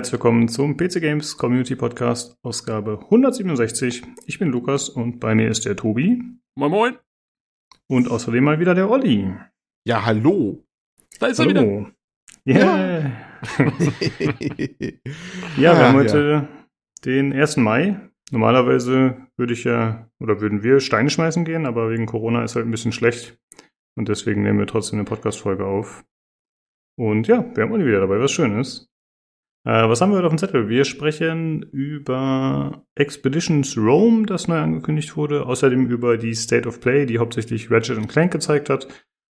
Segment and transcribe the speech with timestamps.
[0.00, 4.02] herzlich willkommen zum PC Games Community Podcast, Ausgabe 167.
[4.24, 6.22] Ich bin Lukas und bei mir ist der Tobi.
[6.54, 6.96] Moin Moin.
[7.86, 9.30] Und außerdem mal wieder der Olli.
[9.84, 10.64] Ja, hallo.
[11.18, 11.50] Da ist hallo.
[11.50, 11.92] er wieder.
[12.46, 13.12] Yeah.
[15.58, 16.48] ja, wir haben heute
[17.04, 17.58] den 1.
[17.58, 18.00] Mai.
[18.30, 22.64] Normalerweise würde ich ja, oder würden wir Steine schmeißen gehen, aber wegen Corona ist halt
[22.64, 23.38] ein bisschen schlecht.
[23.98, 26.06] Und deswegen nehmen wir trotzdem eine Podcast-Folge auf.
[26.96, 28.89] Und ja, wir haben Olli wieder dabei, was schön ist.
[29.64, 30.68] Äh, was haben wir heute auf dem Zettel?
[30.68, 35.46] Wir sprechen über Expeditions Rome, das neu angekündigt wurde.
[35.46, 38.88] Außerdem über die State of Play, die hauptsächlich Ratchet Clank gezeigt hat.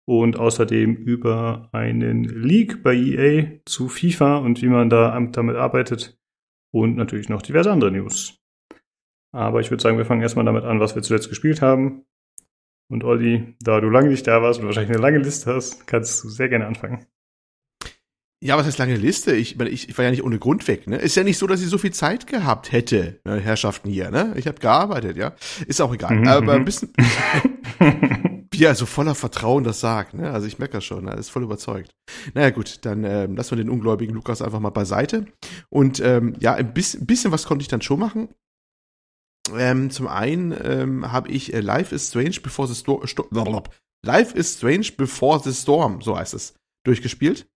[0.05, 6.20] Und außerdem über einen Leak bei EA zu FIFA und wie man da damit arbeitet.
[6.71, 8.37] Und natürlich noch diverse andere News.
[9.34, 12.05] Aber ich würde sagen, wir fangen erstmal damit an, was wir zuletzt gespielt haben.
[12.90, 16.24] Und Olli, da du lange nicht da warst und wahrscheinlich eine lange Liste hast, kannst
[16.24, 17.05] du sehr gerne anfangen.
[18.43, 19.35] Ja, was heißt lange Liste?
[19.35, 20.87] Ich, ich, ich war ja nicht ohne Grund weg.
[20.87, 20.97] Ne?
[20.97, 24.09] Ist ja nicht so, dass ich so viel Zeit gehabt hätte, ne, Herrschaften hier.
[24.09, 24.34] Ne?
[24.35, 25.35] Ich habe gearbeitet, ja.
[25.67, 26.15] Ist auch egal.
[26.15, 26.65] Mhm, Aber ein mhm.
[26.65, 26.91] bisschen,
[28.51, 30.15] wie er so voller Vertrauen das sagt.
[30.15, 30.31] Ne?
[30.31, 31.91] Also ich merke schon, er ist voll überzeugt.
[32.34, 35.27] Naja gut, dann ähm, lassen wir den ungläubigen Lukas einfach mal beiseite.
[35.69, 38.29] Und ähm, ja, ein bisschen, bisschen was konnte ich dann schon machen.
[39.55, 43.03] Ähm, zum einen ähm, habe ich äh, Life is Strange Before the Storm.
[44.03, 47.47] Life is Strange Before the Storm, so heißt es, durchgespielt.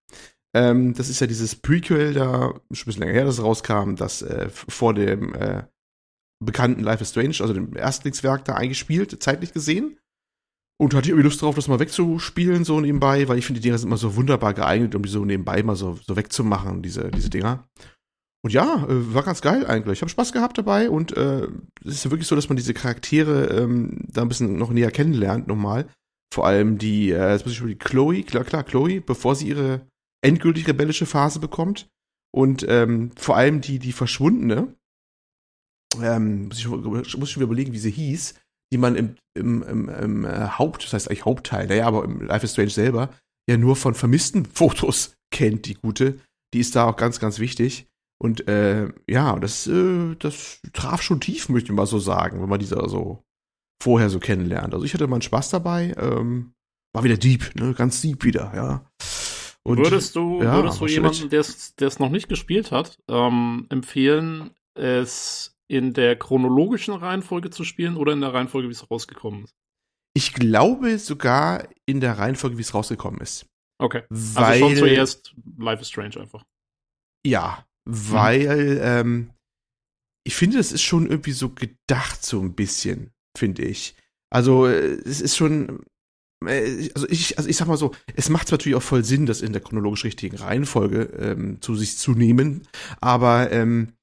[0.56, 4.22] Ähm, das ist ja dieses Prequel, da schon ein bisschen länger her, das rauskam, das
[4.22, 5.64] äh, vor dem äh,
[6.42, 10.00] bekannten Life is Strange, also dem Erstlingswerk da eingespielt, zeitlich gesehen.
[10.78, 13.78] Und hatte irgendwie Lust drauf, das mal wegzuspielen, so nebenbei, weil ich finde, die Dinger
[13.78, 17.30] sind immer so wunderbar geeignet, um die so nebenbei mal so, so wegzumachen, diese, diese
[17.30, 17.68] Dinger.
[18.42, 20.00] Und ja, äh, war ganz geil eigentlich.
[20.00, 21.48] Ich habe Spaß gehabt dabei und äh,
[21.84, 25.48] es ist wirklich so, dass man diese Charaktere ähm, da ein bisschen noch näher kennenlernt,
[25.48, 25.88] nochmal.
[26.34, 29.50] Vor allem die, äh, jetzt muss ich über die Chloe, klar, klar, Chloe, bevor sie
[29.50, 29.88] ihre
[30.26, 31.90] endgültig rebellische Phase bekommt.
[32.34, 34.76] Und ähm, vor allem die, die verschwundene,
[36.02, 36.68] ähm, muss, ich,
[37.18, 38.36] muss ich mir überlegen, wie sie hieß,
[38.74, 42.22] die man im, im, im, im äh, Haupt, das heißt eigentlich Hauptteil, naja, aber im
[42.22, 43.14] Life is Strange selber,
[43.50, 46.20] ja nur von vermissten Fotos kennt, die gute.
[46.54, 47.88] Die ist da auch ganz, ganz wichtig.
[48.22, 52.50] Und äh, ja, das, äh, das traf schon tief, möchte ich mal so sagen, wenn
[52.50, 53.24] man diese so
[53.82, 54.74] vorher so kennenlernt.
[54.74, 55.94] Also ich hatte mal einen Spaß dabei.
[55.98, 56.54] Ähm,
[56.94, 57.74] war wieder Deep, ne?
[57.74, 58.86] Ganz Deep wieder, ja.
[59.66, 64.52] Und, würdest du, ja, würdest du jemanden, der es noch nicht gespielt hat, ähm, empfehlen,
[64.76, 69.56] es in der chronologischen Reihenfolge zu spielen oder in der Reihenfolge, wie es rausgekommen ist?
[70.14, 73.48] Ich glaube sogar in der Reihenfolge, wie es rausgekommen ist.
[73.80, 74.04] Okay.
[74.10, 76.46] Weil, also schon zuerst Life is Strange einfach.
[77.26, 78.82] Ja, weil mhm.
[78.82, 79.32] ähm,
[80.24, 83.96] ich finde, es ist schon irgendwie so gedacht, so ein bisschen, finde ich.
[84.30, 85.84] Also äh, es ist schon,
[86.48, 89.54] also ich, also ich sag mal so, es macht natürlich auch voll Sinn, das in
[89.54, 92.68] der chronologisch richtigen Reihenfolge ähm, zu sich zu nehmen,
[93.02, 93.94] aber ähm,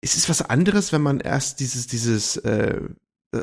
[0.00, 2.80] es ist was anderes, wenn man erst dieses, dieses äh,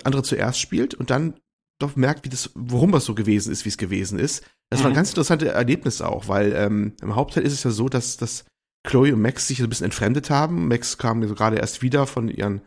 [0.04, 1.36] andere zuerst spielt und dann
[1.80, 4.46] doch merkt, wie das, warum das so gewesen ist, wie es gewesen ist.
[4.70, 4.98] Das war ein mhm.
[4.98, 8.46] ganz interessantes Erlebnis auch, weil ähm, im Hauptteil ist es ja so, dass, dass
[8.86, 10.68] Chloe und Max sich ein bisschen entfremdet haben.
[10.68, 12.62] Max kam gerade erst wieder von ihren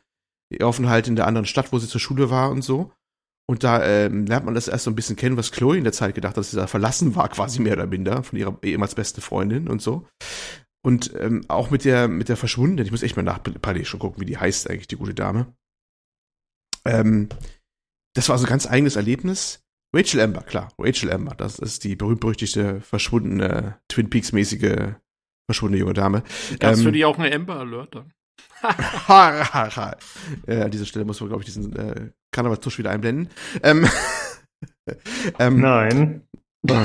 [0.61, 2.93] Aufenthalt in der anderen Stadt, wo sie zur Schule war und so.
[3.51, 5.93] Und da ähm, lernt man das erst so ein bisschen kennen, was Chloe in der
[5.95, 8.95] Zeit gedacht hat, dass sie da verlassen war, quasi mehr oder minder, von ihrer ehemals
[8.95, 10.07] beste Freundin und so.
[10.85, 14.01] Und ähm, auch mit der, mit der Verschwundenen, ich muss echt mal nach parallel schon
[14.01, 15.55] gucken, wie die heißt eigentlich, die gute Dame.
[16.85, 17.31] Ähm,
[18.15, 19.65] das war also ein ganz eigenes Erlebnis.
[19.95, 24.95] Rachel Amber, klar, Rachel Amber, das ist die berühmt-berüchtigte, verschwundene, Twin Peaks-mäßige,
[25.49, 26.23] verschwundene junge Dame.
[26.59, 28.13] Gab's ähm, für die auch eine Amber Alert dann?
[30.47, 33.29] Äh, an dieser Stelle muss man, glaube ich, diesen äh, Karnevalstusch wieder einblenden.
[33.63, 33.87] Ähm,
[35.39, 36.23] ähm, Nein.
[36.63, 36.79] nur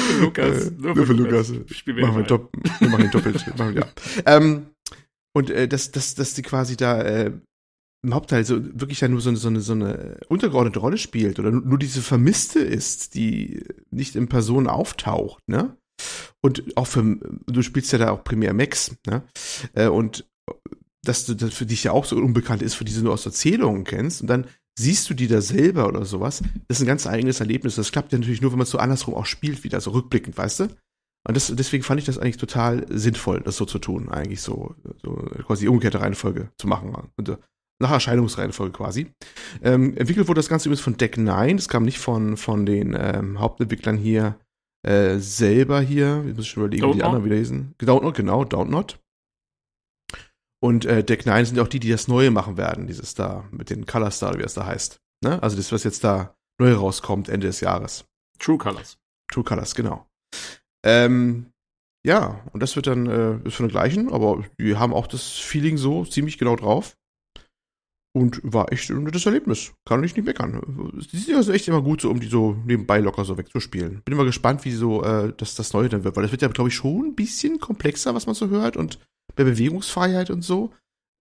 [0.00, 0.66] für Lukas.
[0.66, 1.48] Äh, nur, für, Lukas.
[1.50, 1.82] Lukas.
[1.86, 3.56] Machen wir, dopp wir machen ihn doppelt.
[3.58, 3.84] machen, ja.
[4.26, 4.66] ähm,
[5.36, 7.32] und äh, dass, dass, dass die quasi da äh,
[8.02, 11.38] im Hauptteil so wirklich ja nur so eine, so eine, so eine untergeordnete Rolle spielt
[11.38, 15.76] oder nur diese Vermisste ist, die nicht in Person auftaucht, ne?
[16.42, 19.22] Und auch für, du spielst ja da auch primär Max, ne?
[19.74, 20.26] Äh, und
[21.02, 23.24] dass du das für dich ja auch so unbekannt ist, für die du nur aus
[23.24, 24.46] Erzählungen kennst und dann
[24.78, 26.42] siehst du die da selber oder sowas.
[26.68, 27.74] Das ist ein ganz eigenes Erlebnis.
[27.74, 30.36] Das klappt ja natürlich nur, wenn man es so andersrum auch spielt, wieder so rückblickend,
[30.36, 30.64] weißt du?
[31.26, 34.74] Und das, deswegen fand ich das eigentlich total sinnvoll, das so zu tun, eigentlich so,
[35.02, 35.10] so
[35.46, 36.94] quasi die umgekehrte Reihenfolge zu machen.
[37.16, 37.36] Und äh,
[37.78, 39.12] nach Erscheinungsreihenfolge quasi.
[39.62, 41.56] Ähm, entwickelt wurde das Ganze übrigens von Deck 9.
[41.56, 44.38] Das kam nicht von, von den ähm, Hauptentwicklern hier
[44.82, 46.24] äh, selber hier.
[46.28, 47.74] Ich muss schon überlegen, wie die anderen wieder lesen.
[47.78, 48.98] Downot, genau, Downot.
[50.62, 53.70] Und äh, Deck 9 sind auch die, die das Neue machen werden, dieses da, mit
[53.70, 55.00] den Color Star, wie es da heißt.
[55.22, 55.42] Ne?
[55.42, 58.04] Also das, was jetzt da neu rauskommt, Ende des Jahres.
[58.38, 58.98] True Colors.
[59.28, 60.06] True Colors, genau.
[60.84, 61.46] Ähm,
[62.04, 65.30] ja, und das wird dann, äh, ist von den gleichen, aber die haben auch das
[65.32, 66.96] Feeling so ziemlich genau drauf.
[68.12, 69.72] Und war echt ein nettes Erlebnis.
[69.86, 70.60] Kann ich nicht meckern.
[71.12, 74.02] Die sind also echt immer gut, so um die so nebenbei locker so wegzuspielen.
[74.04, 76.48] Bin immer gespannt, wie so äh, das, das Neue dann wird, weil das wird ja,
[76.48, 78.76] glaube ich, schon ein bisschen komplexer, was man so hört.
[78.76, 78.98] Und
[79.36, 80.72] bei Bewegungsfreiheit und so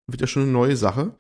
[0.08, 1.16] wird ja schon eine neue Sache.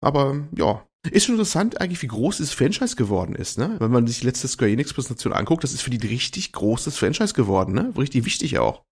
[0.00, 3.76] Aber ja, ist schon interessant eigentlich, wie groß das Franchise geworden ist, ne?
[3.78, 6.96] Wenn man sich die letzte Square Enix Präsentation anguckt, das ist für die richtig großes
[6.96, 7.92] Franchise geworden, ne?
[7.96, 8.84] Richtig wichtig auch.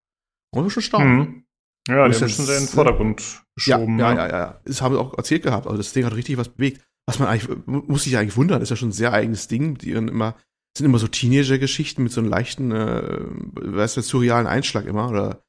[0.51, 1.19] Und schon staunen.
[1.19, 1.45] Mhm.
[1.89, 3.99] Ja, die haben schon sehr in den Vordergrund geschoben.
[3.99, 4.61] Ja, ja, ja, ja.
[4.65, 5.67] Das haben wir auch erzählt gehabt.
[5.67, 6.85] Also das Ding hat richtig was bewegt.
[7.07, 9.79] Was man eigentlich, muss sich eigentlich wundern, ist ja schon ein sehr eigenes Ding.
[9.79, 10.37] Die immer,
[10.77, 13.19] sind immer so Teenager-Geschichten mit so einem leichten, äh,
[13.55, 15.43] weißt du, surrealen Einschlag immer, oder,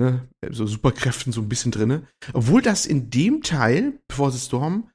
[0.00, 2.08] ne, so Superkräften so ein bisschen drinne.
[2.32, 4.88] Obwohl das in dem Teil, Before the Storm,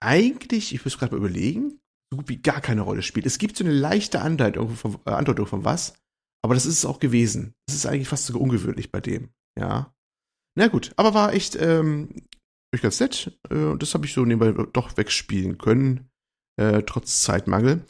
[0.00, 1.78] eigentlich, ich muss gerade mal überlegen,
[2.10, 3.26] so gut wie gar keine Rolle spielt.
[3.26, 5.92] Es gibt so eine leichte Andeutung von, äh, Andeutung von was,
[6.42, 7.52] aber das ist es auch gewesen.
[7.66, 9.28] Das ist eigentlich fast sogar ungewöhnlich bei dem,
[9.58, 9.92] ja.
[10.58, 12.08] Na gut, aber war echt ähm,
[12.82, 13.38] ganz nett.
[13.48, 16.10] Äh, und das habe ich so nebenbei doch wegspielen können,
[16.60, 17.84] äh, trotz Zeitmangel.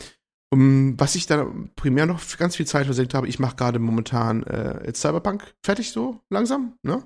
[0.50, 4.42] Um, was ich da primär noch ganz viel Zeit versenkt habe, ich mache gerade momentan
[4.42, 7.04] äh, jetzt Cyberpunk fertig so langsam, ne?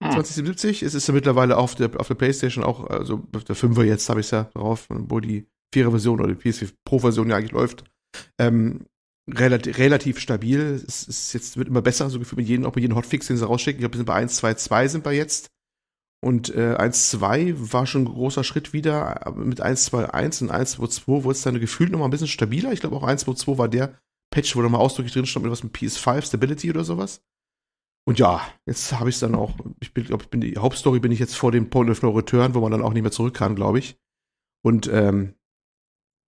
[0.00, 0.12] Hm.
[0.12, 0.84] 2077.
[0.84, 4.08] Es ist ja mittlerweile auf der auf der PlayStation auch, also auf der 5er jetzt
[4.08, 7.36] habe ich es ja drauf, wo die 4er Version oder die PS4 Pro Version ja
[7.36, 7.82] eigentlich läuft.
[8.38, 8.86] Ähm,
[9.28, 10.60] relativ, relativ stabil.
[10.86, 13.36] Es ist jetzt wird immer besser, so gefühlt mit jedem, auch bei jedem Hotfix, den
[13.36, 13.78] sie rausschicken.
[13.78, 15.50] Ich glaube, wir sind bei 1, 2, 2 sind wir jetzt.
[16.22, 19.26] Und äh, 1, 2 war schon ein großer Schritt wieder.
[19.26, 22.06] Aber mit 1, 2, 1 und 1, 2, 2 wurde es dann gefühlt noch mal
[22.06, 22.72] ein bisschen stabiler.
[22.72, 23.98] Ich glaube auch 1, 2, 2 war der
[24.30, 27.22] Patch, wo da mal ausdrücklich drin stand mit was mit PS5 Stability oder sowas.
[28.06, 31.00] Und ja, jetzt habe ich es dann auch, ich bin, glaube ich, bin die Hauptstory
[31.00, 33.12] bin ich jetzt vor dem Point of No Return, wo man dann auch nicht mehr
[33.12, 33.98] zurück kann, glaube ich.
[34.62, 35.34] Und ähm,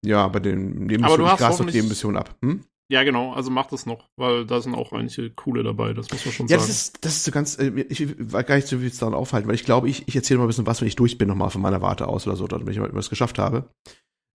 [0.05, 2.35] ja, bei den Nebenmissionen, ich gras auf die Nebenmissionen ab.
[2.41, 2.63] Hm?
[2.93, 6.25] Ja, genau, also macht es noch, weil da sind auch einige coole dabei, das muss
[6.25, 6.61] man schon ja, sagen.
[6.61, 9.15] Ja, das ist, das ist so ganz, äh, ich war gar nicht so viel daran
[9.15, 11.27] aufhalten, weil ich glaube, ich, ich erzähle mal ein bisschen was, wenn ich durch bin,
[11.27, 13.67] nochmal von meiner Warte aus oder so, damit ich mal was geschafft habe.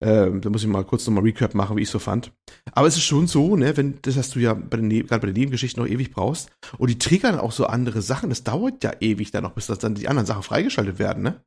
[0.02, 2.32] Ähm, da muss ich mal kurz nochmal Recap machen, wie ich so fand.
[2.72, 5.28] Aber es ist schon so, ne, wenn, das hast du ja bei den, gerade bei
[5.28, 6.50] den Nebengeschichten noch ewig brauchst.
[6.78, 8.28] Und die triggern auch so andere Sachen.
[8.28, 11.40] Das dauert ja ewig dann noch, bis das dann die anderen Sachen freigeschaltet werden, ne?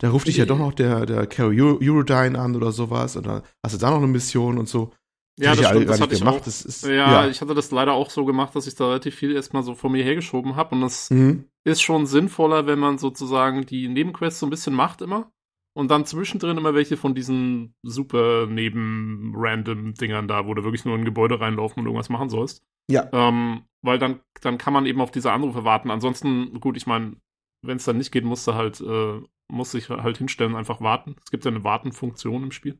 [0.00, 3.16] Da ruft dich ja doch noch der, der Carol Eurodyne an oder sowas.
[3.16, 4.92] Und dann hast du da noch eine Mission und so.
[5.38, 6.42] Ja, das, stimmt, das hatte ich gemacht.
[6.42, 9.14] Auch, ist, ja, ja, ich hatte das leider auch so gemacht, dass ich da relativ
[9.14, 10.74] viel erstmal so vor mir hergeschoben habe.
[10.74, 11.46] Und das mhm.
[11.64, 15.32] ist schon sinnvoller, wenn man sozusagen die Nebenquests so ein bisschen macht immer.
[15.74, 21.00] Und dann zwischendrin immer welche von diesen super neben-random-Dingern da, wo du wirklich nur in
[21.00, 22.62] ein Gebäude reinlaufen und irgendwas machen sollst.
[22.90, 23.08] Ja.
[23.12, 25.90] Ähm, weil dann, dann kann man eben auf diese Anrufe warten.
[25.90, 27.16] Ansonsten, gut, ich meine,
[27.62, 31.16] wenn es dann nicht geht, musst du halt, äh, muss ich halt hinstellen, einfach warten.
[31.24, 32.78] Es gibt ja eine Wartenfunktion im Spiel.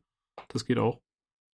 [0.49, 1.01] Das geht auch.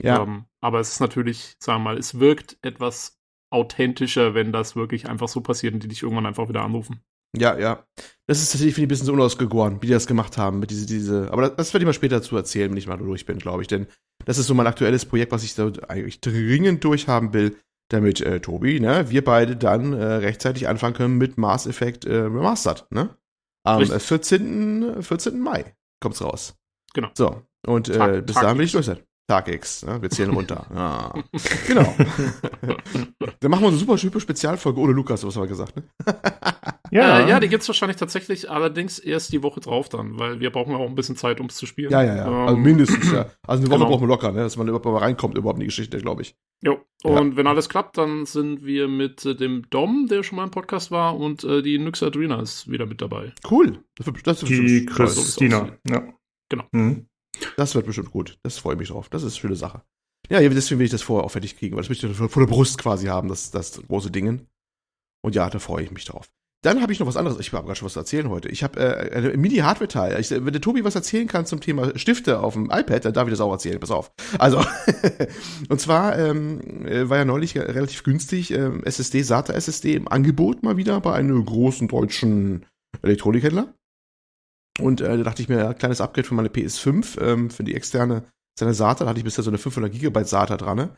[0.01, 0.23] Ja.
[0.23, 3.19] Ähm, aber es ist natürlich, sagen wir mal, es wirkt etwas
[3.51, 7.01] authentischer, wenn das wirklich einfach so passiert und die dich irgendwann einfach wieder anrufen.
[7.37, 7.85] Ja, ja.
[8.27, 10.71] Das ist tatsächlich, finde ich, ein bisschen so unausgegoren, wie die das gemacht haben mit
[10.71, 13.25] diese, diese, aber das, das werde ich mal später zu erzählen, wenn ich mal durch
[13.25, 13.87] bin, glaube ich, denn
[14.25, 17.55] das ist so mein aktuelles Projekt, was ich da eigentlich dringend durchhaben will,
[17.89, 22.15] damit äh, Tobi, ne, wir beide dann äh, rechtzeitig anfangen können mit Mass Effect äh,
[22.15, 23.15] Remastered, ne?
[23.63, 25.01] Am äh, 14.
[25.01, 25.39] 14.
[25.39, 26.55] Mai kommt's raus.
[26.93, 27.09] Genau.
[27.13, 28.99] So, und äh, bis dahin will ich durch sein.
[29.29, 30.01] Tag X, ne?
[30.01, 30.65] wir zählen runter.
[30.79, 31.13] Ja.
[31.67, 31.95] Genau.
[33.39, 35.83] Dann machen wir eine super schöne Spezialfolge ohne Lukas, was haben wir gesagt, ne?
[36.91, 37.19] ja.
[37.19, 40.73] Äh, ja, die gibt's wahrscheinlich tatsächlich allerdings erst die Woche drauf dann, weil wir brauchen
[40.73, 41.91] auch ein bisschen Zeit, um es zu spielen.
[41.91, 42.27] Ja, ja, ja.
[42.27, 43.27] Ähm, also mindestens, ja.
[43.47, 43.89] Also eine Woche genau.
[43.89, 44.39] brauchen wir locker, ne?
[44.39, 46.35] dass man überhaupt mal reinkommt überhaupt in die Geschichte, glaube ich.
[46.61, 46.79] Jo.
[47.03, 47.37] Und ja.
[47.37, 50.89] wenn alles klappt, dann sind wir mit äh, dem Dom, der schon mal im Podcast
[50.89, 53.33] war, und äh, die Nyxadrina ist wieder mit dabei.
[53.49, 53.83] Cool.
[53.95, 56.03] Das wird, das wird die Christina, ja.
[56.49, 56.65] Genau.
[56.71, 57.08] Mhm.
[57.57, 58.37] Das wird bestimmt gut.
[58.43, 59.09] Das freue ich mich drauf.
[59.09, 59.81] Das ist eine schöne Sache.
[60.29, 62.51] Ja, deswegen will ich das vorher auch fertig kriegen, weil das möchte ich vor der
[62.51, 64.47] Brust quasi haben, das, das große Dingen.
[65.21, 66.29] Und ja, da freue ich mich drauf.
[66.61, 67.39] Dann habe ich noch was anderes.
[67.39, 68.49] Ich habe gerade schon was zu erzählen heute.
[68.49, 70.21] Ich habe äh, eine Mini-Hardware-Teil.
[70.29, 73.31] Wenn der Tobi was erzählen kann zum Thema Stifte auf dem iPad, dann darf ich
[73.31, 73.79] das auch erzählen.
[73.79, 74.11] Pass auf.
[74.37, 74.61] Also,
[75.69, 80.61] und zwar ähm, äh, war ja neulich relativ günstig ähm, SSD, SATA SSD im Angebot
[80.61, 82.65] mal wieder bei einem großen deutschen
[83.01, 83.73] Elektronikhändler.
[84.79, 87.75] Und äh, da dachte ich mir, ja, kleines Upgrade für meine PS5, ähm, für die
[87.75, 88.23] externe
[88.59, 89.03] seine SATA.
[89.03, 90.77] Da hatte ich bisher so eine 500 Gigabyte SATA dran.
[90.77, 90.89] Ne?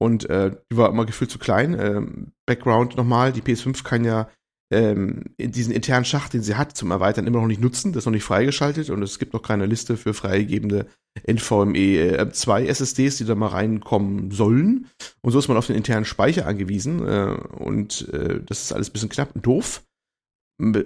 [0.00, 1.76] Und äh, die war immer gefühlt zu klein.
[1.78, 4.28] Ähm, Background nochmal, die PS5 kann ja
[4.70, 7.92] ähm, diesen internen Schacht, den sie hat, zum Erweitern immer noch nicht nutzen.
[7.92, 10.86] Das ist noch nicht freigeschaltet und es gibt noch keine Liste für freigegebene
[11.26, 14.86] NVMe 2 äh, SSDs, die da mal reinkommen sollen.
[15.22, 17.06] Und so ist man auf den internen Speicher angewiesen.
[17.06, 19.82] Äh, und äh, das ist alles ein bisschen knapp und doof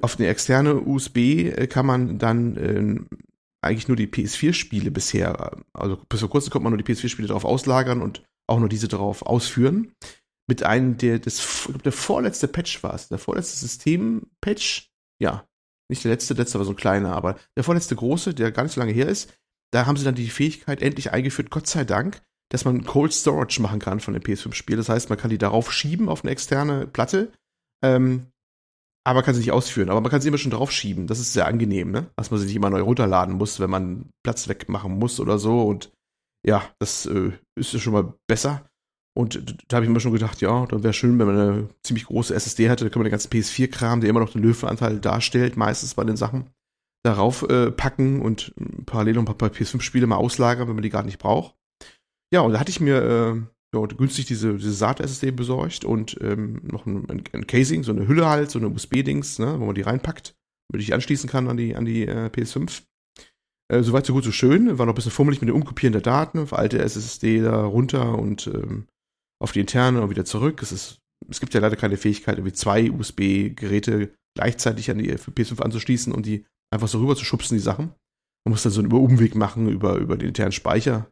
[0.03, 3.17] auf eine externe USB äh, kann man dann äh,
[3.63, 7.45] eigentlich nur die PS4-Spiele bisher, also bis vor kurzem konnte man nur die PS4-Spiele darauf
[7.45, 9.93] auslagern und auch nur diese darauf ausführen.
[10.49, 15.47] mit einem, der, das, der vorletzte Patch war es, der vorletzte System-Patch, ja,
[15.89, 18.73] nicht der letzte, letzte war so ein kleiner, aber der vorletzte große, der gar nicht
[18.73, 19.33] so lange her ist,
[19.73, 23.63] da haben sie dann die Fähigkeit endlich eingeführt, Gott sei Dank, dass man Cold Storage
[23.63, 24.77] machen kann von dem PS5-Spiel.
[24.77, 27.33] Das heißt, man kann die darauf schieben auf eine externe Platte,
[27.83, 28.27] ähm,
[29.05, 29.91] aber kann sie nicht ausführen.
[29.91, 31.07] Aber man kann sie immer schon drauf schieben.
[31.07, 32.07] Das ist sehr angenehm, ne?
[32.17, 35.63] Dass man sie nicht immer neu runterladen muss, wenn man Platz wegmachen muss oder so.
[35.63, 35.93] Und
[36.47, 38.65] ja, das äh, ist schon mal besser.
[39.15, 42.07] Und da habe ich mir schon gedacht, ja, dann wäre schön, wenn man eine ziemlich
[42.07, 45.57] große SSD hätte, da kann man den ganzen PS4-Kram, der immer noch den Löwenanteil darstellt,
[45.57, 46.49] meistens bei den Sachen,
[47.05, 48.55] darauf äh, packen und
[48.87, 51.55] parallel noch ein paar PS5-Spiele mal auslagern, wenn man die gar nicht braucht.
[52.33, 53.43] Ja, und da hatte ich mir äh,
[53.75, 58.29] ja, günstig diese, diese SATA-SSD besorgt und ähm, noch ein, ein, Casing, so eine Hülle
[58.29, 60.35] halt, so eine USB-Dings, ne, wo man die reinpackt,
[60.71, 62.83] damit ich anschließen kann an die, an die äh, PS5.
[63.73, 64.79] Äh, Soweit so gut, so schön.
[64.79, 68.19] War noch ein bisschen fummelig mit dem Umkopieren der Daten, auf alte SSD da runter
[68.19, 68.87] und ähm,
[69.41, 70.63] auf die interne und wieder zurück.
[70.63, 70.99] Es, ist,
[71.31, 76.27] es gibt ja leider keine Fähigkeit, irgendwie zwei USB-Geräte gleichzeitig an die PS5 anzuschließen und
[76.27, 77.95] die einfach so rüber zu schubsen, die Sachen.
[78.45, 81.11] Man muss dann so einen Umweg machen über, über den internen Speicher.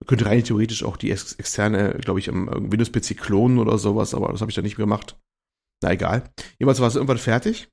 [0.00, 4.14] Man könnte rein theoretisch auch die ex externe, glaube ich, am Windows-PC klonen oder sowas,
[4.14, 5.18] aber das habe ich dann nicht mehr gemacht.
[5.82, 6.30] Na egal.
[6.58, 7.68] Jedenfalls war es irgendwann fertig.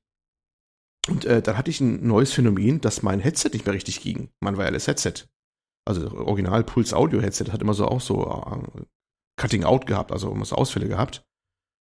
[1.08, 4.30] Und äh, dann hatte ich ein neues Phänomen, dass mein Headset nicht mehr richtig ging.
[4.40, 5.26] Mein Wireless-Headset.
[5.86, 8.82] Also Original Pulse Audio Headset hat immer so auch so äh,
[9.40, 11.24] Cutting Out gehabt, also immer so Ausfälle gehabt.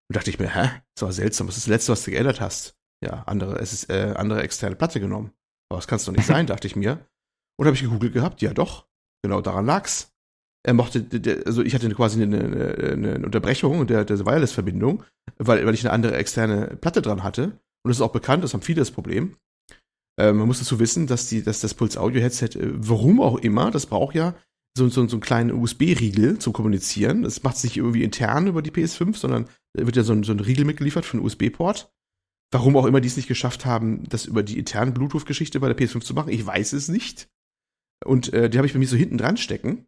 [0.09, 0.81] Und dachte ich mir, hä?
[0.95, 1.49] Das war seltsam.
[1.49, 2.77] Was ist das letzte, was du geändert hast?
[3.03, 5.33] Ja, andere, es ist äh, andere externe Platte genommen.
[5.69, 7.05] Aber das kann es doch nicht sein, dachte ich mir.
[7.59, 8.87] Und habe ich gegoogelt gehabt, ja doch,
[9.23, 10.13] genau daran lag's
[10.67, 11.05] er mochte,
[11.45, 15.03] also ich hatte quasi eine, eine, eine Unterbrechung der, der Wireless-Verbindung,
[15.37, 17.43] weil, weil ich eine andere externe Platte dran hatte.
[17.83, 19.37] Und das ist auch bekannt, das haben viele das Problem.
[20.19, 23.37] Äh, man muss dazu wissen, dass, die, dass das Pulse Audio Headset, äh, warum auch
[23.37, 24.35] immer, das braucht ja
[24.77, 27.21] so, so, so einen kleinen USB-Riegel zum Kommunizieren.
[27.21, 30.33] Das macht es nicht irgendwie intern über die PS5, sondern wird ja so ein, so
[30.33, 31.93] ein Riegel mitgeliefert für einen USB-Port.
[32.51, 35.77] Warum auch immer die es nicht geschafft haben, das über die interne Bluetooth-Geschichte bei der
[35.77, 37.29] PS5 zu machen, ich weiß es nicht.
[38.03, 39.87] Und äh, die habe ich bei mir so hinten dran stecken.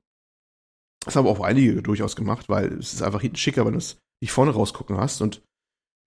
[1.10, 3.98] Das haben auch einige durchaus gemacht, weil es ist einfach hinten schicker, wenn du es
[4.22, 5.22] nicht vorne rausgucken hast.
[5.22, 5.42] Und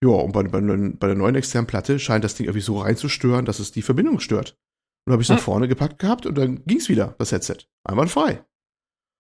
[0.00, 3.44] ja, und bei, bei, bei der neuen externen Platte scheint das Ding irgendwie so reinzustören,
[3.44, 4.56] dass es die Verbindung stört.
[5.04, 5.38] Und habe ich es hm.
[5.38, 7.66] nach vorne gepackt gehabt und dann ging es wieder, das Headset.
[7.82, 8.44] Einwandfrei.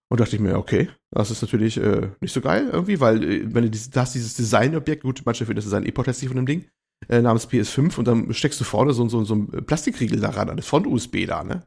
[0.08, 3.52] Und dachte ich mir, okay, das ist natürlich äh, nicht so geil irgendwie, weil äh,
[3.52, 6.46] wenn du dieses, hast dieses Designobjekt, gut, manche finden das Design eh protestig von dem
[6.46, 6.68] Ding,
[7.08, 10.58] äh, namens PS5 und dann steckst du vorne so, so, so ein Plastikriegel daran, an
[10.58, 11.66] das Front-USB da, ne?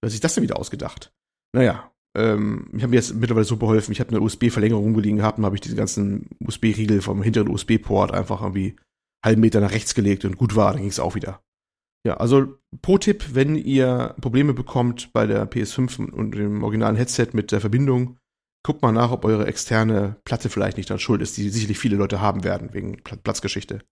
[0.00, 1.12] Wer hat sich das denn wieder ausgedacht?
[1.54, 5.38] Naja, ähm, ich habe mir jetzt mittlerweile so beholfen, ich habe eine USB-Verlängerung rumgelegen gehabt
[5.38, 8.76] und habe ich diesen ganzen USB-Riegel vom hinteren USB-Port einfach irgendwie
[9.24, 11.40] halben Meter nach rechts gelegt und gut war, dann ging es auch wieder.
[12.04, 17.52] Ja, also Pro-Tipp, wenn ihr Probleme bekommt bei der PS5 und dem originalen Headset mit
[17.52, 18.18] der Verbindung,
[18.64, 21.96] guckt mal nach, ob eure externe Platte vielleicht nicht dann schuld ist, die sicherlich viele
[21.96, 23.82] Leute haben werden wegen Platzgeschichte.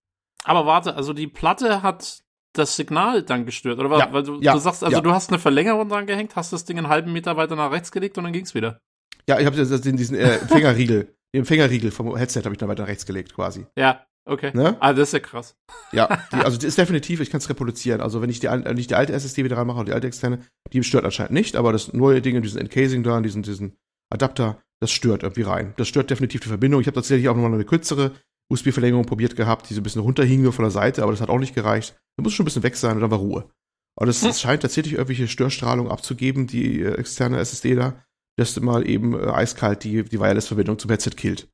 [0.44, 3.96] Aber warte, also die Platte hat das Signal dann gestört, oder?
[3.98, 5.02] Ja, weil du, ja, du sagst, also ja.
[5.02, 7.92] du hast eine Verlängerung dran gehängt, hast das Ding einen halben Meter weiter nach rechts
[7.92, 8.80] gelegt und dann ging's wieder.
[9.28, 13.06] Ja, ich habe diesen äh, Empfängerriegel, den Empfängerriegel vom Headset habe ich dann weiter rechts
[13.06, 13.66] gelegt quasi.
[13.76, 14.50] Ja, okay.
[14.54, 14.76] Ne?
[14.80, 15.56] Ah, das ist ja krass.
[15.92, 18.00] Ja, die, also die ist definitiv, ich kann es reproduzieren.
[18.00, 20.40] Also wenn ich die, wenn ich die alte SSD wieder reinmache, die alte externe,
[20.72, 23.76] die stört anscheinend nicht, aber das neue Ding, diesen Encasing da, diesen, diesen
[24.12, 25.74] Adapter, das stört irgendwie rein.
[25.76, 26.80] Das stört definitiv die Verbindung.
[26.80, 28.12] Ich habe tatsächlich auch nochmal eine kürzere
[28.50, 31.30] USB-Verlängerung probiert gehabt, die so ein bisschen runterhing nur von der Seite, aber das hat
[31.30, 31.96] auch nicht gereicht.
[32.16, 33.50] Da muss schon ein bisschen weg sein und dann war Ruhe.
[33.96, 34.48] Aber das, das hm.
[34.48, 38.02] scheint tatsächlich irgendwelche Störstrahlung abzugeben, die äh, externe SSD da,
[38.36, 41.48] dass mal eben äh, eiskalt die, die Wireless-Verbindung zum Headset killt.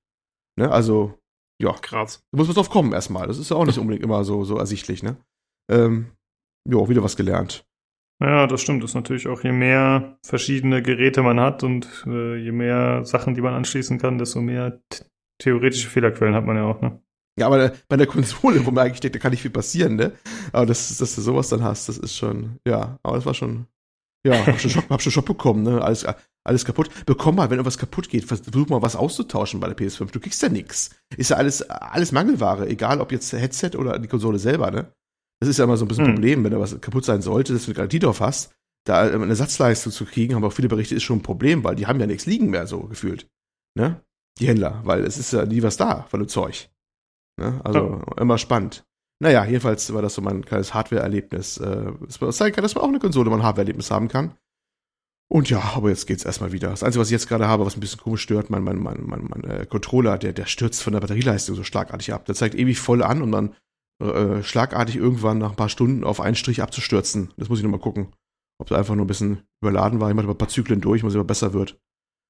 [0.59, 0.71] Ne?
[0.71, 1.19] Also,
[1.61, 1.73] ja.
[1.73, 2.23] Krass.
[2.33, 3.27] Da muss man drauf kommen erstmal.
[3.27, 5.17] Das ist ja auch nicht unbedingt immer so, so ersichtlich, ne?
[5.71, 6.13] Ähm,
[6.69, 7.65] ja, wieder was gelernt.
[8.23, 8.83] Ja, das stimmt.
[8.83, 13.35] Das ist natürlich auch, je mehr verschiedene Geräte man hat und äh, je mehr Sachen,
[13.35, 14.81] die man anschließen kann, desto mehr
[15.39, 17.01] theoretische Fehlerquellen hat man ja auch, ne?
[17.39, 20.13] Ja, aber bei der Konsole, wo man eigentlich denkt, da kann nicht viel passieren, ne?
[20.53, 23.67] Aber das, dass du sowas dann hast, das ist schon, ja, aber das war schon,
[24.27, 25.83] ja, hab schon Schock, hab schon Schock bekommen, ne?
[25.83, 26.07] Alles,
[26.45, 26.89] alles kaputt.
[27.05, 30.11] Bekomm mal, wenn irgendwas kaputt geht, versuch mal was auszutauschen bei der PS5.
[30.13, 30.91] Du kriegst ja nix.
[31.17, 34.93] Ist ja alles, alles Mangelware, egal ob jetzt Headset oder die Konsole selber, ne?
[35.41, 36.15] Das ist ja immer so ein bisschen ein hm.
[36.15, 38.55] Problem, wenn da was kaputt sein sollte, dass du eine Garantie drauf hast.
[38.87, 41.87] Da eine Ersatzleistung zu kriegen, haben auch viele Berichte, ist schon ein Problem, weil die
[41.87, 43.29] haben ja nichts liegen mehr, so gefühlt.
[43.75, 44.01] Ne?
[44.39, 46.69] Die Händler, weil es ist ja nie was da von dem Zeug.
[47.39, 47.61] Ne?
[47.65, 48.23] Also ja.
[48.23, 48.85] immer spannend.
[49.19, 51.59] Naja, jedenfalls war das so mein kleines Hardware-Erlebnis.
[51.59, 54.37] Äh, es zeigen kann, dass man auch eine Konsole mal ein Hardware-Erlebnis haben kann.
[55.29, 56.71] Und ja, aber jetzt geht's erstmal wieder.
[56.71, 59.03] Das Einzige, was ich jetzt gerade habe, was ein bisschen komisch stört, mein, mein, mein,
[59.05, 62.27] mein, mein äh, Controller, der, der stürzt von der Batterieleistung so schlagartig ab.
[62.27, 63.55] Der zeigt ewig voll an und dann
[64.03, 67.33] äh, schlagartig irgendwann nach ein paar Stunden auf einen Strich abzustürzen.
[67.37, 68.15] Das muss ich nochmal gucken.
[68.59, 70.11] Ob der einfach nur ein bisschen überladen war.
[70.11, 71.79] Ich mache mal ein paar Zyklen durch, muss immer besser wird.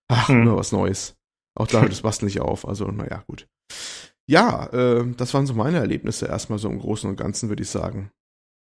[0.09, 0.45] Ach, hm.
[0.45, 1.17] nur was Neues.
[1.57, 2.69] Auch da hört das Basteln nicht auf.
[2.69, 3.49] Also, naja, gut.
[4.29, 7.71] Ja, äh, das waren so meine Erlebnisse erstmal so im Großen und Ganzen, würde ich
[7.71, 8.11] sagen.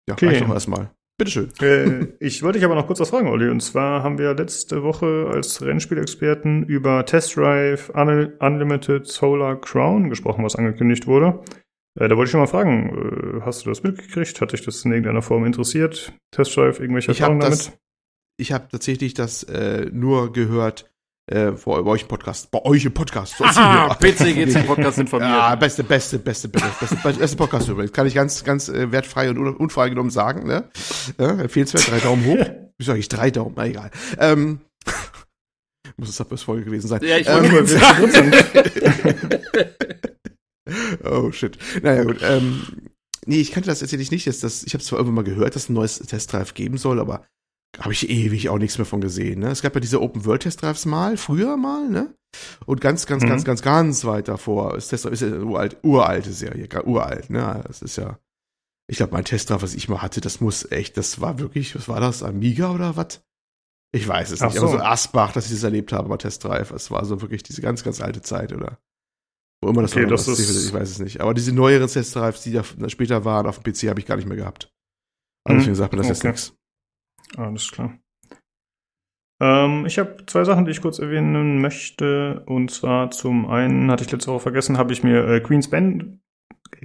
[0.09, 0.29] Ja, okay.
[0.29, 0.91] reicht doch erstmal.
[1.19, 1.51] Bitteschön.
[1.63, 3.49] Äh, ich wollte dich aber noch kurz was fragen, Olli.
[3.49, 10.45] Und zwar haben wir letzte Woche als Rennspielexperten über Test Drive Unlimited Solar Crown gesprochen,
[10.45, 11.41] was angekündigt wurde.
[11.99, 14.41] Äh, da wollte ich schon mal fragen, äh, hast du das mitgekriegt?
[14.43, 16.13] Hat dich das in irgendeiner Form interessiert?
[16.33, 17.79] Test Drive, irgendwelche ich Erfahrungen damit?
[18.39, 20.93] Ich habe tatsächlich das äh, nur gehört
[21.27, 22.51] äh, bei euch im Podcast.
[22.51, 23.35] Bei euch im Podcast.
[23.41, 25.31] Aha, PC geht's im Podcast informiert.
[25.31, 27.93] Ja, beste, beste, beste, beste, beste, beste Podcast übrigens.
[27.93, 30.47] Kann ich ganz, ganz äh, wertfrei und unfreigenommen sagen.
[30.47, 30.71] Ne?
[31.19, 32.47] Ja, empfehlenswert, drei Daumen hoch.
[32.79, 33.91] Wie sag ich, drei Daumen, na egal.
[34.19, 34.61] Ähm,
[35.97, 37.01] muss es das Folge gewesen sein.
[37.03, 37.81] Ja, ich wollte
[38.19, 38.33] ähm,
[41.05, 41.57] Oh shit.
[41.83, 42.19] Naja, gut.
[42.23, 42.91] Ähm,
[43.25, 44.27] nee, ich kannte das tatsächlich nicht.
[44.27, 47.01] Dass das, ich habe zwar irgendwann mal gehört, dass es ein neues Testdrive geben soll,
[47.01, 47.25] aber
[47.79, 49.41] habe ich ewig auch nichts mehr von gesehen.
[49.41, 49.51] Ne?
[49.51, 52.15] Es gab ja diese Open World Test Drives mal, früher mal, ne?
[52.67, 53.29] Und ganz, ganz, mhm.
[53.29, 54.75] ganz, ganz, ganz weit davor.
[54.75, 57.63] Das Test ist ja eine uralt, uralte Serie, uralt, ne?
[57.67, 58.19] Das ist ja,
[58.89, 61.89] ich glaube, mein Testdrive, was ich mal hatte, das muss echt, das war wirklich, was
[61.89, 63.23] war das, Amiga oder was?
[63.93, 64.67] Ich weiß es Ach nicht, so.
[64.67, 66.71] aber so Asbach, dass ich das erlebt habe bei Testdrive.
[66.73, 68.79] Es war so wirklich diese ganz, ganz alte Zeit, oder?
[69.63, 71.21] Wo immer das okay, war, das ist, ich weiß es nicht.
[71.21, 74.29] Aber diese neueren Testdrives, die da später waren auf dem PC, habe ich gar nicht
[74.29, 74.71] mehr gehabt.
[75.45, 75.59] Also mhm.
[75.61, 76.15] deswegen sagt mir das okay.
[76.15, 76.53] jetzt nichts.
[77.37, 77.99] Alles klar.
[79.41, 82.43] Ähm, ich habe zwei Sachen, die ich kurz erwähnen möchte.
[82.47, 86.21] Und zwar zum einen, hatte ich letzte Woche vergessen, habe ich mir äh, Queen's, Band,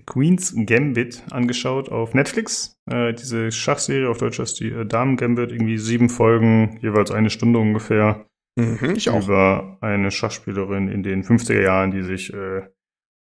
[0.06, 2.78] Queen's Gambit angeschaut auf Netflix.
[2.90, 7.30] Äh, diese Schachserie auf Deutsch heißt die äh, Damen Gambit, irgendwie sieben Folgen, jeweils eine
[7.30, 8.26] Stunde ungefähr.
[8.58, 9.24] Mhm, ich auch.
[9.24, 12.64] Über eine Schachspielerin in den 50er Jahren, die sich äh,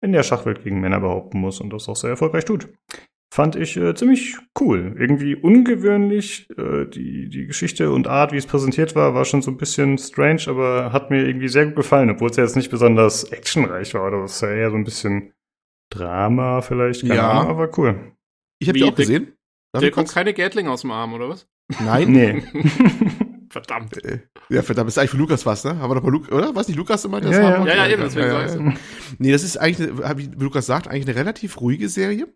[0.01, 2.69] in der Schachwelt gegen Männer behaupten muss und das auch sehr erfolgreich tut
[3.29, 4.95] fand ich äh, ziemlich cool.
[4.97, 6.49] Irgendwie ungewöhnlich.
[6.57, 9.97] Äh, die, die Geschichte und Art, wie es präsentiert war, war schon so ein bisschen
[9.97, 13.93] strange, aber hat mir irgendwie sehr gut gefallen, obwohl es ja jetzt nicht besonders actionreich
[13.93, 14.07] war.
[14.07, 15.33] Oder es ja eher so ein bisschen
[15.89, 17.01] Drama vielleicht.
[17.01, 17.31] Keine ja.
[17.31, 18.13] Ahnung, aber cool.
[18.59, 19.33] Ich habe die auch gesehen.
[19.73, 21.47] Darf der kommt keine Gatling aus dem Arm, oder was?
[21.83, 22.11] Nein.
[22.11, 22.43] nee.
[23.49, 24.03] verdammt.
[24.03, 25.77] Äh, ja, verdammt, ist eigentlich für Lukas was, ne?
[25.79, 26.55] Haben wir doch mal Lukas, oder?
[26.55, 27.41] Was nicht Lukas immer das ja?
[27.41, 28.73] Ja, ja, ja, eben, deswegen ja, ja, ja.
[29.19, 32.27] Nee, das ist eigentlich, wie Lukas sagt, eigentlich eine relativ ruhige Serie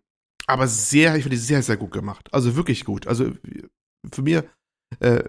[0.46, 2.28] aber sehr, ich finde sehr, sehr gut gemacht.
[2.32, 3.06] Also wirklich gut.
[3.06, 3.32] Also
[4.12, 4.44] für mir
[5.00, 5.28] äh,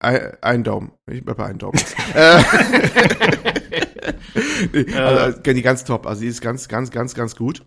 [0.00, 0.92] ein Daumen.
[1.10, 1.78] Ich bei einem Daumen.
[2.14, 2.42] Äh,
[4.72, 6.06] nee, also, die ganz top.
[6.06, 7.64] Also die ist ganz, ganz, ganz, ganz gut.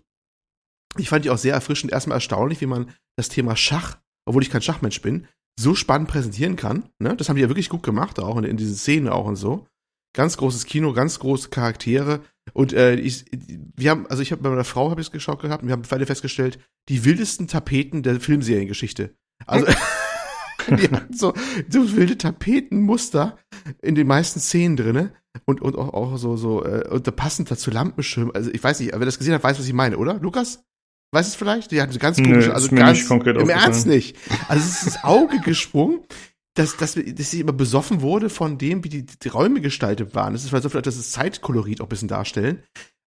[0.98, 1.92] Ich fand die auch sehr erfrischend.
[1.92, 5.26] Erstmal erstaunlich, wie man das Thema Schach, obwohl ich kein Schachmensch bin,
[5.58, 6.88] so spannend präsentieren kann.
[6.98, 7.16] Ne?
[7.16, 9.66] Das haben die ja wirklich gut gemacht, auch in, in diesen Szenen auch und so.
[10.14, 12.22] Ganz großes Kino, ganz große Charaktere.
[12.52, 13.24] Und äh, ich,
[13.76, 15.72] wir haben, also ich habe bei meiner Frau habe ich es geschaut gehabt und wir
[15.72, 19.14] haben beide festgestellt, die wildesten Tapeten der Filmseriengeschichte.
[19.46, 19.66] Also
[20.68, 21.34] die hatten so,
[21.68, 23.38] so wilde Tapetenmuster
[23.82, 25.12] in den meisten Szenen drinne
[25.44, 28.30] und und auch, auch so so äh, und da passend dazu Lampenschirm.
[28.34, 30.14] Also ich weiß nicht, wer das gesehen hat, weiß was ich meine, oder?
[30.14, 30.64] Lukas?
[31.12, 31.70] Weißt du es vielleicht?
[31.70, 34.16] Die hatten so ganz komische, Nö, also ganz im Ernst nicht.
[34.48, 36.00] Also es ist ins Auge gesprungen
[36.56, 40.32] dass, dass, dass sie immer besoffen wurde von dem, wie die, die Räume gestaltet waren.
[40.32, 42.62] Das ist weil so vielleicht, dass es Zeitkolorit auch ein bisschen darstellen.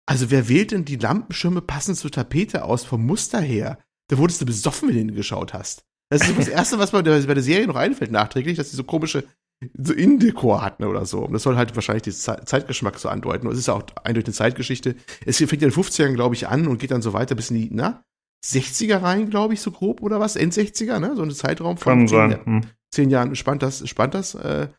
[0.06, 3.80] Also wer wählt denn die Lampenschirme passend zur Tapete aus vom Muster her?
[4.08, 5.84] Da wurdest du besoffen, wenn du hingeschaut hast.
[6.10, 8.84] Das ist das Erste, was der, bei der Serie noch einfällt nachträglich, dass sie so
[8.84, 9.26] komische
[9.78, 11.20] so Indekor hatten oder so.
[11.26, 13.48] Und das soll halt wahrscheinlich den Zeitgeschmack so andeuten.
[13.48, 14.96] Und es ist ja auch eindeutig eine Zeitgeschichte.
[15.26, 17.52] Es fängt ja in den 50ern, glaube ich, an und geht dann so weiter bis
[17.52, 18.04] in die, na,
[18.44, 20.36] 60er rein, glaube ich, so grob oder was?
[20.36, 21.16] End 60er, ne?
[21.16, 22.00] So ein Zeitraum von.
[22.00, 22.46] Kann sein.
[22.46, 24.36] Hm zehn Jahren spannt das, spannt das.
[24.36, 24.70] Äh,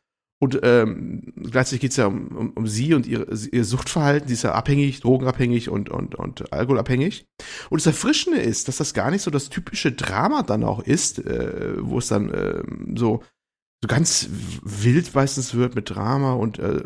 [0.43, 4.27] und ähm, gleichzeitig geht es ja um, um, um sie und ihr, ihr Suchtverhalten.
[4.27, 7.27] Sie ist ja abhängig, drogenabhängig und, und, und alkoholabhängig.
[7.69, 11.19] Und das Erfrischende ist, dass das gar nicht so das typische Drama dann auch ist,
[11.19, 12.63] äh, wo es dann äh,
[12.97, 13.23] so,
[13.83, 14.31] so ganz
[14.63, 16.85] wild meistens wird mit Drama und äh,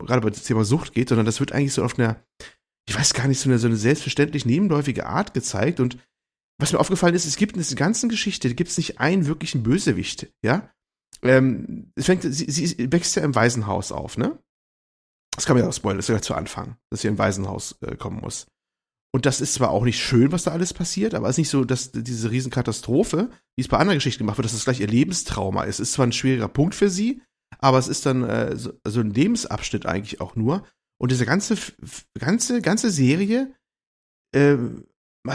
[0.00, 2.16] gerade bei dem Thema Sucht geht, sondern das wird eigentlich so auf einer,
[2.88, 5.96] ich weiß gar nicht, so eine, so eine selbstverständlich nebenläufige Art gezeigt und
[6.58, 9.62] was mir aufgefallen ist, es gibt in dieser ganzen Geschichte, gibt es nicht einen wirklichen
[9.62, 10.70] Bösewicht, ja.
[11.22, 14.38] Ähm, es fängt, sie, sie wächst ja im Waisenhaus auf, ne?
[15.34, 17.76] Das kann man ja auch spoilern, das ist ja zu Anfang, dass sie ein Waisenhaus
[17.82, 18.46] äh, kommen muss.
[19.14, 21.48] Und das ist zwar auch nicht schön, was da alles passiert, aber es ist nicht
[21.48, 24.88] so, dass diese Riesenkatastrophe, wie es bei anderen Geschichten gemacht wird, dass das gleich ihr
[24.88, 25.80] Lebenstrauma ist.
[25.80, 27.22] Ist zwar ein schwieriger Punkt für sie,
[27.58, 30.66] aber es ist dann äh, so also ein Lebensabschnitt eigentlich auch nur.
[30.98, 31.56] Und diese ganze,
[32.18, 33.54] ganze, ganze Serie
[34.34, 34.56] äh,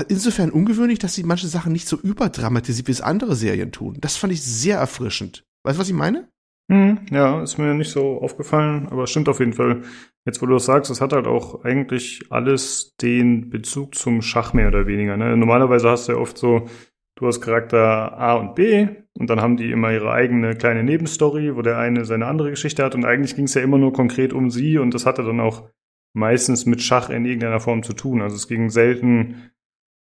[0.07, 3.97] insofern ungewöhnlich, dass sie manche Sachen nicht so überdramatisiert, wie es andere Serien tun.
[3.99, 5.43] Das fand ich sehr erfrischend.
[5.63, 6.29] Weißt du, was ich meine?
[6.71, 9.81] Hm, ja, ist mir nicht so aufgefallen, aber stimmt auf jeden Fall.
[10.25, 14.53] Jetzt, wo du das sagst, es hat halt auch eigentlich alles den Bezug zum Schach
[14.53, 15.17] mehr oder weniger.
[15.17, 15.35] Ne?
[15.35, 16.67] Normalerweise hast du ja oft so,
[17.15, 21.55] du hast Charakter A und B und dann haben die immer ihre eigene kleine Nebenstory,
[21.55, 24.31] wo der eine seine andere Geschichte hat und eigentlich ging es ja immer nur konkret
[24.31, 25.67] um sie und das hatte dann auch
[26.13, 28.21] meistens mit Schach in irgendeiner Form zu tun.
[28.21, 29.51] Also es ging selten,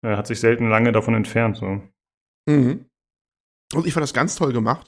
[0.04, 1.58] äh, hat sich selten lange davon entfernt.
[1.58, 1.82] So.
[2.48, 2.86] Mhm.
[3.74, 4.88] Und ich fand das ganz toll gemacht.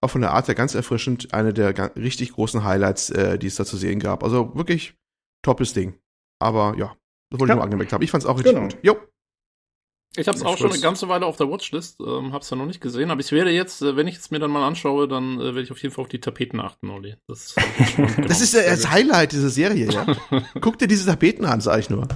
[0.00, 1.34] Auch von der Art her ganz erfrischend.
[1.34, 4.22] Eine der richtig großen Highlights, äh, die es da zu sehen gab.
[4.22, 4.94] Also wirklich
[5.42, 5.98] toppes Ding.
[6.40, 6.96] Aber ja,
[7.30, 7.54] das wollte ja.
[7.54, 8.02] ich nur angemerkt haben.
[8.02, 8.68] Ich fand es auch richtig genau.
[8.68, 8.78] gut.
[8.82, 8.96] Jo.
[10.16, 12.56] Ich habe es auch schon eine ganze Weile auf der Watchlist, ähm, habe es ja
[12.56, 15.06] noch nicht gesehen, aber ich werde jetzt, äh, wenn ich es mir dann mal anschaue,
[15.06, 17.16] dann äh, werde ich auf jeden Fall auf die Tapeten achten, Olli.
[17.28, 20.06] Das, das, das ist ja das Highlight dieser Serie, ja.
[20.60, 22.08] Guck dir diese Tapeten an, sag ich nur.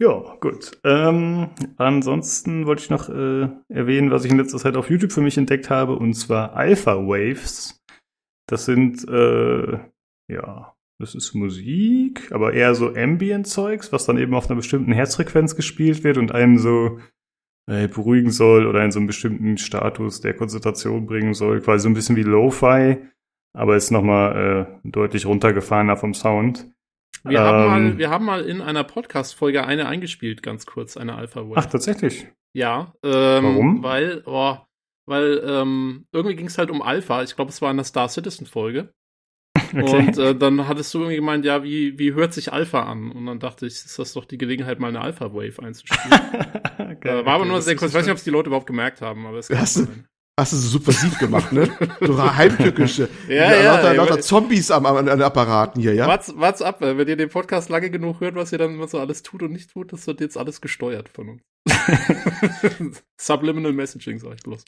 [0.00, 0.80] Ja, gut.
[0.84, 5.22] Ähm, ansonsten wollte ich noch äh, erwähnen, was ich in letzter Zeit auf YouTube für
[5.22, 7.82] mich entdeckt habe, und zwar Alpha Waves.
[8.48, 9.78] Das sind, äh,
[10.30, 15.56] ja, das ist Musik, aber eher so Ambient-Zeugs, was dann eben auf einer bestimmten Herzfrequenz
[15.56, 17.00] gespielt wird und einen so
[17.68, 21.60] äh, beruhigen soll oder in so einen bestimmten Status der Konzentration bringen soll.
[21.60, 22.98] Quasi so ein bisschen wie Lo-Fi,
[23.52, 26.70] aber ist nochmal äh, deutlich runtergefahrener vom Sound.
[27.24, 31.14] Wir, ähm, haben mal, wir haben mal in einer Podcast-Folge eine eingespielt, ganz kurz, eine
[31.14, 31.56] Alpha Wave.
[31.56, 32.26] Ach, tatsächlich?
[32.52, 32.94] Ja.
[33.02, 33.82] Ähm, Warum?
[33.82, 34.56] Weil, oh,
[35.06, 37.22] weil ähm, irgendwie ging es halt um Alpha.
[37.22, 38.92] Ich glaube, es war in der Star Citizen-Folge.
[39.70, 39.98] Okay.
[39.98, 43.12] Und äh, dann hattest du irgendwie gemeint, ja, wie, wie hört sich Alpha an?
[43.12, 46.10] Und dann dachte ich, ist das doch die Gelegenheit, mal eine Alpha Wave einzuspielen.
[46.78, 47.90] okay, äh, war aber nur sehr kurz.
[47.90, 49.88] Ich weiß nicht, ob es die Leute überhaupt gemerkt haben, aber es hast, du,
[50.38, 51.68] hast du so subversiv gemacht, ne?
[52.00, 53.08] So heimtückische.
[53.28, 56.06] ja, ja, lauter, ja, lauter Zombies am, an den Apparaten hier, ja?
[56.06, 59.22] What's, what's up, wenn ihr den Podcast lange genug hört, was ihr dann so alles
[59.22, 61.42] tut und nicht tut, das wird jetzt alles gesteuert von uns.
[63.20, 64.64] Subliminal Messaging, sag ich bloß.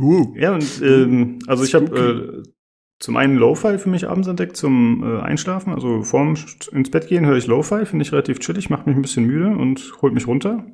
[0.00, 0.34] Uh.
[0.36, 2.50] Ja, und ähm, also ich habe äh,
[2.98, 5.74] zum einen Lo-Fi für mich abends entdeckt zum äh, Einschlafen.
[5.74, 6.36] Also vorm
[6.72, 9.48] ins Bett gehen höre ich Lo-Fi, finde ich relativ chillig, macht mich ein bisschen müde
[9.48, 10.64] und holt mich runter.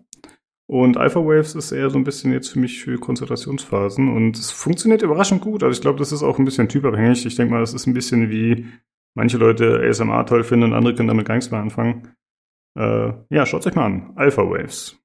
[0.70, 4.50] Und Alpha Waves ist eher so ein bisschen jetzt für mich für Konzentrationsphasen und es
[4.50, 5.62] funktioniert überraschend gut.
[5.62, 7.24] Also ich glaube, das ist auch ein bisschen typabhängig.
[7.24, 8.66] Ich denke mal, das ist ein bisschen wie
[9.14, 12.14] manche Leute ASMR toll finden und andere können damit gar nichts mehr anfangen.
[12.78, 14.12] Äh, ja, schaut euch mal an.
[14.16, 14.96] Alpha Waves.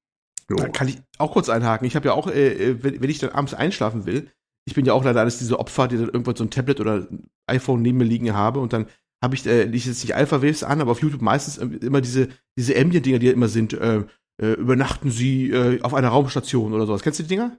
[0.49, 0.57] Jo.
[0.57, 1.87] Da kann ich auch kurz einhaken.
[1.87, 4.29] Ich habe ja auch, äh, äh, wenn, wenn ich dann abends einschlafen will,
[4.65, 7.07] ich bin ja auch leider eines dieser Opfer, die dann irgendwann so ein Tablet oder
[7.09, 8.87] ein iPhone neben mir liegen habe und dann
[9.23, 12.27] habe ich, äh, ich jetzt nicht Alpha Waves an, aber auf YouTube meistens immer diese,
[12.57, 14.03] diese Ambient-Dinger, die ja immer sind, äh,
[14.41, 17.01] äh, übernachten sie äh, auf einer Raumstation oder sowas.
[17.01, 17.57] Kennst du die Dinger?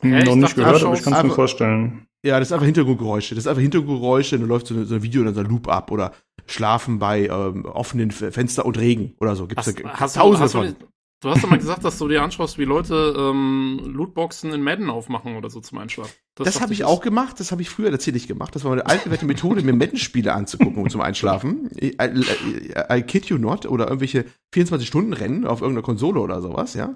[0.00, 2.06] Hm, ja, noch nicht gehört, aber ich kann es mir vorstellen.
[2.24, 3.34] Ja, das ist einfach Hintergrundgeräusche.
[3.34, 5.68] Das ist einfach Hintergrundgeräusche, dann läuft so, eine, so ein Video oder so ein Loop
[5.68, 6.12] ab oder
[6.46, 9.46] schlafen bei ähm, offenen Fenster und Regen oder so.
[9.46, 10.76] Gibt's hast, da hast tausende du, hast von.
[10.78, 10.86] Du
[11.28, 15.36] hast doch mal gesagt, dass du dir anschaust, wie Leute ähm, Lootboxen in Madden aufmachen
[15.36, 16.12] oder so zum Einschlafen.
[16.34, 18.54] Das, das habe ich auch gemacht, das habe ich früher tatsächlich gemacht.
[18.54, 21.68] Das war meine altbewährte Methode, mir Madden-Spiele anzugucken zum Einschlafen.
[21.78, 23.66] I, I, I, kid you not.
[23.66, 26.94] Oder irgendwelche 24-Stunden-Rennen auf irgendeiner Konsole oder sowas, ja.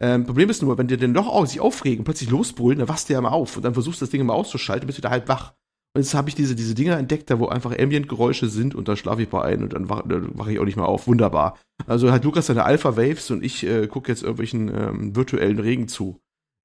[0.00, 3.08] Ähm, Problem ist nur, wenn dir denn doch auch sich aufregen, plötzlich losbrüllen, dann wachst
[3.08, 5.10] du ja mal auf und dann versuchst du das Ding immer auszuschalten, bist du wieder
[5.10, 5.54] halb wach.
[5.96, 8.96] Und jetzt habe ich diese, diese Dinger entdeckt, da wo einfach Ambient-Geräusche sind und da
[8.96, 10.02] schlafe ich bei ein und dann wache
[10.34, 11.06] wach ich auch nicht mehr auf.
[11.06, 11.56] Wunderbar.
[11.86, 16.20] Also hat Lukas seine Alpha-Waves und ich äh, gucke jetzt irgendwelchen ähm, virtuellen Regen zu.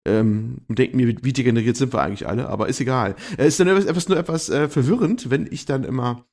[0.08, 3.16] Ähm, und denke mir, wie, wie degeneriert sind wir eigentlich alle, aber ist egal.
[3.34, 6.26] Es äh, ist dann etwas, nur etwas äh, verwirrend, wenn ich dann immer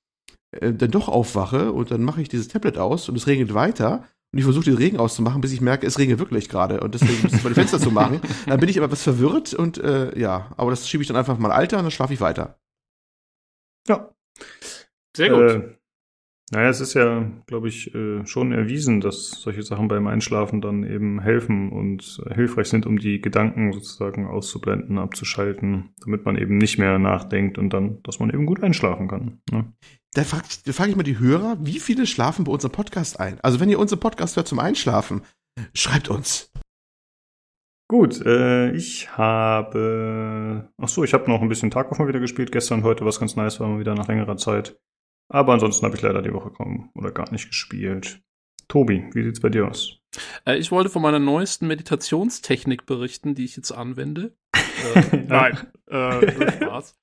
[0.52, 4.04] äh, dann doch aufwache und dann mache ich dieses Tablet aus und es regnet weiter
[4.32, 7.22] und ich versuche den Regen auszumachen, bis ich merke, es regnet wirklich gerade und deswegen
[7.22, 8.20] muss ich meine Fenster zu machen.
[8.46, 11.36] Dann bin ich aber etwas verwirrt und äh, ja, aber das schiebe ich dann einfach
[11.36, 12.58] mal alter und dann schlafe ich weiter.
[13.88, 14.10] Ja.
[15.16, 15.50] Sehr gut.
[15.50, 15.76] Äh,
[16.52, 20.84] naja, es ist ja, glaube ich, äh, schon erwiesen, dass solche Sachen beim Einschlafen dann
[20.84, 26.56] eben helfen und äh, hilfreich sind, um die Gedanken sozusagen auszublenden, abzuschalten, damit man eben
[26.56, 29.40] nicht mehr nachdenkt und dann, dass man eben gut einschlafen kann.
[29.50, 29.72] Ne?
[30.12, 33.40] Da frage da frag ich mal die Hörer, wie viele schlafen bei unserem Podcast ein?
[33.40, 35.22] Also wenn ihr unseren Podcast hört zum Einschlafen,
[35.74, 36.52] schreibt uns.
[37.88, 40.72] Gut, äh, ich habe.
[40.76, 42.50] Ach so, ich habe noch ein bisschen Tag mal wieder gespielt.
[42.50, 44.76] Gestern, heute, was ganz nice war, mal wieder nach längerer Zeit.
[45.28, 48.20] Aber ansonsten habe ich leider die Woche kaum oder gar nicht gespielt.
[48.68, 50.00] Tobi, wie sieht's bei dir aus?
[50.44, 54.36] Äh, ich wollte von meiner neuesten Meditationstechnik berichten, die ich jetzt anwende.
[55.12, 56.98] äh, nein, äh, Spaß.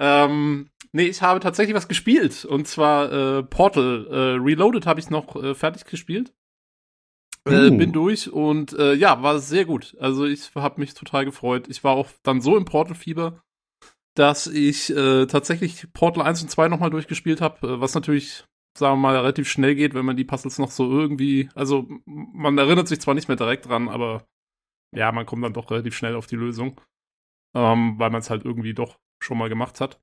[0.00, 2.44] ähm, nee, ich habe tatsächlich was gespielt.
[2.44, 4.06] Und zwar äh, Portal.
[4.10, 6.32] Äh, Reloaded habe ich noch äh, fertig gespielt.
[7.46, 7.76] Äh, uh.
[7.76, 9.96] bin durch und äh, ja, war sehr gut.
[10.00, 11.66] Also ich habe mich total gefreut.
[11.68, 13.40] Ich war auch dann so im Portal-Fieber,
[14.14, 18.44] dass ich äh, tatsächlich Portal 1 und 2 nochmal durchgespielt habe, äh, was natürlich,
[18.76, 22.58] sagen wir mal, relativ schnell geht, wenn man die Puzzles noch so irgendwie, also man
[22.58, 24.26] erinnert sich zwar nicht mehr direkt dran, aber
[24.94, 26.80] ja, man kommt dann doch relativ schnell auf die Lösung,
[27.54, 30.00] ähm, weil man es halt irgendwie doch schon mal gemacht hat.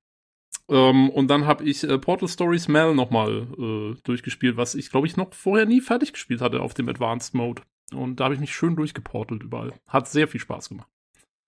[0.70, 5.08] Ähm, und dann habe ich äh, Portal Stories Mel nochmal äh, durchgespielt, was ich, glaube
[5.08, 7.62] ich, noch vorher nie fertig gespielt hatte auf dem Advanced Mode.
[7.94, 9.74] Und da habe ich mich schön durchgeportelt überall.
[9.88, 10.88] Hat sehr viel Spaß gemacht.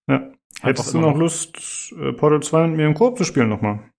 [0.07, 0.31] Ja.
[0.61, 3.89] Hättest du noch, noch Lust, äh, Portal 2 mit mir im Koop zu spielen nochmal?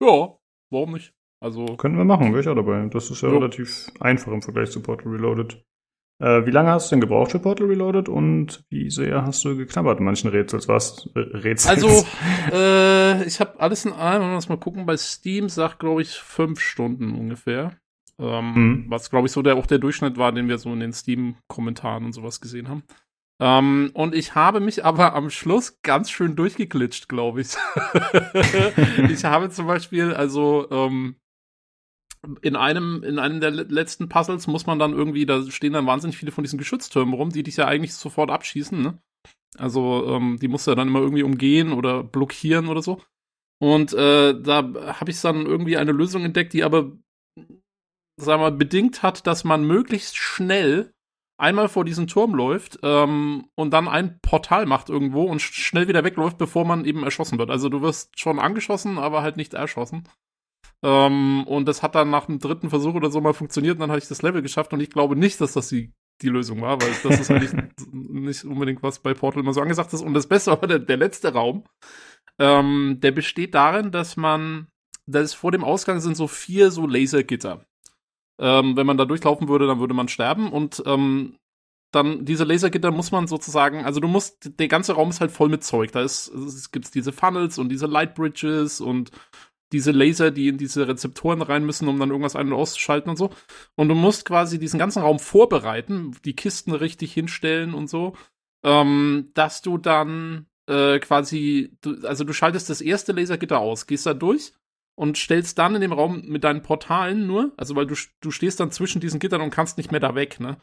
[0.00, 0.36] Ja,
[0.70, 1.14] warum nicht?
[1.40, 2.86] Also Können wir machen, wäre ich auch dabei.
[2.86, 3.38] Das ist ja jo.
[3.38, 5.64] relativ einfach im Vergleich zu Portal Reloaded.
[6.22, 9.56] Äh, wie lange hast du denn gebraucht für Portal Reloaded und wie sehr hast du
[9.56, 10.68] geknabbert in manchen Rätsels?
[10.68, 11.10] Was?
[11.16, 11.66] Äh, Rätsels?
[11.66, 12.06] Also,
[12.52, 16.00] äh, ich habe alles in allem, wenn wir uns mal gucken, bei Steam sagt, glaube
[16.00, 17.72] ich, fünf Stunden ungefähr.
[18.20, 18.84] Ähm, mhm.
[18.86, 22.04] Was, glaube ich, so der, auch der Durchschnitt war, den wir so in den Steam-Kommentaren
[22.04, 22.84] und sowas gesehen haben.
[23.40, 27.48] Ähm, und ich habe mich aber am Schluss ganz schön durchgeglitscht, glaube ich.
[29.10, 31.16] ich habe zum Beispiel, also, ähm,
[32.42, 36.16] in einem, in einem der letzten Puzzles muss man dann irgendwie, da stehen dann wahnsinnig
[36.16, 38.98] viele von diesen Geschütztürmen rum, die dich ja eigentlich sofort abschießen, ne?
[39.58, 43.02] Also, ähm, die musst du ja dann immer irgendwie umgehen oder blockieren oder so.
[43.60, 46.92] Und äh, da habe ich dann irgendwie eine Lösung entdeckt, die aber,
[48.16, 50.92] sagen wir mal, bedingt hat, dass man möglichst schnell
[51.38, 56.04] einmal vor diesen Turm läuft ähm, und dann ein Portal macht irgendwo und schnell wieder
[56.04, 57.50] wegläuft, bevor man eben erschossen wird.
[57.50, 60.08] Also du wirst schon angeschossen, aber halt nicht erschossen.
[60.84, 63.90] Ähm, und das hat dann nach dem dritten Versuch oder so mal funktioniert und dann
[63.90, 65.92] habe ich das Level geschafft und ich glaube nicht, dass das die,
[66.22, 67.52] die Lösung war, weil das ist eigentlich
[67.92, 70.02] nicht unbedingt was bei Portal immer so angesagt ist.
[70.02, 71.64] Und das Beste war der, der letzte Raum.
[72.38, 74.66] Ähm, der besteht darin, dass man,
[75.06, 77.64] dass vor dem Ausgang sind so vier so Lasergitter.
[78.40, 81.36] Ähm, wenn man da durchlaufen würde, dann würde man sterben und ähm,
[81.92, 85.50] dann diese Lasergitter muss man sozusagen, also du musst, der ganze Raum ist halt voll
[85.50, 85.92] mit Zeug.
[85.92, 89.10] Da ist, es gibt diese Funnels und diese Light Bridges und
[89.72, 93.16] diese Laser, die in diese Rezeptoren rein müssen, um dann irgendwas ein- und auszuschalten und
[93.16, 93.30] so.
[93.74, 98.14] Und du musst quasi diesen ganzen Raum vorbereiten, die Kisten richtig hinstellen und so,
[98.64, 104.06] ähm, dass du dann äh, quasi, du, also du schaltest das erste Lasergitter aus, gehst
[104.06, 104.52] da durch
[104.94, 108.60] und stellst dann in dem Raum mit deinen Portalen nur, also weil du, du stehst
[108.60, 110.58] dann zwischen diesen Gittern und kannst nicht mehr da weg, ne?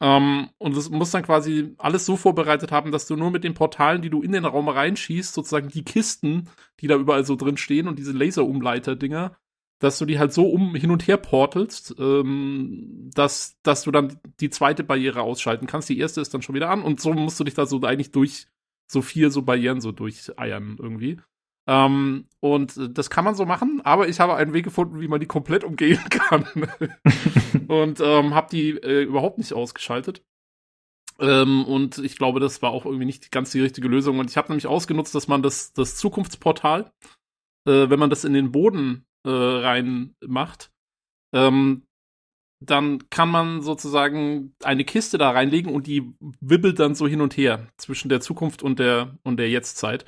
[0.00, 3.54] Ähm, und du musst dann quasi alles so vorbereitet haben, dass du nur mit den
[3.54, 6.48] Portalen, die du in den Raum reinschießt, sozusagen die Kisten,
[6.80, 9.36] die da überall so drin stehen und diese Laserumleiter-Dinger,
[9.78, 14.18] dass du die halt so um hin und her portelst, ähm, dass, dass du dann
[14.40, 15.88] die zweite Barriere ausschalten kannst.
[15.88, 18.12] Die erste ist dann schon wieder an und so musst du dich da so eigentlich
[18.12, 18.46] durch
[18.86, 21.18] so vier so Barrieren so durcheiern irgendwie.
[21.66, 25.20] Ähm, und das kann man so machen, aber ich habe einen Weg gefunden, wie man
[25.20, 26.46] die komplett umgehen kann.
[27.68, 30.22] und ähm, habe die äh, überhaupt nicht ausgeschaltet.
[31.20, 34.18] Ähm, und ich glaube, das war auch irgendwie nicht ganz die richtige Lösung.
[34.18, 36.92] Und ich habe nämlich ausgenutzt, dass man das, das Zukunftsportal,
[37.66, 40.70] äh, wenn man das in den Boden äh, rein macht,
[41.32, 41.86] ähm,
[42.60, 47.36] dann kann man sozusagen eine Kiste da reinlegen und die wibbelt dann so hin und
[47.36, 50.06] her zwischen der Zukunft und der und der Jetztzeit.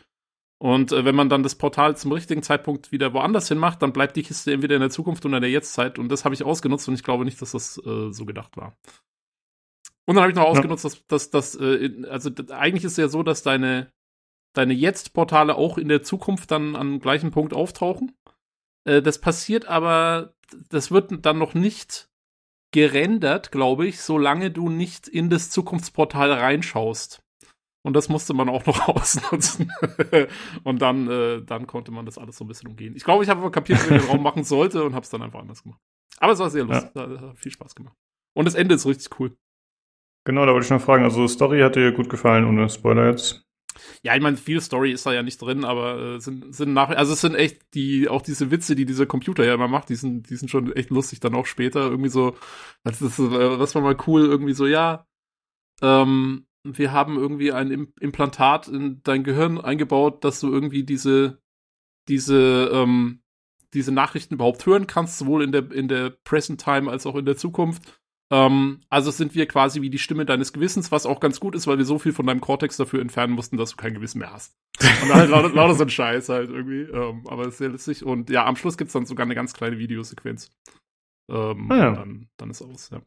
[0.59, 3.92] Und äh, wenn man dann das Portal zum richtigen Zeitpunkt wieder woanders hin macht, dann
[3.92, 5.99] bleibt die Kiste entweder in der Zukunft oder in der Jetztzeit.
[5.99, 8.77] Und das habe ich ausgenutzt und ich glaube nicht, dass das äh, so gedacht war.
[10.07, 10.90] Und dann habe ich noch ausgenutzt, ja.
[10.90, 13.92] dass, dass, dass äh, also eigentlich ist es ja so, dass deine,
[14.55, 18.16] deine Jetzt-Portale auch in der Zukunft dann am gleichen Punkt auftauchen.
[18.85, 20.35] Äh, das passiert aber,
[20.71, 22.09] das wird dann noch nicht
[22.73, 27.23] gerendert, glaube ich, solange du nicht in das Zukunftsportal reinschaust.
[27.87, 29.72] Und das musste man auch noch ausnutzen.
[30.64, 32.96] und dann, äh, dann konnte man das alles so ein bisschen umgehen.
[32.96, 35.11] Ich glaube, ich habe aber kapiert, wie ich den Raum machen sollte und habe es
[35.11, 35.79] dann einfach anders gemacht.
[36.18, 36.90] Aber es war sehr lustig.
[36.96, 37.03] Ja.
[37.03, 37.94] Hat, hat viel Spaß gemacht.
[38.35, 39.37] Und das Ende ist richtig cool.
[40.25, 41.05] Genau, da wollte ich noch fragen.
[41.05, 43.46] Also, Story hat dir gut gefallen, ohne Spoiler jetzt?
[44.03, 46.88] Ja, ich meine, viel Story ist da ja nicht drin, aber äh, sind, sind nach,
[46.88, 49.94] also es sind echt die, auch diese Witze, die dieser Computer ja immer macht, die
[49.94, 51.83] sind, die sind schon echt lustig dann auch später.
[51.83, 52.37] Irgendwie so,
[52.83, 55.07] das ist, äh, das war mal cool, irgendwie so, ja,
[55.83, 61.40] ähm, wir haben irgendwie ein Implantat in dein Gehirn eingebaut, dass du irgendwie diese,
[62.09, 63.22] diese, ähm,
[63.74, 67.26] diese Nachrichten überhaupt hören kannst, sowohl in der, in der Present Time als auch in
[67.26, 68.00] der Zukunft.
[68.31, 71.66] Ähm, also sind wir quasi wie die Stimme deines Gewissens, was auch ganz gut ist,
[71.66, 74.33] weil wir so viel von deinem Cortex dafür entfernen mussten, dass du kein Gewissen mehr
[74.33, 74.57] hast.
[75.02, 76.83] Und halt lauter, lauter so ein Scheiß halt irgendwie.
[76.83, 78.05] Ähm, aber ist sehr lustig.
[78.05, 80.50] Und ja, am Schluss gibt's dann sogar eine ganz kleine Videosequenz.
[81.31, 81.92] Ähm, ah, ja.
[81.92, 83.00] dann, dann ist aus, ja.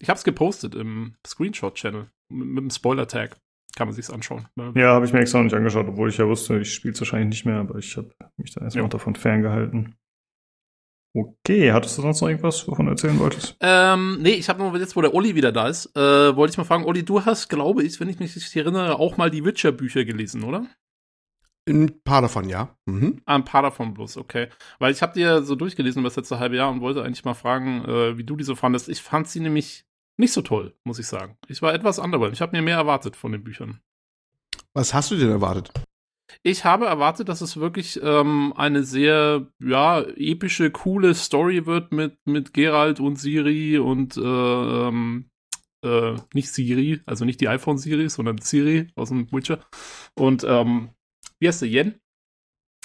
[0.00, 3.36] Ich habe es gepostet im Screenshot-Channel mit, mit einem Spoiler-Tag.
[3.76, 4.48] Kann man sich's anschauen.
[4.74, 7.00] Ja, habe ich mir extra noch nicht angeschaut, obwohl ich ja wusste, ich spiele es
[7.00, 8.88] wahrscheinlich nicht mehr, aber ich habe mich da erstmal ja.
[8.88, 9.94] davon ferngehalten.
[11.14, 13.56] Okay, hattest du sonst noch irgendwas, wovon du erzählen wolltest?
[13.60, 16.58] Ähm, nee, ich habe nur jetzt, wo der Olli wieder da ist, äh, wollte ich
[16.58, 19.44] mal fragen, Olli, du hast, glaube ich, wenn ich mich richtig erinnere, auch mal die
[19.44, 20.66] Witcher-Bücher gelesen, oder?
[21.68, 22.76] Ein paar davon, ja.
[22.86, 23.20] Mhm.
[23.26, 24.48] Ah, ein paar davon bloß, okay.
[24.78, 27.34] Weil ich habe dir so durchgelesen über das letzte halbe Jahr und wollte eigentlich mal
[27.34, 28.88] fragen, äh, wie du die so fandest.
[28.88, 29.87] Ich fand sie nämlich
[30.18, 31.38] nicht so toll, muss ich sagen.
[31.46, 32.34] Ich war etwas underwhelmed.
[32.34, 33.80] Ich habe mir mehr erwartet von den Büchern.
[34.74, 35.72] Was hast du denn erwartet?
[36.42, 42.18] Ich habe erwartet, dass es wirklich ähm, eine sehr, ja, epische, coole Story wird mit,
[42.26, 45.30] mit Geralt und Siri und äh, ähm,
[45.82, 49.64] äh, nicht Siri, also nicht die iPhone-Siri, sondern Siri aus dem Witcher.
[50.14, 50.90] Und ähm,
[51.38, 51.68] wie heißt sie?
[51.68, 52.00] Yen?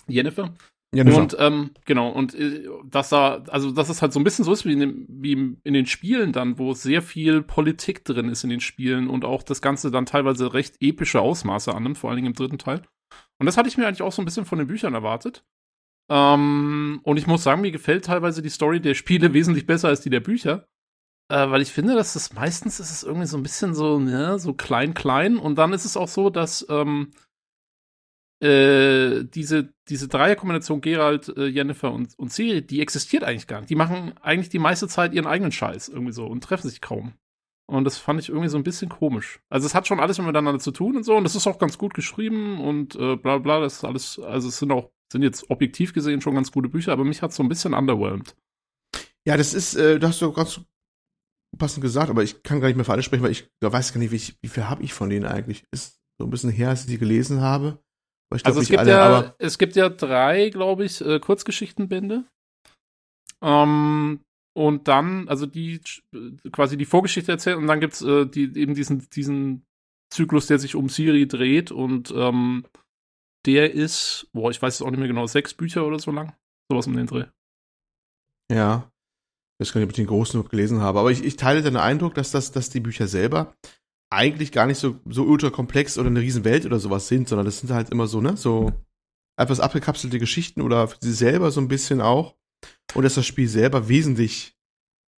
[0.07, 0.53] Jennifer?
[0.93, 4.45] Ja, und ähm, genau, und äh, dass da, also dass es halt so ein bisschen
[4.45, 5.31] so ist wie in, dem, wie
[5.63, 9.41] in den Spielen dann, wo sehr viel Politik drin ist in den Spielen und auch
[9.41, 12.83] das Ganze dann teilweise recht epische Ausmaße annimmt, vor allen Dingen im dritten Teil.
[13.39, 15.43] Und das hatte ich mir eigentlich auch so ein bisschen von den Büchern erwartet.
[16.09, 20.01] Ähm, und ich muss sagen, mir gefällt teilweise die Story der Spiele wesentlich besser als
[20.01, 20.67] die der Bücher.
[21.29, 24.37] Äh, weil ich finde, dass das meistens ist es irgendwie so ein bisschen so, ne,
[24.37, 25.37] so klein, klein.
[25.37, 27.11] Und dann ist es auch so, dass ähm,
[28.43, 33.69] äh, diese, diese Dreierkombination Gerald, äh, Jennifer und, und Siri, die existiert eigentlich gar nicht.
[33.69, 37.13] Die machen eigentlich die meiste Zeit ihren eigenen Scheiß irgendwie so und treffen sich kaum.
[37.65, 39.39] Und das fand ich irgendwie so ein bisschen komisch.
[39.49, 41.77] Also es hat schon alles miteinander zu tun und so, und das ist auch ganz
[41.77, 45.49] gut geschrieben und äh, bla bla, das ist alles, also es sind auch, sind jetzt
[45.49, 48.35] objektiv gesehen schon ganz gute Bücher, aber mich hat so ein bisschen underwhelmed.
[49.25, 50.59] Ja, das ist, äh, du hast so ganz
[51.57, 53.99] passend gesagt, aber ich kann gar nicht mehr für alle sprechen, weil ich weiß gar
[53.99, 55.63] nicht, wie, ich, wie viel habe ich von denen eigentlich.
[55.71, 57.79] Ist so ein bisschen her, als ich die gelesen habe.
[58.41, 62.23] Glaub, also es gibt, alle, ja, es gibt ja drei, glaube ich, äh, Kurzgeschichtenbände.
[63.41, 64.21] Ähm,
[64.55, 65.81] und dann, also die
[66.51, 69.65] quasi die Vorgeschichte erzählt und dann gibt's äh, die, eben diesen, diesen
[70.11, 72.65] Zyklus, der sich um Siri dreht und ähm,
[73.45, 76.33] der ist, boah, ich weiß es auch nicht mehr genau, sechs Bücher oder so lang.
[76.71, 77.25] Sowas um den Dreh.
[78.51, 78.89] Ja.
[79.59, 81.61] Ich weiß gar nicht, ob ich den großen noch gelesen habe, aber ich, ich teile
[81.61, 83.53] den Eindruck, dass das, dass die Bücher selber
[84.13, 87.59] eigentlich gar nicht so, so ultra komplex oder eine Riesenwelt oder sowas sind, sondern das
[87.59, 88.71] sind halt immer so, ne, so
[89.37, 92.35] etwas abgekapselte Geschichten oder sie selber so ein bisschen auch.
[92.93, 94.55] Und dass das Spiel selber wesentlich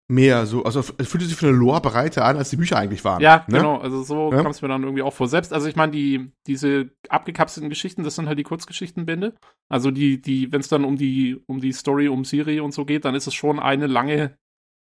[0.07, 3.03] mehr so, also es fühlte sich für eine Lore breiter an, als die Bücher eigentlich
[3.03, 3.21] waren.
[3.21, 3.57] Ja, ne?
[3.57, 4.41] genau, also so ja?
[4.41, 5.27] kam es mir dann irgendwie auch vor.
[5.27, 9.33] Selbst, also ich meine, die, diese abgekapselten Geschichten, das sind halt die Kurzgeschichtenbände.
[9.67, 12.85] Also die, die, wenn es dann um die, um die Story, um Siri und so
[12.85, 14.37] geht, dann ist es schon eine lange,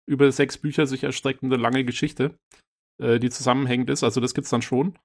[0.08, 2.36] über sechs Bücher sich erstreckende lange Geschichte
[3.00, 4.04] äh, die zusammenhängend ist.
[4.04, 4.98] Also das gibt's dann schon.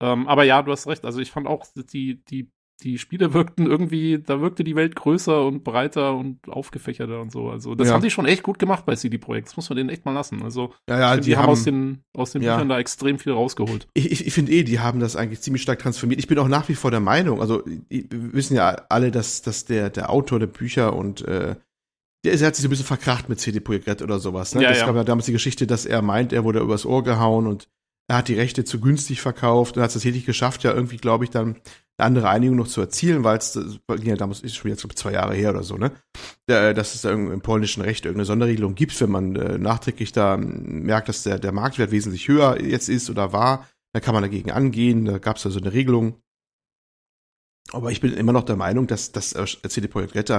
[0.00, 1.04] Ähm, aber ja, du hast recht.
[1.04, 2.50] Also ich fand auch, die, die,
[2.82, 7.50] die Spiele wirkten irgendwie, da wirkte die Welt größer und breiter und aufgefächerter und so.
[7.50, 7.94] Also das ja.
[7.94, 9.48] haben die schon echt gut gemacht bei CD Projekt.
[9.48, 10.42] Das muss man denen echt mal lassen.
[10.42, 12.54] Also ja, ja, die, die, haben aus den, aus den ja.
[12.54, 13.88] Büchern da extrem viel rausgeholt.
[13.94, 16.20] Ich, ich, ich finde eh, die haben das eigentlich ziemlich stark transformiert.
[16.20, 19.66] Ich bin auch nach wie vor der Meinung, also wir wissen ja alle, dass, dass
[19.66, 21.56] der, der Autor der Bücher und äh,
[22.24, 24.54] der, er hat sich so ein bisschen verkracht mit CD Projekt Red oder sowas.
[24.54, 24.62] Ne?
[24.62, 24.86] Ja, das ja.
[24.86, 27.68] gab ja damals die Geschichte, dass er meint, er wurde übers Ohr gehauen und
[28.08, 31.24] er hat die Rechte zu günstig verkauft und hat es tatsächlich geschafft, ja irgendwie, glaube
[31.24, 31.60] ich, dann
[31.96, 33.58] eine andere Einigung noch zu erzielen, weil es
[34.02, 35.92] ja damals ist schon jetzt zwei Jahre her oder so, ne?
[36.46, 41.08] Dass es da im polnischen Recht irgendeine Sonderregelung gibt, wenn man äh, nachträglich da merkt,
[41.08, 45.04] dass der, der Marktwert wesentlich höher jetzt ist oder war, dann kann man dagegen angehen.
[45.04, 46.20] Da gab es also eine Regelung.
[47.72, 50.30] Aber ich bin immer noch der Meinung, dass das äh, CD Projekt Red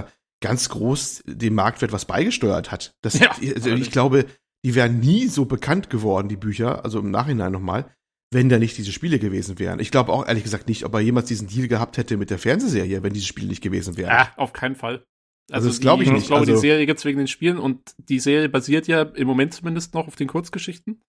[0.41, 2.95] ganz groß dem Marktwert was beigesteuert hat.
[3.01, 4.25] Das, ja, also ich glaube,
[4.65, 7.95] die wären nie so bekannt geworden, die Bücher, also im Nachhinein nochmal,
[8.31, 9.79] wenn da nicht diese Spiele gewesen wären.
[9.79, 12.39] Ich glaube auch ehrlich gesagt nicht, ob er jemals diesen Deal gehabt hätte mit der
[12.39, 14.09] Fernsehserie, wenn diese Spiele nicht gewesen wären.
[14.09, 15.03] Ja, auf keinen Fall.
[15.51, 16.21] Also, also das glaube ich nicht.
[16.21, 19.27] Ich glaube, also, die Serie gibt's wegen den Spielen und die Serie basiert ja im
[19.27, 21.01] Moment zumindest noch auf den Kurzgeschichten.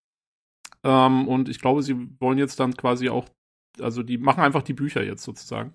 [0.85, 3.29] Ähm, und ich glaube, sie wollen jetzt dann quasi auch,
[3.81, 5.75] also die machen einfach die Bücher jetzt sozusagen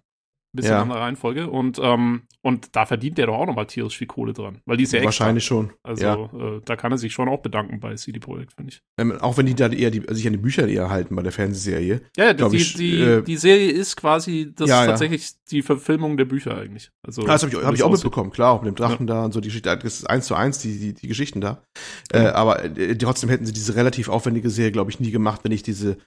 [0.57, 0.81] bisschen ja.
[0.81, 1.49] andere Reihenfolge.
[1.49, 4.61] Und, ähm, und da verdient der doch auch nochmal tierisch viel Kohle dran.
[4.65, 5.07] Weil die ist ja extra.
[5.07, 5.71] Wahrscheinlich schon.
[5.83, 6.15] Also ja.
[6.15, 8.81] äh, da kann er sich schon auch bedanken bei CD Projekt, finde ich.
[8.99, 11.31] Ähm, auch wenn die da eher die, sich an die Bücher eher halten bei der
[11.31, 12.01] Fernsehserie.
[12.17, 16.17] Ja, die, ich, die, äh, die Serie ist quasi das ja, ist tatsächlich die Verfilmung
[16.17, 16.91] der Bücher eigentlich.
[17.01, 19.25] Also, ja, das habe ich, hab ich auch mitbekommen, klar, auch mit dem Drachen da
[19.25, 21.63] und so die Geschichte, das ist eins zu eins, die, die, die Geschichten da.
[22.11, 25.51] Äh, aber äh, trotzdem hätten sie diese relativ aufwendige Serie, glaube ich, nie gemacht, wenn
[25.51, 25.97] ich diese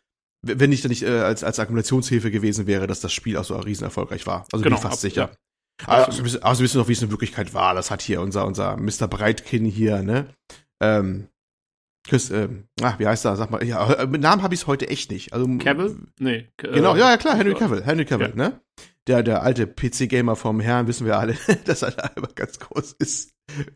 [0.42, 3.84] wenn nicht, nicht äh, als, als Akkumulationshilfe gewesen wäre, dass das Spiel auch so riesen
[3.84, 4.46] erfolgreich war.
[4.52, 5.30] Also genau, bin ich fast sicher.
[5.30, 5.36] Ja.
[5.86, 7.74] Also, also, also wissen noch, wie es in Wirklichkeit war.
[7.74, 9.08] Das hat hier unser, unser Mr.
[9.08, 10.26] Breitkin hier, ne?
[10.82, 11.28] Ähm,
[12.06, 13.36] Chris, ähm, ach, wie heißt er?
[13.36, 15.32] Sag mal, ja, äh, mit Namen habe ich es heute echt nicht.
[15.32, 15.96] Also, Cavill?
[16.18, 16.48] Nee.
[16.56, 18.36] Genau, ja, ja, klar, Henry Cavill, Henry Cavill, ja.
[18.36, 18.60] ne?
[19.10, 22.92] Der, der alte PC-Gamer vom Herrn, wissen wir alle, dass er da immer ganz groß
[23.00, 23.32] ist.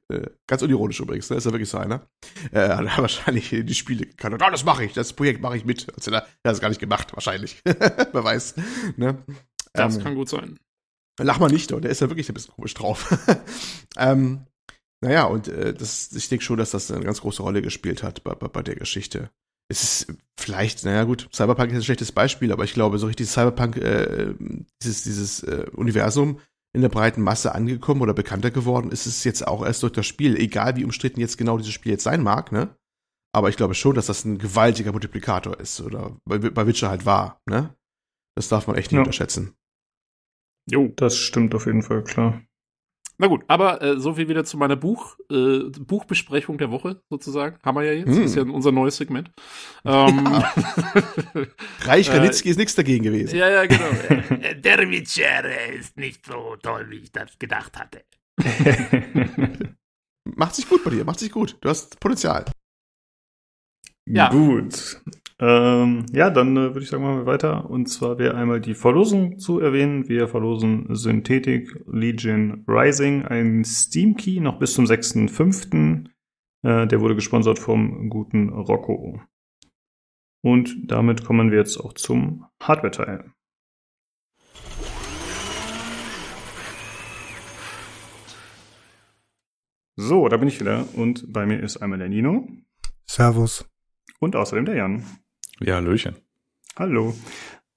[0.08, 1.36] Äh, ganz unironisch übrigens, ne?
[1.36, 2.06] ist ja wirklich so einer.
[2.52, 4.40] Äh, hat er wahrscheinlich die Spiele gekannt.
[4.40, 5.92] Oh, das mache ich, das Projekt mache ich mit.
[5.92, 7.60] Also, er hat es gar nicht gemacht, wahrscheinlich.
[7.64, 8.54] Wer weiß.
[8.96, 9.24] Ne?
[9.72, 10.56] Das ähm, kann gut sein.
[11.18, 13.18] Lach mal nicht, der ist ja wirklich ein bisschen komisch drauf.
[13.96, 14.46] ähm,
[15.00, 18.22] naja, und äh, das, ich denke schon, dass das eine ganz große Rolle gespielt hat
[18.22, 19.30] bei, bei, bei der Geschichte.
[19.68, 23.28] Es ist vielleicht, naja gut, Cyberpunk ist ein schlechtes Beispiel, aber ich glaube, so richtig
[23.28, 24.34] Cyberpunk, äh,
[24.82, 26.40] dieses, dieses äh, Universum
[26.74, 30.06] in der breiten Masse angekommen oder bekannter geworden ist es jetzt auch erst durch das
[30.06, 32.76] Spiel, egal wie umstritten jetzt genau dieses Spiel jetzt sein mag, ne?
[33.32, 37.06] Aber ich glaube schon, dass das ein gewaltiger Multiplikator ist oder bei, bei Witcher halt
[37.06, 37.74] war, ne?
[38.36, 39.00] Das darf man echt nicht ja.
[39.00, 39.54] unterschätzen.
[40.68, 42.42] Jo, das stimmt auf jeden Fall, klar.
[43.16, 47.58] Na gut, aber äh, so viel wieder zu meiner Buch, äh, Buchbesprechung der Woche sozusagen.
[47.62, 48.08] Haben wir ja jetzt.
[48.08, 48.22] Hm.
[48.22, 49.30] Das ist ja unser neues Segment.
[49.84, 50.52] Ähm, ja.
[51.82, 53.36] Reich Ranitzky äh, ist nichts dagegen gewesen.
[53.36, 53.90] Ja, ja, genau.
[54.56, 58.04] der Witcher ist nicht so toll, wie ich das gedacht hatte.
[60.24, 61.56] macht sich gut bei dir, macht sich gut.
[61.60, 62.44] Du hast Potenzial.
[64.06, 64.28] Ja.
[64.28, 65.00] Gut.
[65.40, 67.68] Ähm, ja, dann äh, würde ich sagen, machen wir weiter.
[67.68, 70.08] Und zwar wäre einmal die Verlosung zu erwähnen.
[70.08, 76.06] Wir verlosen Synthetic Legion Rising, ein Steam Key noch bis zum 6.5.
[76.62, 79.20] Äh, der wurde gesponsert vom guten Rocco.
[80.42, 83.32] Und damit kommen wir jetzt auch zum Hardware-Teil.
[89.96, 92.48] So, da bin ich wieder und bei mir ist einmal der Nino.
[93.06, 93.64] Servus.
[94.20, 95.04] Und außerdem der Jan.
[95.60, 96.16] Ja, Hallöchen.
[96.76, 97.14] Hallo.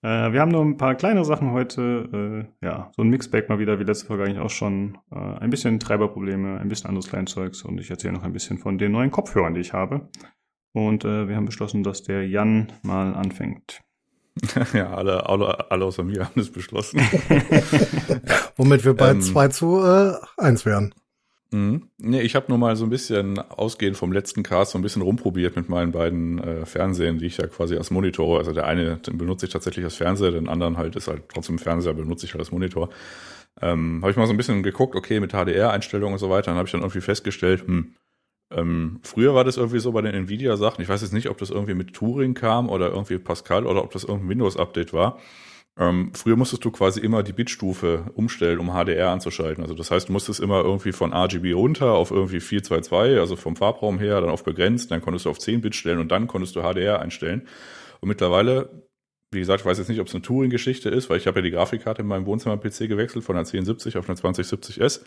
[0.01, 2.47] Äh, wir haben nur ein paar kleine Sachen heute.
[2.61, 4.97] Äh, ja, so ein Mixback mal wieder, wie letzte Folge eigentlich auch schon.
[5.11, 8.77] Äh, ein bisschen Treiberprobleme, ein bisschen anderes Kleinzeugs und ich erzähle noch ein bisschen von
[8.77, 10.09] den neuen Kopfhörern, die ich habe.
[10.73, 13.81] Und äh, wir haben beschlossen, dass der Jan mal anfängt.
[14.73, 16.99] ja, alle, alle, alle außer mir haben es beschlossen.
[18.55, 20.93] Womit wir bei ähm, 2 zu äh, 1 wären.
[21.51, 21.89] Mhm.
[21.97, 25.01] Nee, ich habe nur mal so ein bisschen ausgehend vom letzten Cast so ein bisschen
[25.01, 28.97] rumprobiert mit meinen beiden äh, Fernsehen, die ich ja quasi als Monitor, also der eine
[28.97, 32.33] den benutze ich tatsächlich als Fernseher, den anderen halt ist halt trotzdem Fernseher, benutze ich
[32.33, 32.89] halt als Monitor.
[33.61, 36.57] Ähm, habe ich mal so ein bisschen geguckt, okay, mit HDR-Einstellungen und so weiter, dann
[36.57, 37.95] habe ich dann irgendwie festgestellt, hm,
[38.51, 41.49] ähm, früher war das irgendwie so bei den Nvidia-Sachen, ich weiß jetzt nicht, ob das
[41.49, 45.19] irgendwie mit Turing kam oder irgendwie Pascal oder ob das irgendein Windows-Update war
[45.79, 49.63] ähm, früher musstest du quasi immer die Bitstufe umstellen, um HDR anzuschalten.
[49.63, 53.55] Also das heißt, du musstest immer irgendwie von RGB runter auf irgendwie 422, also vom
[53.55, 56.55] Farbraum her, dann auf begrenzt, dann konntest du auf 10 Bit stellen und dann konntest
[56.55, 57.47] du HDR einstellen.
[58.01, 58.87] Und mittlerweile,
[59.31, 61.43] wie gesagt, ich weiß jetzt nicht, ob es eine Turing-Geschichte ist, weil ich habe ja
[61.43, 65.01] die Grafikkarte in meinem Wohnzimmer-PC gewechselt von einer 1070 auf eine 2070S.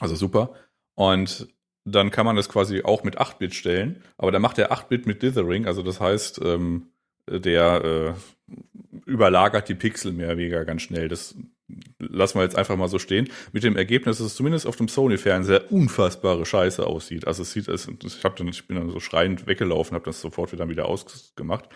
[0.00, 0.54] Also super.
[0.96, 1.46] Und
[1.84, 5.22] dann kann man das quasi auch mit 8-Bit stellen, aber dann macht der 8-Bit mit
[5.22, 6.88] Dithering, also das heißt, ähm,
[7.28, 8.12] der äh,
[9.10, 11.08] überlagert die Pixel mehr oder weniger ganz schnell.
[11.08, 11.34] Das
[11.98, 13.28] lassen wir jetzt einfach mal so stehen.
[13.52, 17.26] Mit dem Ergebnis, dass es zumindest auf dem Sony-Fernseher unfassbare Scheiße aussieht.
[17.26, 20.20] Also es sieht, es, ich, hab dann, ich bin dann so schreiend weggelaufen, habe das
[20.20, 21.68] sofort wieder, wieder ausgemacht.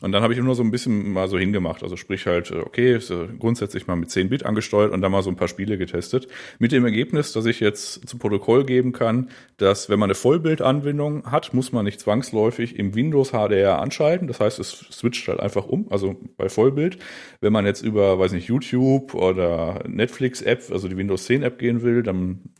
[0.00, 1.82] Und dann habe ich nur so ein bisschen mal so hingemacht.
[1.82, 5.22] Also sprich halt, äh, okay, ist grundsätzlich mal mit 10 Bit angesteuert und dann mal
[5.22, 6.28] so ein paar Spiele getestet.
[6.58, 11.30] Mit dem Ergebnis, dass ich jetzt zu Protokoll geben kann, dass wenn man eine Vollbildanbindung
[11.30, 14.28] hat, muss man nicht zwangsläufig im Windows HDR anschalten.
[14.28, 16.98] Das heißt, es switcht halt einfach um, also bei Vollbild.
[17.40, 21.82] Wenn man jetzt über, weiß nicht, YouTube oder Netflix-App, also die Windows 10 App gehen
[21.82, 22.50] will, dann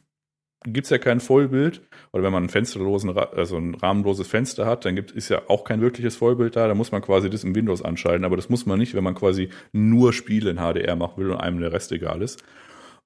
[0.64, 1.82] gibt's ja kein Vollbild.
[2.12, 5.64] Oder wenn man ein fensterlosen, also ein rahmenloses Fenster hat, dann gibt ist ja auch
[5.64, 6.68] kein wirkliches Vollbild da.
[6.68, 8.24] Da muss man quasi das im Windows anschalten.
[8.24, 11.38] Aber das muss man nicht, wenn man quasi nur Spiele in HDR machen will und
[11.38, 12.42] einem der Rest egal ist.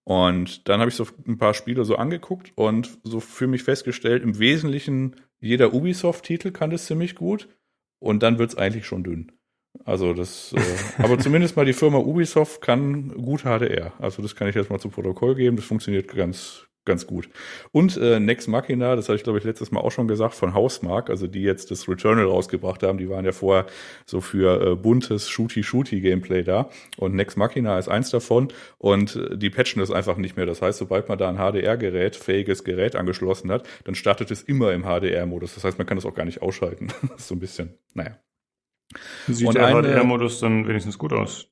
[0.04, 4.22] Und dann habe ich so ein paar Spiele so angeguckt und so für mich festgestellt,
[4.22, 7.48] im Wesentlichen jeder Ubisoft-Titel kann das ziemlich gut.
[8.00, 9.30] Und dann wird's eigentlich schon dünn.
[9.84, 13.92] Also das, äh, aber zumindest mal die Firma Ubisoft kann gut HDR.
[13.98, 15.56] Also das kann ich jetzt mal zu Protokoll geben.
[15.56, 17.28] Das funktioniert ganz, ganz gut.
[17.70, 20.54] Und äh, Next Machina, das hatte ich glaube ich letztes Mal auch schon gesagt, von
[20.54, 23.66] Housemark, also die jetzt das Returnal rausgebracht haben, die waren ja vorher
[24.06, 26.70] so für äh, buntes Shooty-Shooty-Gameplay da.
[26.96, 30.46] Und Next Machina ist eins davon und äh, die patchen das einfach nicht mehr.
[30.46, 34.72] Das heißt, sobald man da ein HDR-Gerät, fähiges Gerät angeschlossen hat, dann startet es immer
[34.72, 35.54] im HDR-Modus.
[35.54, 36.88] Das heißt, man kann das auch gar nicht ausschalten.
[37.16, 38.18] so ein bisschen, naja.
[39.26, 41.48] Sieht und der HDR-Modus dann wenigstens gut aus?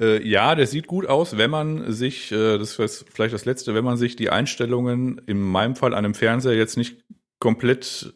[0.00, 3.74] Äh, ja, der sieht gut aus, wenn man sich, äh, das ist vielleicht das Letzte,
[3.74, 7.04] wenn man sich die Einstellungen, in meinem Fall an einem Fernseher jetzt nicht
[7.38, 8.14] komplett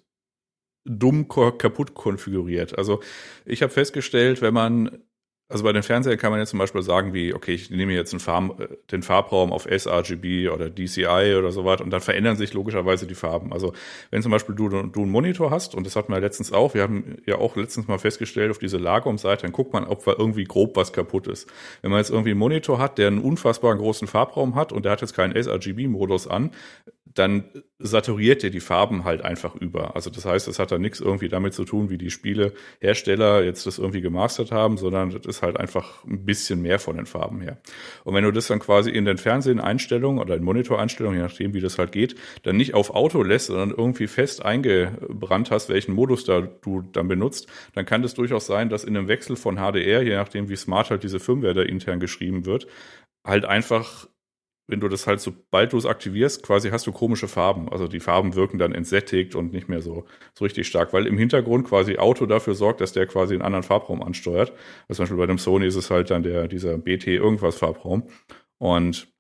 [0.84, 2.76] dumm kaputt konfiguriert.
[2.76, 3.00] Also
[3.44, 5.04] ich habe festgestellt, wenn man
[5.52, 8.14] also bei den Fernsehern kann man jetzt zum Beispiel sagen, wie, okay, ich nehme jetzt
[8.22, 12.54] Farb, äh, den Farbraum auf sRGB oder DCI oder so weiter und dann verändern sich
[12.54, 13.52] logischerweise die Farben.
[13.52, 13.74] Also
[14.10, 16.82] wenn zum Beispiel du, du einen Monitor hast, und das hatten wir letztens auch, wir
[16.82, 20.44] haben ja auch letztens mal festgestellt auf diese Lagerumseite, dann guckt man, ob da irgendwie
[20.44, 21.48] grob was kaputt ist.
[21.82, 24.92] Wenn man jetzt irgendwie einen Monitor hat, der einen unfassbar großen Farbraum hat und der
[24.92, 26.50] hat jetzt keinen sRGB-Modus an,
[27.04, 27.44] dann
[27.78, 29.96] saturiert er die Farben halt einfach über.
[29.96, 33.66] Also das heißt, es hat da nichts irgendwie damit zu tun, wie die Spielehersteller jetzt
[33.66, 37.40] das irgendwie gemastert haben, sondern das ist halt einfach ein bisschen mehr von den Farben
[37.40, 37.58] her.
[38.04, 41.60] Und wenn du das dann quasi in den Fernsehen-Einstellungen oder in Monitor-Einstellungen, je nachdem wie
[41.60, 46.24] das halt geht, dann nicht auf Auto lässt, sondern irgendwie fest eingebrannt hast, welchen Modus
[46.24, 50.02] da du dann benutzt, dann kann das durchaus sein, dass in einem Wechsel von HDR,
[50.02, 52.68] je nachdem wie smart halt diese Firmware da intern geschrieben wird,
[53.24, 54.06] halt einfach
[54.72, 57.68] wenn du das halt, sobald du es aktivierst, quasi hast du komische Farben.
[57.68, 61.18] Also die Farben wirken dann entsättigt und nicht mehr so, so richtig stark, weil im
[61.18, 64.52] Hintergrund quasi Auto dafür sorgt, dass der quasi einen anderen Farbraum ansteuert.
[64.88, 68.04] Also zum Beispiel bei dem Sony ist es halt dann der, dieser BT irgendwas Farbraum.
[68.56, 69.11] Und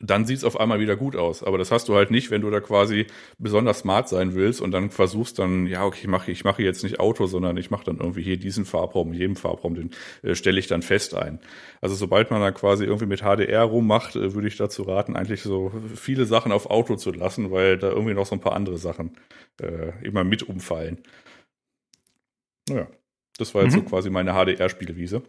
[0.00, 1.42] dann sieht's auf einmal wieder gut aus.
[1.42, 3.06] Aber das hast du halt nicht, wenn du da quasi
[3.38, 6.84] besonders smart sein willst und dann versuchst dann, ja, okay, ich mache ich mache jetzt
[6.84, 9.90] nicht Auto, sondern ich mache dann irgendwie hier diesen Farbraum, jedem Farbraum, den
[10.22, 11.40] äh, stelle ich dann fest ein.
[11.80, 15.42] Also sobald man dann quasi irgendwie mit HDR rummacht, äh, würde ich dazu raten, eigentlich
[15.42, 18.78] so viele Sachen auf Auto zu lassen, weil da irgendwie noch so ein paar andere
[18.78, 19.16] Sachen
[19.60, 21.02] äh, immer mit umfallen.
[22.68, 22.86] Naja,
[23.36, 23.80] das war jetzt mhm.
[23.80, 25.22] so quasi meine HDR-Spielwiese.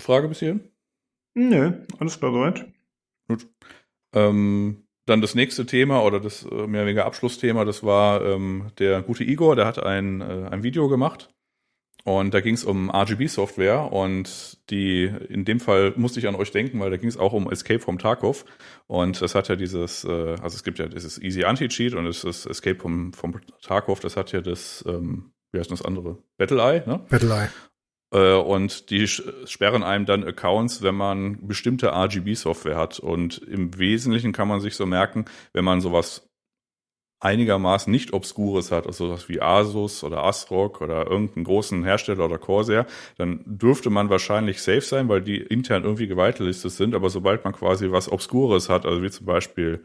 [0.00, 0.68] Frage bis hierhin?
[1.38, 2.66] Nö, alles klar soweit.
[3.28, 3.46] Gut.
[4.12, 8.72] Ähm, dann das nächste Thema oder das äh, mehr oder weniger Abschlussthema, das war ähm,
[8.78, 11.32] der gute Igor, der hat ein, äh, ein Video gemacht
[12.02, 16.50] und da ging es um RGB-Software und die, in dem Fall musste ich an euch
[16.50, 18.44] denken, weil da ging es auch um Escape from Tarkov
[18.88, 22.24] und das hat ja dieses, äh, also es gibt ja dieses Easy Anti-Cheat und es
[22.24, 26.18] ist Escape vom, vom Tarkov, das hat ja das, ähm, wie heißt das andere?
[26.36, 26.98] Battle Eye, ne?
[27.08, 27.48] Battle Eye.
[28.12, 32.98] Äh, und die sperren einem dann Accounts, wenn man bestimmte RGB-Software hat.
[32.98, 36.28] Und im Wesentlichen kann man sich so merken, wenn man sowas
[37.20, 42.38] einigermaßen nicht Obskures hat, also sowas wie Asus oder ASRock oder irgendeinen großen Hersteller oder
[42.38, 42.86] Corsair,
[43.16, 47.52] dann dürfte man wahrscheinlich safe sein, weil die intern irgendwie gewitelistet sind, aber sobald man
[47.52, 49.82] quasi was Obskures hat, also wie zum Beispiel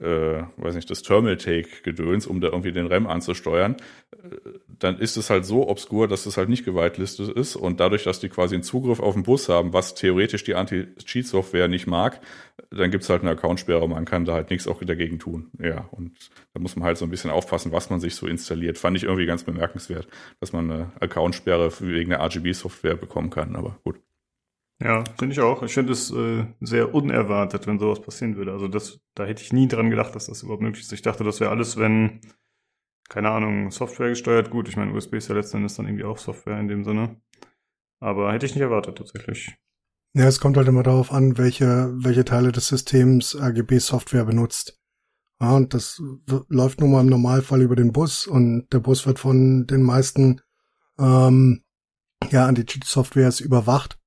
[0.00, 3.76] äh, weiß nicht, das Terminal-Take-Gedöns, um da irgendwie den RAM anzusteuern,
[4.12, 4.36] äh,
[4.66, 8.20] dann ist es halt so obskur, dass es halt nicht gewitelistet ist und dadurch, dass
[8.20, 12.20] die quasi einen Zugriff auf den Bus haben, was theoretisch die Anti-Cheat-Software nicht mag,
[12.70, 15.50] dann gibt's halt eine Accountsperre, man kann da halt nichts auch dagegen tun.
[15.58, 16.16] Ja, und
[16.54, 18.78] da muss man halt so ein bisschen aufpassen, was man sich so installiert.
[18.78, 20.08] Fand ich irgendwie ganz bemerkenswert,
[20.40, 24.00] dass man eine Accountsperre wegen der RGB-Software bekommen kann, aber gut.
[24.82, 25.62] Ja, finde ich auch.
[25.62, 28.52] Ich finde es äh, sehr unerwartet, wenn sowas passieren würde.
[28.52, 30.92] Also das, da hätte ich nie dran gedacht, dass das überhaupt möglich ist.
[30.92, 32.20] Ich dachte, das wäre alles, wenn,
[33.10, 34.50] keine Ahnung, Software gesteuert.
[34.50, 37.20] Gut, ich meine, USB ist ja letztendlich dann irgendwie auch Software in dem Sinne.
[38.00, 39.54] Aber hätte ich nicht erwartet, tatsächlich.
[40.14, 44.80] Ja, es kommt halt immer darauf an, welche, welche Teile des Systems RGB-Software benutzt.
[45.40, 46.02] Ja, und das
[46.48, 50.40] läuft nun mal im Normalfall über den Bus und der Bus wird von den meisten
[50.98, 51.64] ähm,
[52.30, 53.99] ja, Anti-Cheat-Softwares überwacht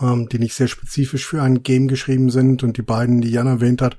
[0.00, 2.62] ähm, die nicht sehr spezifisch für ein Game geschrieben sind.
[2.62, 3.98] Und die beiden, die Jan erwähnt hat,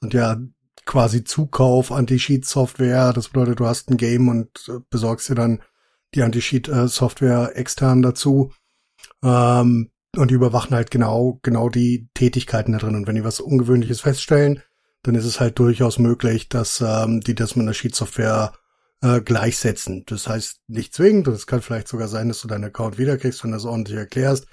[0.00, 0.40] sind ja
[0.84, 3.12] quasi Zukauf Anti-Cheat-Software.
[3.12, 5.62] Das bedeutet, du hast ein Game und äh, besorgst dir dann
[6.14, 8.52] die Anti-Cheat-Software extern dazu.
[9.22, 12.96] Ähm, und die überwachen halt genau, genau die Tätigkeiten da drin.
[12.96, 14.62] Und wenn die was Ungewöhnliches feststellen,
[15.02, 18.52] dann ist es halt durchaus möglich, dass ähm, die das mit einer Cheat-Software
[19.02, 20.04] äh, gleichsetzen.
[20.06, 23.44] Das heißt nicht zwingend, und es kann vielleicht sogar sein, dass du deinen Account wiederkriegst,
[23.44, 24.46] wenn du das ordentlich erklärst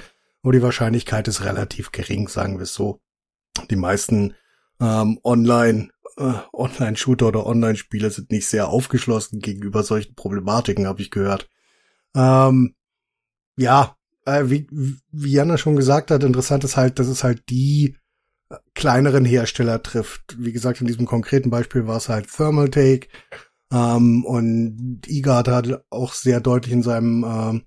[0.48, 3.02] aber die Wahrscheinlichkeit ist relativ gering, sagen wir es so.
[3.70, 4.34] Die meisten
[4.80, 11.12] ähm, Online äh, Online-Shooter oder Online-Spiele sind nicht sehr aufgeschlossen gegenüber solchen Problematiken, habe ich
[11.12, 11.50] gehört.
[12.16, 12.76] Ähm,
[13.58, 14.70] ja, äh, wie,
[15.12, 17.98] wie Jana schon gesagt hat, interessant ist halt, dass es halt die
[18.50, 20.38] äh, kleineren Hersteller trifft.
[20.40, 23.10] Wie gesagt, in diesem konkreten Beispiel war es halt Thermaltake.
[23.74, 27.64] Ähm, und IGARD hat auch sehr deutlich in seinem ähm,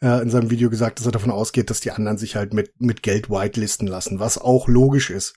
[0.00, 2.80] äh, in seinem Video gesagt, dass er davon ausgeht, dass die anderen sich halt mit,
[2.80, 5.34] mit Geld whitelisten lassen, was auch logisch ist.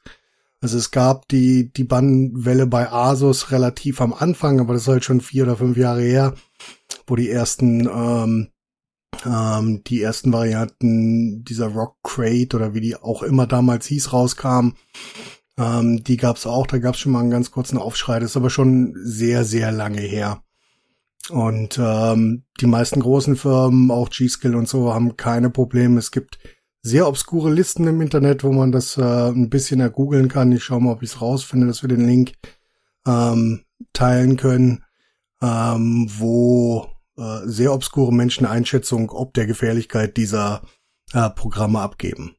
[0.62, 5.06] Also es gab die, die Bannwelle bei Asus relativ am Anfang, aber das ist halt
[5.06, 6.34] schon vier oder fünf Jahre her,
[7.08, 8.50] wo die ersten, ähm,
[9.26, 14.76] ähm, die ersten Varianten dieser Rock Crate oder wie die auch immer damals hieß, rauskamen.
[15.58, 18.50] Ähm, die gab's auch, da gab's schon mal einen ganz kurzen Aufschrei, das ist aber
[18.50, 20.44] schon sehr, sehr lange her.
[21.30, 26.00] Und ähm, die meisten großen Firmen, auch G-Skill und so, haben keine Probleme.
[26.00, 26.40] Es gibt
[26.82, 30.52] sehr obskure Listen im Internet, wo man das äh, ein bisschen ergoogeln kann.
[30.52, 32.34] Ich schaue mal, ob ich es rausfinde, dass wir den Link
[33.06, 33.64] ähm,
[33.94, 34.84] teilen können,
[35.42, 40.62] ähm, wo äh, sehr obskure Menschen Einschätzung ob der Gefährlichkeit dieser
[41.14, 42.36] äh, Programme abgeben.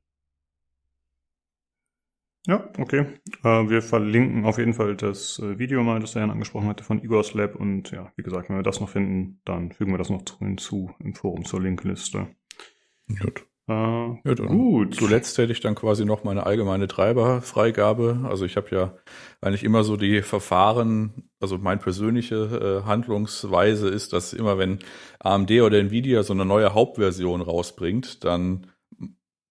[2.46, 3.06] Ja, okay.
[3.44, 6.84] Äh, wir verlinken auf jeden Fall das äh, Video mal, das der Jan angesprochen hatte
[6.84, 7.54] von Igor's Lab.
[7.54, 10.90] Und ja, wie gesagt, wenn wir das noch finden, dann fügen wir das noch hinzu
[11.00, 12.28] im Forum zur Linkliste.
[13.08, 13.46] Gut.
[13.68, 14.94] Äh, ja, gut.
[14.94, 18.20] Zuletzt hätte ich dann quasi noch meine allgemeine Treiberfreigabe.
[18.24, 18.94] Also ich habe ja
[19.40, 24.78] eigentlich immer so die Verfahren, also meine persönliche äh, Handlungsweise ist, dass immer wenn
[25.18, 28.66] AMD oder Nvidia so eine neue Hauptversion rausbringt, dann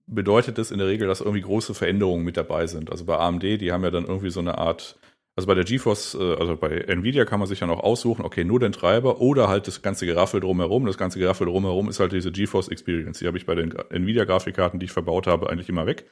[0.09, 2.91] bedeutet das in der Regel, dass irgendwie große Veränderungen mit dabei sind.
[2.91, 4.99] Also bei AMD, die haben ja dann irgendwie so eine Art,
[5.35, 8.43] also bei der GeForce, äh, also bei Nvidia kann man sich ja noch aussuchen, okay,
[8.43, 10.85] nur den Treiber oder halt das ganze Geraffel drumherum.
[10.85, 13.19] Das ganze Geraffel drumherum ist halt diese GeForce Experience.
[13.19, 16.05] Die habe ich bei den Nvidia-Grafikkarten, die ich verbaut habe, eigentlich immer weg.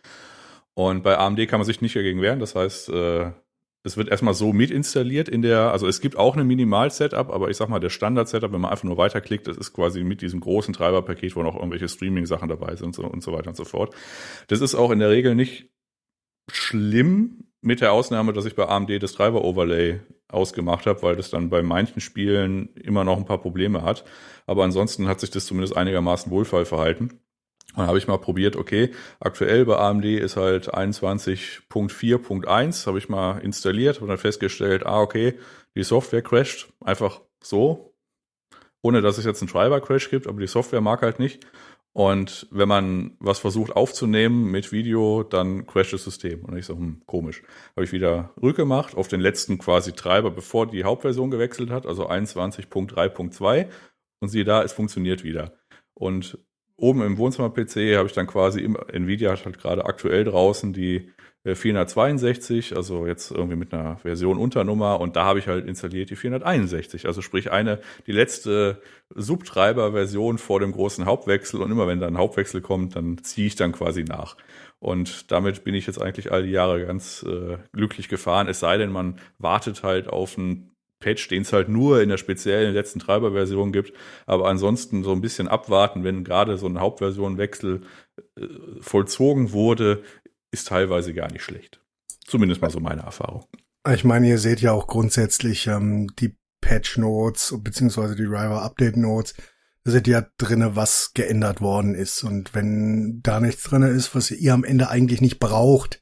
[0.73, 2.39] Und bei AMD kann man sich nicht dagegen wehren.
[2.39, 2.91] Das heißt,
[3.87, 7.49] es wird erstmal so mit installiert in der, also es gibt auch eine Minimal-Setup, aber
[7.49, 10.39] ich sag mal, der Standard-Setup, wenn man einfach nur weiterklickt, das ist quasi mit diesem
[10.39, 13.65] großen Treiberpaket, wo noch irgendwelche Streaming-Sachen dabei sind und so, und so weiter und so
[13.65, 13.95] fort.
[14.47, 15.69] Das ist auch in der Regel nicht
[16.51, 21.49] schlimm, mit der Ausnahme, dass ich bei AMD das Treiber-Overlay ausgemacht habe, weil das dann
[21.49, 24.05] bei manchen Spielen immer noch ein paar Probleme hat.
[24.45, 27.19] Aber ansonsten hat sich das zumindest einigermaßen wohlfall verhalten.
[27.77, 33.37] Dann habe ich mal probiert, okay, aktuell bei AMD ist halt 21.4.1, habe ich mal
[33.37, 35.37] installiert und dann festgestellt, ah, okay,
[35.75, 37.93] die Software crasht einfach so,
[38.81, 41.45] ohne dass es jetzt einen Treiber-Crash gibt, aber die Software mag halt nicht.
[41.93, 46.45] Und wenn man was versucht aufzunehmen mit Video, dann crasht das System.
[46.45, 47.43] Und ich so, hm, komisch.
[47.75, 52.09] Habe ich wieder rückgemacht auf den letzten quasi Treiber, bevor die Hauptversion gewechselt hat, also
[52.09, 53.67] 21.3.2.
[54.19, 55.53] Und siehe da, es funktioniert wieder.
[55.93, 56.39] Und
[56.77, 61.11] oben im Wohnzimmer-PC habe ich dann quasi, im, Nvidia hat halt gerade aktuell draußen die
[61.43, 66.09] 462, äh, also jetzt irgendwie mit einer Version Unternummer und da habe ich halt installiert
[66.09, 68.81] die 461, also sprich eine, die letzte
[69.15, 73.55] Subtreiber-Version vor dem großen Hauptwechsel und immer wenn da ein Hauptwechsel kommt, dann ziehe ich
[73.55, 74.37] dann quasi nach.
[74.79, 78.77] Und damit bin ich jetzt eigentlich all die Jahre ganz äh, glücklich gefahren, es sei
[78.77, 82.99] denn, man wartet halt auf einen Patch, den es halt nur in der speziellen letzten
[82.99, 83.93] Treiberversion gibt.
[84.25, 87.81] Aber ansonsten so ein bisschen abwarten, wenn gerade so ein Hauptversionwechsel
[88.35, 88.47] äh,
[88.81, 90.03] vollzogen wurde,
[90.51, 91.81] ist teilweise gar nicht schlecht.
[92.25, 93.45] Zumindest mal so meine Erfahrung.
[93.93, 98.97] Ich meine, ihr seht ja auch grundsätzlich ähm, die Patch Notes beziehungsweise die Driver Update
[98.97, 99.35] Notes.
[99.83, 102.23] Da seht ja drinne, was geändert worden ist.
[102.23, 106.01] Und wenn da nichts drinne ist, was ihr am Ende eigentlich nicht braucht,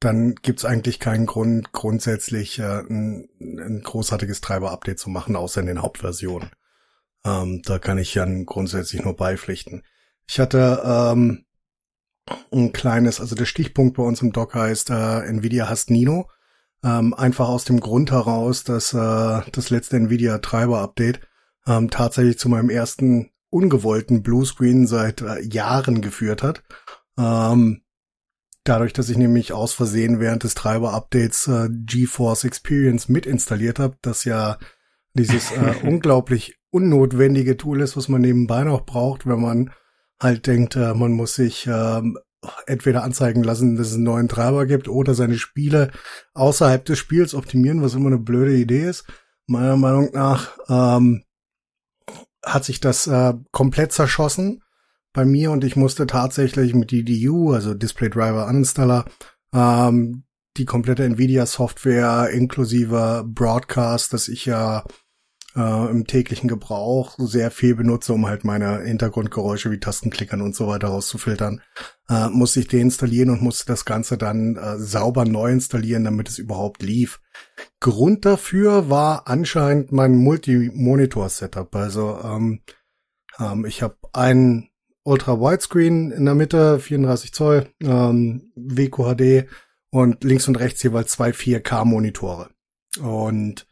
[0.00, 5.66] dann gibt's eigentlich keinen Grund, grundsätzlich äh, ein, ein großartiges Treiber-Update zu machen, außer in
[5.66, 6.50] den Hauptversionen.
[7.24, 9.82] Ähm, da kann ich dann grundsätzlich nur beipflichten.
[10.26, 11.44] Ich hatte ähm,
[12.50, 16.30] ein kleines, also der Stichpunkt bei uns im Doc heißt, äh, Nvidia hasst Nino.
[16.82, 21.20] Ähm, einfach aus dem Grund heraus, dass äh, das letzte Nvidia Treiber Update
[21.66, 26.62] ähm, tatsächlich zu meinem ersten ungewollten Bluescreen seit äh, Jahren geführt hat.
[27.18, 27.82] Ähm,
[28.64, 33.96] dadurch, dass ich nämlich aus Versehen während des Treiber-Updates äh, GeForce Experience mit installiert habe,
[34.02, 34.58] das ja
[35.14, 39.70] dieses äh, unglaublich unnotwendige Tool ist, was man nebenbei noch braucht, wenn man
[40.20, 42.18] halt denkt, äh, man muss sich ähm,
[42.66, 45.90] entweder anzeigen lassen, dass es einen neuen Treiber gibt oder seine Spiele
[46.34, 49.04] außerhalb des Spiels optimieren, was immer eine blöde Idee ist.
[49.46, 51.24] Meiner Meinung nach ähm,
[52.44, 54.62] hat sich das äh, komplett zerschossen
[55.12, 59.04] bei mir und ich musste tatsächlich mit DDU, also Display Driver Uninstaller,
[59.52, 60.24] ähm,
[60.56, 64.84] die komplette Nvidia Software inklusive Broadcast, das ich ja
[65.56, 70.66] äh, im täglichen Gebrauch sehr viel benutze, um halt meine Hintergrundgeräusche wie Tastenklickern und so
[70.66, 71.60] weiter rauszufiltern,
[72.08, 76.38] äh, musste ich deinstallieren und musste das Ganze dann äh, sauber neu installieren, damit es
[76.38, 77.20] überhaupt lief.
[77.80, 81.74] Grund dafür war anscheinend mein Multi-Monitor-Setup.
[81.74, 82.60] Also ähm,
[83.38, 84.69] ähm, ich habe einen
[85.10, 89.48] Ultra-Widescreen in der Mitte, 34 Zoll, ähm, WQHD
[89.90, 92.50] und links und rechts jeweils zwei 4K-Monitore.
[93.02, 93.66] Und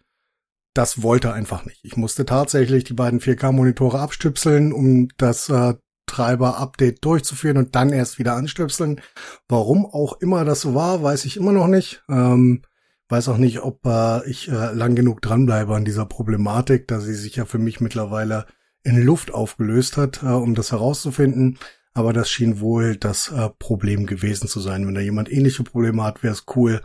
[0.74, 1.80] das wollte einfach nicht.
[1.84, 5.74] Ich musste tatsächlich die beiden 4K-Monitore abstüpseln, um das äh,
[6.07, 9.01] Treiber-Update durchzuführen und dann erst wieder anstöpseln.
[9.49, 12.03] Warum auch immer das so war, weiß ich immer noch nicht.
[12.09, 12.62] Ähm,
[13.09, 17.14] weiß auch nicht, ob äh, ich äh, lang genug dranbleibe an dieser Problematik, da sie
[17.14, 18.47] sich ja für mich mittlerweile
[18.83, 21.59] in Luft aufgelöst hat, äh, um das herauszufinden.
[21.95, 24.87] Aber das schien wohl das äh, Problem gewesen zu sein.
[24.87, 26.81] Wenn da jemand ähnliche Probleme hat, wäre es cool,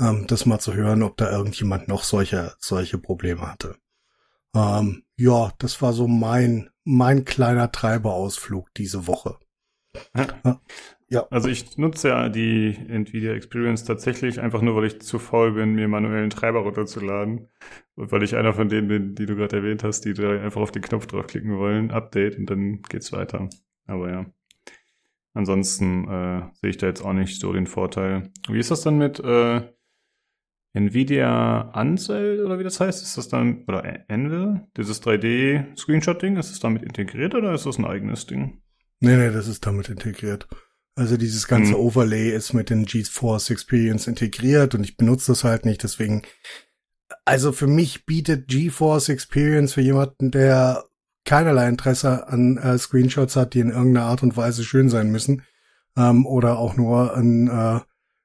[0.00, 3.76] ähm, das mal zu hören, ob da irgendjemand noch solche, solche Probleme hatte.
[4.54, 9.38] Ähm, ja, das war so mein, mein kleiner Treiberausflug diese Woche.
[10.16, 10.60] Ja.
[11.30, 15.74] Also ich nutze ja die Nvidia Experience tatsächlich einfach nur, weil ich zu faul bin,
[15.74, 17.48] mir manuellen Treiber runterzuladen.
[17.94, 20.60] Und weil ich einer von denen bin, die du gerade erwähnt hast, die da einfach
[20.60, 23.48] auf den Knopf draufklicken wollen, Update und dann geht's weiter.
[23.86, 24.26] Aber ja.
[25.34, 28.30] Ansonsten äh, sehe ich da jetzt auch nicht so den Vorteil.
[28.48, 29.62] Wie ist das dann mit äh,
[30.74, 33.02] Nvidia Ansel oder wie das heißt?
[33.02, 37.84] Ist das dann, oder Anvil, dieses 3D-Screenshot-Ding, ist das damit integriert oder ist das ein
[37.84, 38.60] eigenes Ding?
[39.00, 40.48] Nee, nee, das ist damit integriert.
[40.96, 41.80] Also dieses ganze hm.
[41.80, 46.22] Overlay ist mit den GeForce Experience integriert und ich benutze das halt nicht, deswegen
[47.24, 50.84] also für mich bietet GeForce Experience für jemanden, der
[51.24, 55.42] keinerlei Interesse an äh, Screenshots hat, die in irgendeiner Art und Weise schön sein müssen,
[55.96, 57.80] ähm, oder auch nur ein äh,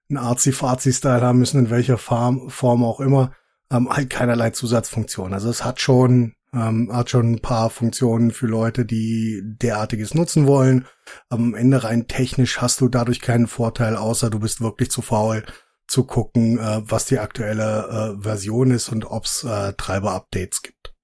[0.09, 3.33] einen Arzi-Fazi-Style haben müssen, in welcher Form, Form auch immer,
[3.71, 5.33] ähm, halt keinerlei Zusatzfunktion.
[5.33, 10.47] Also es hat schon, ähm, hat schon ein paar Funktionen für Leute, die derartiges nutzen
[10.47, 10.85] wollen.
[11.29, 15.43] Am Ende rein technisch hast du dadurch keinen Vorteil, außer du bist wirklich zu faul
[15.89, 20.95] zu gucken, äh, was die aktuelle äh, Version ist und ob es äh, Treiber-Updates gibt.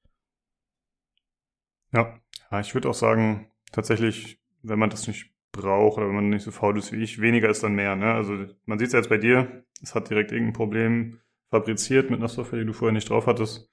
[1.92, 2.20] Ja.
[2.60, 6.52] ich würde auch sagen, tatsächlich, wenn man das nicht braucht oder wenn man nicht so
[6.52, 7.96] faul ist wie ich, weniger ist dann mehr.
[7.96, 8.14] Ne?
[8.14, 11.20] Also man sieht es jetzt bei dir, es hat direkt irgendein Problem
[11.50, 13.70] fabriziert mit einer Software, die du vorher nicht drauf hattest.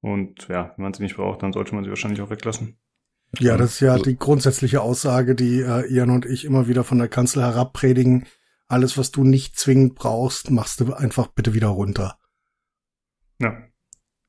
[0.00, 2.78] Und ja, wenn man sie nicht braucht, dann sollte man sie wahrscheinlich auch weglassen.
[3.38, 6.84] Ja, das ist ja also, die grundsätzliche Aussage, die äh, Ian und ich immer wieder
[6.84, 8.26] von der Kanzel herab predigen.
[8.68, 12.18] Alles, was du nicht zwingend brauchst, machst du einfach bitte wieder runter.
[13.38, 13.64] Ja.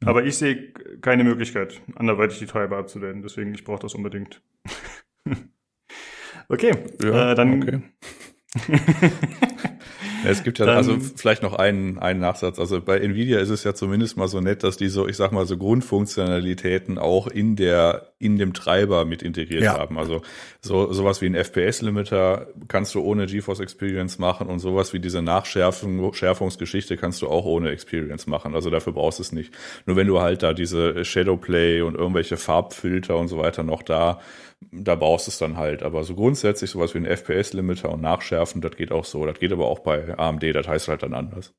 [0.05, 3.22] Aber ich sehe keine Möglichkeit, anderweitig die Treiber abzudaten.
[3.22, 4.41] Deswegen, ich brauche das unbedingt.
[6.49, 7.63] okay, ja, äh, dann.
[7.63, 7.82] Okay.
[10.26, 12.59] es gibt ja Dann, also vielleicht noch einen, einen Nachsatz.
[12.59, 15.32] Also bei Nvidia ist es ja zumindest mal so nett, dass die so, ich sag
[15.32, 19.78] mal, so Grundfunktionalitäten auch in der, in dem Treiber mit integriert ja.
[19.78, 19.97] haben.
[19.97, 20.22] Also
[20.61, 25.22] so, sowas wie ein FPS-Limiter kannst du ohne GeForce Experience machen und sowas wie diese
[25.22, 28.55] Nachschärfung, Schärfungsgeschichte kannst du auch ohne Experience machen.
[28.55, 29.53] Also dafür brauchst du es nicht.
[29.86, 34.20] Nur wenn du halt da diese Shadowplay und irgendwelche Farbfilter und so weiter noch da
[34.72, 35.84] da brauchst du es dann halt.
[35.84, 39.26] Aber so grundsätzlich sowas wie ein FPS-Limiter und Nachschärfen, das geht auch so.
[39.26, 41.53] Das geht aber auch bei AMD, das heißt halt dann anders.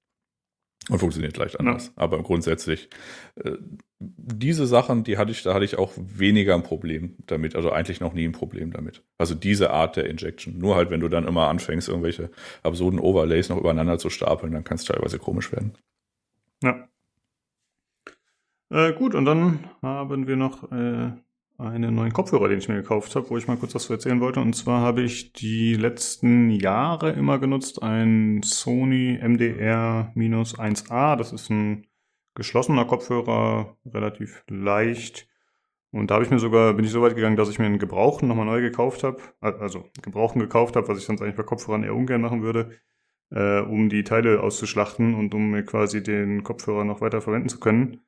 [0.89, 1.89] Und funktioniert leicht anders.
[1.89, 1.93] Ja.
[1.97, 2.89] Aber grundsätzlich,
[3.37, 3.53] äh,
[3.99, 8.01] diese Sachen, die hatte ich, da hatte ich auch weniger ein Problem damit, also eigentlich
[8.01, 9.03] noch nie ein Problem damit.
[9.19, 10.57] Also diese Art der Injection.
[10.57, 12.31] Nur halt, wenn du dann immer anfängst, irgendwelche
[12.63, 15.75] absurden Overlays noch übereinander zu stapeln, dann kann es teilweise komisch werden.
[16.63, 16.89] Ja.
[18.71, 21.13] Äh, gut, und dann haben wir noch äh,
[21.61, 24.21] einen neuen Kopfhörer, den ich mir gekauft habe, wo ich mal kurz was zu erzählen
[24.21, 24.41] wollte.
[24.41, 31.17] Und zwar habe ich die letzten Jahre immer genutzt ein Sony MDR-1A.
[31.17, 31.87] Das ist ein
[32.35, 35.29] geschlossener Kopfhörer, relativ leicht.
[35.93, 37.79] Und da habe ich mir sogar, bin ich so weit gegangen, dass ich mir einen
[37.79, 39.21] Gebrauchten nochmal neu gekauft habe.
[39.41, 42.71] Also Gebrauchten gekauft habe, was ich sonst eigentlich bei Kopfhörern eher ungern machen würde,
[43.31, 47.59] äh, um die Teile auszuschlachten und um mir quasi den Kopfhörer noch weiter verwenden zu
[47.59, 48.01] können.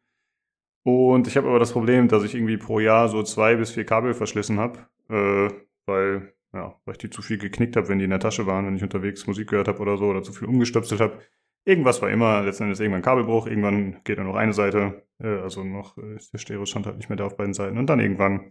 [0.85, 3.85] Und ich habe aber das Problem, dass ich irgendwie pro Jahr so zwei bis vier
[3.85, 5.49] Kabel verschlissen habe, äh,
[5.87, 8.67] weil, ja, weil ich die zu viel geknickt habe, wenn die in der Tasche waren,
[8.67, 11.19] wenn ich unterwegs Musik gehört habe oder so oder zu viel umgestöpselt habe.
[11.65, 15.97] Irgendwas war immer, letztendlich irgendwann Kabelbruch, irgendwann geht nur noch eine Seite, äh, also noch
[15.99, 18.51] äh, ist der Stereostand halt nicht mehr da auf beiden Seiten und dann irgendwann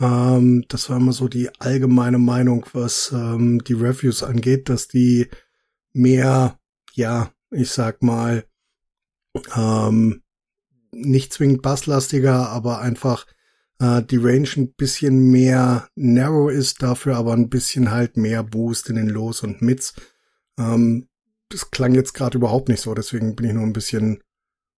[0.00, 5.28] Ähm, das war immer so die allgemeine Meinung, was ähm, die Reviews angeht, dass die
[5.92, 6.58] mehr,
[6.92, 8.44] ja, ich sag mal,
[9.54, 10.22] ähm,
[10.90, 13.26] nicht zwingend basslastiger, aber einfach
[13.78, 18.88] äh, die Range ein bisschen mehr narrow ist, dafür aber ein bisschen halt mehr Boost
[18.88, 19.94] in den Los und Mids.
[20.58, 21.08] Ähm,
[21.48, 24.22] das klang jetzt gerade überhaupt nicht so, deswegen bin ich nur ein bisschen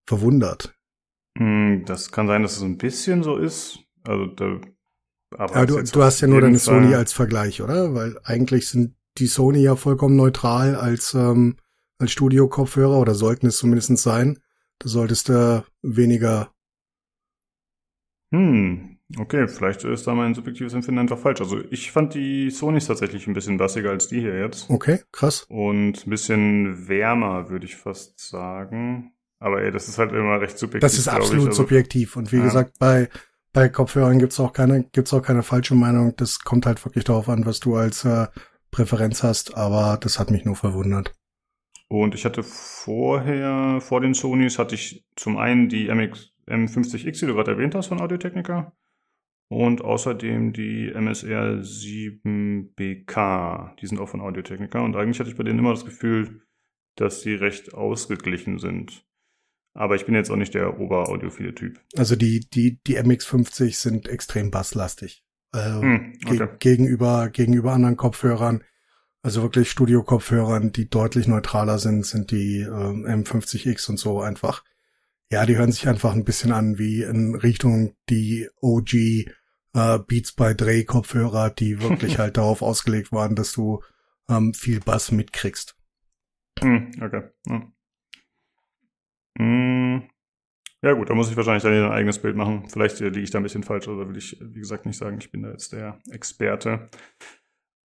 [0.07, 0.75] verwundert.
[1.39, 3.79] Hm, das kann sein, dass es ein bisschen so ist.
[4.03, 4.61] Also da,
[5.37, 6.83] aber ja, du, du hast ja nur deine Fall.
[6.83, 7.95] Sony als Vergleich, oder?
[7.95, 11.57] Weil eigentlich sind die Sony ja vollkommen neutral als ähm,
[11.99, 14.39] als Studio-Kopfhörer oder sollten es zumindest sein.
[14.79, 16.51] Da solltest du weniger.
[18.35, 21.41] Hm, Okay, vielleicht ist da mein subjektives Empfinden einfach falsch.
[21.41, 24.71] Also ich fand die Sonys tatsächlich ein bisschen bassiger als die hier jetzt.
[24.71, 25.47] Okay, krass.
[25.49, 29.13] Und ein bisschen wärmer, würde ich fast sagen.
[29.39, 30.81] Aber ey, das ist halt immer recht subjektiv.
[30.81, 32.17] Das ist absolut also, subjektiv.
[32.17, 32.45] Und wie ja.
[32.45, 33.09] gesagt, bei,
[33.53, 36.15] bei Kopfhörern gibt's auch keine, gibt's auch keine falsche Meinung.
[36.17, 38.27] Das kommt halt wirklich darauf an, was du als äh,
[38.71, 39.57] Präferenz hast.
[39.57, 41.15] Aber das hat mich nur verwundert.
[41.89, 47.27] Und ich hatte vorher, vor den Sonys, hatte ich zum einen die MX, M50X, die
[47.27, 48.73] du gerade erwähnt hast von Audiotechnica
[49.49, 53.77] und außerdem die MSR 7BK.
[53.77, 54.81] Die sind auch von Audiotechnica.
[54.81, 56.43] Und eigentlich hatte ich bei denen immer das Gefühl,
[56.97, 59.07] dass sie recht ausgeglichen sind.
[59.75, 61.79] Aber ich bin jetzt auch nicht der oberaudiophile Typ.
[61.97, 65.23] Also die, die, die MX50 sind extrem basslastig.
[65.51, 66.39] Also hm, okay.
[66.39, 68.65] ge gegenüber, gegenüber anderen Kopfhörern.
[69.23, 74.63] Also wirklich Studio-Kopfhörern, die deutlich neutraler sind, sind die äh, M50X und so einfach.
[75.35, 80.31] Ja, die hören sich einfach ein bisschen an wie in Richtung die OG äh, Beats
[80.31, 83.83] by Dre Kopfhörer, die wirklich halt darauf ausgelegt waren, dass du
[84.29, 85.77] ähm, viel Bass mitkriegst.
[86.61, 87.23] Hm, okay.
[87.49, 87.73] Hm.
[89.37, 90.03] Hm.
[90.83, 92.69] Ja gut, da muss ich wahrscheinlich dann ein eigenes Bild machen.
[92.69, 95.19] Vielleicht äh, liege ich da ein bisschen falsch oder will ich, wie gesagt, nicht sagen,
[95.19, 96.91] ich bin da jetzt der Experte.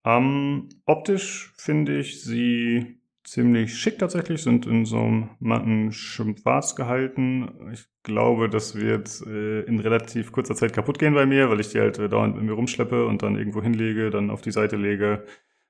[0.04, 7.70] Ähm, optisch finde ich sie ziemlich schick tatsächlich, sind in so einem matten Schwarz gehalten.
[7.72, 11.68] Ich glaube, das wird äh, in relativ kurzer Zeit kaputt gehen bei mir, weil ich
[11.70, 14.76] die halt äh, dauernd mit mir rumschleppe und dann irgendwo hinlege, dann auf die Seite
[14.76, 15.24] lege.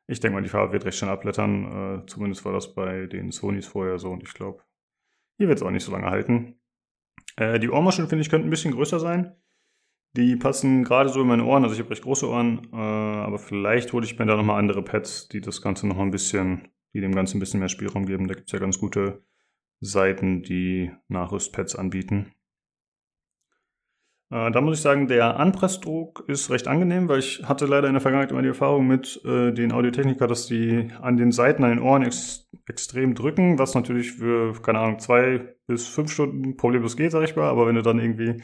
[0.07, 2.03] Ich denke mal, die Farbe wird recht schnell abblättern.
[2.05, 4.63] Äh, zumindest war das bei den Sonys vorher so und ich glaube,
[5.39, 6.61] hier wird es auch nicht so lange halten.
[7.37, 9.35] Äh, die Ohrmuscheln, finde ich, könnten ein bisschen größer sein.
[10.17, 13.39] Die passen gerade so in meine Ohren, also ich habe recht große Ohren, äh, aber
[13.39, 17.03] vielleicht hole ich mir da nochmal andere Pads, die das Ganze nochmal ein bisschen, die
[17.03, 18.27] dem Ganzen ein bisschen mehr Spielraum geben.
[18.27, 19.23] Da gibt es ja ganz gute
[19.81, 22.33] Seiten, die Nachrüstpads anbieten.
[24.31, 27.93] Äh, da muss ich sagen, der Anpressdruck ist recht angenehm, weil ich hatte leider in
[27.93, 31.71] der Vergangenheit immer die Erfahrung mit äh, den Audiotechniker, dass die an den Seiten, an
[31.71, 36.97] den Ohren ex extrem drücken, was natürlich für, keine Ahnung, zwei bis fünf Stunden problemlos
[36.97, 38.43] geht, sag ich mal, aber wenn du dann irgendwie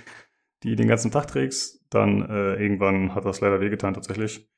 [0.63, 4.49] die den ganzen Tag trägst, dann äh, irgendwann hat das leider wehgetan tatsächlich.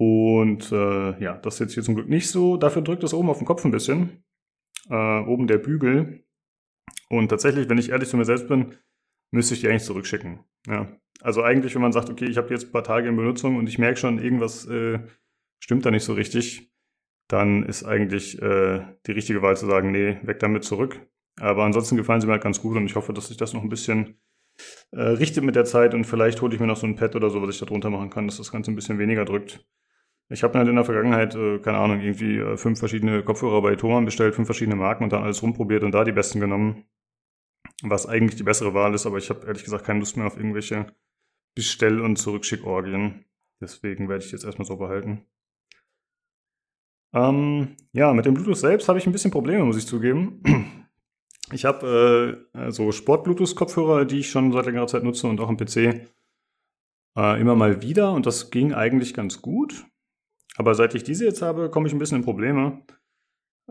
[0.00, 2.56] Und äh, ja, das ist jetzt hier zum Glück nicht so.
[2.56, 4.24] Dafür drückt es oben auf den Kopf ein bisschen.
[4.88, 6.24] Äh, oben der Bügel.
[7.10, 8.72] Und tatsächlich, wenn ich ehrlich zu mir selbst bin,
[9.30, 10.40] müsste ich die eigentlich zurückschicken.
[10.66, 10.88] Ja.
[11.20, 13.68] Also eigentlich, wenn man sagt, okay, ich habe jetzt ein paar Tage in Benutzung und
[13.68, 15.00] ich merke schon, irgendwas äh,
[15.62, 16.72] stimmt da nicht so richtig,
[17.28, 20.98] dann ist eigentlich äh, die richtige Wahl zu sagen, nee, weg damit zurück.
[21.38, 23.62] Aber ansonsten gefallen sie mir halt ganz gut und ich hoffe, dass sich das noch
[23.62, 24.18] ein bisschen
[24.92, 27.28] äh, richtet mit der Zeit und vielleicht hole ich mir noch so ein Pad oder
[27.28, 29.66] so, was ich da drunter machen kann, dass das Ganze ein bisschen weniger drückt.
[30.30, 33.76] Ich habe halt in der Vergangenheit, äh, keine Ahnung, irgendwie äh, fünf verschiedene Kopfhörer bei
[33.76, 36.84] Thomann bestellt, fünf verschiedene Marken und dann alles rumprobiert und da die besten genommen
[37.82, 40.36] was eigentlich die bessere Wahl ist, aber ich habe ehrlich gesagt keine Lust mehr auf
[40.36, 40.86] irgendwelche
[41.54, 43.24] Bestell- und Zurückschick-Orgien.
[43.60, 45.26] Deswegen werde ich jetzt erstmal so behalten.
[47.12, 50.42] Ähm, ja, mit dem Bluetooth selbst habe ich ein bisschen Probleme, muss ich zugeben.
[51.52, 55.56] Ich habe äh, so Sport-Bluetooth-Kopfhörer, die ich schon seit längerer Zeit nutze und auch am
[55.56, 56.06] PC
[57.16, 59.84] äh, immer mal wieder und das ging eigentlich ganz gut.
[60.60, 62.82] Aber seit ich diese jetzt habe, komme ich ein bisschen in Probleme.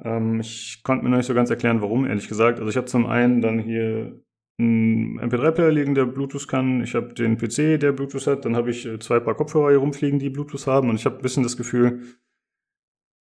[0.04, 2.58] Ähm, ich konnte mir noch nicht so ganz erklären, warum, ehrlich gesagt.
[2.58, 4.20] Also ich habe zum einen dann hier
[4.58, 6.82] einen MP3-Player liegen, der Bluetooth kann.
[6.82, 8.44] Ich habe den PC, der Bluetooth hat.
[8.44, 10.90] Dann habe ich äh, zwei Paar Kopfhörer hier rumfliegen, die Bluetooth haben.
[10.90, 12.02] Und ich habe ein bisschen das Gefühl,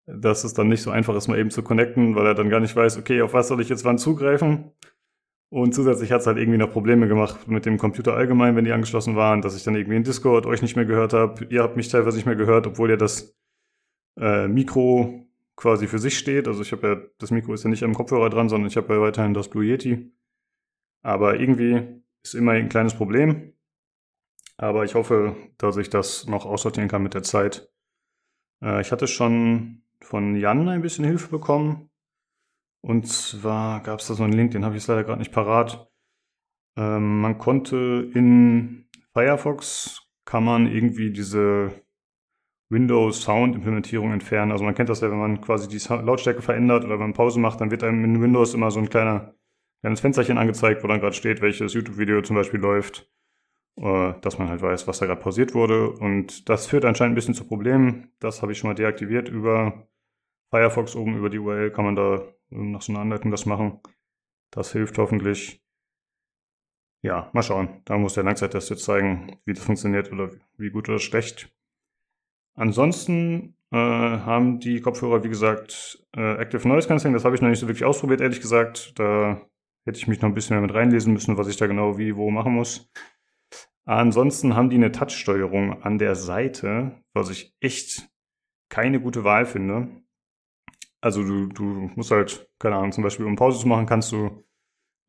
[0.07, 2.59] dass es dann nicht so einfach ist, mal eben zu connecten, weil er dann gar
[2.59, 4.73] nicht weiß, okay, auf was soll ich jetzt wann zugreifen.
[5.49, 8.73] Und zusätzlich hat es halt irgendwie noch Probleme gemacht mit dem Computer allgemein, wenn die
[8.73, 11.45] angeschlossen waren, dass ich dann irgendwie in Discord euch nicht mehr gehört habe.
[11.45, 13.37] Ihr habt mich teilweise nicht mehr gehört, obwohl ihr das
[14.17, 16.47] äh, Mikro quasi für sich steht.
[16.47, 18.93] Also ich habe ja, das Mikro ist ja nicht am Kopfhörer dran, sondern ich habe
[18.93, 20.11] ja weiterhin das Blue Yeti.
[21.01, 23.53] Aber irgendwie ist immer ein kleines Problem.
[24.57, 27.69] Aber ich hoffe, dass ich das noch aussortieren kann mit der Zeit.
[28.61, 31.89] Äh, ich hatte schon von Jan ein bisschen Hilfe bekommen.
[32.81, 35.31] Und zwar gab es da so einen Link, den habe ich jetzt leider gerade nicht
[35.31, 35.89] parat.
[36.75, 41.82] Ähm, man konnte in Firefox kann man irgendwie diese
[42.73, 44.51] Windows Sound Implementierung entfernen.
[44.51, 47.39] Also man kennt das ja, wenn man quasi die Lautstärke verändert oder wenn man Pause
[47.39, 49.33] macht, dann wird einem in Windows immer so ein kleiner,
[49.81, 53.09] kleines Fensterchen angezeigt, wo dann gerade steht, welches YouTube-Video zum Beispiel läuft,
[53.77, 55.91] äh, dass man halt weiß, was da gerade pausiert wurde.
[55.91, 58.11] Und das führt anscheinend ein bisschen zu Problemen.
[58.19, 59.87] Das habe ich schon mal deaktiviert über
[60.53, 62.21] Firefox oben über die URL kann man da
[62.51, 63.79] nach so einer Anleitung das machen.
[64.51, 65.65] Das hilft hoffentlich.
[67.01, 67.81] Ja, mal schauen.
[67.85, 71.51] Da muss der Langzeittest jetzt zeigen, wie das funktioniert oder wie gut oder schlecht.
[72.55, 77.13] Ansonsten äh, haben die Kopfhörer, wie gesagt, äh, Active Noise Cancelling.
[77.13, 78.97] Das habe ich noch nicht so wirklich ausprobiert, ehrlich gesagt.
[78.99, 79.41] Da
[79.85, 82.15] hätte ich mich noch ein bisschen mehr mit reinlesen müssen, was ich da genau wie
[82.15, 82.89] wo machen muss.
[83.85, 88.09] Ansonsten haben die eine Touch-Steuerung an der Seite, was ich echt
[88.69, 89.89] keine gute Wahl finde.
[91.01, 94.45] Also du, du musst halt, keine Ahnung, zum Beispiel um Pause zu machen, kannst du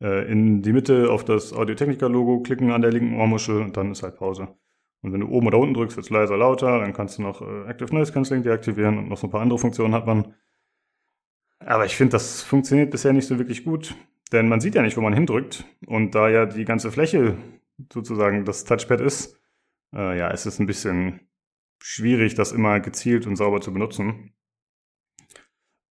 [0.03, 4.03] äh, in die Mitte auf das Audio-Technica-Logo klicken an der linken Ohrmuschel und dann ist
[4.03, 4.57] halt Pause.
[5.05, 6.79] Und wenn du oben oder unten drückst, wird es leiser, lauter.
[6.79, 9.59] Dann kannst du noch äh, Active Noise Cancelling deaktivieren und noch so ein paar andere
[9.59, 10.33] Funktionen hat man.
[11.59, 13.93] Aber ich finde, das funktioniert bisher nicht so wirklich gut,
[14.31, 15.63] denn man sieht ja nicht, wo man hindrückt.
[15.85, 17.37] Und da ja die ganze Fläche
[17.93, 19.39] sozusagen das Touchpad ist,
[19.93, 21.19] äh, ja, es ein bisschen
[21.79, 24.33] schwierig, das immer gezielt und sauber zu benutzen.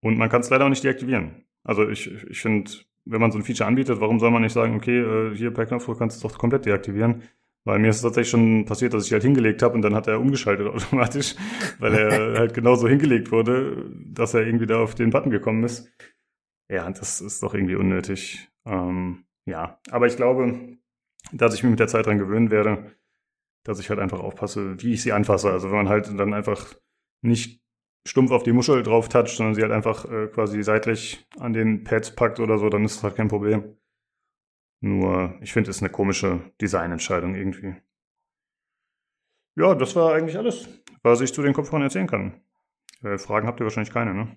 [0.01, 1.45] Und man kann es leider auch nicht deaktivieren.
[1.64, 2.72] Also ich, ich finde,
[3.05, 5.68] wenn man so ein Feature anbietet, warum soll man nicht sagen, okay, äh, hier per
[5.68, 7.22] Knopfdruck kannst du es doch komplett deaktivieren?
[7.66, 10.20] Weil mir ist tatsächlich schon passiert, dass ich halt hingelegt habe und dann hat er
[10.20, 11.36] umgeschaltet automatisch,
[11.80, 15.89] weil er halt genauso hingelegt wurde, dass er irgendwie da auf den Button gekommen ist.
[16.70, 18.49] Ja, das ist doch irgendwie unnötig.
[18.66, 20.78] Ähm, ja, aber ich glaube,
[21.32, 22.95] dass ich mich mit der Zeit dran gewöhnen werde,
[23.64, 25.51] dass ich halt einfach aufpasse, wie ich sie anfasse.
[25.51, 26.76] Also wenn man halt dann einfach
[27.22, 27.61] nicht
[28.05, 31.84] stumpf auf die Muschel drauf toucht, sondern sie halt einfach äh, quasi seitlich an den
[31.84, 33.78] Pads packt oder so, dann ist das halt kein Problem.
[34.84, 37.73] Nur, ich finde, es ist eine komische Designentscheidung irgendwie.
[39.55, 40.67] Ja, das war eigentlich alles,
[41.03, 42.41] was ich zu den Kopfhörern erzählen kann.
[43.01, 44.36] Äh, Fragen habt ihr wahrscheinlich keine, ne?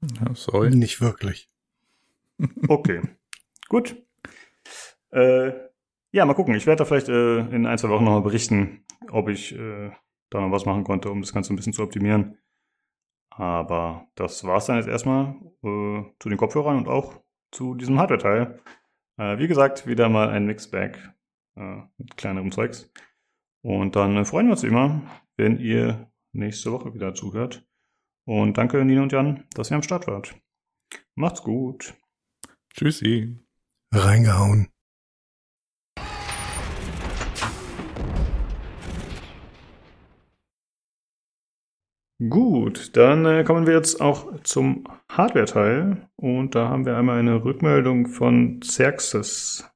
[0.00, 0.74] Ja, sorry.
[0.74, 1.50] Nicht wirklich.
[2.68, 3.02] Okay.
[3.68, 4.02] Gut.
[5.10, 5.52] Äh,
[6.10, 6.54] ja, mal gucken.
[6.54, 9.92] Ich werde da vielleicht äh, in ein, zwei Wochen nochmal berichten, ob ich äh,
[10.30, 12.38] da noch was machen konnte, um das Ganze ein bisschen zu optimieren.
[13.28, 17.23] Aber das war's dann jetzt erstmal äh, zu den Kopfhörern und auch
[17.54, 18.60] zu diesem Hardware-Teil.
[19.16, 21.14] Äh, wie gesagt, wieder mal ein Mixbag
[21.56, 22.90] äh, mit kleinerem Zeugs.
[23.62, 25.02] Und dann äh, freuen wir uns immer,
[25.36, 27.64] wenn ihr nächste Woche wieder zuhört.
[28.26, 30.34] Und danke, Nina und Jan, dass ihr am Start wart.
[31.14, 31.94] Macht's gut.
[32.74, 33.38] Tschüssi.
[33.92, 34.73] Reingehauen.
[42.20, 47.44] Gut, dann äh, kommen wir jetzt auch zum Hardware-Teil und da haben wir einmal eine
[47.44, 49.68] Rückmeldung von Xerxes.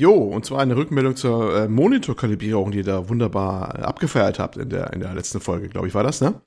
[0.00, 4.56] Jo, und zwar eine Rückmeldung zur äh, Monitorkalibrierung, die ihr da wunderbar äh, abgefeiert habt
[4.56, 6.42] in der, in der letzten Folge, glaube ich, war das, ne?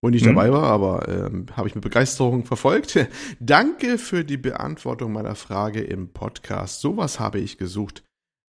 [0.00, 0.34] Wo ich nicht mhm.
[0.34, 3.06] dabei war, aber ähm, habe ich mit Begeisterung verfolgt.
[3.40, 6.80] Danke für die Beantwortung meiner Frage im Podcast.
[6.80, 8.02] Sowas habe ich gesucht.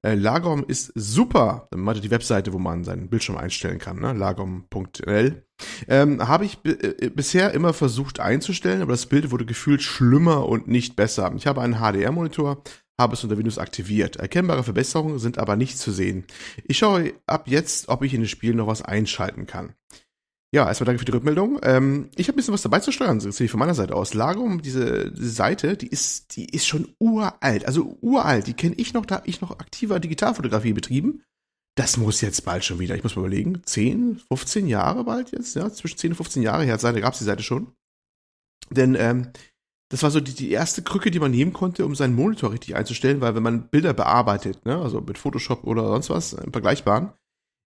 [0.06, 1.70] Äh, Lagom ist super.
[1.74, 4.14] Man hat die Webseite, wo man seinen Bildschirm einstellen kann, ne?
[4.14, 5.45] lagom.nl.
[5.88, 10.68] Ähm, Habe ich äh, bisher immer versucht einzustellen, aber das Bild wurde gefühlt schlimmer und
[10.68, 11.32] nicht besser.
[11.38, 12.62] Ich habe einen HDR-Monitor,
[12.99, 14.18] habe es unter Windows aktiviert.
[14.18, 16.26] Erkennbare Verbesserungen sind aber nicht zu sehen.
[16.66, 19.74] Ich schaue ab jetzt, ob ich in den Spielen noch was einschalten kann.
[20.54, 21.60] Ja, erstmal danke für die Rückmeldung.
[21.64, 24.14] Ähm, ich habe ein bisschen was dabei zu steuern, sehe ich von meiner Seite aus.
[24.14, 27.66] Lagom, diese, Seite, die ist, die ist schon uralt.
[27.66, 31.24] Also uralt, die kenne ich noch, da habe ich noch aktiver Digitalfotografie betrieben.
[31.76, 35.56] Das muss jetzt bald schon wieder, ich muss mal überlegen, 10, 15 Jahre bald jetzt,
[35.56, 37.74] ja, zwischen 10 und 15 Jahre her, da gab es die Seite schon.
[38.70, 39.32] Denn ähm,
[39.89, 42.76] das war so die, die erste Krücke, die man nehmen konnte, um seinen Monitor richtig
[42.76, 47.12] einzustellen, weil wenn man Bilder bearbeitet, ne, also mit Photoshop oder sonst was, im Vergleichbaren,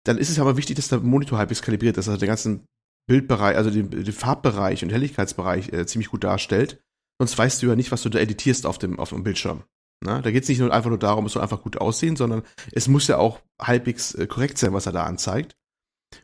[0.05, 2.65] dann ist es aber wichtig, dass der Monitor halbwegs kalibriert ist, also der ganzen
[3.07, 6.83] Bildbereich, also den, den Farbbereich und Helligkeitsbereich äh, ziemlich gut darstellt.
[7.19, 9.63] Sonst weißt du ja nicht, was du da editierst auf dem, auf dem Bildschirm.
[10.03, 12.43] Na, da geht es nicht nur einfach nur darum, es soll einfach gut aussehen, sondern
[12.71, 15.55] es muss ja auch halbwegs äh, korrekt sein, was er da anzeigt.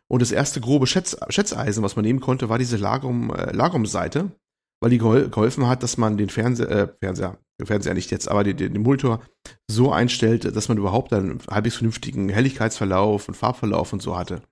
[0.07, 4.31] Und das erste grobe Schätz, Schätzeisen, was man nehmen konnte, war diese Lagom, äh, Lagom-Seite,
[4.79, 8.43] weil die gehol geholfen hat, dass man den Fernseher, äh, Fernseher, Fernseher nicht jetzt, aber
[8.43, 9.21] den, den Monitor
[9.67, 14.43] so einstellt, dass man überhaupt einen halbwegs vernünftigen Helligkeitsverlauf und Farbverlauf und so hatte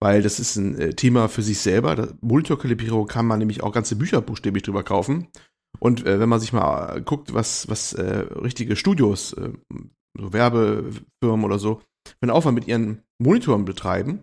[0.00, 2.14] weil das ist ein äh, Thema für sich selber.
[2.20, 5.28] Monitorkalibrierung kann man nämlich auch ganze Bücher buchstäblich drüber kaufen.
[5.78, 9.52] Und äh, wenn man sich mal guckt, was, was äh, richtige Studios, äh,
[10.18, 11.82] so Werbefirmen oder so,
[12.20, 14.22] wenn Aufwand mit ihren Monitoren betreiben,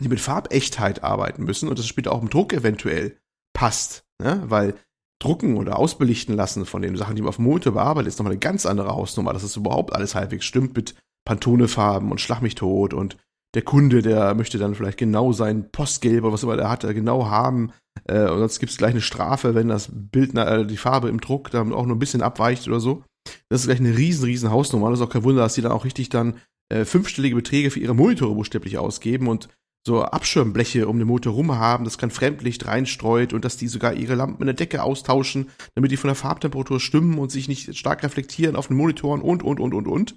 [0.00, 3.18] die mit Farbechtheit arbeiten müssen und das später auch im Druck eventuell
[3.54, 4.42] passt, ne?
[4.46, 4.74] weil
[5.20, 8.32] drucken oder ausbelichten lassen von den Sachen, die man auf dem Monitor bearbeitet, ist nochmal
[8.32, 10.94] eine ganz andere Hausnummer, dass es überhaupt alles halbwegs stimmt mit
[11.24, 13.16] Pantone-Farben und Schlag mich tot und
[13.54, 17.26] der Kunde, der möchte dann vielleicht genau sein Postgelb oder was immer der hat, genau
[17.26, 17.72] haben.
[18.04, 21.20] Äh, und sonst gibt es gleich eine Strafe, wenn das Bild, äh, die Farbe im
[21.20, 23.04] Druck dann auch nur ein bisschen abweicht oder so.
[23.48, 24.90] Das ist gleich eine riesen, riesen Hausnummer.
[24.90, 26.40] Das ist auch kein Wunder, dass die dann auch richtig dann
[26.70, 29.48] äh, fünfstellige Beträge für ihre Monitore buchstäblich ausgeben und
[29.86, 33.94] so Abschirmbleche um den Motor rum haben, das kein Fremdlicht reinstreut und dass die sogar
[33.94, 37.76] ihre Lampen in der Decke austauschen, damit die von der Farbtemperatur stimmen und sich nicht
[37.76, 40.16] stark reflektieren auf den Monitoren und, und, und, und, und.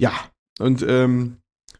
[0.00, 0.12] Ja,
[0.58, 1.36] und ähm,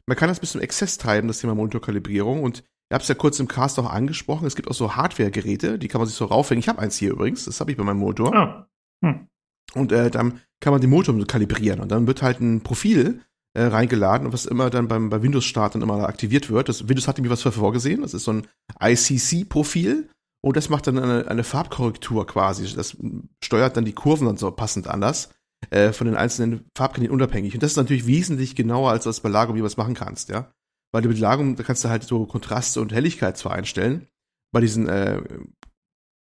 [0.06, 2.42] man kann das bis zum Exzess treiben, das Thema Monitorkalibrierung.
[2.42, 4.46] Und ich habe es ja kurz im Cast auch angesprochen.
[4.46, 6.60] Es gibt auch so Hardware-Geräte, die kann man sich so raufhängen.
[6.60, 8.34] Ich habe eins hier übrigens, das habe ich bei meinem Motor.
[8.34, 8.68] Ah.
[9.04, 9.28] Hm.
[9.74, 11.80] Und äh, dann kann man den Motor kalibrieren.
[11.80, 13.22] Und dann wird halt ein Profil
[13.54, 16.68] äh, reingeladen, was immer dann beim bei Windows-Start dann immer aktiviert wird.
[16.68, 18.02] Das Windows hat nämlich was für vorgesehen.
[18.02, 18.46] Das ist so ein
[18.80, 20.08] ICC-Profil.
[20.42, 22.70] Und das macht dann eine, eine Farbkorrektur quasi.
[22.74, 22.96] Das
[23.42, 25.30] steuert dann die Kurven dann so passend anders
[25.70, 27.54] äh, von den einzelnen Farbkanälen unabhängig.
[27.54, 30.50] Und das ist natürlich wesentlich genauer, als du das bei Lagom jeweils machen kannst, ja.
[30.92, 34.06] Weil du mit Lagom, da kannst du halt so Kontraste und Helligkeit zwar einstellen.
[34.52, 35.22] Bei diesen äh,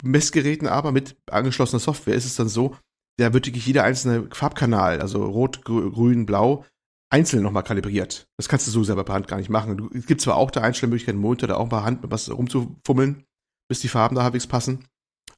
[0.03, 2.75] Messgeräten aber mit angeschlossener Software ist es dann so,
[3.17, 6.65] da wird wirklich jeder einzelne Farbkanal, also rot, grün, blau,
[7.09, 8.27] einzeln nochmal kalibriert.
[8.37, 9.77] Das kannst du so selber per Hand gar nicht machen.
[9.77, 13.23] Du, es gibt zwar auch da Einstellmöglichkeiten Monitor, da auch per Hand mit was rumzufummeln,
[13.69, 14.85] bis die Farben da halbwegs passen,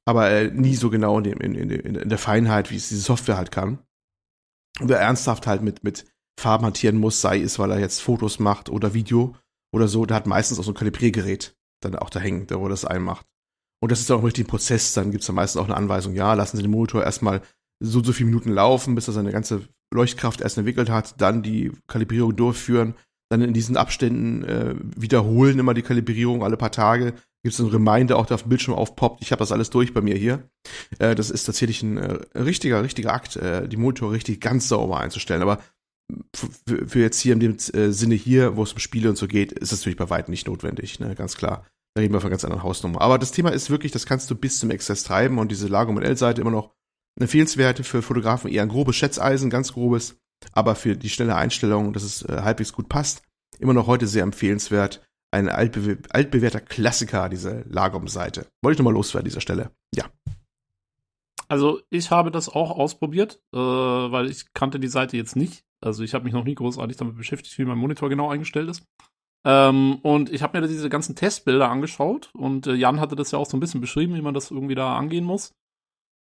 [0.06, 3.02] aber äh, nie so genau in, dem, in, in, in der Feinheit, wie es diese
[3.02, 3.80] Software halt kann.
[4.80, 6.05] Wer ernsthaft halt mit, mit
[6.39, 9.36] Farben hantieren muss, sei es, weil er jetzt Fotos macht oder Video
[9.73, 12.67] oder so, der hat meistens auch so ein Kalibriergerät dann auch da hängen, da wo
[12.67, 13.25] das einmacht.
[13.82, 16.13] Und das ist dann auch richtig ein Prozess, dann gibt's da meistens auch eine Anweisung,
[16.13, 17.41] ja, lassen Sie den Monitor erstmal
[17.82, 21.71] so so viele Minuten laufen, bis er seine ganze Leuchtkraft erst entwickelt hat, dann die
[21.88, 22.95] Kalibrierung durchführen,
[23.30, 27.13] dann in diesen Abständen äh, wiederholen immer die Kalibrierung alle paar Tage.
[27.44, 29.22] Gibt es einen Reminder auch, der auf dem Bildschirm aufpoppt.
[29.22, 30.50] Ich habe das alles durch bei mir hier.
[31.00, 35.00] Äh, das ist tatsächlich ein äh, richtiger, richtiger Akt, äh, die Monitore richtig ganz sauber
[35.00, 35.42] einzustellen.
[35.42, 35.60] Aber
[36.36, 39.52] für, jetzt hier in dem äh, Sinne hier, wo es um Spiele und so geht,
[39.52, 41.16] ist das natürlich bei weitem nicht notwendig, ne?
[41.16, 41.66] ganz klar.
[41.94, 43.02] Da reden wir von ganz anderen Hausnummer.
[43.02, 46.00] Aber das Thema ist wirklich, das kannst du bis zum Exzess treiben und diese Lagom
[46.00, 46.72] L-Seite immer noch
[47.20, 50.18] empfehlenswert für Fotografen, eher ein grobes Schätzeisen, ganz grobes,
[50.52, 53.24] aber für die schnelle Einstellung, dass es äh, halbwegs gut passt,
[53.60, 55.02] immer noch heute sehr empfehlenswert.
[55.32, 58.47] Ein altbe altbewährter Klassiker, diese Lagom-Seite.
[58.61, 59.71] Wollte ich nochmal loswerden an dieser Stelle.
[59.93, 60.05] Ja.
[61.47, 65.63] Also ich habe das auch ausprobiert, äh, weil ich kannte die Seite jetzt nicht.
[65.82, 68.84] Also ich habe mich noch nie großartig damit beschäftigt, wie mein Monitor genau eingestellt ist.
[69.45, 73.39] Ähm, und ich habe mir diese ganzen Testbilder angeschaut und äh, Jan hatte das ja
[73.39, 75.53] auch so ein bisschen beschrieben, wie man das irgendwie da angehen muss.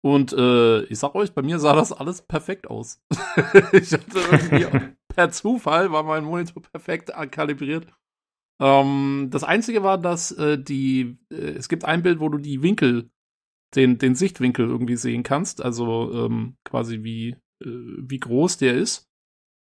[0.01, 3.03] Und äh, ich sag euch, bei mir sah das alles perfekt aus.
[3.73, 4.67] ich hatte irgendwie
[5.09, 7.87] per Zufall war mein Monitor perfekt kalibriert.
[8.61, 12.63] Ähm, das einzige war, dass äh, die äh, es gibt ein Bild, wo du die
[12.63, 13.11] Winkel,
[13.75, 19.05] den den Sichtwinkel irgendwie sehen kannst, also ähm, quasi wie äh, wie groß der ist.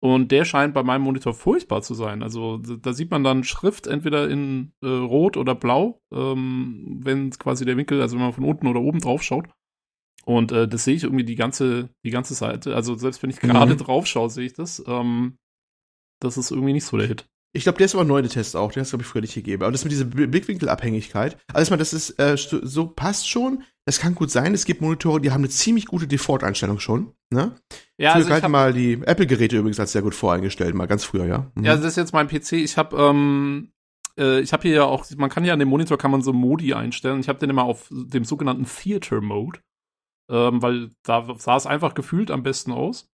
[0.02, 2.24] Und der scheint bei meinem Monitor furchtbar zu sein.
[2.24, 7.66] Also da sieht man dann Schrift entweder in äh, Rot oder Blau, ähm, wenn quasi
[7.66, 9.50] der Winkel, also wenn man von unten oder oben drauf schaut.
[10.26, 12.76] Und äh, das sehe ich irgendwie die ganze, die ganze Seite.
[12.76, 13.78] Also selbst wenn ich gerade mhm.
[13.78, 14.82] drauf schaue, sehe ich das.
[14.88, 15.38] Ähm,
[16.22, 17.28] das ist irgendwie nicht so der Hit.
[17.52, 18.72] Ich glaube, der ist aber neu, der Test auch.
[18.72, 19.64] Der hast glaube ich, früher nicht gegeben.
[19.64, 21.38] Aber das mit dieser Blickwinkelabhängigkeit.
[21.54, 23.64] Also, das ist, äh, so passt schon.
[23.86, 24.54] Das kann gut sein.
[24.54, 27.14] Es gibt Monitore, die haben eine ziemlich gute Default-Einstellung schon.
[27.32, 27.56] Ne?
[27.98, 31.26] Ja, also ich hab, mal die Apple-Geräte übrigens als sehr gut voreingestellt, mal ganz früher,
[31.26, 31.52] ja.
[31.56, 31.64] Mhm.
[31.64, 32.54] Ja, das ist jetzt mein PC.
[32.54, 33.72] Ich habe ähm,
[34.20, 36.34] äh, ich habe hier ja auch, man kann ja an dem Monitor kann man so
[36.34, 37.20] Modi einstellen.
[37.20, 39.60] Ich habe den immer auf dem sogenannten Theater Mode
[40.30, 43.10] ähm, weil da sah es einfach gefühlt am besten aus.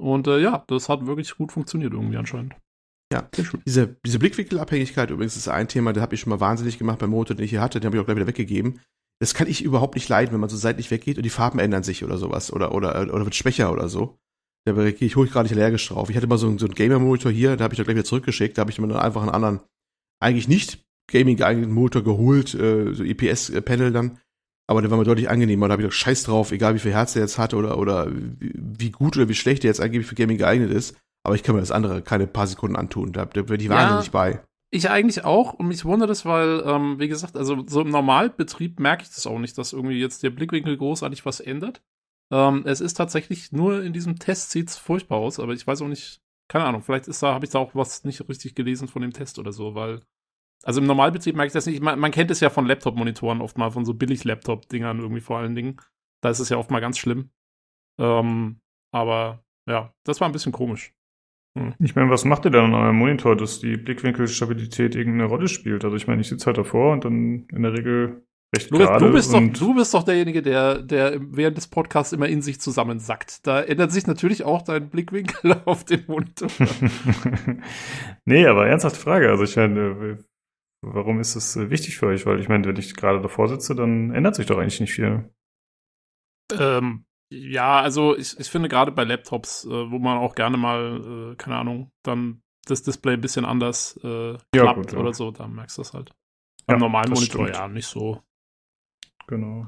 [0.00, 2.56] Und äh, ja, das hat wirklich gut funktioniert irgendwie anscheinend.
[3.14, 3.28] Ja,
[3.64, 7.10] diese, diese Blickwinkelabhängigkeit übrigens ist ein Thema, das habe ich schon mal wahnsinnig gemacht beim
[7.10, 8.80] Motor, den ich hier hatte, den habe ich auch gleich wieder weggegeben.
[9.20, 11.84] Das kann ich überhaupt nicht leiden, wenn man so seitlich weggeht und die Farben ändern
[11.84, 14.18] sich oder sowas oder oder oder wird schwächer oder so.
[14.64, 16.10] Da gehe ich hochgradig allergisch drauf.
[16.10, 18.04] Ich hatte mal so, einen, so einen Gamer-Monitor hier, da habe ich auch gleich wieder
[18.04, 19.60] zurückgeschickt, da habe ich mir dann einfach einen anderen,
[20.20, 24.18] eigentlich nicht Gaming geeigneten Motor geholt, äh, so EPS-Panel dann.
[24.66, 25.68] Aber der war mir deutlich angenehmer.
[25.68, 28.10] Da habe ich doch Scheiß drauf, egal wie viel Herz der jetzt hat oder, oder
[28.10, 30.96] wie gut oder wie schlecht der jetzt angeblich für Gaming geeignet ist.
[31.24, 33.12] Aber ich kann mir das andere keine paar Sekunden antun.
[33.12, 34.44] Da, da bin ich ja, wahnsinnig bei.
[34.70, 38.78] Ich eigentlich auch und mich wundert es, weil, ähm, wie gesagt, also so im Normalbetrieb
[38.78, 41.82] merke ich das auch nicht, dass irgendwie jetzt der Blickwinkel großartig was ändert.
[42.30, 45.88] Ähm, es ist tatsächlich nur in diesem Test sieht's furchtbar aus, aber ich weiß auch
[45.88, 49.02] nicht, keine Ahnung, vielleicht ist da, habe ich da auch was nicht richtig gelesen von
[49.02, 50.00] dem Test oder so, weil
[50.64, 51.82] also im Normalbetrieb merke ich das nicht.
[51.82, 55.54] Man, man kennt es ja von Laptop-Monitoren oft mal, von so Billig-Laptop-Dingern irgendwie vor allen
[55.54, 55.80] Dingen.
[56.22, 57.30] Da ist es ja oft mal ganz schlimm.
[57.98, 58.60] Ähm,
[58.90, 60.94] aber ja, das war ein bisschen komisch.
[61.56, 61.74] Hm.
[61.78, 65.84] Ich meine, was macht ihr denn an eurem Monitor, dass die Blickwinkelstabilität irgendeine Rolle spielt?
[65.84, 69.06] Also ich meine, ich sitze halt davor und dann in der Regel recht Lukas, gerade.
[69.06, 72.60] Du bist, doch, du bist doch derjenige, der, der während des Podcasts immer in sich
[72.60, 73.46] zusammensackt.
[73.46, 76.48] Da ändert sich natürlich auch dein Blickwinkel auf den Monitor.
[78.24, 79.30] nee, aber ernsthafte Frage.
[79.30, 80.18] Also ich meine,
[80.86, 82.26] Warum ist das äh, wichtig für euch?
[82.26, 85.30] Weil ich meine, wenn ich gerade davor sitze, dann ändert sich doch eigentlich nicht viel.
[86.58, 91.32] Ähm, ja, also ich, ich finde gerade bei Laptops, äh, wo man auch gerne mal,
[91.32, 94.98] äh, keine Ahnung, dann das Display ein bisschen anders äh, klappt ja, gut, ja.
[94.98, 96.14] oder so, dann merkst du das halt.
[96.66, 97.58] Beim ja, normalen Monitor stimmt.
[97.58, 98.22] ja nicht so.
[99.26, 99.66] Genau.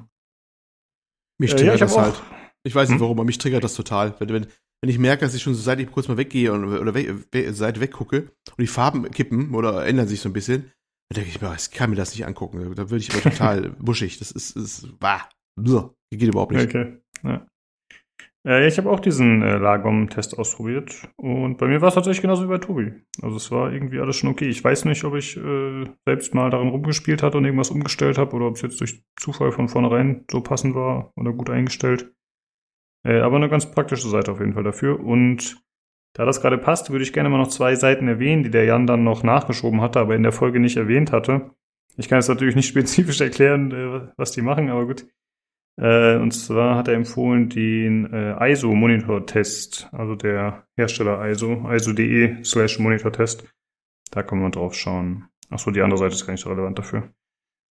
[1.39, 2.23] Mich triggert ja, das halt.
[2.65, 3.03] Ich weiß nicht hm?
[3.03, 4.19] warum, aber mich triggert das total.
[4.19, 4.47] Wenn, wenn,
[4.81, 7.25] wenn ich merke, dass ich schon so seit ich kurz mal weggehe und, oder we,
[7.33, 10.73] we, seit weggucke und die Farben kippen oder ändern sich so ein bisschen,
[11.11, 12.75] da denke ich mir, ich kann mir das nicht angucken.
[12.75, 14.19] Da würde ich aber total wuschig.
[14.19, 16.69] Das ist, ist bah, geht überhaupt nicht.
[16.69, 16.99] Okay.
[17.23, 17.47] Ja.
[18.47, 22.45] Äh, ich habe auch diesen äh, Lagom-Test ausprobiert und bei mir war es tatsächlich genauso
[22.45, 22.93] wie bei Tobi.
[23.21, 24.49] Also es war irgendwie alles schon okay.
[24.49, 28.35] Ich weiß nicht, ob ich äh, selbst mal daran rumgespielt hatte und irgendwas umgestellt habe
[28.37, 32.13] oder ob es jetzt durch Zufall von vornherein so passend war oder gut eingestellt.
[33.05, 35.01] Äh, aber eine ganz praktische Seite auf jeden Fall dafür.
[35.01, 35.63] Und
[36.15, 38.87] da das gerade passt, würde ich gerne mal noch zwei Seiten erwähnen, die der Jan
[38.87, 41.51] dann noch nachgeschoben hatte, aber in der Folge nicht erwähnt hatte.
[41.97, 45.07] Ich kann jetzt natürlich nicht spezifisch erklären, äh, was die machen, aber gut.
[45.79, 52.79] Äh, und zwar hat er empfohlen den äh, ISO-Monitor-Test, also der Hersteller ISO, ISO.de slash
[52.79, 53.49] Monitor-Test.
[54.11, 55.27] Da kann man drauf schauen.
[55.51, 57.11] Achso, die andere Seite ist gar nicht so relevant dafür.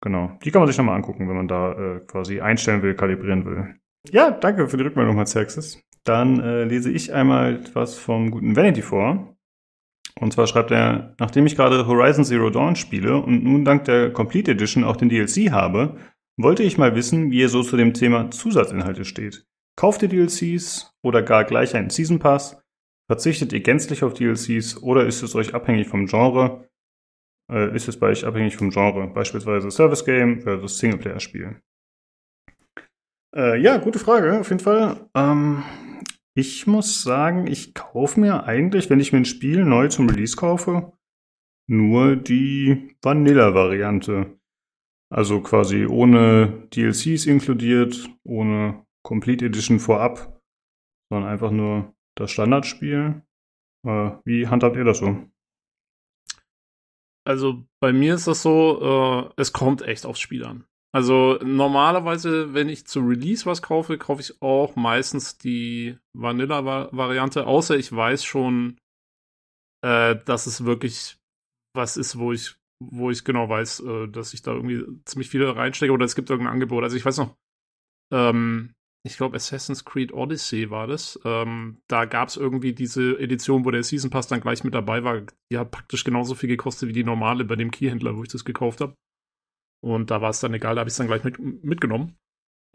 [0.01, 0.37] Genau.
[0.43, 3.75] Die kann man sich nochmal angucken, wenn man da quasi einstellen will, kalibrieren will.
[4.11, 5.81] Ja, danke für die Rückmeldung, Herr Xerxes.
[6.03, 9.35] Dann äh, lese ich einmal was vom guten Vanity vor.
[10.19, 14.11] Und zwar schreibt er, nachdem ich gerade Horizon Zero Dawn spiele und nun dank der
[14.11, 15.97] Complete Edition auch den DLC habe,
[16.37, 19.45] wollte ich mal wissen, wie ihr so zu dem Thema Zusatzinhalte steht.
[19.75, 22.61] Kauft ihr DLCs oder gar gleich einen Season Pass?
[23.09, 26.67] Verzichtet ihr gänzlich auf DLCs oder ist es euch abhängig vom Genre?
[27.51, 29.07] Äh, ist es bei euch abhängig vom Genre?
[29.07, 31.61] Beispielsweise Service Game versus Singleplayer-Spiel.
[33.35, 35.09] Äh, ja, gute Frage, auf jeden Fall.
[35.15, 35.63] Ähm,
[36.35, 40.35] ich muss sagen, ich kaufe mir eigentlich, wenn ich mir ein Spiel neu zum Release
[40.35, 40.91] kaufe,
[41.67, 44.36] nur die Vanilla-Variante.
[45.09, 50.41] Also quasi ohne DLCs inkludiert, ohne Complete Edition vorab,
[51.09, 53.21] sondern einfach nur das Standardspiel.
[53.85, 55.29] Äh, wie handhabt ihr das so?
[57.25, 60.65] Also bei mir ist das so, äh, es kommt echt aufs Spiel an.
[60.93, 67.77] Also normalerweise, wenn ich zu Release was kaufe, kaufe ich auch meistens die Vanilla-Variante, außer
[67.77, 68.77] ich weiß schon,
[69.83, 71.17] äh, dass es wirklich
[71.75, 75.55] was ist, wo ich, wo ich genau weiß, äh, dass ich da irgendwie ziemlich viele
[75.55, 76.83] reinstecke oder es gibt irgendein Angebot.
[76.83, 77.35] Also ich weiß noch,
[78.11, 78.73] ähm,
[79.03, 81.19] ich glaube Assassin's Creed Odyssey war das.
[81.23, 85.03] Ähm, da gab es irgendwie diese Edition, wo der Season Pass dann gleich mit dabei
[85.03, 85.21] war.
[85.51, 88.45] Die hat praktisch genauso viel gekostet wie die normale bei dem Keyhändler, wo ich das
[88.45, 88.95] gekauft habe.
[89.81, 92.17] Und da war es dann egal, da habe ich es dann gleich mit, mitgenommen.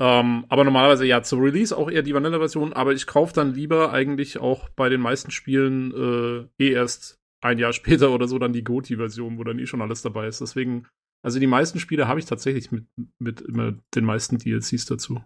[0.00, 3.92] Ähm, aber normalerweise ja, zur Release auch eher die Vanilla-Version, aber ich kaufe dann lieber
[3.92, 8.52] eigentlich auch bei den meisten Spielen äh, eh erst ein Jahr später oder so dann
[8.52, 10.40] die GOTI-Version, wo dann eh schon alles dabei ist.
[10.40, 10.86] Deswegen,
[11.23, 12.86] also die meisten Spiele habe ich tatsächlich mit,
[13.19, 15.23] mit immer den meisten DLCs dazu.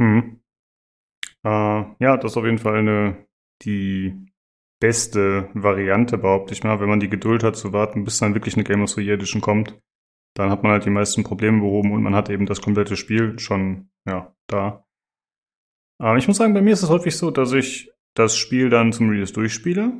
[0.00, 0.40] Hm.
[1.44, 3.26] Äh, ja, das ist auf jeden Fall eine,
[3.62, 4.14] die
[4.80, 8.54] beste Variante, behaupte ich mal, wenn man die Geduld hat zu warten, bis dann wirklich
[8.54, 9.80] eine Game of the Year Edition kommt.
[10.34, 13.38] Dann hat man halt die meisten Probleme behoben und man hat eben das komplette Spiel
[13.38, 14.84] schon, ja, da.
[15.98, 18.92] Aber ich muss sagen, bei mir ist es häufig so, dass ich das Spiel dann
[18.92, 19.98] zum Release durchspiele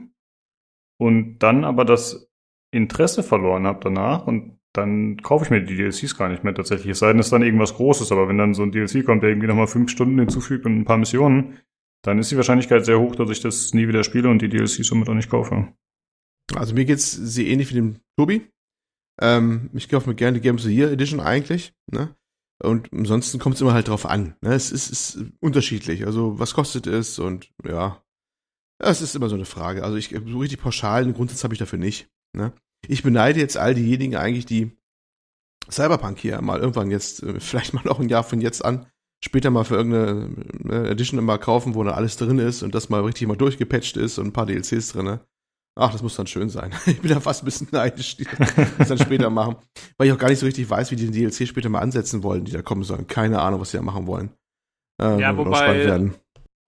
[0.99, 2.31] und dann aber das
[2.73, 6.91] Interesse verloren habe danach und dann kaufe ich mir die DLCs gar nicht mehr tatsächlich.
[6.91, 9.23] Es sei denn, es ist dann irgendwas Großes, aber wenn dann so ein DLC kommt,
[9.23, 11.59] der irgendwie nochmal fünf Stunden hinzufügt und ein paar Missionen,
[12.03, 14.87] dann ist die Wahrscheinlichkeit sehr hoch, dass ich das nie wieder spiele und die DLCs
[14.87, 15.73] somit auch nicht kaufe.
[16.55, 18.43] Also mir geht's sehr ähnlich wie dem Tobi.
[19.21, 22.15] Ähm, ich kaufe mir gerne die Games of the Year Edition eigentlich, ne?
[22.63, 24.35] Und ansonsten kommt es immer halt drauf an.
[24.41, 24.55] Ne?
[24.55, 26.07] Es ist, ist unterschiedlich.
[26.07, 28.03] Also was kostet es und ja.
[28.79, 29.85] Es ist immer so eine Frage.
[29.85, 32.09] Also ich so richtig pauschal einen Grundsatz habe ich dafür nicht.
[32.35, 32.53] Ne?
[32.87, 34.77] Ich beneide jetzt all diejenigen eigentlich, die
[35.71, 38.87] Cyberpunk hier mal irgendwann jetzt, äh, vielleicht mal noch ein Jahr von jetzt an,
[39.25, 40.31] später mal für irgendeine
[40.69, 43.97] äh, Edition immer kaufen, wo dann alles drin ist und das mal richtig mal durchgepatcht
[43.97, 45.21] ist und ein paar DLCs drin.
[45.79, 46.73] Ach, das muss dann schön sein.
[46.87, 48.27] Ich bin da fast ein bisschen neidisch, die
[48.79, 49.57] das dann später machen.
[49.99, 52.23] Weil ich auch gar nicht so richtig weiß, wie die den DLC später mal ansetzen
[52.23, 53.07] wollen, die da kommen sollen.
[53.07, 54.31] Keine Ahnung, was sie da machen wollen.
[54.99, 56.13] Ähm, ja, wobei,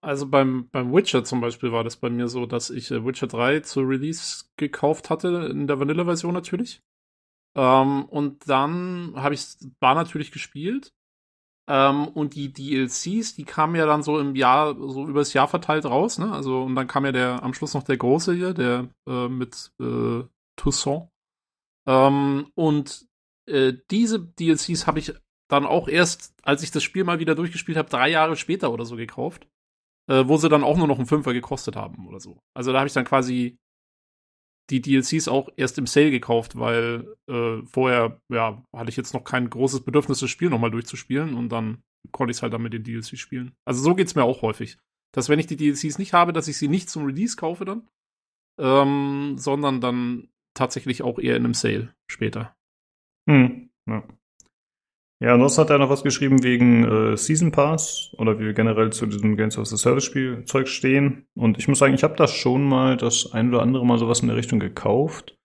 [0.01, 3.27] also beim, beim Witcher zum Beispiel war das bei mir so, dass ich äh, Witcher
[3.27, 6.83] 3 zur Release gekauft hatte, in der Vanilla-Version natürlich.
[7.57, 10.93] Ähm, und dann habe ich war natürlich gespielt.
[11.69, 15.85] Ähm, und die DLCs, die kamen ja dann so im Jahr, so übers Jahr verteilt
[15.85, 16.33] raus, ne?
[16.33, 19.73] Also, und dann kam ja der am Schluss noch der große hier, der äh, mit
[19.81, 20.23] äh,
[20.57, 21.11] Toussaint.
[21.87, 23.07] Ähm, und
[23.47, 25.13] äh, diese DLCs habe ich
[25.49, 28.85] dann auch erst, als ich das Spiel mal wieder durchgespielt habe, drei Jahre später oder
[28.85, 29.47] so gekauft
[30.09, 32.41] äh, wo sie dann auch nur noch einen Fünfer gekostet haben oder so.
[32.55, 33.59] Also da habe ich dann quasi
[34.71, 39.25] die DLCs auch erst im Sale gekauft, weil äh, vorher, ja, hatte ich jetzt noch
[39.25, 41.83] kein großes Bedürfnis, das Spiel nochmal durchzuspielen und dann
[42.13, 43.53] konnte ich es halt dann mit den DLCs spielen.
[43.65, 44.79] Also so geht's mir auch häufig.
[45.15, 47.89] Dass wenn ich die DLCs nicht habe, dass ich sie nicht zum Release kaufe dann,
[48.61, 52.55] ähm, sondern dann tatsächlich auch eher in einem Sale später.
[53.29, 54.03] Hm, ja.
[55.21, 58.93] Ja, ansonsten hat er noch was geschrieben wegen äh, Season Pass oder wie wir generell
[58.93, 61.27] zu diesem Games of the Service Spiel Zeug stehen.
[61.35, 64.21] Und ich muss sagen, ich habe da schon mal das ein oder andere Mal sowas
[64.21, 65.37] in der Richtung gekauft.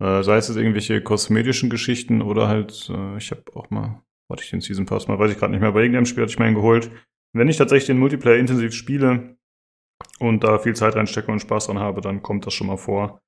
[0.00, 4.44] Äh, sei es jetzt irgendwelche kosmetischen Geschichten oder halt, äh, ich habe auch mal, warte
[4.44, 6.38] ich den Season Pass mal, weiß ich gerade nicht mehr, bei irgendeinem Spiel hatte ich
[6.38, 6.90] mir einen geholt.
[7.34, 9.38] Wenn ich tatsächlich den Multiplayer intensiv spiele
[10.20, 13.22] und da viel Zeit reinstecke und Spaß dran habe, dann kommt das schon mal vor.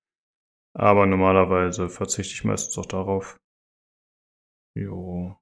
[0.74, 3.38] Aber normalerweise verzichte ich meistens auch darauf.
[4.76, 5.39] Jo.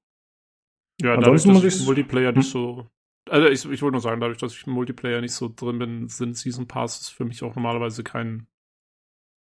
[1.01, 2.51] Ja, dadurch, dass ich Multiplayer nicht hm?
[2.51, 2.87] so.
[3.29, 6.07] Also ich, ich wollte nur sagen, dadurch, dass ich im Multiplayer nicht so drin bin,
[6.09, 8.47] sind Season Passes für mich auch normalerweise kein,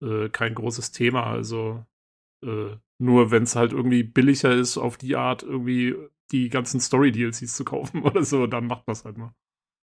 [0.03, 1.23] äh, kein großes Thema.
[1.23, 1.85] Also
[2.43, 5.95] äh, nur wenn es halt irgendwie billiger ist, auf die Art irgendwie
[6.31, 9.33] die ganzen Story-DLCs zu kaufen oder so, dann macht das halt mal.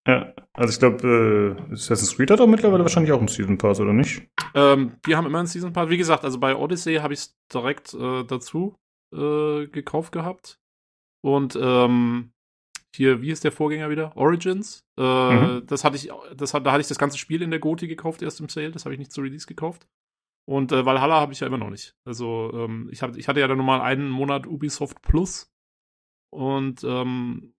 [0.06, 3.78] Ja, also ich glaube, äh, Assassin's Creed hat auch mittlerweile wahrscheinlich auch einen Season Pass,
[3.78, 4.22] oder nicht?
[4.54, 5.90] Ähm, die haben immer einen Season Pass.
[5.90, 8.78] Wie gesagt, also bei Odyssey habe ich es direkt äh, dazu
[9.12, 10.58] äh, gekauft gehabt.
[11.24, 12.32] Und ähm,
[12.94, 14.16] hier, wie ist der Vorgänger wieder?
[14.16, 14.84] Origins.
[14.98, 15.66] Äh, mhm.
[15.66, 18.22] Das hatte ich, das hat, da hatte ich das ganze Spiel in der Goti gekauft
[18.22, 18.70] erst im Sale.
[18.70, 19.86] Das habe ich nicht zu Release gekauft.
[20.48, 21.94] Und äh, Valhalla habe ich ja immer noch nicht.
[22.06, 25.52] Also ähm, ich, hab, ich hatte ja dann nur mal einen Monat Ubisoft Plus
[26.30, 27.52] und ähm,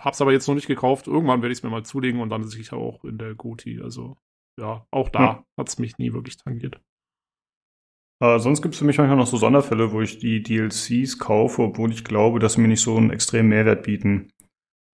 [0.00, 1.08] hab's aber jetzt noch nicht gekauft.
[1.08, 3.80] Irgendwann werde ich es mir mal zulegen und dann sicher auch in der Goti.
[3.82, 4.16] Also
[4.60, 5.46] ja, auch da ja.
[5.58, 6.80] hat's mich nie wirklich tangiert.
[8.20, 11.62] Äh, sonst gibt es für mich manchmal noch so Sonderfälle, wo ich die DLCs kaufe,
[11.62, 14.32] obwohl ich glaube, dass sie mir nicht so einen extremen Mehrwert bieten.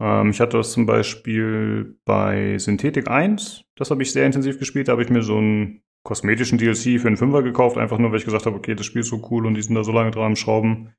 [0.00, 4.88] Ähm, ich hatte das zum Beispiel bei Synthetik 1, das habe ich sehr intensiv gespielt,
[4.88, 8.18] da habe ich mir so einen kosmetischen DLC für einen Fünfer gekauft, einfach nur, weil
[8.18, 10.10] ich gesagt habe, okay, das Spiel ist so cool und die sind da so lange
[10.10, 10.94] dran am Schrauben.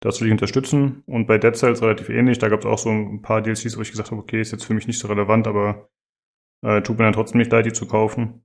[0.00, 1.02] Das will ich unterstützen.
[1.06, 2.38] Und bei Dead Cells relativ ähnlich.
[2.38, 4.64] Da gab es auch so ein paar DLCs, wo ich gesagt habe, okay, ist jetzt
[4.64, 5.88] für mich nicht so relevant, aber
[6.62, 8.44] äh, tut mir dann trotzdem nicht leid, die zu kaufen.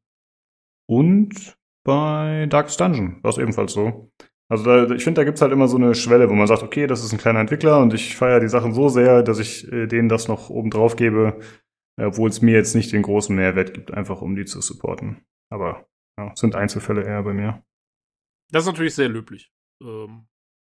[0.87, 1.58] Und
[1.89, 4.11] bei Darkest Dungeon war es ebenfalls so.
[4.47, 6.85] Also da, ich finde, da gibt's halt immer so eine Schwelle, wo man sagt, okay,
[6.85, 9.87] das ist ein kleiner Entwickler und ich feiere die Sachen so sehr, dass ich äh,
[9.87, 11.39] denen das noch oben drauf gebe,
[11.97, 15.25] obwohl es mir jetzt nicht den großen Mehrwert gibt, einfach um die zu supporten.
[15.49, 15.87] Aber
[16.19, 17.63] ja, sind Einzelfälle eher bei mir.
[18.51, 19.51] Das ist natürlich sehr löblich.
[19.81, 20.27] Ähm,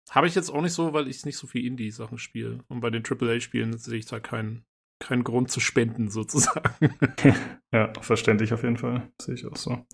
[0.09, 2.59] Habe ich jetzt auch nicht so, weil ich nicht so viel Indie-Sachen spiele.
[2.67, 4.65] Und bei den AAA-Spielen sehe ich da keinen
[4.99, 6.93] keinen Grund zu spenden, sozusagen.
[7.73, 9.11] ja, verständlich auf jeden Fall.
[9.21, 9.85] Sehe ich auch so.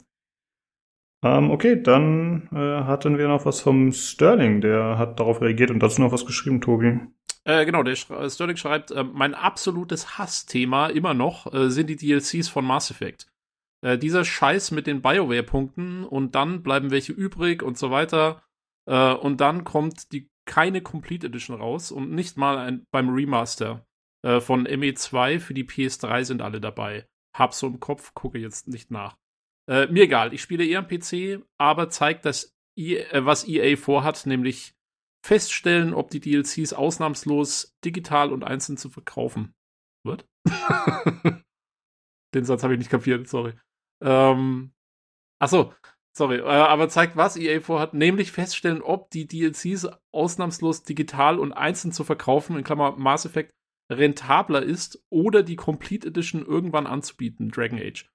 [1.23, 5.79] Ähm, okay, dann äh, hatten wir noch was vom Sterling, der hat darauf reagiert und
[5.79, 6.99] dazu noch was geschrieben, Tobi.
[7.43, 11.95] Äh, genau, der Sch Sterling schreibt, äh, mein absolutes Hassthema immer noch äh, sind die
[11.95, 13.27] DLCs von Mass Effect.
[13.83, 18.43] Äh, dieser Scheiß mit den BioWare-Punkten und dann bleiben welche übrig und so weiter.
[18.87, 23.85] Äh, und dann kommt die keine Complete Edition raus und nicht mal ein, beim Remaster
[24.23, 27.07] von ME2 für die PS3 sind alle dabei.
[27.35, 29.17] Hab so im Kopf, gucke jetzt nicht nach.
[29.71, 33.77] Äh, mir egal, ich spiele eher am PC, aber zeigt, dass e äh, was EA
[33.77, 34.75] vorhat, nämlich
[35.25, 39.53] feststellen, ob die DLCs ausnahmslos digital und einzeln zu verkaufen
[40.05, 40.27] wird.
[42.35, 43.53] Den Satz habe ich nicht kapiert, sorry.
[44.03, 44.73] Ähm,
[45.39, 45.73] achso,
[46.17, 51.53] sorry, äh, aber zeigt, was EA vorhat, nämlich feststellen, ob die DLCs ausnahmslos digital und
[51.53, 53.53] einzeln zu verkaufen, in Klammer Mass Effect,
[53.89, 58.10] rentabler ist oder die Complete Edition irgendwann anzubieten, Dragon Age.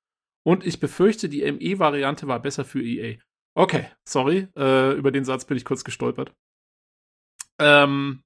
[0.47, 3.17] Und ich befürchte, die ME-Variante war besser für EA.
[3.57, 6.33] Okay, sorry, äh, über den Satz bin ich kurz gestolpert.
[7.59, 8.23] Ähm,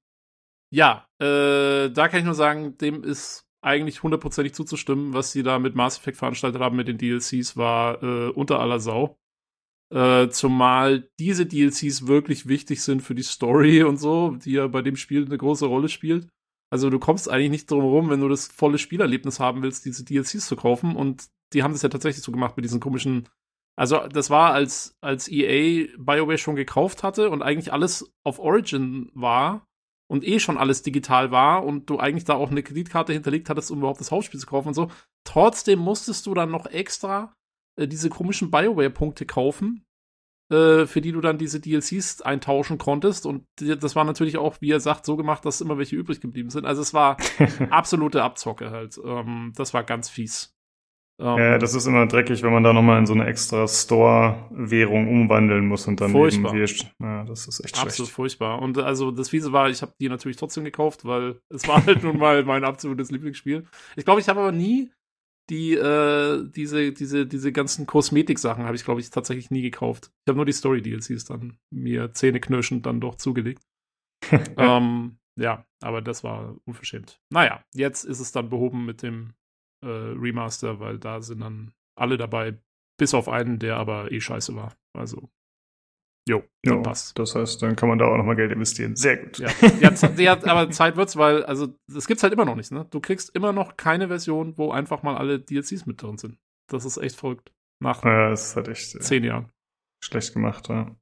[0.71, 5.13] ja, äh, da kann ich nur sagen, dem ist eigentlich hundertprozentig zuzustimmen.
[5.13, 8.79] Was sie da mit Mass Effect veranstaltet haben mit den DLCs, war äh, unter aller
[8.79, 9.17] Sau.
[9.91, 14.83] Äh, zumal diese DLCs wirklich wichtig sind für die Story und so, die ja bei
[14.83, 16.29] dem Spiel eine große Rolle spielt.
[16.71, 20.05] Also du kommst eigentlich nicht drum herum, wenn du das volle Spielerlebnis haben willst, diese
[20.05, 20.95] DLCs zu kaufen.
[20.95, 23.27] Und die haben das ja tatsächlich so gemacht mit diesen komischen.
[23.77, 29.11] Also, das war, als, als EA BioWare schon gekauft hatte und eigentlich alles auf Origin
[29.13, 29.67] war
[30.09, 33.71] und eh schon alles digital war und du eigentlich da auch eine Kreditkarte hinterlegt hattest,
[33.71, 34.89] um überhaupt das Hausspiel zu kaufen und so.
[35.25, 37.33] Trotzdem musstest du dann noch extra
[37.77, 39.85] äh, diese komischen BioWare-Punkte kaufen,
[40.51, 43.25] äh, für die du dann diese DLCs eintauschen konntest.
[43.25, 46.49] Und das war natürlich auch, wie er sagt, so gemacht, dass immer welche übrig geblieben
[46.49, 46.65] sind.
[46.65, 47.17] Also es war
[47.69, 48.99] absolute Abzocke halt.
[49.03, 50.53] Ähm, das war ganz fies.
[51.17, 55.07] Um, ja, das ist immer dreckig, wenn man da nochmal in so eine extra Store-Währung
[55.07, 56.55] umwandeln muss und dann furchtbar.
[56.55, 56.67] eben
[56.99, 58.11] Ja, das ist echt Absolut schlecht.
[58.11, 58.59] furchtbar.
[58.59, 62.01] Und also das Fiese war, ich habe die natürlich trotzdem gekauft, weil es war halt
[62.01, 63.65] nun mal mein absolutes Lieblingsspiel.
[63.95, 64.91] Ich glaube, ich habe aber nie
[65.51, 70.09] die, äh, diese, diese, diese ganzen Kosmetik-Sachen habe ich, glaube ich, tatsächlich nie gekauft.
[70.23, 73.61] Ich habe nur die Story-DLCs dann mir zähneknirschend dann doch zugelegt.
[74.57, 77.19] ähm, ja, aber das war unverschämt.
[77.29, 79.33] Naja, jetzt ist es dann behoben mit dem
[79.83, 82.57] äh, Remaster, weil da sind dann alle dabei,
[82.97, 84.73] bis auf einen, der aber eh scheiße war.
[84.93, 85.29] Also,
[86.27, 87.17] jo, jo, passt.
[87.17, 88.95] Das heißt, dann kann man da auch nochmal Geld investieren.
[88.95, 89.39] Sehr gut.
[89.39, 89.49] Ja,
[89.79, 92.85] ja, ja aber Zeit wird's, weil, also, das gibt's halt immer noch nicht, ne?
[92.89, 96.37] Du kriegst immer noch keine Version, wo einfach mal alle DLCs mit drin sind.
[96.67, 97.51] Das ist echt verrückt.
[97.79, 99.49] Nach ja, halt echt, äh, zehn Jahren.
[100.03, 100.95] Schlecht gemacht, ja.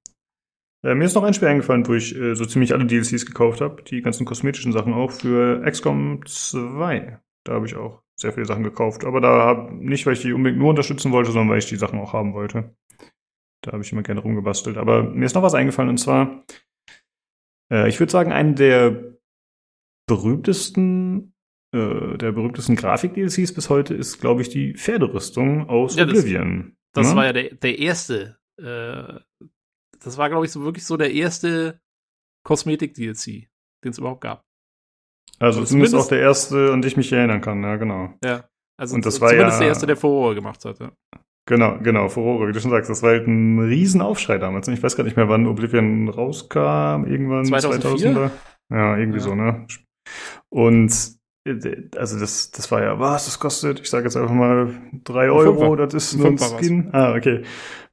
[0.84, 3.62] Äh, mir ist noch ein Spiel eingefallen, wo ich äh, so ziemlich alle DLCs gekauft
[3.62, 7.20] habe, die ganzen kosmetischen Sachen auch für XCOM 2.
[7.44, 9.04] Da habe ich auch sehr viele Sachen gekauft.
[9.04, 11.76] Aber da hab, nicht, weil ich die unbedingt nur unterstützen wollte, sondern weil ich die
[11.76, 12.76] Sachen auch haben wollte.
[13.62, 14.78] Da habe ich immer gerne rumgebastelt.
[14.78, 16.44] Aber mir ist noch was eingefallen und zwar,
[17.72, 19.18] äh, ich würde sagen, einen der
[20.08, 21.34] berühmtesten,
[21.74, 26.76] äh, der berühmtesten Grafik-DLCs bis heute ist, glaube ich, die Pferderüstung aus ja, Oblivion.
[26.94, 27.18] Das, das ne?
[27.18, 28.40] war ja der, der erste.
[28.58, 29.20] Äh,
[30.00, 31.82] das war, glaube ich, so wirklich so der erste
[32.44, 33.50] Kosmetik-DLC,
[33.84, 34.46] den es überhaupt gab.
[35.40, 38.14] Also, also zumindest, auch der erste, an den ich mich erinnern kann, ja, genau.
[38.24, 38.50] Ja.
[38.78, 40.92] Also und das war zumindest ja, der erste, der Furore gemacht hat, ja.
[41.50, 44.68] Genau, genau, Furore, wie du schon sagst, das war halt ein Riesenaufschrei damals.
[44.68, 48.12] Ich weiß gar nicht mehr, wann Oblivion rauskam, irgendwann 2004?
[48.12, 48.32] 2000er.
[48.72, 49.24] Ja, irgendwie ja.
[49.24, 49.66] so, ne?
[50.50, 51.18] Und
[51.98, 54.72] also das, das war ja, was, das kostet, ich sage jetzt einfach mal
[55.04, 56.90] drei Euro, das ist nur ein Skin.
[56.92, 57.42] Ah, okay.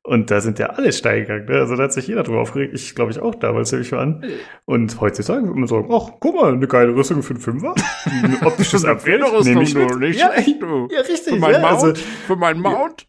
[0.02, 1.58] Und da sind ja alle steil Ne?
[1.58, 2.74] Also da hat sich jeder drüber aufgeregt.
[2.74, 4.22] Ich glaube ich auch damals nehme ich an.
[4.66, 7.74] Und heutzutage würde man sagen, ach, guck mal, eine geile Rüstung für einen Fünfer.
[8.04, 9.24] Ein optisches Upgrade.
[9.44, 9.98] nehme ich mit.
[9.98, 10.88] Nicht ja, schlecht, du.
[10.90, 11.34] Ja, richtig.
[11.34, 11.82] Für meinen ja, Mount.
[11.82, 11.94] Also,
[12.26, 13.06] für meinen Mount.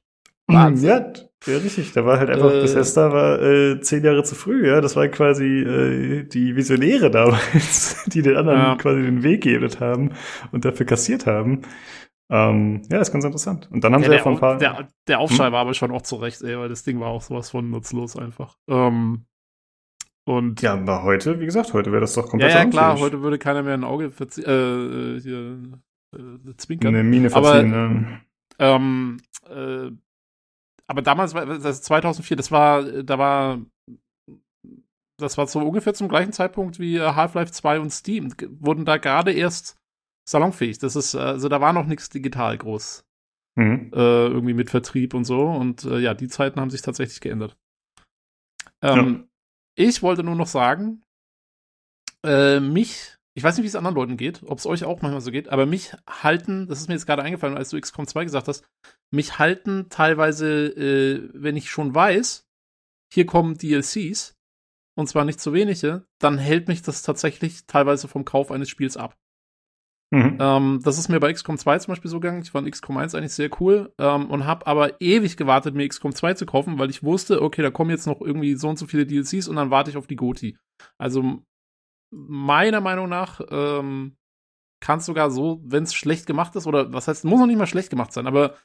[0.48, 0.90] Wahnsinn.
[0.90, 1.14] Ja,
[1.45, 1.94] ja, richtig.
[1.94, 4.82] Da war halt einfach, äh, Bethesda war äh, zehn Jahre zu früh, ja.
[4.82, 8.76] Das war quasi äh, die Visionäre damals, die den anderen ja.
[8.76, 10.11] quasi den Weg geebnet haben
[10.52, 11.61] und dafür kassiert haben.
[12.30, 13.69] Ähm, ja, ist ganz interessant.
[13.72, 14.57] Und dann haben ja, sie ja von ein paar.
[14.57, 15.53] Der, der Aufschrei hm?
[15.53, 18.57] war aber schon auch zurecht, ey, weil das Ding war auch sowas von nutzlos einfach.
[18.68, 19.26] Ähm,
[20.26, 23.22] und ja, aber heute, wie gesagt, heute wäre das doch komplett Ja, ja klar, heute
[23.22, 25.57] würde keiner mehr ein Auge verzie äh, äh, hier,
[26.14, 26.94] äh, zwinkern.
[26.94, 28.22] Eine Mine verziehen, aber, ne?
[28.60, 29.18] ähm,
[29.49, 29.91] äh,
[30.89, 33.61] aber damals, das 2004, das war, da war,
[35.19, 39.34] das war so ungefähr zum gleichen Zeitpunkt wie Half-Life 2 und Steam, wurden da gerade
[39.34, 39.77] erst
[40.27, 40.77] salonfähig.
[40.80, 43.03] Das ist, also da war noch nichts digital groß.
[43.55, 43.91] Mhm.
[43.93, 45.41] Äh, irgendwie mit Vertrieb und so.
[45.47, 47.57] Und äh, ja, die Zeiten haben sich tatsächlich geändert.
[48.84, 49.27] Ähm,
[49.76, 49.85] ja.
[49.88, 51.03] Ich wollte nur noch sagen,
[52.23, 55.22] äh, mich, ich weiß nicht, wie es anderen Leuten geht, ob es euch auch manchmal
[55.22, 58.23] so geht, aber mich halten, das ist mir jetzt gerade eingefallen, als du XCOM 2
[58.23, 58.65] gesagt hast,
[59.11, 62.47] mich halten teilweise, äh, wenn ich schon weiß,
[63.14, 64.34] hier kommen DLCs,
[64.97, 68.97] und zwar nicht zu wenige, dann hält mich das tatsächlich teilweise vom Kauf eines Spiels
[68.97, 69.15] ab.
[70.11, 70.38] Mhm.
[70.39, 72.41] Ähm, das ist mir bei XCOM 2 zum Beispiel so gegangen.
[72.41, 76.15] Ich fand XCOM 1 eigentlich sehr cool ähm, und habe aber ewig gewartet, mir XCOM
[76.15, 78.88] 2 zu kaufen, weil ich wusste, okay, da kommen jetzt noch irgendwie so und so
[78.88, 80.57] viele DLCs und dann warte ich auf die Goti.
[80.97, 81.43] Also
[82.11, 84.17] meiner Meinung nach ähm,
[84.79, 87.57] kann es sogar so, wenn es schlecht gemacht ist, oder was heißt, muss noch nicht
[87.57, 88.55] mal schlecht gemacht sein, aber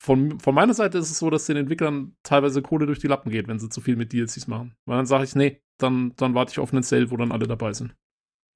[0.00, 3.30] von, von meiner Seite ist es so, dass den Entwicklern teilweise Kohle durch die Lappen
[3.30, 4.74] geht, wenn sie zu viel mit DLCs machen.
[4.84, 7.46] Weil dann sage ich, nee, dann, dann warte ich auf einen Sale, wo dann alle
[7.46, 7.96] dabei sind.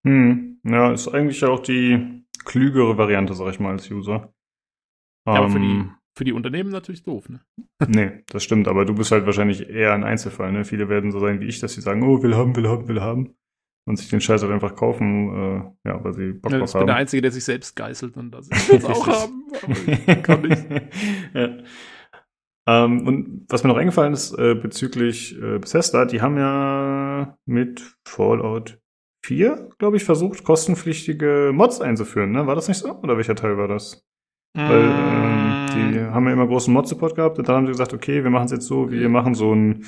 [0.07, 0.61] Hm.
[0.65, 4.33] Ja, ist eigentlich auch die klügere Variante, sag ich mal, als User.
[5.27, 7.41] Ja, aber für die, ähm, für die Unternehmen natürlich doof, ne?
[7.89, 10.65] nee, das stimmt, aber du bist halt wahrscheinlich eher ein Einzelfall, ne?
[10.65, 13.01] Viele werden so sein wie ich, dass sie sagen, oh, will haben, will haben, will
[13.01, 13.35] haben.
[13.89, 16.81] Und sich den Scheiß halt einfach kaufen, äh, ja, weil sie Bock ja, drauf haben.
[16.81, 20.43] Ich bin der Einzige, der sich selbst geißelt und das ich auch haben, aber kann
[20.43, 20.63] nicht.
[21.35, 21.57] ja.
[22.67, 27.97] Ähm, und was mir noch eingefallen ist äh, bezüglich äh, Bethesda, die haben ja mit
[28.05, 28.79] Fallout
[29.25, 32.33] 4, glaube ich, versucht, kostenpflichtige Mods einzuführen.
[32.33, 32.47] Ne?
[32.47, 32.95] War das nicht so?
[32.95, 34.07] Oder welcher Teil war das?
[34.59, 38.25] Weil ähm, die haben ja immer großen Mod-Support gehabt und dann haben sie gesagt, okay,
[38.25, 39.85] wir machen es jetzt so, wir machen so ein,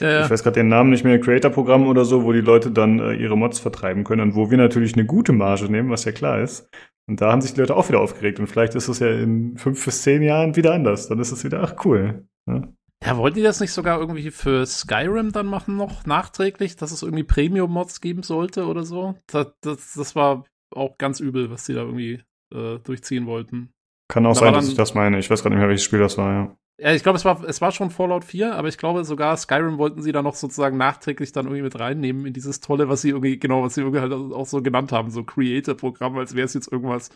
[0.00, 0.24] ja, ja.
[0.24, 3.14] ich weiß gerade den Namen nicht mehr, Creator-Programm oder so, wo die Leute dann äh,
[3.14, 6.40] ihre Mods vertreiben können und wo wir natürlich eine gute Marge nehmen, was ja klar
[6.40, 6.68] ist.
[7.08, 9.56] Und da haben sich die Leute auch wieder aufgeregt und vielleicht ist es ja in
[9.56, 11.08] fünf bis zehn Jahren wieder anders.
[11.08, 12.26] Dann ist es wieder, ach cool.
[12.46, 12.72] Ne?
[13.04, 17.02] Ja, wollten die das nicht sogar irgendwie für Skyrim dann machen noch nachträglich, dass es
[17.02, 19.16] irgendwie Premium-Mods geben sollte oder so?
[19.26, 22.22] Das, das, das, war auch ganz übel, was die da irgendwie
[22.52, 23.72] äh, durchziehen wollten.
[24.08, 25.18] Kann auch da sein, dann, dass ich das meine.
[25.18, 26.56] Ich weiß gerade nicht mehr, welches Spiel das war, ja.
[26.78, 29.78] Ja, ich glaube, es war, es war schon Fallout 4, aber ich glaube sogar Skyrim
[29.78, 33.08] wollten sie da noch sozusagen nachträglich dann irgendwie mit reinnehmen in dieses tolle, was sie
[33.10, 36.52] irgendwie, genau, was sie irgendwie halt auch so genannt haben, so Creator-Programm, als wäre es
[36.52, 37.10] jetzt irgendwas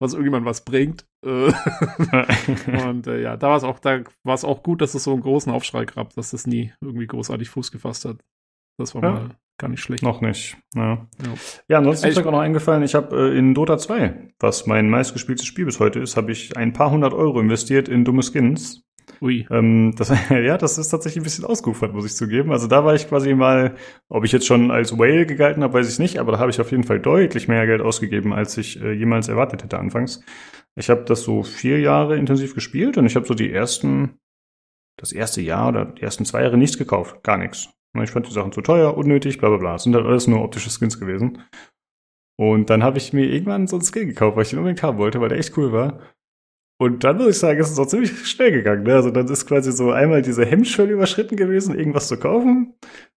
[0.00, 1.06] was irgendjemand was bringt.
[1.24, 1.52] Äh,
[2.88, 5.12] und äh, ja, da war es auch, da war es auch gut, dass es so
[5.12, 8.18] einen großen Aufschrei gab, dass das nie irgendwie großartig Fuß gefasst hat.
[8.78, 9.10] Das war ja.
[9.12, 10.02] mal gar nicht schlecht.
[10.02, 10.56] Noch nicht.
[10.74, 11.34] Ja, ja.
[11.68, 14.90] ja ansonsten ist mir auch noch eingefallen, ich habe äh, in Dota 2, was mein
[14.90, 18.84] meistgespieltes Spiel bis heute ist, habe ich ein paar hundert Euro investiert in dumme Skins.
[19.20, 19.46] Ui.
[19.50, 22.52] Ähm, das, ja, das ist tatsächlich ein bisschen ausgeufert, muss ich zugeben.
[22.52, 23.76] Also da war ich quasi mal,
[24.08, 26.60] ob ich jetzt schon als Whale gegalten habe, weiß ich nicht, aber da habe ich
[26.60, 30.22] auf jeden Fall deutlich mehr Geld ausgegeben, als ich äh, jemals erwartet hätte anfangs.
[30.76, 34.18] Ich habe das so vier Jahre intensiv gespielt und ich habe so die ersten,
[34.96, 37.70] das erste Jahr oder die ersten zwei Jahre nichts gekauft, gar nichts.
[38.02, 39.74] Ich fand die Sachen zu teuer, unnötig, bla bla bla.
[39.76, 41.38] Es sind halt alles nur optische Skins gewesen.
[42.36, 44.98] Und dann habe ich mir irgendwann so einen Skin gekauft, weil ich den unbedingt haben
[44.98, 46.00] wollte, weil der echt cool war.
[46.80, 48.82] Und dann muss ich sagen, ist es auch ziemlich schnell gegangen.
[48.82, 48.94] Ne?
[48.94, 52.74] Also dann ist quasi so einmal diese Hemmschwelle überschritten gewesen, irgendwas zu kaufen.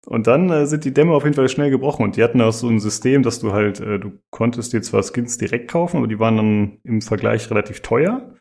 [0.07, 2.03] Und dann äh, sind die Dämme auf jeden Fall schnell gebrochen.
[2.03, 5.05] Und die hatten auch so ein System, dass du halt, äh, du konntest dir zwar
[5.05, 8.35] Skins direkt kaufen, aber die waren dann im Vergleich relativ teuer.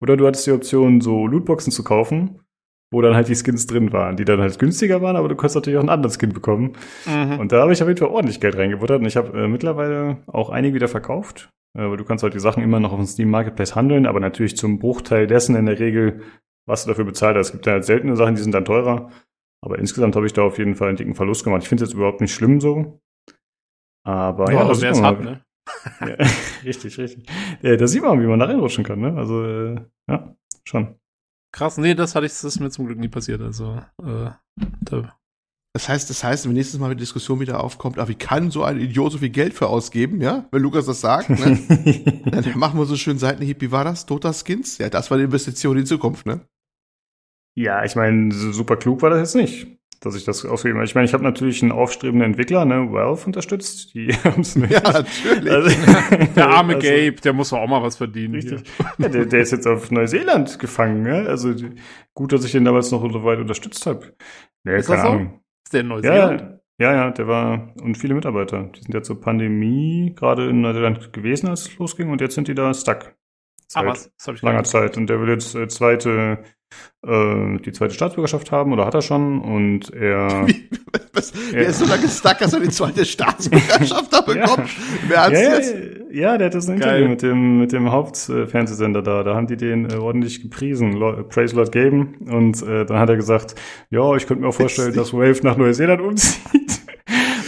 [0.00, 2.40] Oder du hattest die Option, so Lootboxen zu kaufen,
[2.90, 5.54] wo dann halt die Skins drin waren, die dann halt günstiger waren, aber du konntest
[5.54, 6.72] natürlich auch einen anderen Skin bekommen.
[7.06, 7.38] Mhm.
[7.38, 9.00] Und da habe ich auf jeden Fall ordentlich Geld reingebuttert.
[9.00, 11.50] Und ich habe äh, mittlerweile auch einige wieder verkauft.
[11.78, 14.56] Aber du kannst halt die Sachen immer noch auf dem Steam Marketplace handeln, aber natürlich
[14.56, 16.22] zum Bruchteil dessen in der Regel,
[16.66, 17.48] was du dafür bezahlt hast.
[17.48, 19.10] Es gibt ja halt seltene Sachen, die sind dann teurer.
[19.62, 21.62] Aber insgesamt habe ich da auf jeden Fall einen dicken Verlust gemacht.
[21.62, 23.00] Ich finde es jetzt überhaupt nicht schlimm so.
[24.04, 25.44] Aber ja, ja das wer es hat, ne?
[26.00, 26.26] ja,
[26.64, 27.28] richtig, richtig.
[27.62, 29.14] Ja, da sieht man, wie man da reinrutschen kann, ne?
[29.16, 30.34] Also, äh, ja,
[30.64, 30.99] schon.
[31.52, 33.40] Krass, nee, das hatte ich, das ist mir zum Glück nie passiert.
[33.40, 34.30] Also, äh,
[34.82, 35.18] da
[35.72, 38.62] Das heißt, das heißt, wenn nächstes Mal die Diskussion wieder aufkommt, ah, wie kann so
[38.62, 40.46] ein Idiot so viel Geld für ausgeben, ja?
[40.52, 42.22] Wenn Lukas das sagt, ne?
[42.30, 44.06] dann machen wir so schön Seitenhieb, wie war das?
[44.06, 44.78] Dota Skins?
[44.78, 46.46] Ja, das war die Investition in die Zukunft, ne?
[47.56, 50.86] Ja, ich meine, super klug war das jetzt nicht dass ich das ausgegeben habe.
[50.86, 53.94] Ich meine, ich habe natürlich einen aufstrebenden Entwickler, ne, Valve unterstützt.
[53.94, 54.72] Die haben's nicht.
[54.72, 55.50] Ja, natürlich.
[55.50, 55.70] Also,
[56.36, 58.34] der arme also, Gabe, der muss auch mal was verdienen.
[58.34, 58.62] Richtig.
[58.98, 61.26] Ja, der, der ist jetzt auf Neuseeland gefangen, ne?
[61.28, 61.54] Also
[62.14, 64.14] gut, dass ich den damals noch so weit unterstützt habe.
[64.64, 65.18] Nee, ist keine das so?
[65.64, 66.40] Ist der in Neuseeland?
[66.78, 68.70] Ja, ja, ja, der war und viele Mitarbeiter.
[68.74, 72.48] Die sind ja zur Pandemie gerade in Neuseeland gewesen, als es losging, und jetzt sind
[72.48, 73.14] die da stuck.
[73.68, 74.10] Seit ah, was?
[74.16, 74.96] Das hab ich langer Zeit.
[74.96, 76.42] Und der will jetzt äh, zweite
[77.06, 80.46] äh, die zweite Staatsbürgerschaft haben oder hat er schon und er.
[80.46, 80.68] Wie,
[81.12, 84.48] was, er, ist so lange stuck, dass er die zweite Staatsbürgerschaft da bekommt.
[84.48, 84.64] ja.
[85.08, 85.74] Wer hat's ja, jetzt?
[86.12, 89.22] Ja, der hat das ein Interview mit dem, mit dem Hauptfernsehsender da.
[89.22, 92.16] Da haben die den äh, ordentlich gepriesen, Lo Praise Lord Gaben.
[92.28, 93.54] Und äh, dann hat er gesagt,
[93.90, 96.80] ja, ich könnte mir auch vorstellen, dass Wave nach Neuseeland umzieht.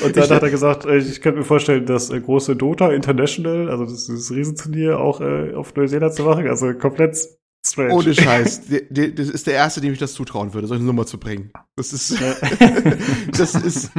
[0.04, 3.68] Und dann hat er gesagt, äh, ich könnte mir vorstellen, dass äh, große Dota International,
[3.68, 6.48] also das, das Riesenturnier, auch äh, auf Neuseeland zu machen.
[6.48, 7.16] Also komplett
[7.64, 7.94] Strange.
[7.94, 8.62] Ohne Scheiß.
[8.90, 11.52] das ist der Erste, dem ich das zutrauen würde, solche Nummer zu bringen.
[11.76, 12.12] Das ist,
[13.36, 13.90] das ist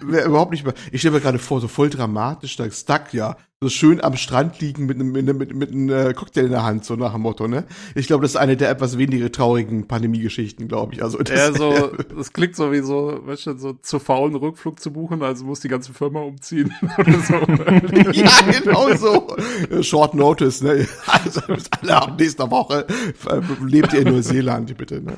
[0.00, 0.74] überhaupt nicht mehr.
[0.90, 4.60] Ich stelle mir gerade vor, so voll dramatisch, da stuck, ja, so schön am Strand
[4.60, 7.22] liegen mit einem, mit, einem, mit, einem äh, Cocktail in der Hand, so nach dem
[7.22, 7.64] Motto, ne?
[7.94, 11.02] Ich glaube, das ist eine der etwas weniger traurigen Pandemie-Geschichten, glaube ich.
[11.02, 14.80] Also, das, ja, so, das klingt so wie so, weißt du, so zu faulen Rückflug
[14.80, 17.34] zu buchen, also muss die ganze Firma umziehen oder so.
[18.12, 19.36] ja, genau so.
[19.82, 20.88] Short Notice, ne?
[21.06, 21.40] Also,
[21.80, 22.84] alle ab nächster Woche
[23.28, 25.14] äh, lebt ihr in Neuseeland, bitte, ne?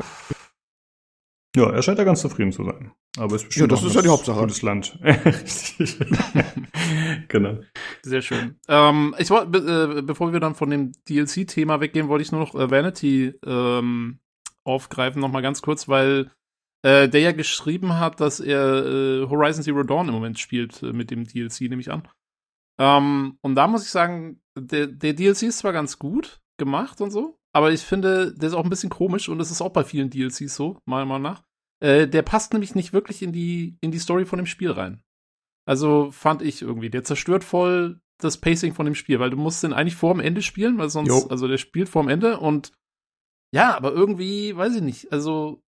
[1.57, 2.93] Ja, er scheint ja ganz zufrieden zu sein.
[3.17, 4.41] Aber ist bestimmt ja, das ist ja die Hauptsache.
[4.41, 4.99] Gutes Land.
[5.03, 5.99] Richtig.
[7.29, 7.59] genau.
[8.03, 8.57] Sehr schön.
[8.69, 12.41] Ähm, ich wollte, be äh, bevor wir dann von dem DLC-Thema weggehen, wollte ich nur
[12.41, 14.19] noch äh, Vanity ähm,
[14.65, 16.31] aufgreifen, noch mal ganz kurz, weil
[16.83, 20.93] äh, der ja geschrieben hat, dass er äh, Horizon Zero Dawn im Moment spielt äh,
[20.93, 22.09] mit dem DLC, nehme ich an.
[22.79, 27.13] Ähm, und da muss ich sagen, der, der DLC ist zwar ganz gut gemacht und
[27.13, 29.85] so, aber ich finde, der ist auch ein bisschen komisch und es ist auch bei
[29.85, 31.44] vielen DLCs so, meiner Meinung nach.
[31.85, 35.03] Äh, der passt nämlich nicht wirklich in die, in die Story von dem Spiel rein.
[35.67, 36.89] Also fand ich irgendwie.
[36.89, 40.21] Der zerstört voll das Pacing von dem Spiel, weil du musst den eigentlich vor dem
[40.21, 41.27] Ende spielen, weil sonst, jo.
[41.29, 42.73] also der spielt vor dem Ende und
[43.53, 45.63] ja, aber irgendwie, weiß ich nicht, also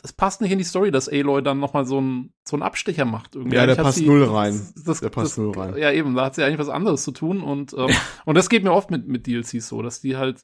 [0.00, 3.04] das passt nicht in die Story, dass Aloy dann nochmal so einen so einen Abstecher
[3.04, 3.34] macht.
[3.34, 3.56] Irgendwie.
[3.56, 4.72] Ja, der passt sie, null rein.
[4.86, 5.76] Das, der passt das, null rein.
[5.76, 7.90] Ja, eben, da hat sie eigentlich was anderes zu tun und, ähm,
[8.24, 10.40] und das geht mir oft mit, mit DLCs so, dass die halt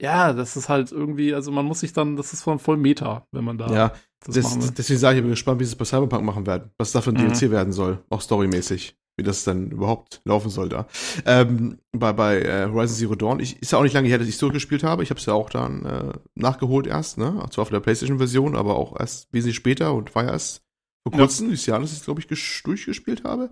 [0.00, 3.44] ja, das ist halt irgendwie, also man muss sich dann, das ist voll Meta, wenn
[3.44, 3.72] man da.
[3.72, 3.92] Ja,
[4.24, 6.70] das das, deswegen sage ich, ich bin gespannt, wie sie es bei Cyberpunk machen werden,
[6.78, 7.32] was da für ein mhm.
[7.32, 10.86] DLC werden soll, auch storymäßig, wie das dann überhaupt laufen soll da.
[11.26, 14.28] Ähm, bei bei äh, Horizon Zero Dawn, ich, ist ja auch nicht lange her, dass
[14.28, 17.62] ich so gespielt habe, ich habe es ja auch dann äh, nachgeholt erst, ne, zwar
[17.62, 20.62] auf der PlayStation-Version, aber auch erst wesentlich später und war ja erst
[21.02, 21.50] vor kurzem, ja.
[21.52, 23.50] dieses Jahr, dass ich glaube ich durchgespielt habe.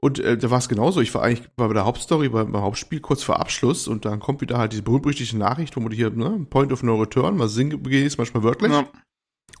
[0.00, 1.00] Und äh, da war es genauso.
[1.00, 4.40] Ich war eigentlich bei der Hauptstory, beim, beim Hauptspiel kurz vor Abschluss und dann kommt
[4.40, 8.16] wieder halt diese berühmt-berüchtigte Nachricht, wo man hier, ne, Point of No Return, mal sinngemäß,
[8.16, 8.72] manchmal wörtlich.
[8.72, 8.88] Ja.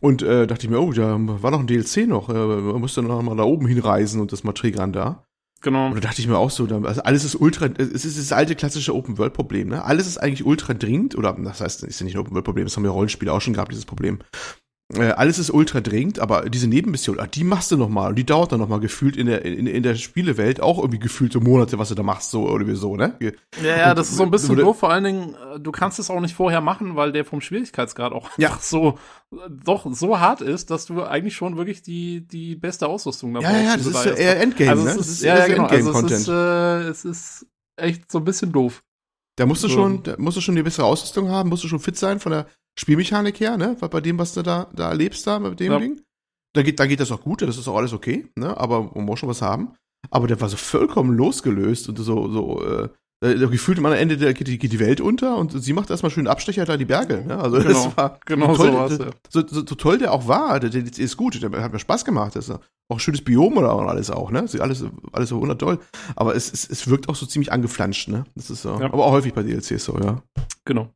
[0.00, 2.28] Und äh, dachte ich mir, oh, da war noch ein DLC noch.
[2.28, 5.24] Äh, man musste noch mal da oben hinreisen und das mal triggern da.
[5.60, 5.88] Genau.
[5.88, 8.54] Und da dachte ich mir auch so, also alles ist ultra, es ist das alte
[8.54, 9.84] klassische Open-World-Problem, ne?
[9.84, 12.76] Alles ist eigentlich ultra dringend, oder das heißt, es ist ja nicht ein Open-World-Problem, das
[12.76, 14.20] haben wir Rollenspiele auch schon gehabt, dieses Problem
[14.94, 18.16] äh, alles ist ultra dringend, aber diese Nebenmission, ah, die machst du noch mal und
[18.16, 21.30] die dauert dann noch mal gefühlt in der in, in der Spielewelt auch irgendwie gefühlt
[21.30, 23.14] so Monate, was du da machst, so oder wie so, ne?
[23.20, 23.30] Ja,
[23.62, 24.78] ja, und, das ist so ein bisschen doof.
[24.78, 28.12] Vor allen Dingen, äh, du kannst es auch nicht vorher machen, weil der vom Schwierigkeitsgrad
[28.12, 28.56] auch ja.
[28.60, 28.98] so
[29.50, 33.48] doch so hart ist, dass du eigentlich schon wirklich die die beste Ausrüstung da ja,
[33.50, 33.62] brauchst.
[33.62, 34.94] Ja, ja, das ist da eher Endgame, also ne?
[34.96, 35.68] Das ist, ja, ja, genau.
[35.68, 36.28] Endgame-Content.
[36.28, 37.46] Also es, ist, äh, es ist
[37.76, 38.82] echt so ein bisschen doof.
[39.36, 39.74] Da musst du so.
[39.74, 42.32] schon, da musst du schon die bessere Ausrüstung haben, musst du schon fit sein von
[42.32, 42.46] der
[42.78, 43.76] Spielmechanik her, ne?
[43.80, 45.78] Bei dem, was du da, da erlebst, da mit dem ja.
[45.78, 46.00] Ding.
[46.54, 48.56] Da geht, da geht das auch gut, das ist auch alles okay, ne?
[48.56, 49.74] Aber man muss schon was haben.
[50.10, 52.88] Aber der war so vollkommen losgelöst und so, so, äh,
[53.20, 56.28] gefühlt am Ende der, geht, die, geht die Welt unter und sie macht erstmal schön
[56.28, 57.24] Abstecher da in die Berge.
[57.26, 57.36] Ne?
[57.36, 59.10] Also genau, das war genau toll, so, ja.
[59.28, 61.80] so, so, so, toll der auch war, der, der, der ist gut, der hat mir
[61.80, 62.36] Spaß gemacht.
[62.36, 64.46] Das ist auch ein schönes Biom oder alles auch, ne?
[64.60, 65.80] Alles, alles so wundertoll.
[66.14, 68.24] Aber es, es, es wirkt auch so ziemlich angeflanscht, ne?
[68.36, 68.78] Das ist so.
[68.78, 68.86] Ja.
[68.86, 70.22] Aber auch häufig bei DLCs so, ja.
[70.64, 70.88] Genau.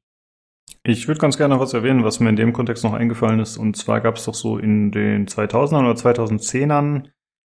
[0.84, 3.56] Ich würde ganz gerne noch was erwähnen, was mir in dem Kontext noch eingefallen ist.
[3.56, 7.08] Und zwar gab es doch so in den 2000ern oder 2010ern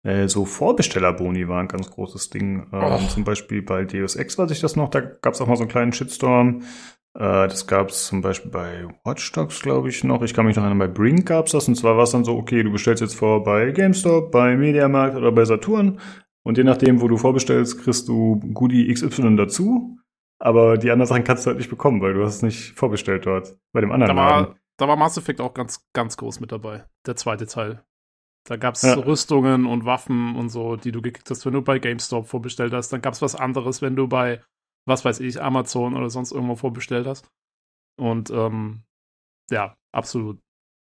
[0.05, 2.67] äh, so Vorbestellerboni war ein ganz großes Ding.
[2.71, 5.55] Ähm, zum Beispiel bei Deus Ex weiß ich das noch, da gab es auch mal
[5.55, 6.61] so einen kleinen Shitstorm.
[7.15, 10.21] Äh, das gab es zum Beispiel bei Watch Dogs, glaube ich, noch.
[10.21, 11.67] Ich kann mich noch erinnern, bei Brink gab es das.
[11.67, 15.17] Und zwar war es dann so, okay, du bestellst jetzt vor bei GameStop, bei Mediamarkt
[15.17, 15.99] oder bei Saturn.
[16.43, 19.97] Und je nachdem, wo du vorbestellst, kriegst du Goodie XY dazu.
[20.45, 23.25] Aber die anderen Sachen kannst du halt nicht bekommen, weil du hast es nicht vorbestellt
[23.25, 23.57] dort.
[23.73, 26.85] Bei dem anderen da war, Da war Mass Effect auch ganz, ganz groß mit dabei.
[27.07, 27.83] Der zweite Teil.
[28.47, 28.93] Da gab's ja.
[28.93, 32.93] Rüstungen und Waffen und so, die du gekriegt hast, wenn du bei GameStop vorbestellt hast.
[32.93, 34.39] Dann gab's was anderes, wenn du bei,
[34.85, 37.27] was weiß ich, Amazon oder sonst irgendwo vorbestellt hast.
[37.99, 38.83] Und ähm,
[39.49, 40.39] ja, absolut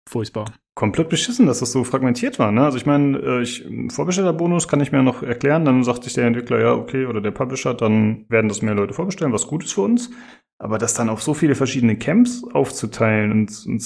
[0.09, 0.53] furchtbar.
[0.75, 2.53] Komplett beschissen, dass das so fragmentiert war.
[2.53, 2.65] Ne?
[2.65, 5.65] Also ich meine, äh, ich, Vorbestellerbonus kann ich mir noch erklären.
[5.65, 8.95] Dann sagt sich der Entwickler, ja, okay, oder der Publisher, dann werden das mehr Leute
[8.95, 10.11] vorbestellen, was gut ist für uns.
[10.59, 13.83] Aber das dann auf so viele verschiedene Camps aufzuteilen und, und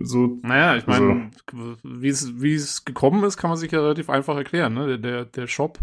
[0.00, 0.38] so.
[0.42, 1.76] Naja, ich meine, so.
[1.82, 4.74] wie es wie es gekommen ist, kann man sich ja relativ einfach erklären.
[4.74, 4.98] Ne?
[4.98, 5.78] Der, der Shop,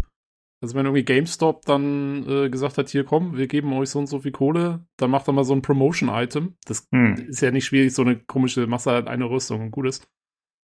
[0.60, 4.08] also wenn irgendwie GameStop dann äh, gesagt hat, hier komm, wir geben euch so und
[4.08, 6.56] so viel Kohle, dann macht er mal so ein Promotion-Item.
[6.66, 7.14] Das hm.
[7.28, 10.08] ist ja nicht schwierig, so eine komische, machst halt eine Rüstung und gut ist.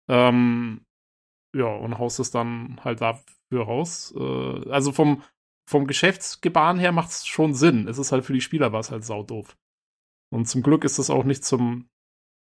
[0.09, 0.85] Ähm,
[1.55, 4.13] ja, und haust es dann halt dafür raus.
[4.17, 5.23] Äh, also vom,
[5.69, 7.87] vom Geschäftsgebaren her macht es schon Sinn.
[7.87, 9.57] Es ist halt für die Spieler war es halt saudoof.
[10.33, 11.89] Und zum Glück ist es auch nicht zum,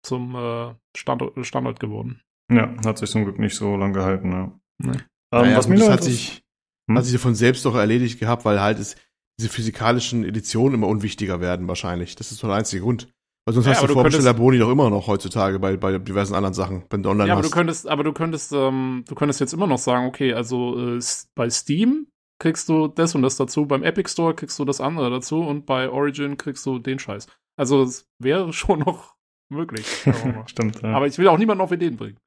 [0.04, 2.22] zum äh, Standort, Standort geworden.
[2.52, 4.60] Ja, hat sich zum Glück nicht so lange gehalten, ja.
[4.82, 4.92] Nee.
[4.92, 6.45] Ähm, naja, was mir das hat sich,
[6.88, 6.98] hm?
[6.98, 8.96] hat sich von selbst doch erledigt gehabt, weil halt es,
[9.40, 12.16] diese physikalischen Editionen immer unwichtiger werden wahrscheinlich.
[12.16, 13.08] Das ist so der einzige Grund.
[13.46, 16.84] Weil sonst ja, hast du Vorbesteller-Boni doch immer noch heutzutage bei, bei diversen anderen Sachen,
[16.90, 17.40] wenn du online ja, hast.
[17.40, 20.96] aber du könntest, aber du könntest, ähm, du könntest jetzt immer noch sagen, okay, also
[20.96, 21.00] äh,
[21.36, 22.08] bei Steam
[22.40, 25.68] kriegst du das und das dazu, beim Epic Store kriegst du das andere dazu und
[25.68, 27.28] bei Origin kriegst du den Scheiß.
[27.56, 29.16] Also es wäre schon noch
[29.50, 29.86] möglich.
[30.48, 30.94] Stimmt, ja.
[30.94, 32.18] Aber ich will auch niemanden auf Ideen bringen.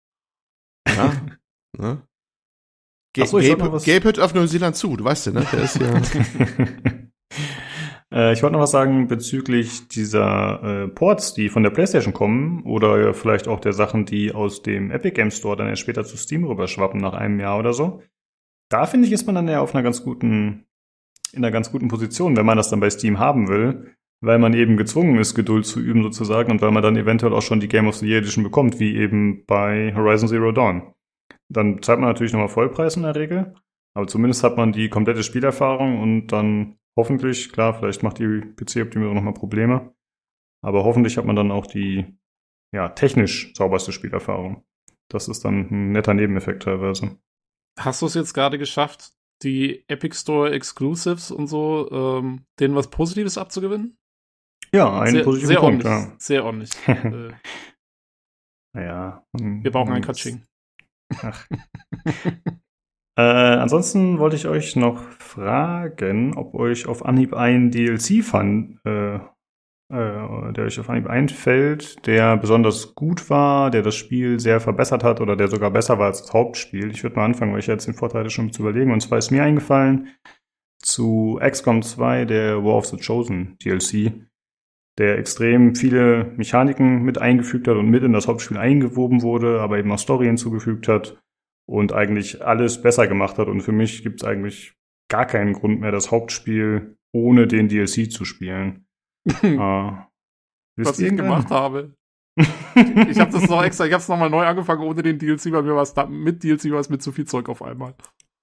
[0.89, 1.13] Ja.
[1.77, 2.03] ne?
[3.27, 5.47] So, Gabe, Gabe hört auf Neuseeland zu, du weißt ja, ne?
[5.53, 6.01] Der ist ja.
[8.11, 12.63] Äh, ich wollte noch was sagen bezüglich dieser äh, Ports, die von der PlayStation kommen
[12.65, 16.17] oder vielleicht auch der Sachen, die aus dem Epic Game Store dann erst später zu
[16.17, 18.03] Steam rüberschwappen nach einem Jahr oder so.
[18.71, 20.67] Da finde ich, ist man dann ja auf einer ganz guten,
[21.33, 24.55] in einer ganz guten Position, wenn man das dann bei Steam haben will, weil man
[24.55, 27.69] eben gezwungen ist, Geduld zu üben sozusagen und weil man dann eventuell auch schon die
[27.69, 30.95] Game of the Year Edition bekommt, wie eben bei Horizon Zero Dawn.
[31.51, 33.55] Dann zahlt man natürlich nochmal Vollpreis in der Regel,
[33.95, 39.15] aber zumindest hat man die komplette Spielerfahrung und dann Hoffentlich, klar, vielleicht macht die PC-Optimierung
[39.15, 39.95] nochmal Probleme.
[40.65, 42.19] Aber hoffentlich hat man dann auch die
[42.75, 44.65] ja, technisch sauberste Spielerfahrung.
[45.09, 47.17] Das ist dann ein netter Nebeneffekt teilweise.
[47.79, 49.13] Hast du es jetzt gerade geschafft,
[49.45, 53.97] die Epic Store Exclusives und so, ähm, denen was Positives abzugewinnen?
[54.75, 56.19] Ja, einen sehr, positiven sehr Punkt, ordentlich, ja.
[56.19, 56.71] Sehr ordentlich.
[56.89, 57.33] äh,
[58.75, 59.25] naja.
[59.33, 60.43] Wir brauchen ein Katsching.
[63.19, 69.17] Äh, ansonsten wollte ich euch noch fragen, ob euch auf Anhieb ein DLC fand, äh,
[69.17, 75.03] äh, der euch auf Anhieb einfällt, der besonders gut war, der das Spiel sehr verbessert
[75.03, 76.93] hat oder der sogar besser war als das Hauptspiel.
[76.93, 78.93] Ich würde mal anfangen, weil ich jetzt den Vorteil schon zu überlegen.
[78.93, 80.11] Und zwar ist mir eingefallen
[80.81, 84.13] zu XCOM 2, der War of the Chosen DLC,
[84.99, 89.79] der extrem viele Mechaniken mit eingefügt hat und mit in das Hauptspiel eingewoben wurde, aber
[89.79, 91.17] eben auch Story hinzugefügt hat
[91.67, 93.47] und eigentlich alles besser gemacht hat.
[93.49, 94.75] Und für mich gibt es eigentlich
[95.09, 98.87] gar keinen Grund mehr, das Hauptspiel ohne den DLC zu spielen.
[99.43, 99.93] äh,
[100.77, 101.95] Was ich gemacht habe.
[102.37, 105.63] ich habe das noch extra, ich habe es nochmal neu angefangen ohne den DLC, weil
[105.63, 107.95] mir was mit DLC war es mit zu viel Zeug auf einmal.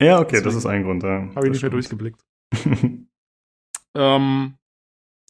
[0.01, 1.03] Ja, okay, Deswegen das ist ein Grund.
[1.03, 1.29] Ja.
[1.35, 2.19] Habe ich nicht mehr durchgeblickt.
[3.95, 4.53] ähm,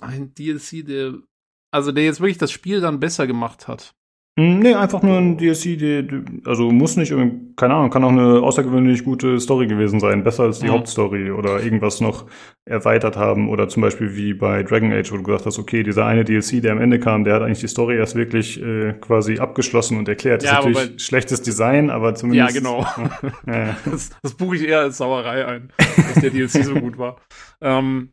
[0.02, 1.16] ein DLC, der,
[1.72, 3.96] also der jetzt wirklich das Spiel dann besser gemacht hat.
[4.38, 6.06] Hm, nee, einfach nur ein DLC, die,
[6.44, 7.14] also muss nicht,
[7.56, 10.72] keine Ahnung, kann auch eine außergewöhnlich gute Story gewesen sein, besser als die mhm.
[10.72, 12.26] Hauptstory oder irgendwas noch
[12.66, 16.06] erweitert haben oder zum Beispiel wie bei Dragon Age, wo du gesagt hast, okay, dieser
[16.06, 19.40] eine DLC, der am Ende kam, der hat eigentlich die Story erst wirklich äh, quasi
[19.40, 20.44] abgeschlossen und erklärt.
[20.44, 22.56] Ja, das ist natürlich schlechtes Design, aber zumindest.
[22.56, 22.86] Ja, genau.
[23.48, 23.78] Ja.
[23.86, 27.18] Das, das buche ich eher als Sauerei ein, dass der DLC so gut war.
[27.62, 28.10] Ähm,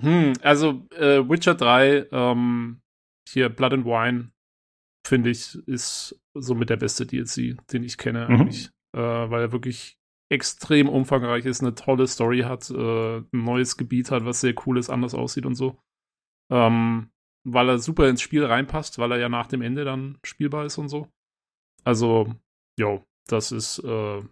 [0.00, 2.80] hm, also äh, Witcher 3, ähm,
[3.28, 4.32] hier Blood and Wine,
[5.06, 8.34] finde ich, ist somit der beste DLC, den ich kenne mhm.
[8.34, 8.70] eigentlich.
[8.94, 9.98] Äh, weil er wirklich
[10.30, 14.78] extrem umfangreich ist, eine tolle Story hat, äh, ein neues Gebiet hat, was sehr cool
[14.78, 15.78] ist, anders aussieht und so.
[16.50, 17.10] Ähm,
[17.44, 20.78] weil er super ins Spiel reinpasst, weil er ja nach dem Ende dann spielbar ist
[20.78, 21.08] und so.
[21.84, 22.34] Also,
[22.78, 24.22] jo, das ist äh,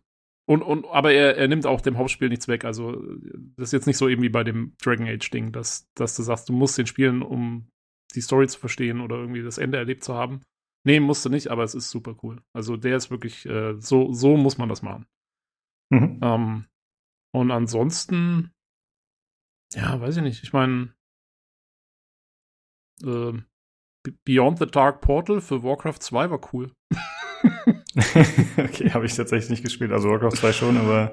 [0.46, 2.64] und, und aber er, er nimmt auch dem Hauptspiel nichts weg.
[2.64, 3.02] Also,
[3.56, 6.48] das ist jetzt nicht so eben wie bei dem Dragon Age-Ding, dass, dass du sagst,
[6.48, 7.68] du musst den spielen, um
[8.14, 10.42] die Story zu verstehen oder irgendwie das Ende erlebt zu haben.
[10.84, 12.42] Nee, musste nicht, aber es ist super cool.
[12.52, 15.06] Also der ist wirklich, äh, so, so muss man das machen.
[15.92, 16.18] Mhm.
[16.22, 16.64] Ähm,
[17.32, 18.52] und ansonsten,
[19.74, 20.42] ja, weiß ich nicht.
[20.42, 20.94] Ich meine,
[23.04, 23.40] äh,
[24.24, 26.72] Beyond the Dark Portal für Warcraft 2 war cool.
[28.56, 29.92] okay, habe ich tatsächlich nicht gespielt.
[29.92, 31.12] Also Warcraft 2 schon, aber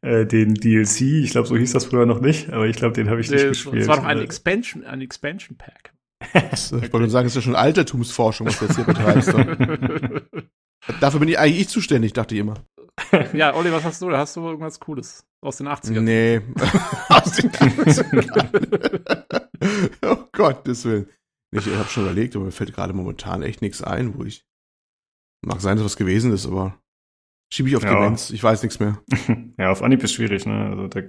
[0.00, 3.10] äh, den DLC, ich glaube, so hieß das früher noch nicht, aber ich glaube, den
[3.10, 3.82] habe ich nicht gespielt.
[3.82, 5.94] Es war noch ein äh, Expansion, ein Expansion Pack
[6.32, 9.28] ich wollte sagen, es ist ja schon Altertumsforschung, was du jetzt hier betreibst.
[11.00, 12.54] Dafür bin ich eigentlich ich zuständig, dachte ich immer.
[13.32, 14.10] ja, Olli, was hast du?
[14.12, 16.00] Hast du irgendwas Cooles aus den 80ern?
[16.00, 16.42] Nee.
[17.08, 19.00] aus den 80ern.
[20.06, 21.08] oh Gottes Willen.
[21.54, 24.44] Ich habe schon überlegt, aber mir fällt gerade momentan echt nichts ein, wo ich.
[25.46, 26.78] Mag sein, dass was gewesen ist, aber
[27.52, 27.94] schiebe ich auf ja.
[27.94, 28.30] Demenz.
[28.30, 29.02] Ich weiß nichts mehr.
[29.58, 30.70] ja, auf Anhieb ist schwierig, ne?
[30.70, 31.02] Also da,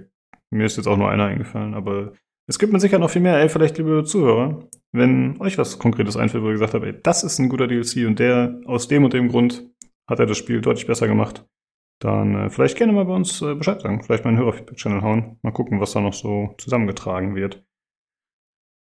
[0.50, 2.12] mir ist jetzt auch nur einer eingefallen, aber
[2.46, 6.16] es gibt mir sicher noch viel mehr, ey, vielleicht liebe Zuhörer, wenn euch was Konkretes
[6.16, 9.04] einfällt, wo ihr gesagt habt, ey, das ist ein guter DLC und der aus dem
[9.04, 9.68] und dem Grund
[10.08, 11.44] hat er das Spiel deutlich besser gemacht,
[11.98, 14.02] dann äh, vielleicht gerne mal bei uns äh, Bescheid sagen.
[14.02, 15.38] Vielleicht mal einen Hörerfeedback-Channel hauen.
[15.42, 17.65] Mal gucken, was da noch so zusammengetragen wird.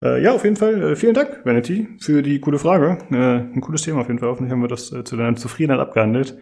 [0.03, 2.99] Äh, ja, auf jeden Fall äh, vielen Dank, Vanity, für die coole Frage.
[3.11, 4.29] Äh, ein cooles Thema auf jeden Fall.
[4.29, 6.39] Hoffentlich haben wir das äh, zu deiner Zufriedenheit abgehandelt.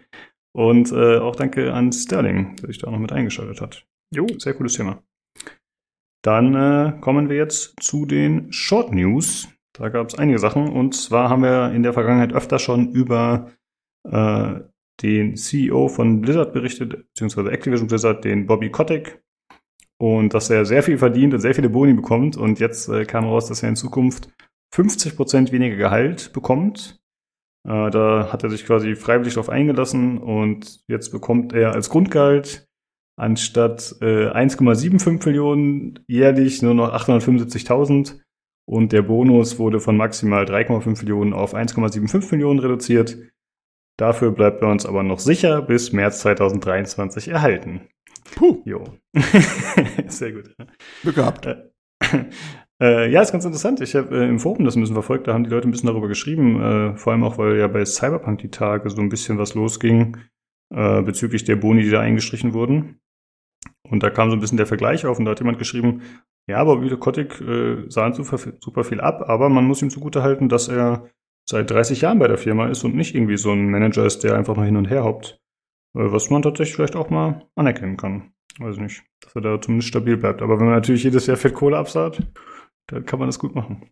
[0.53, 3.85] Und äh, auch danke an Sterling, der sich da noch mit eingeschaltet hat.
[4.11, 5.01] Jo, sehr cooles Thema.
[6.23, 9.47] Dann äh, kommen wir jetzt zu den Short News.
[9.73, 10.69] Da gab es einige Sachen.
[10.69, 13.51] Und zwar haben wir in der Vergangenheit öfter schon über
[15.01, 19.21] den CEO von Blizzard berichtet, beziehungsweise Activision Blizzard, den Bobby Kotick.
[19.99, 22.37] Und dass er sehr viel verdient und sehr viele Boni bekommt.
[22.37, 24.29] Und jetzt äh, kam raus, dass er in Zukunft
[24.75, 26.99] 50% weniger Gehalt bekommt.
[27.67, 32.67] Äh, da hat er sich quasi freiwillig darauf eingelassen und jetzt bekommt er als Grundgehalt
[33.19, 38.19] anstatt äh, 1,75 Millionen jährlich nur noch 875.000
[38.69, 43.17] und der Bonus wurde von maximal 3,5 Millionen auf 1,75 Millionen reduziert.
[43.97, 47.87] Dafür bleibt er uns aber noch sicher bis März 2023 erhalten.
[48.35, 48.61] Puh.
[48.65, 48.83] Jo.
[50.07, 50.55] Sehr gut.
[51.01, 51.45] Glück gehabt.
[51.45, 51.69] Äh,
[52.81, 53.81] äh, ja, ist ganz interessant.
[53.81, 55.87] Ich habe äh, im Forum das ein bisschen verfolgt, da haben die Leute ein bisschen
[55.87, 59.37] darüber geschrieben, äh, vor allem auch, weil ja bei Cyberpunk die Tage so ein bisschen
[59.37, 60.17] was losging
[60.73, 62.99] äh, bezüglich der Boni, die da eingestrichen wurden.
[63.89, 66.01] Und da kam so ein bisschen der Vergleich auf und da hat jemand geschrieben,
[66.49, 70.23] ja, aber Vito Kotick äh, sah super, super viel ab, aber man muss ihm zugute
[70.23, 71.09] halten, dass er
[71.49, 74.35] seit 30 Jahren bei der Firma ist und nicht irgendwie so ein Manager ist, der
[74.35, 75.39] einfach nur hin und her hoppt.
[75.97, 78.31] Äh, was man tatsächlich vielleicht auch mal anerkennen kann.
[78.59, 80.41] Weiß nicht, dass er da zumindest stabil bleibt.
[80.41, 82.25] Aber wenn man natürlich jedes Jahr Fett Kohle absahlt,
[82.87, 83.89] dann kann man das gut machen.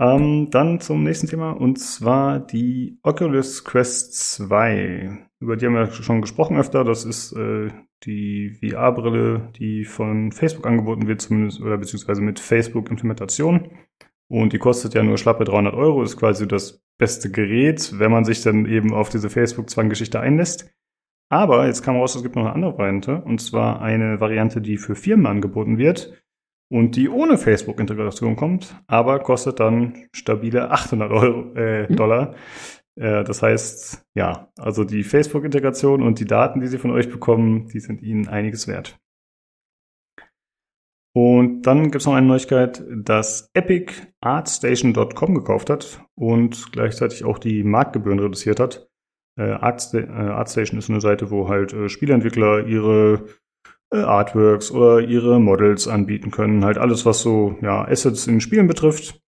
[0.00, 5.26] Ähm, dann zum nächsten Thema und zwar die Oculus Quest 2.
[5.40, 6.84] Über die haben wir schon gesprochen öfter.
[6.84, 7.68] Das ist äh,
[8.04, 13.70] die VR-Brille, die von Facebook angeboten wird, zumindest oder beziehungsweise mit Facebook-Implementation.
[14.28, 18.24] Und die kostet ja nur schlappe 300 Euro, ist quasi das beste Gerät, wenn man
[18.24, 20.70] sich dann eben auf diese Facebook-Zwanggeschichte einlässt.
[21.30, 24.78] Aber jetzt kam raus, es gibt noch eine andere Variante, und zwar eine Variante, die
[24.78, 26.22] für Firmen angeboten wird
[26.70, 32.34] und die ohne Facebook-Integration kommt, aber kostet dann stabile 800 Euro, äh, Dollar.
[32.96, 37.68] Äh, das heißt, ja, also die Facebook-Integration und die Daten, die sie von euch bekommen,
[37.68, 38.98] die sind ihnen einiges wert.
[41.14, 47.38] Und dann gibt es noch eine Neuigkeit, dass Epic ArtStation.com gekauft hat und gleichzeitig auch
[47.38, 48.87] die Marktgebühren reduziert hat.
[49.38, 53.26] Äh, Art, äh, ArtStation ist eine Seite, wo halt äh, Spieleentwickler ihre
[53.92, 56.64] äh, Artworks oder ihre Models anbieten können.
[56.64, 59.22] Halt alles, was so ja, Assets in Spielen betrifft.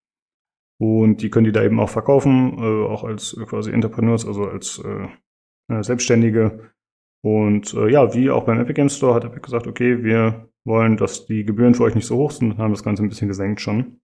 [0.81, 4.81] Und die können die da eben auch verkaufen, äh, auch als quasi Entrepreneurs, also als
[5.81, 6.71] Selbstständige.
[7.21, 11.27] Und ja, wie auch beim Epic Games Store hat Epic gesagt, okay, wir wollen, dass
[11.27, 13.99] die Gebühren für euch nicht so hoch sind, haben das Ganze ein bisschen gesenkt schon.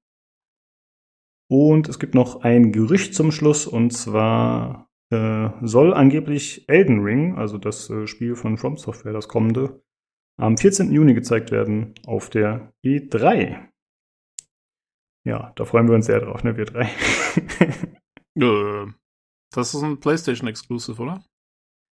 [1.49, 7.35] Und es gibt noch ein Gerücht zum Schluss, und zwar äh, soll angeblich Elden Ring,
[7.35, 9.83] also das äh, Spiel von From Software, das kommende,
[10.37, 10.91] am 14.
[10.91, 13.69] Juni gezeigt werden auf der E3.
[15.25, 16.83] Ja, da freuen wir uns sehr drauf, ne, wir drei.
[18.35, 18.85] äh,
[19.51, 21.23] das ist ein PlayStation Exclusive, oder?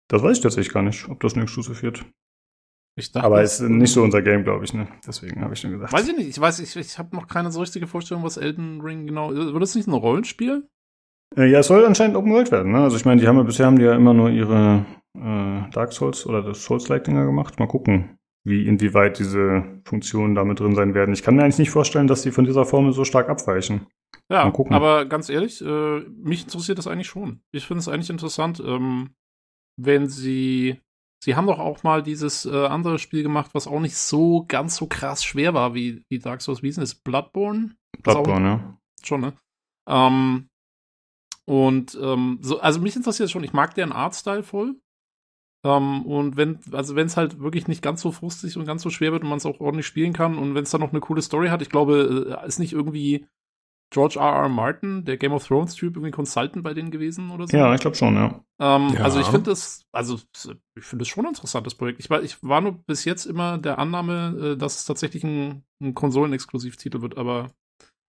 [0.09, 2.05] Das weiß ich tatsächlich gar nicht, ob das ein Exclusive wird.
[3.07, 4.87] Dachte, Aber es ist nicht so unser Game, glaube ich, ne?
[5.07, 5.93] Deswegen habe ich schon gesagt.
[5.93, 6.27] Weiß ich nicht.
[6.27, 9.33] Ich weiß, ich, ich habe noch keine so richtige Vorstellung, was Elden Ring genau.
[9.33, 10.67] Wird das nicht ein Rollenspiel?
[11.35, 12.71] Äh, ja, es soll anscheinend Open World werden.
[12.71, 12.79] Ne?
[12.79, 14.85] Also ich meine, die haben ja bisher haben die ja immer nur ihre
[15.15, 17.59] äh, Dark Souls oder das Souls-like-Dinger gemacht.
[17.59, 21.13] Mal gucken, wie inwieweit diese Funktionen damit drin sein werden.
[21.13, 23.87] Ich kann mir eigentlich nicht vorstellen, dass sie von dieser Formel so stark abweichen.
[24.31, 27.41] Ja, aber ganz ehrlich, äh, mich interessiert das eigentlich schon.
[27.51, 29.09] Ich finde es eigentlich interessant, ähm,
[29.77, 30.79] wenn sie
[31.21, 34.77] Sie haben doch auch mal dieses äh, andere Spiel gemacht, was auch nicht so ganz
[34.77, 36.63] so krass schwer war wie, wie Dark Souls.
[36.63, 37.75] Wie ist Bloodborne?
[38.01, 38.77] Bloodborne, ja.
[39.03, 39.33] Schon, ne?
[39.87, 40.48] Ähm,
[41.49, 44.75] und ähm, so, also mich interessiert es schon, ich mag deren Artstyle voll.
[45.65, 48.91] Ähm, und wenn, also wenn es halt wirklich nicht ganz so frustig und ganz so
[48.91, 50.99] schwer wird und man es auch ordentlich spielen kann und wenn es dann noch eine
[50.99, 53.25] coole Story hat, ich glaube, äh, ist nicht irgendwie
[53.91, 54.43] George R.
[54.43, 54.49] R.
[54.49, 57.57] Martin, der Game of Thrones Typ, irgendwie Consultant bei denen gewesen oder so?
[57.57, 58.39] Ja, ich glaube schon, ja.
[58.59, 58.99] Ähm, ja.
[58.99, 60.19] Also ich finde das, also
[60.75, 61.99] ich finde das schon ein interessantes Projekt.
[61.99, 65.63] Ich war, ich war nur bis jetzt immer der Annahme, äh, dass es tatsächlich ein,
[65.81, 67.49] ein Konsolen-Exklusivtitel wird, aber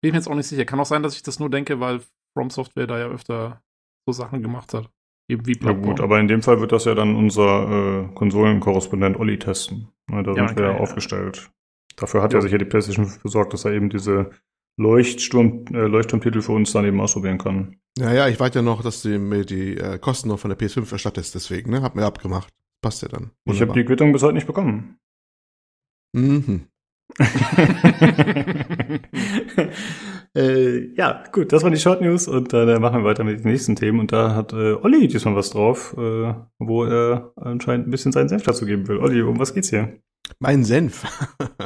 [0.00, 0.64] bin ich mir jetzt auch nicht sicher.
[0.64, 2.00] Kann auch sein, dass ich das nur denke, weil
[2.38, 3.62] From Software da ja öfter
[4.06, 4.88] so Sachen gemacht hat.
[5.28, 9.18] Eben wie Ja gut, aber in dem Fall wird das ja dann unser äh, Konsolenkorrespondent
[9.18, 9.88] Olli testen.
[10.06, 11.50] Na, da ja, sind wir ja aufgestellt.
[11.96, 12.38] Dafür hat ja.
[12.38, 14.30] er sich ja die PlayStation besorgt, dass er eben diese
[14.76, 17.80] Leuchtsturm, äh, Leuchtturmtitel für uns dann eben ausprobieren kann.
[17.98, 20.58] Ja, ja, ich warte ja noch, dass du mir die äh, Kosten noch von der
[20.58, 21.82] PS5 erstattest, deswegen, ne?
[21.82, 22.54] Hab mir abgemacht.
[22.80, 23.32] Passt ja dann.
[23.44, 23.54] Wunderbar.
[23.54, 25.00] Ich habe die Quittung bis heute nicht bekommen.
[26.12, 26.68] Mhm.
[30.38, 33.44] äh, ja, gut, das waren die Short News und dann äh, machen wir weiter mit
[33.44, 33.98] den nächsten Themen.
[33.98, 38.28] Und da hat äh, Olli diesmal was drauf, äh, wo er anscheinend ein bisschen seinen
[38.28, 38.98] Senf dazu geben will.
[38.98, 39.98] Olli, um was geht's hier?
[40.38, 41.04] Mein Senf.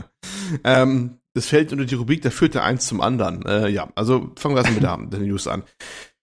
[0.64, 3.44] ähm, das fällt unter die Rubrik, da führt der eins zum anderen.
[3.44, 5.64] Äh, ja, also fangen wir erstmal mit der, der News an.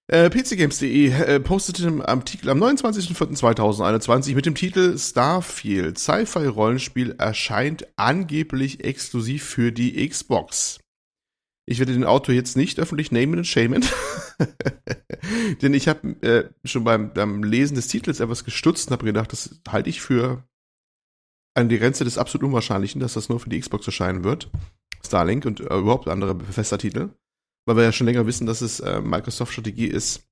[0.08, 8.84] Äh, PCGames.de äh, postete einen Artikel am 29.04.2021 mit dem Titel Starfield Sci-Fi-Rollenspiel erscheint angeblich
[8.84, 10.80] exklusiv für die Xbox.
[11.70, 13.86] Ich werde den Autor jetzt nicht öffentlich namen und shamen,
[15.62, 19.32] denn ich habe äh, schon beim, beim Lesen des Titels etwas gestutzt und habe gedacht,
[19.32, 20.44] das halte ich für
[21.54, 24.50] an die Grenze des absolut Unwahrscheinlichen, dass das nur für die Xbox erscheinen wird.
[25.06, 27.10] Starlink und äh, überhaupt andere Bethesda-Titel.
[27.68, 30.28] Weil wir ja schon länger wissen, dass es äh, Microsoft-Strategie ist,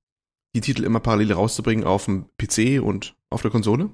[0.56, 3.90] die Titel immer parallel rauszubringen auf dem PC und auf der Konsole.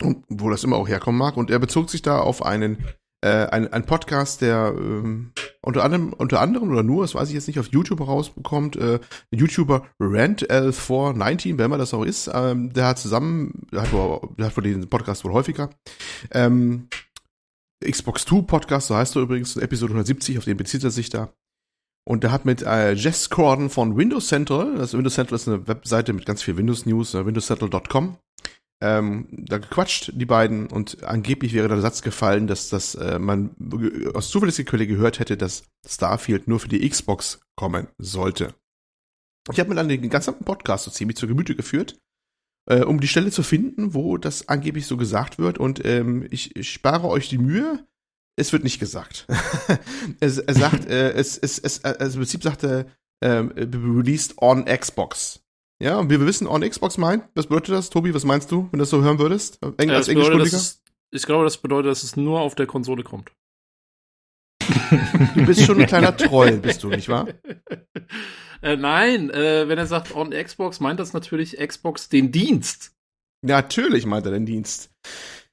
[0.00, 1.36] Und wo das immer auch herkommen mag.
[1.36, 2.84] Und er bezog sich da auf einen
[3.20, 7.34] äh, ein, ein Podcast, der ähm, unter anderem, unter anderem oder nur, das weiß ich
[7.34, 9.00] jetzt nicht, auf YouTube rausbekommt, äh,
[9.30, 14.46] YouTuber RantL419, wer immer das auch ist, ähm, der hat zusammen, der hat, wohl, der
[14.46, 15.70] hat wohl den Podcast wohl häufiger,
[16.30, 16.88] ähm,
[17.84, 21.32] Xbox 2 Podcast, so heißt er übrigens, Episode 170, auf den bezieht er sich da.
[22.04, 25.68] Und der hat mit äh, Jess Corden von Windows Central, das Windows Central ist eine
[25.68, 28.16] Webseite mit ganz viel Windows News, äh, windowscentral.com,
[28.80, 33.50] ähm, da gequatscht, die beiden, und angeblich wäre der Satz gefallen, dass das äh, man
[34.14, 38.54] aus zuverlässiger Quelle gehört hätte, dass Starfield nur für die Xbox kommen sollte.
[39.50, 41.98] Ich habe mir dann den ganzen Podcast so ziemlich zur Gemüte geführt,
[42.66, 45.58] äh, um die Stelle zu finden, wo das angeblich so gesagt wird.
[45.58, 47.84] Und ähm, ich, ich spare euch die Mühe.
[48.36, 49.26] Es wird nicht gesagt.
[50.20, 52.86] es, er sagt, äh, es, es, es, also im Prinzip sagt er,
[53.20, 55.40] äh, released on Xbox.
[55.80, 57.90] Ja, und wie wir wissen, on Xbox meint, was bedeutet das?
[57.90, 59.60] Tobi, was meinst du, wenn du das so hören würdest?
[59.78, 60.60] Eng ja, als Englischkundiger?
[61.10, 63.30] Ich glaube, das bedeutet, dass es nur auf der Konsole kommt.
[64.60, 67.28] du bist schon ein kleiner Troll, bist du, nicht wahr?
[68.60, 72.92] Äh, nein, äh, wenn er sagt on Xbox, meint das natürlich Xbox den Dienst.
[73.40, 74.90] Natürlich meint er den Dienst.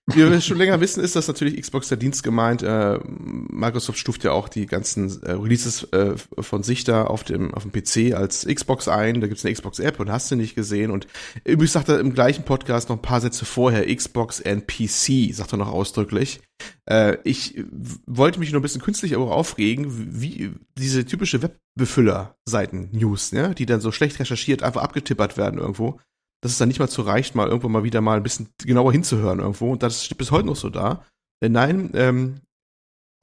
[0.08, 2.62] Wie wir schon länger wissen, ist das natürlich Xbox der Dienst gemeint.
[2.62, 7.52] Äh, Microsoft stuft ja auch die ganzen äh, Releases äh, von sich da auf dem,
[7.56, 9.20] auf dem PC als Xbox ein.
[9.20, 10.92] Da gibt's eine Xbox-App und hast du nicht gesehen.
[10.92, 11.08] Und
[11.44, 15.54] übrigens sagt er im gleichen Podcast noch ein paar Sätze vorher, Xbox and PC, sagt
[15.54, 16.40] er noch ausdrücklich.
[16.86, 17.64] Äh, ich
[18.06, 23.82] wollte mich nur ein bisschen künstlich aber aufregen, wie diese typische Webbefüller-Seiten-News, ne, die dann
[23.82, 26.00] so schlecht recherchiert einfach abgetippert werden irgendwo
[26.46, 28.92] dass es dann nicht mal zu reicht, mal irgendwo mal wieder mal ein bisschen genauer
[28.92, 29.72] hinzuhören irgendwo.
[29.72, 31.04] Und das steht bis heute noch so da.
[31.42, 32.42] Nein, ähm,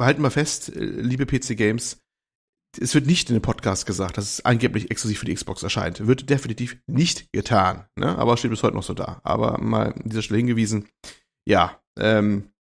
[0.01, 1.99] halten wir fest, äh, liebe PC Games,
[2.81, 6.05] es wird nicht in dem Podcast gesagt, dass es angeblich exklusiv für die Xbox erscheint.
[6.05, 7.85] Wird definitiv nicht getan.
[7.95, 8.19] Ne?
[8.19, 9.21] Aber steht bis heute noch so da.
[9.23, 10.89] Aber mal an dieser Stelle hingewiesen,
[11.47, 11.81] ja.
[11.97, 12.51] Ähm,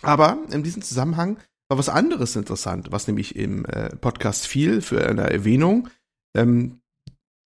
[0.00, 5.06] aber in diesem Zusammenhang war was anderes interessant, was nämlich im äh, Podcast fiel für
[5.06, 5.90] eine Erwähnung.
[6.34, 6.80] Ähm,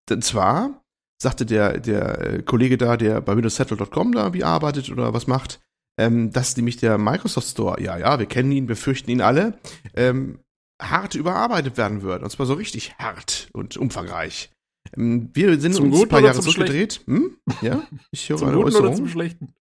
[0.09, 0.84] und zwar
[1.21, 5.61] sagte der, der äh, Kollege da, der bei windowssettle.com da wie arbeitet oder was macht,
[5.99, 9.59] ähm, dass nämlich der Microsoft Store, ja, ja, wir kennen ihn, wir fürchten ihn alle,
[9.95, 10.41] ähm,
[10.81, 12.23] hart überarbeitet werden wird.
[12.23, 14.51] Und zwar so richtig hart und umfangreich.
[14.97, 17.03] Ähm, wir sind zum uns ein paar Jahre zurückgedreht.
[17.07, 17.39] Hm?
[17.63, 18.87] Ja, ich höre zum eine Guten Äußerung.
[18.87, 19.55] oder zum Schlechten?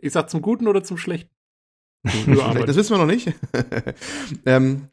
[0.00, 1.34] Ich sag zum Guten oder zum Schlechten?
[2.04, 3.32] das wissen wir noch nicht.
[4.46, 4.88] ähm,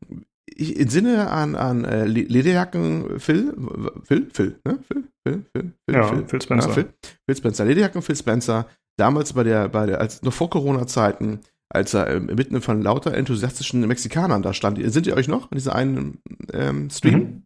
[0.56, 3.56] ich entsinne an, an äh, Lederjacken Phil,
[4.04, 4.80] Phil, Phil, ne?
[4.88, 6.68] Phil, Phil, Phil, Phil, ja, Phil, Phil Spencer.
[6.68, 6.90] Ja, Phil,
[7.26, 8.68] Phil Spencer, Lederjacken Phil Spencer,
[8.98, 13.14] damals bei der, bei der, als noch vor Corona-Zeiten, als er ähm, mitten von lauter
[13.14, 14.80] enthusiastischen Mexikanern da stand.
[14.92, 16.20] Sind ihr euch noch in dieser einen
[16.54, 17.20] ähm, Stream?
[17.20, 17.44] Mhm.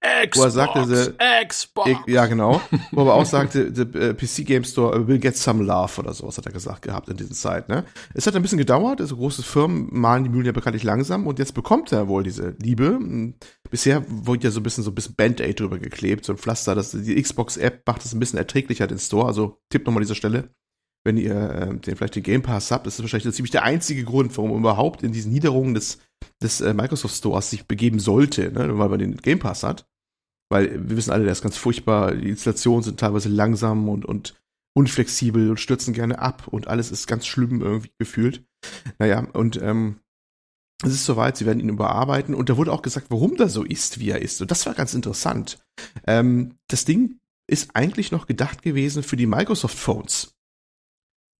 [0.00, 1.16] Xbox, wo er sagte,
[1.48, 1.90] Xbox.
[2.06, 2.60] Ja, genau.
[2.92, 6.38] Wo er auch sagte, the uh, PC Game Store will get some love oder sowas
[6.38, 7.68] hat er gesagt gehabt in dieser Zeit.
[7.68, 7.84] Ne?
[8.14, 11.40] Es hat ein bisschen gedauert, also große Firmen malen die Mühlen ja bekanntlich langsam und
[11.40, 12.98] jetzt bekommt er wohl diese Liebe.
[13.70, 16.76] Bisher wurde ja so ein bisschen so ein bisschen Band-Aid drüber geklebt, so ein Pflaster.
[16.76, 19.26] Das, die Xbox-App macht es ein bisschen erträglicher den Store.
[19.26, 20.50] Also Tipp nochmal an dieser Stelle.
[21.04, 24.04] Wenn ihr äh, den, vielleicht den Game Pass habt, ist das wahrscheinlich ziemlich der einzige
[24.04, 25.98] Grund, warum überhaupt in diesen Niederungen des,
[26.42, 28.78] des äh, Microsoft Stores sich begeben sollte, ne?
[28.78, 29.86] weil man den Game Pass hat.
[30.50, 32.14] Weil wir wissen alle, der ist ganz furchtbar.
[32.14, 34.34] Die Installationen sind teilweise langsam und, und
[34.74, 38.44] unflexibel und stürzen gerne ab und alles ist ganz schlimm irgendwie gefühlt.
[38.98, 40.00] Naja, und ähm,
[40.84, 43.64] es ist soweit, sie werden ihn überarbeiten und da wurde auch gesagt, warum der so
[43.64, 44.40] ist, wie er ist.
[44.40, 45.58] Und das war ganz interessant.
[46.06, 47.18] Ähm, das Ding
[47.48, 50.37] ist eigentlich noch gedacht gewesen für die Microsoft Phones.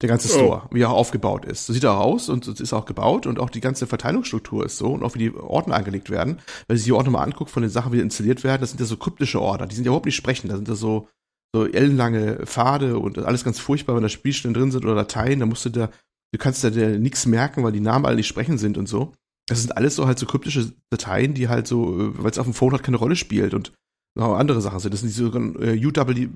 [0.01, 0.35] Der ganze oh.
[0.35, 0.75] Store, oh.
[0.75, 1.67] wie er aufgebaut ist.
[1.67, 4.79] So sieht er aus und es ist auch gebaut und auch die ganze Verteilungsstruktur ist
[4.79, 6.39] so und auch wie die Ordner angelegt werden.
[6.67, 8.87] Wenn sich die Ordner mal anguckt von den Sachen, wie installiert werden, das sind ja
[8.87, 11.09] so kryptische Ordner, die sind ja überhaupt nicht sprechen, da sind ja so,
[11.55, 15.47] so ellenlange Pfade und alles ganz furchtbar, wenn da Spielstellen drin sind oder Dateien, da
[15.47, 15.91] musst du da,
[16.33, 19.13] du kannst da nichts merken, weil die Namen alle nicht sprechen sind und so.
[19.49, 22.47] Das sind alles so halt so kryptische Dateien, die halt so, äh, weil es auf
[22.47, 23.73] dem Phone halt keine Rolle spielt und
[24.15, 24.93] noch andere Sachen sind.
[24.93, 26.29] Das sind die sogenannten äh, UW,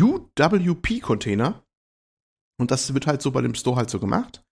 [0.00, 1.62] UWP-Container.
[2.58, 4.42] Und das wird halt so bei dem Store halt so gemacht.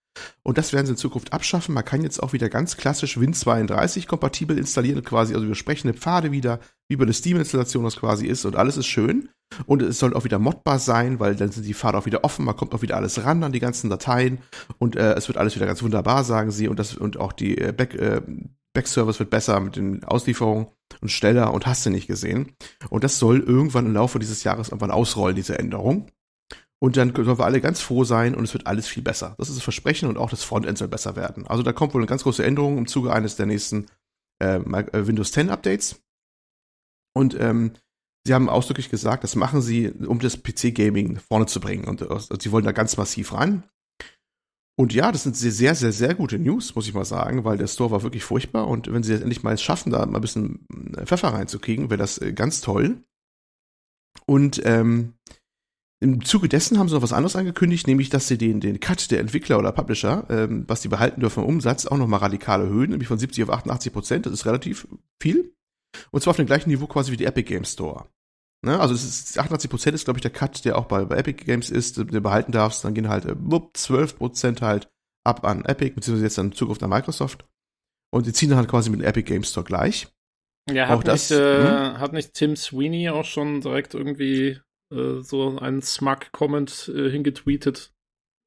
[0.43, 1.74] Und das werden sie in Zukunft abschaffen.
[1.74, 5.97] Man kann jetzt auch wieder ganz klassisch Win32 kompatibel installieren, quasi, also wir sprechen eine
[5.97, 9.28] Pfade wieder, wie bei der Steam-Installation das quasi ist und alles ist schön.
[9.66, 12.44] Und es soll auch wieder modbar sein, weil dann sind die Pfade auch wieder offen,
[12.44, 14.39] man kommt auch wieder alles ran an die ganzen Dateien
[14.78, 16.68] und äh, es wird alles wieder ganz wunderbar, sagen sie.
[16.68, 18.20] Und das und auch die äh, äh,
[18.72, 20.68] Backservice wird besser mit den Auslieferungen
[21.01, 22.52] und schneller und hast du nicht gesehen.
[22.90, 26.09] Und das soll irgendwann im Laufe dieses Jahres irgendwann ausrollen, diese Änderung.
[26.85, 29.35] Und dann sollen wir alle ganz froh sein und es wird alles viel besser.
[29.39, 31.47] Das ist das Versprechen und auch das Frontend soll besser werden.
[31.47, 33.86] Also da kommt wohl eine ganz große Änderung im Zuge eines der nächsten
[34.39, 36.02] äh, äh Windows 10 Updates.
[37.15, 37.73] Und ähm,
[38.27, 41.85] sie haben ausdrücklich gesagt, das machen sie, um das PC-Gaming vorne zu bringen.
[41.85, 43.62] Und also, sie wollen da ganz massiv rein.
[44.77, 47.69] Und ja, das sind sehr, sehr, sehr gute News, muss ich mal sagen, weil der
[47.69, 48.69] Store war wirklich furchtbar.
[48.69, 50.66] Und wenn sie jetzt endlich mal es schaffen, da mal ein bisschen
[50.98, 53.02] äh, Pfeffer reinzukriegen, wäre das ganz toll.
[54.27, 55.15] Und ähm,
[56.05, 59.10] im Zuge dessen haben sie noch was anderes angekündigt, nämlich, dass sie den, den Cut
[59.10, 62.90] der Entwickler oder Publisher, ähm, was die behalten dürfen im Umsatz, auch nochmal radikal erhöhen,
[62.90, 64.26] nämlich von 70 auf 88 Prozent.
[64.26, 64.86] Das ist relativ
[65.18, 65.55] viel.
[66.10, 68.06] Und zwar auf dem gleichen Niveau quasi wie die Epic Games Store.
[68.62, 68.78] Ne?
[68.78, 71.43] Also es ist 88 Prozent ist, glaube ich, der Cut, der auch bei, bei Epic
[71.43, 72.85] Games ist, den du behalten darfst.
[72.85, 73.35] Dann gehen halt äh,
[73.72, 74.90] 12 Prozent halt
[75.24, 77.47] ab an Epic, beziehungsweise jetzt dann in Zukunft an Microsoft.
[78.12, 80.09] Und die ziehen dann halt quasi mit dem Epic Games Store gleich.
[80.70, 81.98] Ja, hat, auch das, nicht, äh, hm?
[81.98, 84.60] hat nicht Tim Sweeney auch schon direkt irgendwie
[84.94, 87.92] äh, so einen Smug-Comment äh, hingetweetet.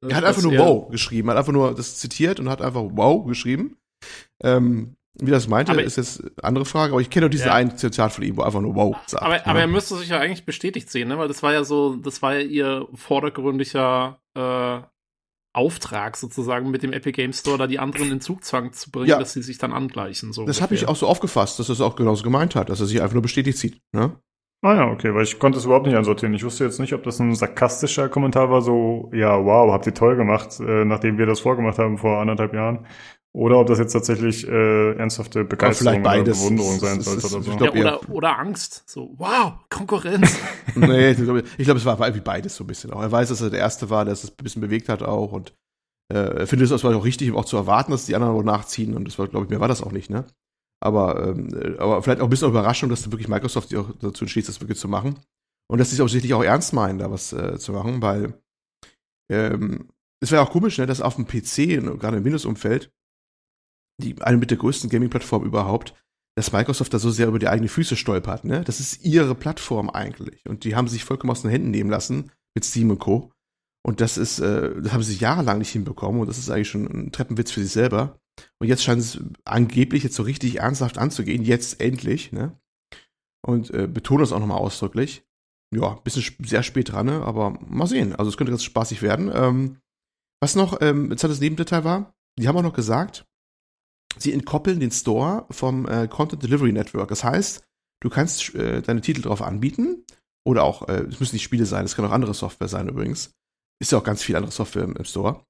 [0.07, 3.25] Er hat einfach nur wow geschrieben, hat einfach nur das zitiert und hat einfach wow
[3.25, 3.77] geschrieben.
[4.43, 7.47] Ähm, wie das meinte, aber ist jetzt eine andere Frage, aber ich kenne doch diesen
[7.47, 7.53] ja.
[7.53, 9.23] einen Zitat von ihm, wo einfach nur wow sagt.
[9.23, 11.17] Aber, aber er müsste sich ja eigentlich bestätigt sehen, ne?
[11.17, 14.81] Weil das war ja so, das war ja ihr vordergründiger äh,
[15.53, 19.17] Auftrag sozusagen mit dem Epic Game Store, da die anderen in Zugzwang zu bringen, ja.
[19.17, 20.31] dass sie sich dann angleichen.
[20.33, 22.79] So das habe ich auch so aufgefasst, dass er es auch genauso gemeint hat, dass
[22.79, 23.81] er sich einfach nur bestätigt sieht.
[23.91, 24.19] Ne?
[24.63, 26.33] Ah ja, okay, weil ich konnte es überhaupt nicht ansortieren.
[26.33, 29.93] Ich wusste jetzt nicht, ob das ein sarkastischer Kommentar war, so, ja, wow, habt ihr
[29.93, 32.85] toll gemacht, äh, nachdem wir das vorgemacht haben vor anderthalb Jahren.
[33.33, 37.51] Oder ob das jetzt tatsächlich äh, ernsthafte Begeisterung oder Bewunderung sein sollte oder so.
[37.51, 38.81] Ja, oder, oder Angst.
[38.87, 40.39] So, wow, Konkurrenz.
[40.75, 42.91] nee, ich glaube, glaub, es war irgendwie beides so ein bisschen.
[42.93, 45.33] Auch er weiß, dass er der Erste war, der es ein bisschen bewegt hat auch
[45.33, 45.53] und
[46.11, 48.95] äh, findet es auch richtig, auch zu erwarten, dass die anderen auch nachziehen.
[48.95, 50.25] Und das war, glaube ich, mir war das auch nicht, ne?
[50.79, 51.49] Aber, ähm,
[51.79, 54.87] aber vielleicht auch ein bisschen Überraschung, dass wirklich Microsoft auch dazu entschließt, das wirklich zu
[54.87, 55.19] machen.
[55.69, 58.41] Und dass sie es offensichtlich auch ernst meinen, da was äh, zu machen, weil
[59.29, 59.89] ähm,
[60.21, 62.91] es wäre auch komisch, ne, dass auf dem PC, gerade im Windows-Umfeld,
[64.01, 65.93] die eine mit der größten Gaming-Plattform überhaupt,
[66.37, 68.45] dass Microsoft da so sehr über die eigenen Füße stolpert.
[68.45, 68.63] Ne?
[68.63, 70.45] Das ist ihre Plattform eigentlich.
[70.47, 73.31] Und die haben sich vollkommen aus den Händen nehmen lassen mit Steam und Co.
[73.83, 76.21] Und das ist, äh, das haben sie jahrelang nicht hinbekommen.
[76.21, 78.19] Und das ist eigentlich schon ein Treppenwitz für sich selber.
[78.59, 81.43] Und jetzt scheint es angeblich jetzt so richtig ernsthaft anzugehen.
[81.43, 82.59] Jetzt endlich, ne?
[83.45, 85.23] Und äh, betone das auch nochmal ausdrücklich.
[85.73, 87.21] Ja, bisschen sehr spät dran, ne?
[87.23, 88.15] aber mal sehen.
[88.15, 89.31] Also es könnte ganz spaßig werden.
[89.33, 89.77] Ähm,
[90.41, 93.25] was noch, ähm, jetzt hat Nebendetail war, die haben auch noch gesagt,
[94.17, 97.09] sie entkoppeln den Store vom äh, Content Delivery Network.
[97.09, 97.63] Das heißt,
[98.01, 100.05] du kannst äh, deine Titel drauf anbieten
[100.45, 103.33] oder auch, äh, es müssen nicht Spiele sein, es kann auch andere Software sein übrigens.
[103.79, 105.45] Ist ja auch ganz viel andere Software im, im Store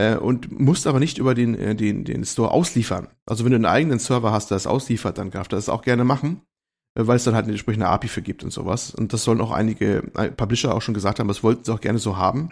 [0.00, 3.08] äh, und musst aber nicht über den, äh, den, den Store ausliefern.
[3.26, 6.04] Also wenn du einen eigenen Server hast, der das ausliefert, dann darf das auch gerne
[6.04, 6.40] machen,
[6.98, 8.94] äh, weil es dann halt eine entsprechende API für gibt und sowas.
[8.94, 11.82] Und das sollen auch einige äh, Publisher auch schon gesagt haben, das wollten sie auch
[11.82, 12.50] gerne so haben.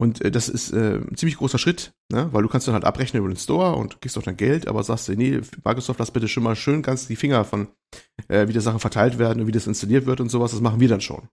[0.00, 2.28] Und äh, das ist äh, ein ziemlich großer Schritt, ne?
[2.32, 4.82] weil du kannst dann halt abrechnen über den Store und kriegst auch dein Geld, aber
[4.82, 7.68] sagst du, nee, Microsoft, lass bitte schon mal schön ganz die Finger von,
[8.26, 10.80] äh, wie die Sachen verteilt werden und wie das installiert wird und sowas, das machen
[10.80, 11.28] wir dann schon.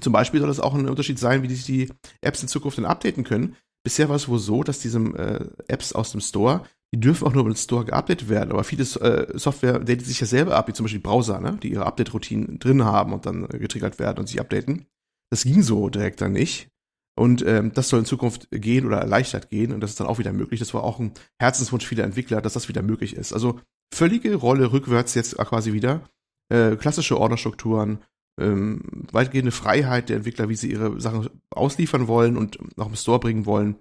[0.00, 1.92] Zum Beispiel soll das auch ein Unterschied sein, wie sich die
[2.22, 5.92] Apps in Zukunft dann updaten können, bisher war es wohl so, dass diese äh, Apps
[5.92, 9.78] aus dem Store, die dürfen auch nur den Store geupdatet werden, aber viele äh, Software
[9.78, 13.12] datet sich ja selber ab, wie zum Beispiel Browser, ne, die ihre Update-Routinen drin haben
[13.12, 14.86] und dann äh, getriggert werden und sich updaten.
[15.30, 16.68] Das ging so direkt dann nicht.
[17.16, 20.18] Und ähm, das soll in Zukunft gehen oder erleichtert gehen und das ist dann auch
[20.18, 20.58] wieder möglich.
[20.58, 23.32] Das war auch ein Herzenswunsch vieler Entwickler, dass das wieder möglich ist.
[23.32, 23.60] Also
[23.92, 26.08] völlige Rolle rückwärts jetzt quasi wieder.
[26.48, 27.98] Äh, klassische Orderstrukturen,
[28.38, 28.82] ähm,
[29.12, 33.46] weitgehende Freiheit der Entwickler, wie sie ihre Sachen ausliefern wollen und auch im Store bringen
[33.46, 33.76] wollen,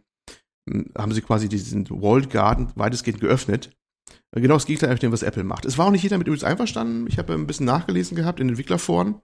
[0.70, 3.72] hm, haben sie quasi diesen Walled Garden weitestgehend geöffnet.
[4.32, 5.66] Genau das Gegenteil von dem, was Apple macht.
[5.66, 7.08] Es war auch nicht jeder mit übrigens einverstanden.
[7.08, 9.22] Ich habe ein bisschen nachgelesen gehabt in Entwicklerforen.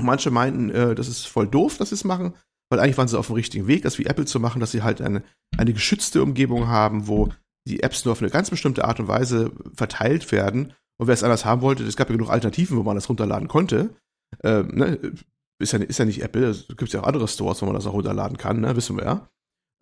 [0.00, 2.34] Manche meinten, äh, das ist voll doof, dass sie es machen,
[2.70, 4.82] weil eigentlich waren sie auf dem richtigen Weg, das wie Apple zu machen, dass sie
[4.82, 5.22] halt eine,
[5.56, 7.30] eine geschützte Umgebung haben, wo
[7.66, 10.72] die Apps nur auf eine ganz bestimmte Art und Weise verteilt werden.
[10.98, 13.48] Und wer es anders haben wollte, es gab ja genug Alternativen, wo man das runterladen
[13.48, 13.94] konnte.
[14.42, 15.14] Ähm, ne?
[15.60, 17.86] ist, ja, ist ja nicht Apple, es gibt ja auch andere Stores, wo man das
[17.86, 18.76] auch runterladen kann, ne?
[18.76, 19.28] wissen wir ja.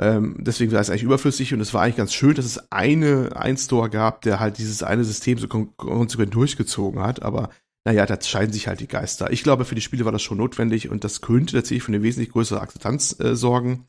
[0.01, 3.35] Ähm, deswegen war es eigentlich überflüssig und es war eigentlich ganz schön, dass es eine,
[3.35, 7.51] ein Store gab, der halt dieses eine System so kon konsequent durchgezogen hat, aber
[7.87, 9.31] naja, da scheiden sich halt die Geister.
[9.31, 12.03] Ich glaube, für die Spiele war das schon notwendig und das könnte tatsächlich für eine
[12.03, 13.87] wesentlich größere Akzeptanz äh, sorgen.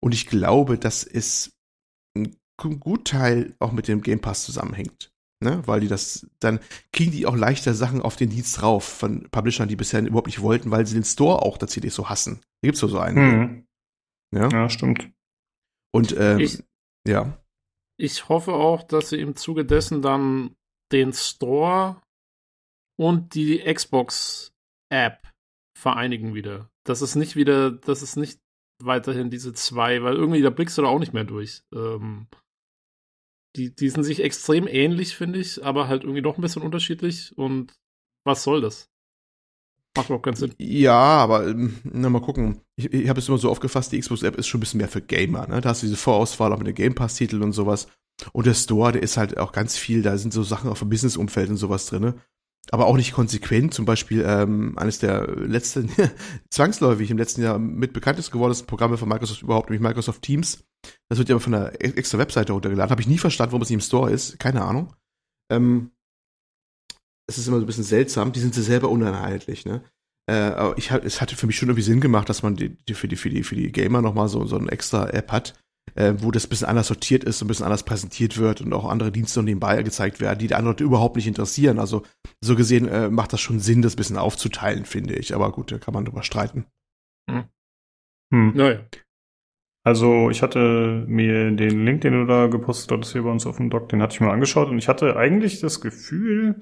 [0.00, 1.52] Und ich glaube, dass es
[2.16, 2.36] ein
[2.80, 5.12] Gutteil auch mit dem Game Pass zusammenhängt.
[5.40, 5.62] Ne?
[5.66, 6.58] Weil die das, dann
[6.92, 10.42] kriegen die auch leichter Sachen auf den Dienst drauf von Publishern, die bisher überhaupt nicht
[10.42, 12.40] wollten, weil sie den Store auch tatsächlich so hassen.
[12.60, 13.16] Da gibt's so einen.
[13.16, 13.66] Mhm.
[14.34, 14.48] Ja?
[14.48, 15.10] ja, stimmt.
[15.92, 16.62] Und ähm, ich,
[17.06, 17.38] ja.
[17.98, 20.56] Ich hoffe auch, dass sie im Zuge dessen dann
[20.92, 22.00] den Store
[22.98, 25.32] und die Xbox-App
[25.76, 26.70] vereinigen wieder.
[26.84, 28.40] Das ist nicht wieder, das ist nicht
[28.82, 31.62] weiterhin diese zwei, weil irgendwie da blickst du da auch nicht mehr durch.
[31.72, 32.26] Ähm,
[33.58, 37.36] die, die sind sich extrem ähnlich, finde ich, aber halt irgendwie doch ein bisschen unterschiedlich.
[37.36, 37.74] Und
[38.24, 38.88] was soll das?
[39.96, 40.54] Macht überhaupt keinen Sinn.
[40.58, 42.60] Ja, aber ähm, na mal gucken.
[42.76, 45.02] Ich, ich habe es immer so aufgefasst, die Xbox-App ist schon ein bisschen mehr für
[45.02, 45.48] Gamer.
[45.48, 45.60] Ne?
[45.60, 47.88] Da hast du diese Vorauswahl auch mit den Game Pass-Titeln und sowas.
[48.32, 50.88] Und der Store, der ist halt auch ganz viel, da sind so Sachen auf dem
[50.88, 52.14] Business-Umfeld und sowas drin.
[52.70, 53.74] Aber auch nicht konsequent.
[53.74, 55.90] Zum Beispiel ähm, eines der letzten,
[56.50, 60.64] zwangsläufig im letzten Jahr mit bekanntest geworden Programme von Microsoft überhaupt, nämlich Microsoft Teams.
[61.08, 62.90] Das wird ja von einer extra Webseite runtergeladen.
[62.90, 64.38] Habe ich nie verstanden, warum es nicht im Store ist.
[64.38, 64.94] Keine Ahnung.
[65.50, 65.90] Ähm,
[67.28, 68.32] es ist immer so ein bisschen seltsam.
[68.32, 69.82] Die sind sie selber uneinheitlich, ne?
[70.28, 72.94] Äh, aber ich, es hatte für mich schon irgendwie Sinn gemacht, dass man die, die
[72.94, 75.54] für die für die für die Gamer noch mal so so eine extra App hat,
[75.94, 78.84] äh, wo das ein bisschen anders sortiert ist, ein bisschen anders präsentiert wird und auch
[78.84, 81.78] andere Dienste nebenbei gezeigt werden, die die anderen überhaupt nicht interessieren.
[81.78, 82.02] Also
[82.42, 85.34] so gesehen äh, macht das schon Sinn, das ein bisschen aufzuteilen, finde ich.
[85.34, 86.66] Aber gut, da kann man drüber streiten.
[87.30, 87.44] Hm.
[88.32, 88.52] Hm.
[88.54, 88.80] Naja.
[89.84, 93.56] Also ich hatte mir den Link, den du da gepostet hattest hier bei uns auf
[93.56, 96.60] dem Doc, den hatte ich mir angeschaut und ich hatte eigentlich das Gefühl,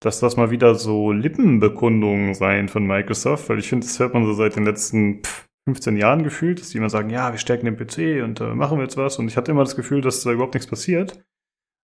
[0.00, 4.24] dass das mal wieder so Lippenbekundungen seien von Microsoft, weil ich finde, das hört man
[4.24, 5.22] so seit den letzten
[5.68, 8.78] 15 Jahren gefühlt, dass die immer sagen, ja, wir stärken den PC und äh, machen
[8.78, 11.24] wir jetzt was und ich hatte immer das Gefühl, dass da überhaupt nichts passiert.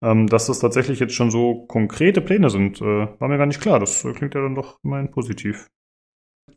[0.02, 3.60] Ähm, dass das tatsächlich jetzt schon so konkrete Pläne sind, äh, war mir gar nicht
[3.60, 3.80] klar.
[3.80, 5.70] Das äh, klingt ja dann doch immerhin positiv.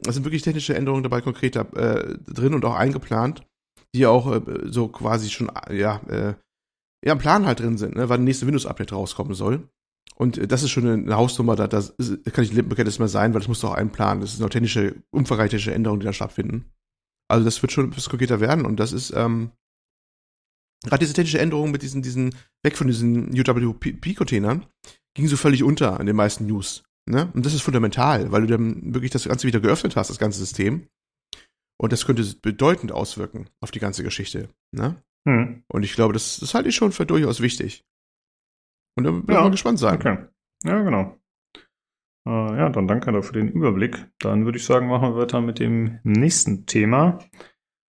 [0.06, 3.48] Es sind wirklich technische Änderungen dabei konkret äh, drin und auch eingeplant
[3.96, 6.34] die auch äh, so quasi schon, ja, äh,
[7.06, 9.70] ja, im Plan halt drin sind, ne, wann der nächste Windows-Update rauskommen soll.
[10.16, 13.42] Und äh, das ist schon eine Hausnummer, da das kann ich Lippenbekenntnis mehr sein, weil
[13.42, 14.22] das muss doch einplanen.
[14.22, 16.66] Das ist eine technische, umfangreiche Änderungen, die da stattfinden.
[17.30, 19.52] Also das wird schon bisschen konkreter werden und das ist, ähm,
[20.84, 24.66] gerade diese technische Änderung mit diesen, diesen, weg von diesen UWP-Containern,
[25.14, 26.84] ging so völlig unter in den meisten News.
[27.10, 27.32] Ne?
[27.34, 30.40] Und das ist fundamental, weil du dann wirklich das Ganze wieder geöffnet hast, das ganze
[30.40, 30.88] System.
[31.80, 34.50] Und das könnte bedeutend auswirken auf die ganze Geschichte.
[34.72, 35.02] Ne?
[35.28, 35.64] Hm.
[35.68, 37.86] Und ich glaube, das, das halte ich schon für durchaus wichtig.
[38.98, 39.44] Und da werden ja.
[39.44, 39.96] wir gespannt sein.
[39.96, 40.18] Okay.
[40.64, 41.18] Ja, genau.
[42.28, 44.10] Äh, ja, dann danke dafür den Überblick.
[44.20, 47.20] Dann würde ich sagen, machen wir weiter mit dem nächsten Thema.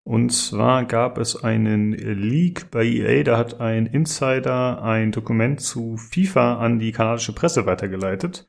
[0.06, 5.98] Und zwar gab es einen Leak bei EA, da hat ein Insider ein Dokument zu
[5.98, 8.49] FIFA an die kanadische Presse weitergeleitet.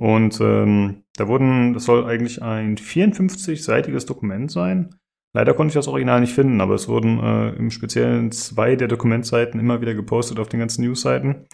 [0.00, 4.94] Und ähm, da wurden, das soll eigentlich ein 54-seitiges Dokument sein.
[5.34, 8.88] Leider konnte ich das Original nicht finden, aber es wurden äh, im Speziellen zwei der
[8.88, 11.46] Dokumentseiten immer wieder gepostet auf den ganzen Newsseiten.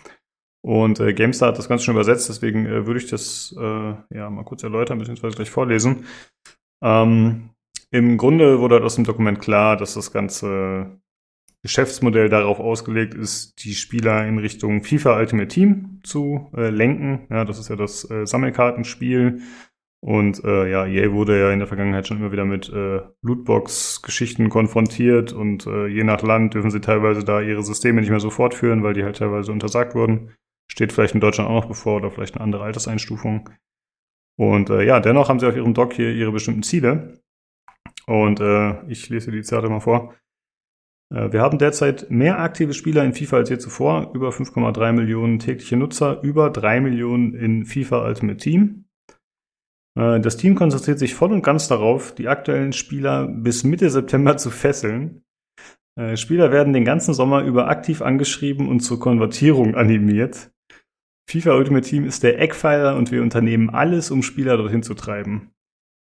[0.64, 4.30] Und äh, GameStar hat das Ganze schon übersetzt, deswegen äh, würde ich das äh, ja
[4.30, 6.04] mal kurz erläutern, beziehungsweise gleich vorlesen.
[6.84, 7.50] Ähm,
[7.90, 11.00] Im Grunde wurde aus dem Dokument klar, dass das Ganze
[11.66, 17.26] Geschäftsmodell darauf ausgelegt ist, die Spieler in Richtung FIFA Ultimate Team zu äh, lenken.
[17.28, 19.40] Ja, das ist ja das äh, Sammelkartenspiel.
[20.00, 24.48] Und äh, ja, EA wurde ja in der Vergangenheit schon immer wieder mit äh, Lootbox-Geschichten
[24.48, 28.30] konfrontiert und äh, je nach Land dürfen sie teilweise da ihre Systeme nicht mehr so
[28.30, 30.36] fortführen, weil die halt teilweise untersagt wurden.
[30.70, 33.50] Steht vielleicht in Deutschland auch noch bevor oder vielleicht eine andere Alterseinstufung.
[34.38, 37.18] Und äh, ja, dennoch haben sie auf ihrem Doc hier ihre bestimmten Ziele.
[38.06, 38.38] Und
[38.86, 40.14] ich lese die Zitate mal vor.
[41.14, 45.38] Äh, wir haben derzeit mehr aktive Spieler in FIFA als je zuvor, über 5,3 Millionen
[45.38, 48.86] tägliche Nutzer, über 3 Millionen in FIFA Ultimate Team.
[49.96, 54.36] Äh, das Team konzentriert sich voll und ganz darauf, die aktuellen Spieler bis Mitte September
[54.36, 55.22] zu fesseln.
[55.98, 60.50] Äh, Spieler werden den ganzen Sommer über aktiv angeschrieben und zur Konvertierung animiert.
[61.28, 65.50] FIFA Ultimate Team ist der Eckpfeiler und wir unternehmen alles, um Spieler dorthin zu treiben.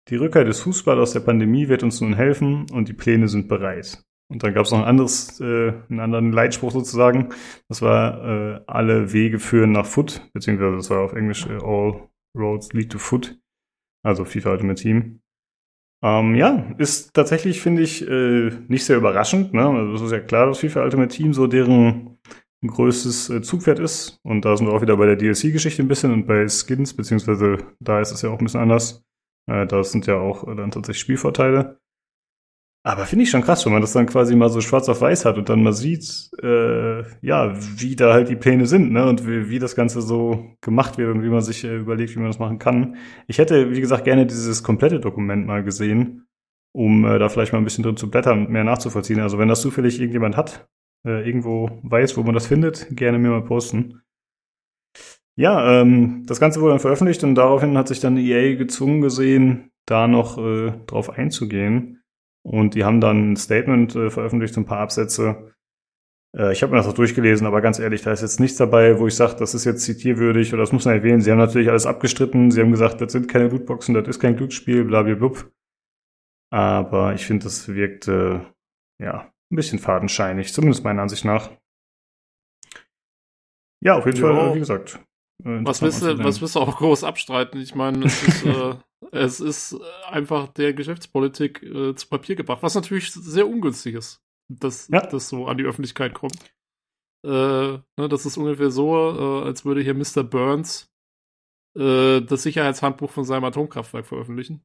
[0.08, 3.46] Die Rückkehr des Fußballs aus der Pandemie wird uns nun helfen und die Pläne sind
[3.46, 4.02] bereit.
[4.32, 7.28] Und dann gab es noch ein anderes, äh, einen anderen Leitspruch sozusagen.
[7.68, 12.08] Das war äh, alle Wege führen nach Foot, beziehungsweise das war auf Englisch äh, All
[12.36, 13.38] Roads lead to Foot.
[14.04, 15.20] Also FIFA Ultimate Team.
[16.02, 19.52] Ähm, ja, ist tatsächlich, finde ich, äh, nicht sehr überraschend.
[19.52, 19.64] Ne?
[19.68, 22.18] Also es ist ja klar, dass FIFA Ultimate Team so deren
[22.66, 24.18] größtes äh, Zugpferd ist.
[24.24, 27.58] Und da sind wir auch wieder bei der DLC-Geschichte ein bisschen und bei Skins, beziehungsweise
[27.80, 29.04] da ist es ja auch ein bisschen anders.
[29.46, 31.81] Äh, da sind ja auch äh, dann tatsächlich Spielvorteile.
[32.84, 35.24] Aber finde ich schon krass, wenn man das dann quasi mal so schwarz auf weiß
[35.24, 39.08] hat und dann mal sieht, äh, ja, wie da halt die Pläne sind, ne?
[39.08, 42.18] Und wie, wie das Ganze so gemacht wird und wie man sich äh, überlegt, wie
[42.18, 42.96] man das machen kann.
[43.28, 46.26] Ich hätte, wie gesagt, gerne dieses komplette Dokument mal gesehen,
[46.72, 49.20] um äh, da vielleicht mal ein bisschen drin zu blättern mehr nachzuvollziehen.
[49.20, 50.68] Also wenn das zufällig irgendjemand hat,
[51.06, 54.02] äh, irgendwo weiß, wo man das findet, gerne mir mal posten.
[55.36, 59.70] Ja, ähm, das Ganze wurde dann veröffentlicht und daraufhin hat sich dann EA gezwungen gesehen,
[59.86, 62.01] da noch äh, drauf einzugehen.
[62.42, 65.54] Und die haben dann ein Statement äh, veröffentlicht, ein paar Absätze.
[66.36, 68.98] Äh, ich habe mir das auch durchgelesen, aber ganz ehrlich, da ist jetzt nichts dabei,
[68.98, 71.20] wo ich sage, das ist jetzt zitierwürdig oder das muss man erwähnen.
[71.20, 72.50] Sie haben natürlich alles abgestritten.
[72.50, 75.32] Sie haben gesagt, das sind keine Lootboxen, das ist kein Glücksspiel, blablabla.
[76.50, 78.40] Aber ich finde, das wirkt äh,
[78.98, 81.50] ja ein bisschen fadenscheinig, zumindest meiner Ansicht nach.
[83.80, 84.34] Ja, auf jeden ja.
[84.34, 85.00] Fall, wie gesagt.
[85.44, 87.60] Äh, was willst, du, was willst du auch groß abstreiten?
[87.60, 88.74] Ich meine, es ist, äh,
[89.10, 89.76] es ist
[90.08, 95.04] einfach der Geschäftspolitik äh, zu Papier gebracht, was natürlich sehr ungünstig ist, dass ja.
[95.06, 96.38] das so an die Öffentlichkeit kommt.
[97.24, 100.24] Äh, ne, das ist ungefähr so, äh, als würde hier Mr.
[100.24, 100.90] Burns
[101.78, 104.62] äh, das Sicherheitshandbuch von seinem Atomkraftwerk veröffentlichen.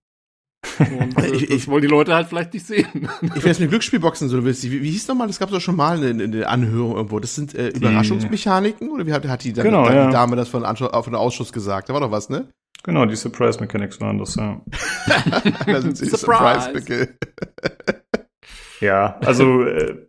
[0.79, 3.09] Und äh, ich, das wollen die Leute halt vielleicht nicht sehen.
[3.35, 6.03] ich weiß mit Glücksspielboxen so, wie, wie hieß nochmal, das gab es doch schon mal
[6.03, 7.19] in, der Anhörung irgendwo.
[7.19, 10.07] Das sind äh, Überraschungsmechaniken oder wie hat, hat die, dann, genau, ja.
[10.07, 11.89] die Dame das von, von der Ausschuss gesagt?
[11.89, 12.49] Da war doch was, ne?
[12.83, 14.61] Genau, die Surprise Mechanics waren das, ja.
[15.65, 17.17] da sind sie Surprise, Surprise
[18.79, 20.07] Ja, also äh,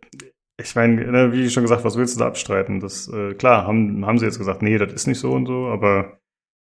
[0.59, 2.79] ich meine, ne, wie schon gesagt, was willst du da abstreiten?
[2.79, 5.67] Das äh, klar, haben, haben sie jetzt gesagt, nee, das ist nicht so und so,
[5.67, 6.19] aber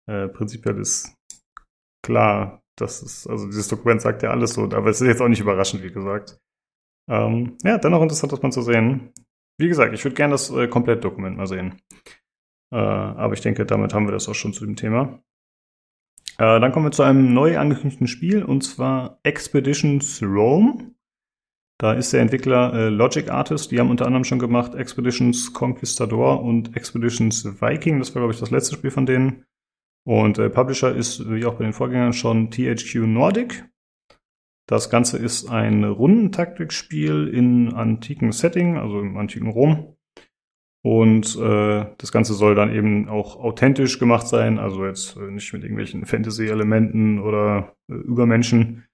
[0.09, 1.15] äh, prinzipiell ist
[2.03, 5.27] klar, das ist, also dieses Dokument sagt ja alles so, aber es ist jetzt auch
[5.27, 6.37] nicht überraschend, wie gesagt.
[7.09, 9.13] Ähm, ja, dennoch interessant, das mal zu sehen.
[9.59, 11.79] Wie gesagt, ich würde gerne das äh, Komplettdokument mal sehen.
[12.73, 15.19] Äh, aber ich denke, damit haben wir das auch schon zu dem Thema.
[16.37, 20.91] Äh, dann kommen wir zu einem neu angekündigten Spiel und zwar Expeditions Rome.
[21.77, 23.71] Da ist der Entwickler äh, Logic Artist.
[23.71, 27.99] Die haben unter anderem schon gemacht Expeditions Conquistador und Expeditions Viking.
[27.99, 29.45] Das war, glaube ich, das letzte Spiel von denen.
[30.05, 33.65] Und äh, Publisher ist, wie auch bei den Vorgängern, schon THQ Nordic.
[34.67, 39.94] Das Ganze ist ein Rundentaktikspiel in antiken Setting, also im antiken Rom.
[40.85, 45.51] Und äh, das Ganze soll dann eben auch authentisch gemacht sein, also jetzt äh, nicht
[45.51, 48.85] mit irgendwelchen Fantasy-Elementen oder äh, Übermenschen.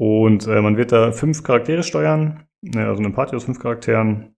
[0.00, 4.34] Und äh, man wird da fünf Charaktere steuern, ne, also eine Party aus fünf Charakteren.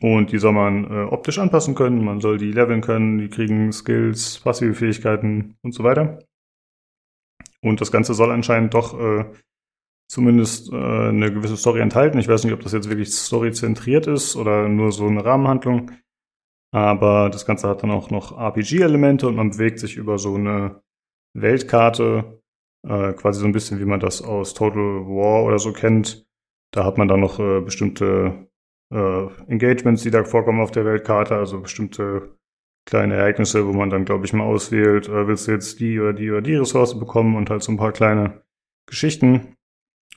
[0.00, 3.70] Und die soll man äh, optisch anpassen können, man soll die leveln können, die kriegen
[3.70, 6.18] Skills, passive Fähigkeiten und so weiter.
[7.62, 9.26] Und das Ganze soll anscheinend doch äh,
[10.08, 12.18] zumindest äh, eine gewisse Story enthalten.
[12.18, 15.90] Ich weiß nicht, ob das jetzt wirklich storyzentriert ist oder nur so eine Rahmenhandlung.
[16.72, 20.82] Aber das Ganze hat dann auch noch RPG-Elemente und man bewegt sich über so eine
[21.34, 22.42] Weltkarte,
[22.86, 26.26] äh, quasi so ein bisschen wie man das aus Total War oder so kennt.
[26.72, 28.48] Da hat man dann noch äh, bestimmte
[28.92, 32.36] äh, Engagements, die da vorkommen auf der Weltkarte, also bestimmte
[32.86, 36.12] kleine Ereignisse, wo man dann, glaube ich, mal auswählt, äh, willst du jetzt die oder
[36.12, 38.42] die oder die Ressource bekommen und halt so ein paar kleine
[38.86, 39.56] Geschichten.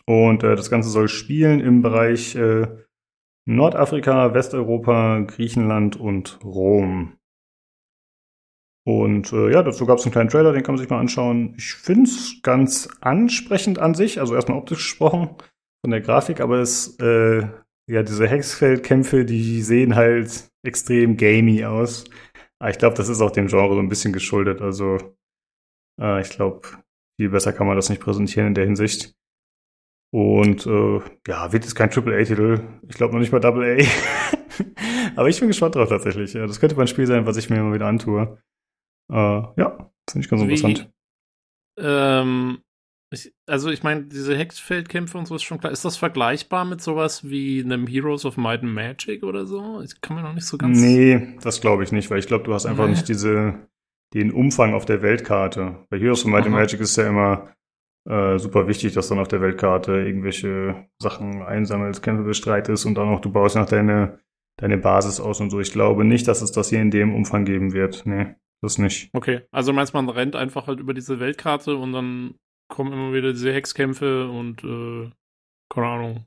[0.07, 2.67] Und äh, das Ganze soll spielen im Bereich äh,
[3.45, 7.17] Nordafrika, Westeuropa, Griechenland und Rom.
[8.85, 11.55] Und äh, ja, dazu gab es einen kleinen Trailer, den kann man sich mal anschauen.
[11.57, 15.35] Ich finde es ganz ansprechend an sich, also erstmal optisch gesprochen
[15.81, 17.47] von der Grafik, aber es, äh,
[17.89, 22.05] ja, diese Hexfeldkämpfe, die sehen halt extrem gamey aus.
[22.59, 24.61] Aber ich glaube, das ist auch dem Genre so ein bisschen geschuldet.
[24.61, 24.97] Also
[25.99, 26.61] äh, ich glaube,
[27.19, 29.16] viel besser kann man das nicht präsentieren in der Hinsicht.
[30.11, 32.61] Und äh, ja, wird jetzt kein Triple-A-Titel.
[32.87, 33.83] Ich glaube noch nicht mal Double-A.
[35.15, 36.33] Aber ich bin gespannt drauf tatsächlich.
[36.33, 38.41] Das könnte mal ein Spiel sein, was ich mir immer wieder antue.
[39.11, 40.91] Äh, ja, finde ich ganz Wie, interessant.
[41.77, 42.59] Ähm,
[43.09, 45.71] ich, also ich meine, diese Hexfeldkämpfe und so ist schon klar.
[45.71, 49.81] Ist das vergleichbar mit sowas wie einem Heroes of Might and Magic oder so?
[49.81, 50.79] Ich kann mir noch nicht so ganz.
[50.79, 52.91] Nee, das glaube ich nicht, weil ich glaube, du hast einfach nee.
[52.91, 53.67] nicht diese,
[54.13, 55.85] den Umfang auf der Weltkarte.
[55.89, 57.49] Bei Heroes of Might and Magic ist ja immer
[58.07, 63.09] äh, super wichtig, dass dann auf der Weltkarte irgendwelche Sachen einsammelst, Kämpfe bestreitest und dann
[63.09, 64.19] auch du baust nach deine,
[64.57, 65.59] deine Basis aus und so.
[65.59, 68.05] Ich glaube nicht, dass es das hier in dem Umfang geben wird.
[68.05, 69.09] Nee, das nicht.
[69.13, 72.35] Okay, also meinst man rennt einfach halt über diese Weltkarte und dann
[72.69, 75.11] kommen immer wieder diese Hexkämpfe und äh,
[75.69, 76.25] keine Ahnung.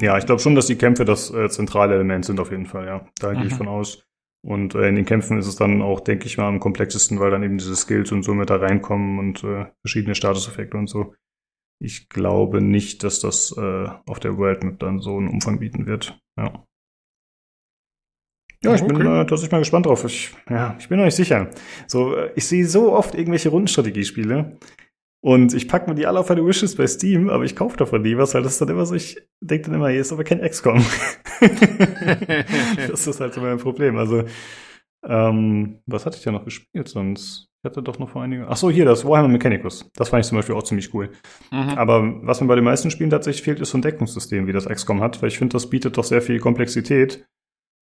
[0.00, 2.86] Ja, ich glaube schon, dass die Kämpfe das äh, zentrale Element sind auf jeden Fall,
[2.86, 3.06] ja.
[3.20, 4.07] Da gehe ich von aus.
[4.44, 7.30] Und äh, in den Kämpfen ist es dann auch, denke ich mal, am komplexesten, weil
[7.30, 11.14] dann eben diese Skills und so mit da reinkommen und äh, verschiedene Statuseffekte und so.
[11.80, 15.86] Ich glaube nicht, dass das äh, auf der World Map dann so einen Umfang bieten
[15.86, 16.18] wird.
[16.36, 16.64] Ja.
[18.64, 18.92] Ja, ich okay.
[18.92, 20.04] bin äh, tatsächlich mal gespannt drauf.
[20.04, 21.50] Ich, ja, ich bin noch nicht sicher.
[21.86, 24.58] So, äh, ich sehe so oft irgendwelche Rundenstrategiespiele
[25.20, 28.02] und ich packe mir die alle auf meine Wishes bei Steam, aber ich kaufe davon
[28.02, 30.24] nie was, weil das ist dann immer so, ich denke dann immer, hier ist aber
[30.24, 30.84] kein XCOM.
[32.88, 33.96] das ist halt so mein Problem.
[33.96, 34.24] Also,
[35.04, 37.48] ähm, was hatte ich da noch gespielt sonst?
[37.60, 38.46] Ich hatte doch noch vor einigen.
[38.48, 39.90] Ach so, hier, das Warhammer Mechanicus.
[39.96, 41.10] Das fand ich zum Beispiel auch ziemlich cool.
[41.50, 41.70] Mhm.
[41.70, 44.68] Aber was mir bei den meisten Spielen tatsächlich fehlt, ist so ein Deckungssystem, wie das
[44.68, 47.26] XCOM hat, weil ich finde, das bietet doch sehr viel Komplexität.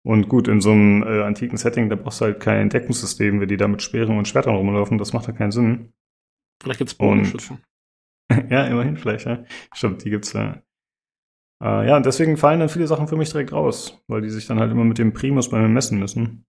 [0.06, 3.50] Und gut, in so einem äh, antiken Setting, da brauchst du halt kein Deckungssystem, wenn
[3.50, 5.92] die da mit Speeren und Schwertern rumlaufen, das macht ja keinen Sinn.
[6.62, 7.64] Vielleicht gibt's Bogenschützen.
[8.50, 9.44] ja, immerhin vielleicht, ja.
[9.74, 10.62] Stimmt, die gibt's ja.
[11.64, 14.48] Äh, ja, und deswegen fallen dann viele Sachen für mich direkt raus, weil die sich
[14.48, 16.46] dann halt immer mit dem Primus bei mir messen müssen.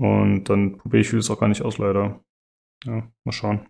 [0.00, 2.24] Und dann probiere ich vieles auch gar nicht aus, leider.
[2.84, 3.68] Ja, mal schauen.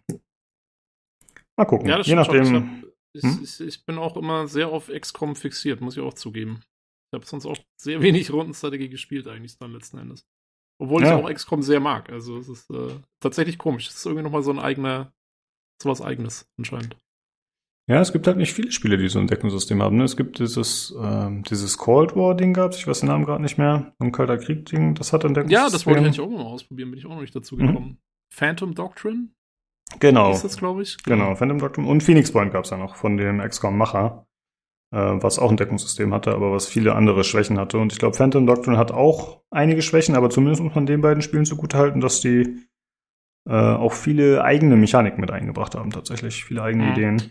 [1.56, 1.88] Mal gucken.
[1.88, 2.84] Ja, Je nachdem.
[3.12, 3.40] Ich, hm?
[3.42, 6.62] ich, ich, bin auch immer sehr auf XCOM fixiert, muss ich auch zugeben.
[7.10, 10.24] Ich habe sonst auch sehr wenig Rundenstrategie gespielt, eigentlich dann letzten Endes.
[10.80, 11.18] Obwohl ja.
[11.18, 12.08] ich auch XCOM sehr mag.
[12.10, 13.88] Also es ist äh, tatsächlich komisch.
[13.88, 15.12] Es ist irgendwie nochmal so ein eigener,
[15.82, 16.96] so was eigenes anscheinend.
[17.88, 19.96] Ja, es gibt halt nicht viele Spiele, die so ein Deckungssystem haben.
[19.96, 20.04] Ne?
[20.04, 23.94] Es gibt dieses, ähm, dieses Cold War-Ding gab ich weiß den Namen gerade nicht mehr.
[23.98, 25.66] Ein Kalter Krieg-Ding, das hat ein Deckungssystem.
[25.66, 27.86] Ja, das wollte ich eigentlich auch mal ausprobieren, bin ich auch noch nicht dazu gekommen.
[27.86, 27.98] Mhm.
[28.32, 29.28] Phantom Doctrine?
[29.98, 30.30] Genau.
[30.30, 31.02] Ist das, glaube ich?
[31.02, 31.24] Genau.
[31.24, 31.88] genau, Phantom Doctrine.
[31.88, 34.24] Und Phoenix Point gab es ja noch von dem XCOM-Macher
[34.92, 37.78] äh, was auch ein Deckungssystem hatte, aber was viele andere Schwächen hatte.
[37.78, 41.22] Und ich glaube, Phantom Doctrine hat auch einige Schwächen, aber zumindest muss man den beiden
[41.22, 42.58] Spielen zugutehalten, dass die
[43.46, 46.44] äh, auch viele eigene Mechaniken mit eingebracht haben, tatsächlich.
[46.44, 46.92] Viele eigene mhm.
[46.92, 47.22] Ideen.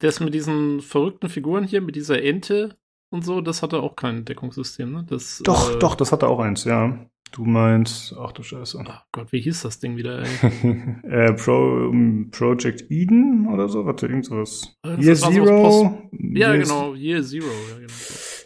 [0.00, 2.76] Das mit diesen verrückten Figuren hier, mit dieser Ente
[3.10, 5.04] und so, das hatte auch kein Deckungssystem, ne?
[5.08, 6.98] Das, doch, äh, doch, das hatte auch eins, ja.
[7.32, 8.82] Du meinst, ach du Scheiße.
[8.86, 10.22] Ach Gott, wie hieß das Ding wieder?
[11.02, 13.84] äh, Pro, um, Project Eden oder so?
[13.84, 14.78] Warte, irgend sowas.
[14.82, 16.08] Das Year Zero?
[16.12, 17.44] ja, Year genau, Year Zero.
[17.44, 17.92] Ja, genau.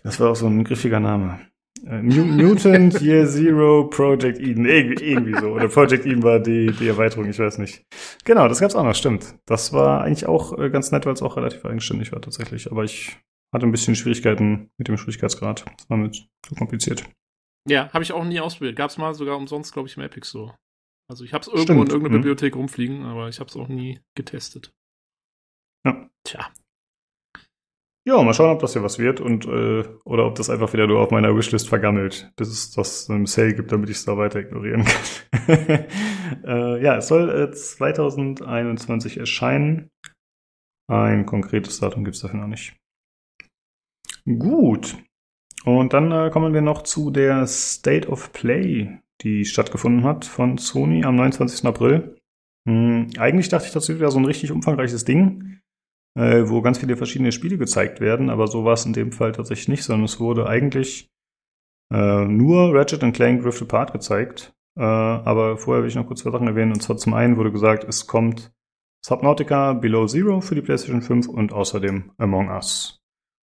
[0.02, 1.38] Das war auch so ein griffiger Name.
[1.86, 4.64] Äh, Mutant Year Zero Project Eden.
[4.64, 5.52] Irgendwie, irgendwie so.
[5.52, 7.84] Oder Project Eden war die, die Erweiterung, ich weiß nicht.
[8.24, 9.34] Genau, das gab's auch noch, stimmt.
[9.46, 12.70] Das war eigentlich auch äh, ganz nett, weil es auch relativ eigenständig war tatsächlich.
[12.70, 13.18] Aber ich
[13.52, 15.64] hatte ein bisschen Schwierigkeiten mit dem Schwierigkeitsgrad.
[15.76, 17.04] Das war mir zu kompliziert.
[17.68, 18.76] Ja, habe ich auch nie ausprobiert.
[18.76, 20.56] Gab's mal sogar umsonst, glaube ich, im Epic Store.
[21.08, 21.80] Also ich habe es irgendwo Stimmt.
[21.80, 22.22] in irgendeiner mhm.
[22.22, 24.72] Bibliothek rumfliegen, aber ich habe es auch nie getestet.
[25.84, 26.08] Ja.
[26.24, 26.48] Tja.
[28.04, 30.88] Ja, mal schauen, ob das hier was wird und äh, oder ob das einfach wieder
[30.88, 34.16] nur auf meiner Wishlist vergammelt, bis es das im Sale gibt, damit ich es da
[34.16, 35.46] weiter ignorieren kann.
[36.44, 39.88] äh, ja, es soll äh, 2021 erscheinen.
[40.90, 42.76] Ein konkretes Datum gibt es dafür noch nicht.
[44.26, 44.96] Gut.
[45.64, 50.58] Und dann äh, kommen wir noch zu der State of Play, die stattgefunden hat von
[50.58, 51.64] Sony am 29.
[51.66, 52.16] April.
[52.68, 55.60] Hm, eigentlich dachte ich, das wird wieder so ein richtig umfangreiches Ding,
[56.14, 59.32] äh, wo ganz viele verschiedene Spiele gezeigt werden, aber so war es in dem Fall
[59.32, 61.10] tatsächlich nicht, sondern es wurde eigentlich
[61.92, 64.54] äh, nur Ratchet Clank Rift Apart gezeigt.
[64.76, 66.72] Äh, aber vorher will ich noch kurz zwei Sachen erwähnen.
[66.72, 68.52] Und zwar zum einen wurde gesagt, es kommt
[69.04, 73.02] Subnautica Below Zero für die PlayStation 5 und außerdem Among Us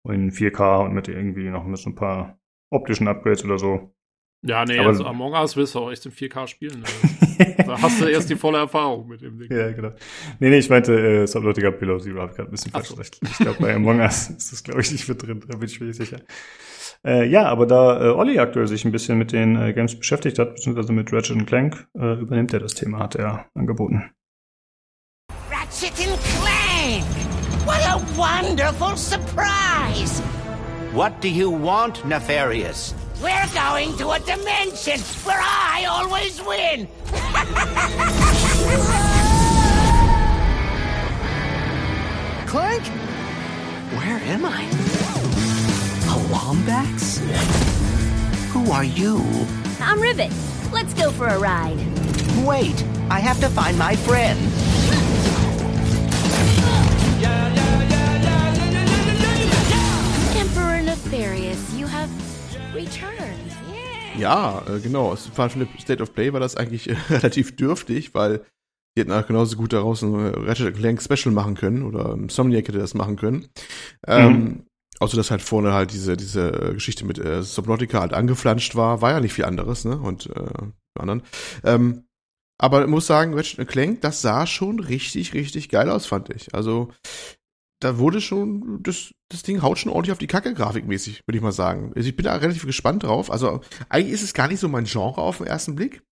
[0.09, 2.39] in 4K und mit irgendwie noch mit so ein paar
[2.71, 3.92] optischen Upgrades oder so.
[4.45, 6.83] Ja, nee, Aber also Among Us willst du auch echt in 4K spielen.
[6.83, 7.53] Also.
[7.65, 9.49] da hast du erst die volle Erfahrung mit dem Ding.
[9.49, 9.91] Ja, genau.
[10.39, 13.19] Nee, nee, ich meinte äh, Subnautica Below Zero, hab ich gerade ein bisschen falsch recht.
[13.23, 15.79] Ich glaube, bei Among Us ist das, glaube ich, nicht mit drin, da bin ich
[15.79, 16.17] mir sicher.
[17.05, 20.39] Äh, ja, aber da äh, Olli aktuell sich ein bisschen mit den äh, Games beschäftigt
[20.39, 24.11] hat, beziehungsweise mit Ratchet Clank, äh, übernimmt er das Thema, hat er angeboten.
[25.49, 27.05] Ratchet Clank!
[27.65, 30.21] What a wonderful surprise!
[30.93, 32.93] What do you want, Nefarious?
[33.23, 36.89] We're going to a dimension where I always win!
[42.45, 42.83] Clank?
[43.93, 44.65] Where am I?
[46.03, 47.19] A Wombax?
[48.49, 49.21] Who are you?
[49.79, 50.33] I'm Rivet.
[50.73, 51.79] Let's go for a ride.
[52.45, 54.37] Wait, I have to find my friend.
[64.17, 65.15] Ja, äh, genau.
[65.35, 68.45] War schon State of Play war das eigentlich äh, relativ dürftig, weil
[68.95, 72.77] die hätten auch genauso gut daraus ein Ratchet Clank Special machen können oder Somniac hätte
[72.77, 73.47] das machen können.
[74.05, 74.63] Ähm, mhm.
[74.99, 79.11] Außer dass halt vorne halt diese, diese Geschichte mit äh, Subnautica halt angeflanscht war, war
[79.11, 79.97] ja nicht viel anderes, ne?
[79.97, 81.23] Und äh, anderen.
[81.63, 82.03] Ähm,
[82.59, 86.53] aber ich muss sagen, Ratchet Clank, das sah schon richtig, richtig geil aus, fand ich.
[86.53, 86.91] Also
[87.83, 91.43] da wurde schon, das, das Ding haut schon ordentlich auf die Kacke, grafikmäßig, würde ich
[91.43, 91.91] mal sagen.
[91.95, 93.31] Also ich bin da relativ gespannt drauf.
[93.31, 96.03] Also eigentlich ist es gar nicht so mein Genre auf den ersten Blick.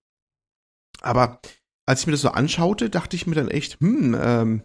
[1.02, 1.39] Aber
[1.85, 4.64] als ich mir das so anschaute, dachte ich mir dann echt, hm, ähm,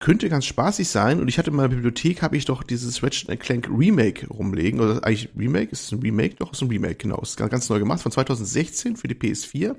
[0.00, 1.20] könnte ganz spaßig sein.
[1.20, 4.80] Und ich hatte in meiner Bibliothek, habe ich doch dieses Ratchet Clank Remake rumlegen.
[4.80, 5.70] Oder eigentlich Remake?
[5.70, 6.34] Ist es ein Remake?
[6.36, 7.20] Doch, ist ein Remake, genau.
[7.20, 9.76] Ist ganz, ganz neu gemacht, von 2016 für die PS4.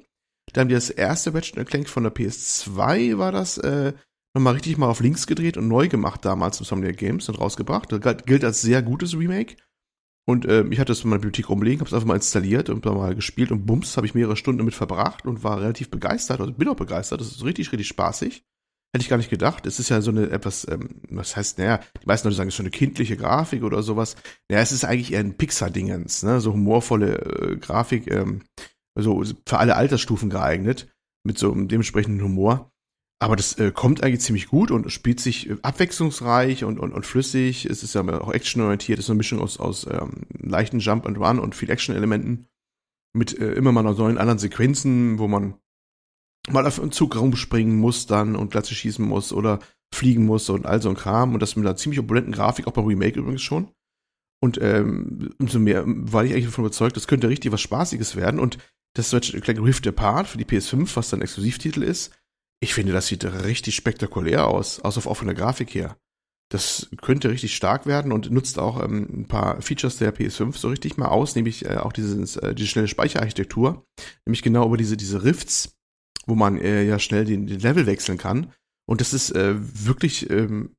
[0.53, 3.93] Da haben die das erste Ratchet Clank von der PS2, war das, äh,
[4.33, 7.91] nochmal richtig mal auf links gedreht und neu gemacht damals im Somniac Games und rausgebracht.
[7.91, 9.55] Das gilt als sehr gutes Remake.
[10.25, 12.85] Und äh, ich hatte es in meiner Bibliothek rumlegen, habe es einfach mal installiert und
[12.85, 16.39] mal gespielt und bums, habe ich mehrere Stunden damit verbracht und war relativ begeistert.
[16.39, 17.19] Also bin auch begeistert.
[17.19, 18.43] Das ist richtig, richtig spaßig.
[18.95, 19.65] Hätte ich gar nicht gedacht.
[19.65, 22.53] Es ist ja so eine etwas, ähm, was heißt, naja, die meisten Leute sagen, es
[22.53, 24.15] ist so eine kindliche Grafik oder sowas.
[24.49, 26.39] Naja, es ist eigentlich eher ein Pixar-Dingens, ne?
[26.39, 28.43] So humorvolle äh, Grafik, ähm,
[28.95, 30.93] also für alle Altersstufen geeignet,
[31.25, 32.71] mit so einem dementsprechenden Humor.
[33.23, 37.05] Aber das äh, kommt eigentlich ziemlich gut und spielt sich äh, abwechslungsreich und, und, und
[37.05, 37.65] flüssig.
[37.65, 41.17] Es ist ja auch actionorientiert, es ist eine Mischung aus, aus ähm, leichten Jump and
[41.17, 42.47] Run und viel Action-Elementen.
[43.13, 45.53] Mit äh, immer mal neuen anderen Sequenzen, wo man
[46.49, 49.59] mal auf einen Zug rumspringen muss dann und Glatze schießen muss oder
[49.95, 51.33] fliegen muss und all so ein Kram.
[51.33, 53.69] Und das mit einer ziemlich opulenten Grafik, auch beim Remake übrigens schon.
[54.41, 58.41] Und ähm, umso mehr war ich eigentlich davon überzeugt, das könnte richtig was Spaßiges werden.
[58.41, 58.57] Und
[58.97, 62.11] das Ratchet Clank Rift Apart für die PS5, was dann Exklusivtitel ist,
[62.63, 65.97] ich finde, das sieht richtig spektakulär aus, auch von der Grafik her.
[66.49, 70.69] Das könnte richtig stark werden und nutzt auch ähm, ein paar Features der PS5 so
[70.69, 73.85] richtig mal aus, nämlich äh, auch dieses, äh, die schnelle Speicherarchitektur,
[74.25, 75.75] nämlich genau über diese, diese Rifts,
[76.25, 78.53] wo man äh, ja schnell den, den Level wechseln kann.
[78.85, 80.75] Und das ist äh, wirklich ähm,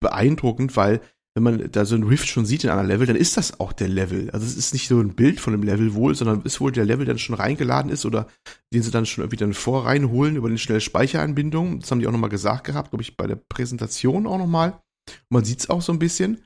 [0.00, 1.00] beeindruckend, weil
[1.36, 3.74] wenn man da so ein Rift schon sieht in einer Level, dann ist das auch
[3.74, 4.30] der Level.
[4.30, 6.86] Also es ist nicht so ein Bild von dem Level wohl, sondern ist wohl der
[6.86, 8.26] Level, der schon reingeladen ist oder
[8.72, 11.80] den sie dann schon irgendwie dann vor reinholen über eine schnelle Speicheranbindung.
[11.80, 14.80] Das haben die auch nochmal gesagt gehabt, glaube ich, bei der Präsentation auch nochmal.
[15.28, 16.42] Man sieht es auch so ein bisschen.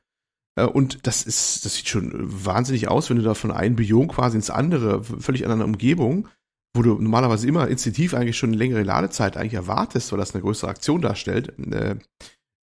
[0.57, 4.09] Äh, und das ist, das sieht schon wahnsinnig aus, wenn du da von einem Biom
[4.09, 6.27] quasi ins andere, völlig an einer Umgebung,
[6.75, 10.43] wo du normalerweise immer instinktiv eigentlich schon eine längere Ladezeit eigentlich erwartest, weil das eine
[10.43, 11.95] größere Aktion darstellt, äh,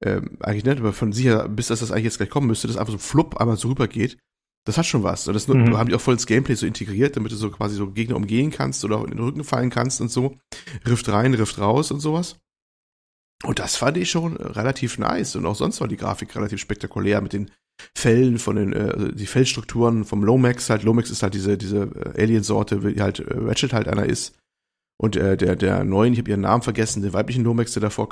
[0.03, 2.78] ähm, eigentlich nicht, aber von sicher, bis das, das eigentlich jetzt gleich kommen müsste, dass
[2.78, 4.18] einfach so flupp einmal so rübergeht.
[4.65, 5.28] Das hat schon was.
[5.28, 5.78] Und das mhm.
[5.78, 8.52] haben die auch voll ins Gameplay so integriert, damit du so quasi so Gegner umgehen
[8.52, 10.38] kannst oder auch in den Rücken fallen kannst und so.
[10.86, 12.38] Rift rein, Rift raus und sowas.
[13.44, 15.36] Und das fand ich schon relativ nice.
[15.36, 17.49] Und auch sonst war die Grafik relativ spektakulär mit den
[17.95, 20.84] Fällen von den, äh, also die Fellstrukturen vom Lomax halt.
[20.84, 24.38] Lomax ist halt diese, diese äh, Alien-Sorte, wie halt äh, Ratchet halt einer ist.
[24.99, 28.10] Und äh, der, der neuen, ich habe ihren Namen vergessen, der weiblichen Lomax, der davor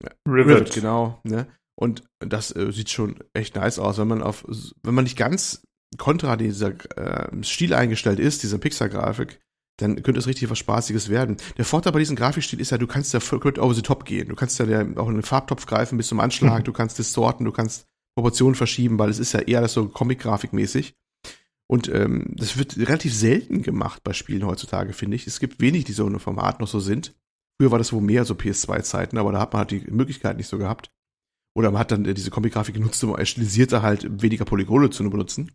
[0.00, 0.56] kommt, Rivet.
[0.56, 1.20] Rivet, genau.
[1.24, 1.46] Ne?
[1.76, 4.44] Und das äh, sieht schon echt nice aus, wenn man auf,
[4.82, 5.62] wenn man nicht ganz
[5.98, 9.40] kontra dieser äh, Stil eingestellt ist, dieser Pixar-Grafik,
[9.78, 11.36] dann könnte es richtig was Spaßiges werden.
[11.56, 14.28] Der Vorteil bei diesem Grafikstil ist ja, du kannst ja komplett over the top gehen.
[14.28, 14.66] Du kannst ja
[14.96, 16.64] auch in den Farbtopf greifen bis zum Anschlag, mhm.
[16.64, 20.94] du kannst distorten, du kannst Proportionen verschieben, weil es ist ja eher das so Comic-Grafik-mäßig.
[21.66, 25.26] Und ähm, das wird relativ selten gemacht bei Spielen heutzutage, finde ich.
[25.26, 27.14] Es gibt wenig, die so in einem Format noch so sind.
[27.58, 30.48] Früher war das wohl mehr so PS2-Zeiten, aber da hat man halt die Möglichkeit nicht
[30.48, 30.90] so gehabt.
[31.56, 35.52] Oder man hat dann äh, diese Comic-Grafik genutzt, um stilisierte halt weniger Polygone zu benutzen.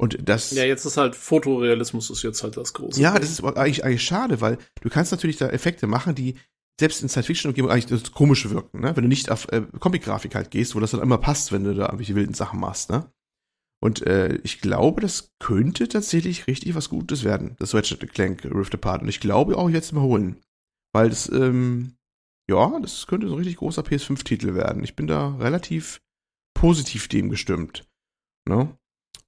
[0.00, 0.52] Und das.
[0.52, 3.00] Ja, jetzt ist halt Fotorealismus ist jetzt halt das große.
[3.00, 6.36] Ja, das ist eigentlich, eigentlich schade, weil du kannst natürlich da Effekte machen, die
[6.80, 8.96] selbst in Science-Fiction-Umgebung eigentlich das komisch wirken, ne?
[8.96, 11.74] Wenn du nicht auf äh, Comic-Grafik halt gehst, wo das dann immer passt, wenn du
[11.74, 13.12] da irgendwelche wilden Sachen machst, ne?
[13.82, 18.74] Und äh, ich glaube, das könnte tatsächlich richtig was Gutes werden, das Ratchet Clank Rift
[18.74, 19.02] Apart.
[19.02, 20.36] Und ich glaube auch jetzt mal holen.
[20.92, 21.96] Weil das, ähm,
[22.50, 24.82] ja, das könnte so ein richtig großer PS5-Titel werden.
[24.82, 26.00] Ich bin da relativ
[26.54, 27.88] positiv dem gestimmt.
[28.48, 28.76] Ne?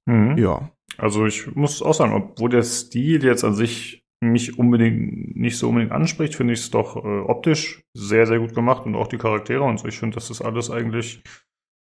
[0.05, 0.37] Mhm.
[0.37, 0.71] Ja.
[0.97, 5.69] Also ich muss auch sagen, obwohl der Stil jetzt an sich mich unbedingt nicht so
[5.69, 9.17] unbedingt anspricht, finde ich es doch äh, optisch sehr, sehr gut gemacht und auch die
[9.17, 9.87] Charaktere und so.
[9.87, 11.23] Ich finde, das ist alles eigentlich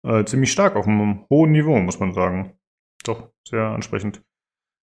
[0.06, 2.53] äh, ziemlich stark auf einem hohen Niveau, muss man sagen.
[3.03, 4.22] Doch, sehr ansprechend.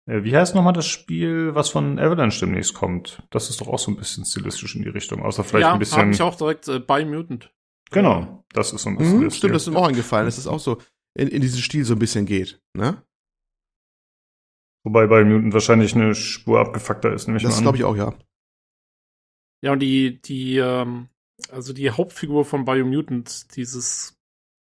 [0.06, 3.24] Äh, wie heißt nochmal das Spiel, was von Avalanche demnächst kommt?
[3.30, 5.80] Das ist doch auch so ein bisschen stilistisch in die Richtung, außer vielleicht ja, ein
[5.80, 6.08] bisschen.
[6.08, 7.54] Ja, ich auch direkt äh, bei Mutant.
[7.92, 9.20] Genau, das ist so ein bisschen.
[9.20, 10.82] Mhm, stimmt, das ist mir auch eingefallen, dass es auch so
[11.16, 13.04] in, in diesen Stil so ein bisschen geht, ne?
[14.84, 18.14] Wobei bei Mutant wahrscheinlich eine Spur abgefuckter ist, nämlich Das glaube ich auch, ja.
[19.62, 21.08] Ja, und die, die, ähm,
[21.50, 24.20] also die Hauptfigur von Biomutant, dieses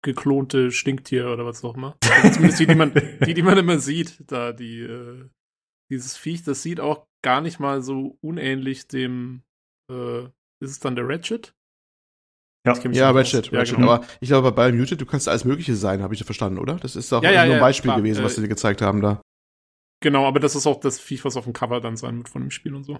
[0.03, 1.97] geklonte Stinktier oder was auch immer.
[2.11, 2.93] Also zumindest die, die man,
[3.27, 5.29] die, die man immer sieht, da die, äh,
[5.91, 9.43] dieses Viech, das sieht auch gar nicht mal so unähnlich dem,
[9.91, 10.25] äh,
[10.61, 11.55] ist es dann der Ratchet?
[12.67, 13.93] Ja, ja Ratchet, ja, Genau.
[13.93, 16.77] Aber ich glaube, bei Muted, du kannst alles Mögliche sein, habe ich ja verstanden, oder?
[16.77, 19.01] Das ist doch ja, ja, nur ein Beispiel gewesen, was äh, sie dir gezeigt haben
[19.01, 19.23] da.
[20.01, 22.43] Genau, aber das ist auch das Viech, was auf dem Cover dann sein wird von
[22.43, 22.99] dem Spiel und so.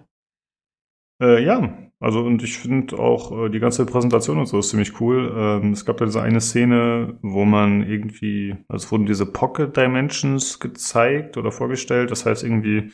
[1.21, 4.99] Äh, ja, also und ich finde auch äh, die ganze Präsentation und so ist ziemlich
[5.01, 5.33] cool.
[5.35, 10.59] Ähm, es gab da diese eine Szene, wo man irgendwie, also wurden diese Pocket Dimensions
[10.59, 12.11] gezeigt oder vorgestellt.
[12.11, 12.93] Das heißt irgendwie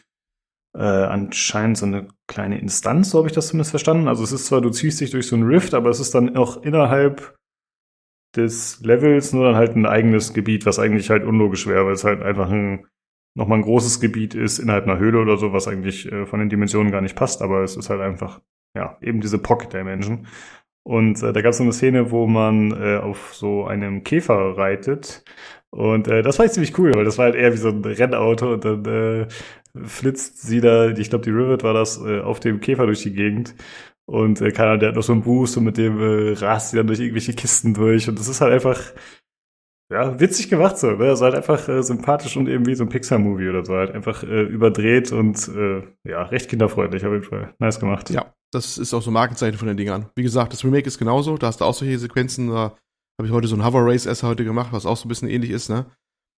[0.76, 4.08] äh, anscheinend so eine kleine Instanz, so habe ich das zumindest verstanden.
[4.08, 6.36] Also es ist zwar, du ziehst dich durch so einen Rift, aber es ist dann
[6.36, 7.36] auch innerhalb
[8.36, 12.04] des Levels nur dann halt ein eigenes Gebiet, was eigentlich halt unlogisch wäre, weil es
[12.04, 12.86] halt einfach ein
[13.36, 16.50] nochmal ein großes Gebiet ist innerhalb einer Höhle oder so, was eigentlich äh, von den
[16.50, 18.42] Dimensionen gar nicht passt, aber es ist halt einfach,
[18.76, 20.28] ja, eben diese Pocket Dimension.
[20.84, 24.58] Und äh, da gab es so eine Szene, wo man äh, auf so einem Käfer
[24.58, 25.24] reitet.
[25.72, 28.54] Und äh, das war ziemlich cool, weil das war halt eher wie so ein Rennauto
[28.54, 29.28] und dann äh,
[29.84, 33.14] flitzt sie da, ich glaube die Rivet war das, äh, auf dem Käfer durch die
[33.14, 33.56] Gegend.
[34.06, 36.78] Und äh, keiner, der hat noch so einen Boost und mit dem äh, rast sie
[36.78, 38.08] dann durch irgendwelche Kisten durch.
[38.08, 38.80] Und das ist halt einfach,
[39.92, 40.92] ja, witzig gemacht so.
[40.92, 41.06] Ne?
[41.06, 43.74] Also halt einfach äh, sympathisch und eben wie so ein Pixar-Movie oder so.
[43.74, 47.54] Halt einfach äh, überdreht und äh, ja, recht kinderfreundlich auf jeden Fall.
[47.60, 48.10] Nice gemacht.
[48.10, 50.10] Ja, das ist auch so Markenzeichen von den Dingern.
[50.16, 51.38] Wie gesagt, das Remake ist genauso.
[51.38, 52.50] Da hast du auch solche Sequenzen.
[52.50, 52.76] Da
[53.20, 55.30] habe ich heute so ein Hover Race erst heute gemacht, was auch so ein bisschen
[55.30, 55.86] ähnlich ist, ne?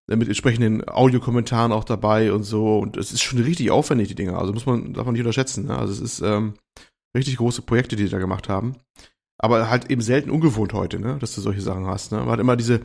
[0.09, 2.79] Mit entsprechenden Audiokommentaren auch dabei und so.
[2.79, 4.39] Und es ist schon richtig aufwendig, die Dinger.
[4.39, 5.65] Also muss man, darf man nicht unterschätzen.
[5.65, 5.77] Ne?
[5.77, 6.53] Also es ist ähm,
[7.15, 8.77] richtig große Projekte, die die da gemacht haben.
[9.37, 11.17] Aber halt eben selten ungewohnt heute, ne?
[11.19, 12.13] Dass du solche Sachen hast.
[12.13, 12.19] Ne?
[12.19, 12.81] Man hat immer diese,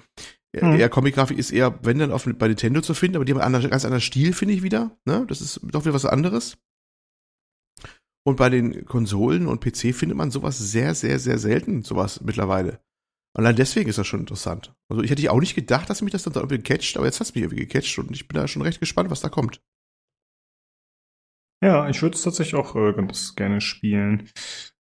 [0.54, 0.78] Mhm.
[0.78, 3.70] Eher Comic-Grafik ist eher, wenn dann auf, bei Nintendo zu finden, aber die haben einen
[3.70, 4.98] ganz anderen Stil, finde ich wieder.
[5.06, 5.24] Ne?
[5.28, 6.58] Das ist doch wieder was anderes.
[8.24, 12.80] Und bei den Konsolen und PC findet man sowas sehr, sehr, sehr selten, sowas mittlerweile.
[13.34, 14.74] Allein deswegen ist das schon interessant.
[14.90, 17.28] Also ich hätte auch nicht gedacht, dass mich das dann irgendwie catcht, aber jetzt hat
[17.28, 19.60] es mich irgendwie gecatcht und ich bin da schon recht gespannt, was da kommt.
[21.64, 24.28] Ja, ich würde es tatsächlich auch äh, ganz gerne spielen.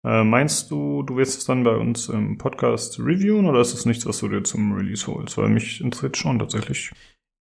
[0.04, 3.86] Äh, meinst du, du wirst es dann bei uns im Podcast reviewen oder ist es
[3.86, 5.38] nichts, was du dir zum Release holst?
[5.38, 6.92] Weil mich interessiert schon tatsächlich.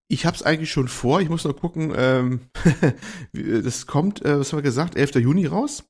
[0.07, 1.22] Ich habe es eigentlich schon vor.
[1.22, 1.94] Ich muss noch gucken.
[1.95, 2.41] Ähm,
[3.34, 5.15] das kommt, äh, was haben wir gesagt, 11.
[5.15, 5.84] Juni raus.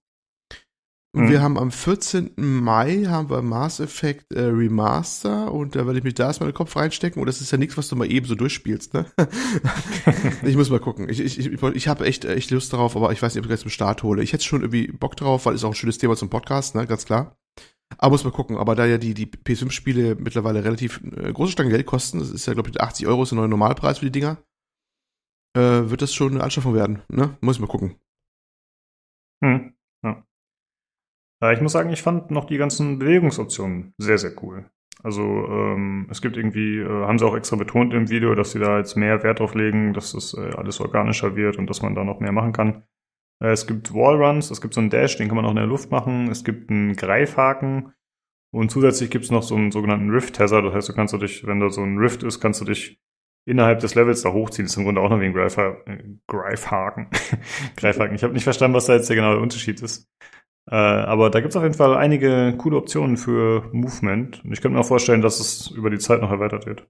[1.16, 1.30] Und mhm.
[1.30, 2.32] wir haben am 14.
[2.38, 6.54] Mai haben wir Mass Effect äh, Remaster und da werde ich mich da erstmal in
[6.54, 9.06] den Kopf reinstecken und das ist ja nichts, was du mal eben so durchspielst, ne?
[10.44, 11.08] ich muss mal gucken.
[11.10, 13.52] Ich, ich, ich, ich habe echt, echt Lust darauf, aber ich weiß nicht, ob ich
[13.52, 14.24] das zum Start hole.
[14.24, 16.88] Ich hätte schon irgendwie Bock drauf, weil es auch ein schönes Thema zum Podcast, ne?
[16.88, 17.38] Ganz klar.
[18.00, 18.58] Aber muss mal gucken.
[18.58, 22.48] Aber da ja die, die PS5-Spiele mittlerweile relativ äh, große Stangen Geld kosten, das ist
[22.48, 24.38] ja, glaube ich, 80 Euro ist der neue Normalpreis für die Dinger,
[25.56, 27.38] äh, wird das schon eine Anschaffung werden, ne?
[27.42, 27.96] Muss ich mal gucken.
[29.44, 29.76] Hm.
[30.04, 30.16] Äh,
[31.52, 34.70] ich muss sagen, ich fand noch die ganzen Bewegungsoptionen sehr, sehr cool.
[35.02, 38.60] Also ähm, es gibt irgendwie, äh, haben sie auch extra betont im Video, dass sie
[38.60, 41.96] da jetzt mehr Wert drauf legen, dass das äh, alles organischer wird und dass man
[41.96, 42.84] da noch mehr machen kann.
[43.42, 45.66] Äh, es gibt Wallruns, es gibt so einen Dash, den kann man auch in der
[45.66, 46.30] Luft machen.
[46.30, 47.94] Es gibt einen Greifhaken
[48.54, 50.66] und zusätzlich gibt es noch so einen sogenannten Rift-Hazard.
[50.66, 53.02] Das heißt, du kannst du dich, wenn da so ein Rift ist, kannst du dich
[53.46, 54.66] innerhalb des Levels da hochziehen.
[54.66, 57.10] Das ist im Grunde auch noch wie ein Greifha äh, Greifhaken.
[57.76, 58.16] Greifhaken.
[58.16, 60.10] Ich habe nicht verstanden, was da jetzt der genaue Unterschied ist.
[60.70, 64.44] Äh, aber da gibt es auf jeden Fall einige coole Optionen für Movement.
[64.44, 66.88] Und ich könnte mir auch vorstellen, dass es über die Zeit noch erweitert wird.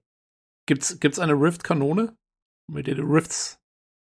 [0.66, 2.16] Gibt's, gibt's eine Rift-Kanone,
[2.70, 3.60] mit der du Rifts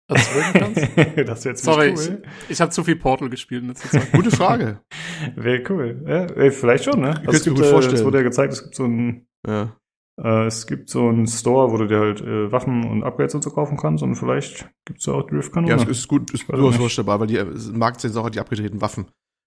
[0.09, 0.89] erzeugen kannst?
[1.29, 2.23] das wäre Sorry, cool.
[2.45, 4.13] ich, ich habe zu viel Portal gespielt in letzter Zeit.
[4.13, 4.81] Gute Frage.
[5.35, 6.05] wäre cool.
[6.07, 7.17] Ja, vielleicht schon, ne?
[7.19, 7.97] Also, es gibt, mir gut vorstellen.
[7.97, 9.77] Es wurde ja gezeigt, es gibt so ein ja.
[10.23, 13.43] Äh, es gibt so einen Store, wo du dir halt äh, Waffen und Upgrades und
[13.45, 15.77] so kaufen kannst und vielleicht gibt's da auch Drift-Kanone.
[15.77, 18.81] Ja, es ist gut, ist durchaus vorstellbar, weil die äh, Markt sind auch die abgedrehten
[18.81, 19.07] Waffen.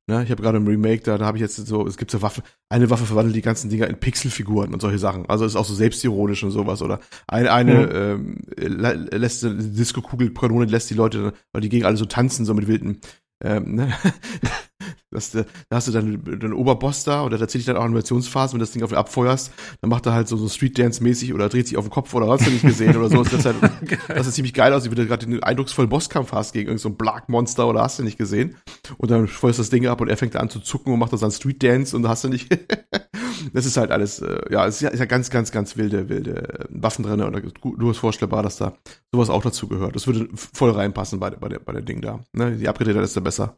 [0.10, 2.24] Ne, ich habe gerade im Remake, da, da habe ich jetzt so, es gibt so
[2.24, 5.30] Waffen, eine Waffe verwandelt die ganzen Dinger in Pixelfiguren und solche Sachen.
[5.30, 6.82] Also ist auch so selbstironisch und sowas.
[6.82, 8.38] Oder eine, eine mhm.
[8.58, 12.66] ähm, lässt eine Disco-Kugel-Kanone lässt die Leute, weil die gegen alle so tanzen, so mit
[12.66, 13.02] wilden
[13.44, 13.94] ähm, ne?
[15.12, 18.54] Das, da hast du dann den Oberboss da und der erzählt dich dann auch Animationsphase,
[18.54, 21.02] wenn du das Ding auf ihn abfeuerst, dann macht er halt so, so Street Dance
[21.02, 23.24] mäßig oder dreht sich auf den Kopf oder hast du nicht gesehen oder so.
[23.24, 23.56] Das, halt,
[24.08, 26.90] das ist ziemlich geil aus, wie du gerade den eindrucksvollen Bosskampf hast gegen irgendein so
[26.92, 28.56] Black Monster oder hast du nicht gesehen.
[28.98, 31.32] Und dann feuerst das Ding ab und er fängt an zu zucken und macht dann
[31.32, 32.50] Street Dance und hast du nicht.
[33.54, 36.10] das ist halt alles, äh, ja, es ist ja, ist ja ganz, ganz, ganz wilde,
[36.10, 38.74] wilde Waffen drin und du hast vorstellbar, dass da
[39.12, 39.96] sowas auch dazu gehört.
[39.96, 42.20] Das würde voll reinpassen bei, bei, der, bei der Ding da.
[42.34, 42.56] Ne?
[42.56, 43.58] Je abgedrehter, desto besser.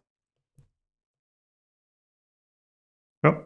[3.24, 3.46] Ja.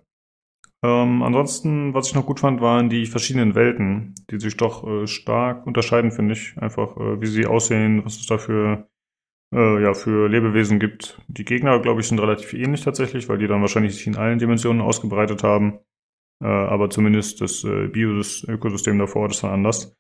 [0.83, 5.07] Ähm, ansonsten, was ich noch gut fand, waren die verschiedenen Welten, die sich doch äh,
[5.07, 6.55] stark unterscheiden, finde ich.
[6.57, 8.87] Einfach, äh, wie sie aussehen, was es da für,
[9.53, 11.19] äh, ja, für Lebewesen gibt.
[11.27, 14.39] Die Gegner, glaube ich, sind relativ ähnlich tatsächlich, weil die dann wahrscheinlich sich in allen
[14.39, 15.79] Dimensionen ausgebreitet haben.
[16.43, 19.95] Äh, aber zumindest das äh, Bio-Ökosystem davor ist dann anders.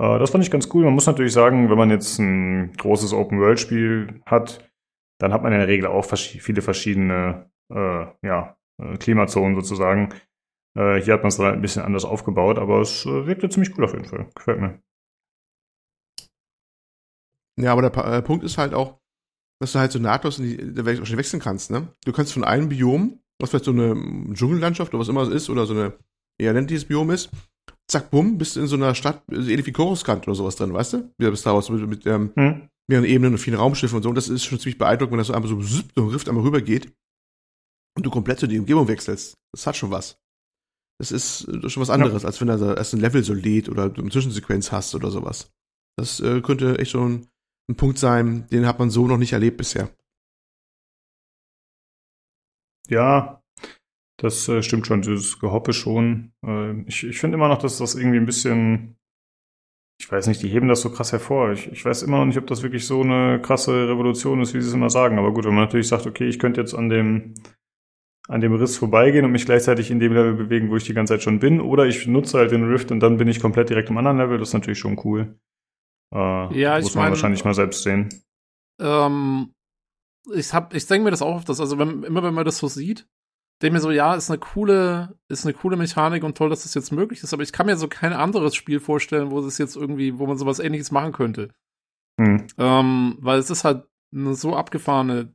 [0.00, 0.84] Äh, das fand ich ganz cool.
[0.84, 4.70] Man muss natürlich sagen, wenn man jetzt ein großes Open-World-Spiel hat,
[5.18, 8.56] dann hat man in der Regel auch viele verschiedene äh, ja,
[8.98, 10.14] Klimazonen sozusagen.
[10.76, 13.76] Äh, hier hat man es dann ein bisschen anders aufgebaut, aber es äh, wirkte ziemlich
[13.76, 14.30] cool auf jeden Fall.
[14.34, 14.80] Gefällt mir.
[17.60, 19.00] Ja, aber der Punkt ist halt auch,
[19.60, 21.88] dass du halt so nahtlos in die der Welt wechseln kannst, ne?
[22.04, 23.96] Du kannst von einem Biom, was vielleicht so eine
[24.32, 25.94] Dschungellandschaft oder was immer es ist, oder so eine
[26.40, 27.30] eher ländliches Biom ist,
[27.90, 30.72] zack, bumm, bist du in so einer Stadt, so ähnlich wie Coruscant oder sowas drin,
[30.72, 31.12] weißt du?
[31.18, 32.68] Wie bist da aus mit, mit ähm, hm.
[32.86, 34.08] mehreren Ebenen und vielen Raumschiffen und so.
[34.10, 36.44] Und das ist schon ziemlich beeindruckend, wenn das so einmal so, so ein Rift einmal
[36.44, 36.92] rübergeht
[37.96, 39.34] und du komplett zu die Umgebung wechselst.
[39.52, 40.18] Das hat schon was.
[41.00, 42.28] Das ist schon was anderes, ja.
[42.28, 45.52] als wenn er erst ein Level so lädt oder du eine Zwischensequenz hast oder sowas.
[45.96, 47.28] Das äh, könnte echt schon
[47.70, 49.90] ein Punkt sein, den hat man so noch nicht erlebt bisher.
[52.88, 53.42] Ja,
[54.18, 56.32] das äh, stimmt schon, dieses Gehoppe schon.
[56.44, 58.96] Äh, ich ich finde immer noch, dass das irgendwie ein bisschen,
[60.00, 61.52] ich weiß nicht, die heben das so krass hervor.
[61.52, 64.60] Ich, ich weiß immer noch nicht, ob das wirklich so eine krasse Revolution ist, wie
[64.60, 65.18] sie es immer sagen.
[65.18, 67.34] Aber gut, wenn man natürlich sagt, okay, ich könnte jetzt an dem
[68.28, 71.14] an dem Riss vorbeigehen und mich gleichzeitig in dem Level bewegen, wo ich die ganze
[71.14, 73.88] Zeit schon bin, oder ich nutze halt den Rift und dann bin ich komplett direkt
[73.88, 74.38] im anderen Level.
[74.38, 75.38] Das ist natürlich schon cool.
[76.14, 78.08] Äh, ja, muss man mein, wahrscheinlich mal selbst sehen.
[78.80, 79.54] Ähm,
[80.32, 82.58] ich hab, ich denke mir das auch auf das, also wenn, immer wenn man das
[82.58, 83.08] so sieht,
[83.62, 86.74] denke mir so, ja, ist eine coole, ist eine coole Mechanik und toll, dass das
[86.74, 89.76] jetzt möglich ist, aber ich kann mir so kein anderes Spiel vorstellen, wo es jetzt
[89.76, 91.48] irgendwie, wo man sowas ähnliches machen könnte.
[92.20, 92.46] Hm.
[92.58, 95.34] Ähm, weil es ist halt eine so abgefahrene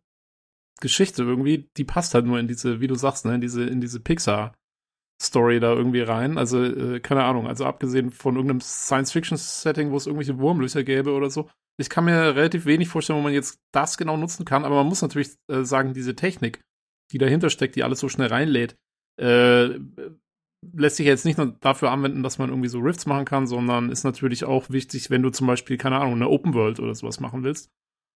[0.83, 3.81] Geschichte irgendwie, die passt halt nur in diese, wie du sagst, ne, in diese, in
[3.81, 4.53] diese Pixar
[5.21, 6.37] Story da irgendwie rein.
[6.37, 11.29] Also, äh, keine Ahnung, also abgesehen von irgendeinem Science-Fiction-Setting, wo es irgendwelche Wurmlöcher gäbe oder
[11.29, 11.49] so.
[11.79, 14.87] Ich kann mir relativ wenig vorstellen, wo man jetzt das genau nutzen kann, aber man
[14.87, 16.61] muss natürlich äh, sagen, diese Technik,
[17.11, 18.75] die dahinter steckt, die alles so schnell reinlädt,
[19.19, 19.79] äh,
[20.73, 23.89] lässt sich jetzt nicht nur dafür anwenden, dass man irgendwie so Rifts machen kann, sondern
[23.89, 27.21] ist natürlich auch wichtig, wenn du zum Beispiel, keine Ahnung, eine Open World oder sowas
[27.21, 27.71] machen willst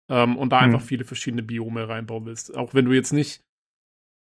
[0.09, 0.67] ähm, und da hm.
[0.67, 2.55] einfach viele verschiedene Biome reinbauen willst.
[2.55, 3.43] Auch wenn du jetzt nicht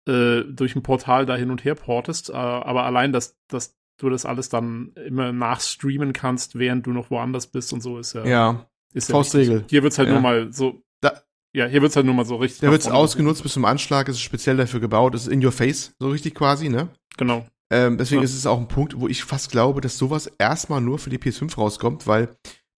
[0.09, 4.09] äh, durch ein Portal da hin und her portest, äh, aber allein, dass, dass du
[4.09, 8.25] das alles dann immer nachstreamen kannst, während du noch woanders bist und so ist ja.
[8.25, 8.67] Ja.
[8.93, 9.57] Ist ja Faustregel.
[9.57, 9.71] Wichtig.
[9.71, 10.15] Hier wird's halt ja.
[10.15, 10.83] nur mal so.
[11.01, 12.61] Da, ja, hier wird's halt nur mal so richtig.
[12.61, 15.53] Da wird's ausgenutzt bis zum Anschlag, es ist speziell dafür gebaut, es ist in your
[15.53, 16.89] face, so richtig quasi, ne?
[17.17, 17.47] Genau.
[17.73, 18.25] Ähm, deswegen ja.
[18.25, 21.19] ist es auch ein Punkt, wo ich fast glaube, dass sowas erstmal nur für die
[21.19, 22.29] PS5 rauskommt, weil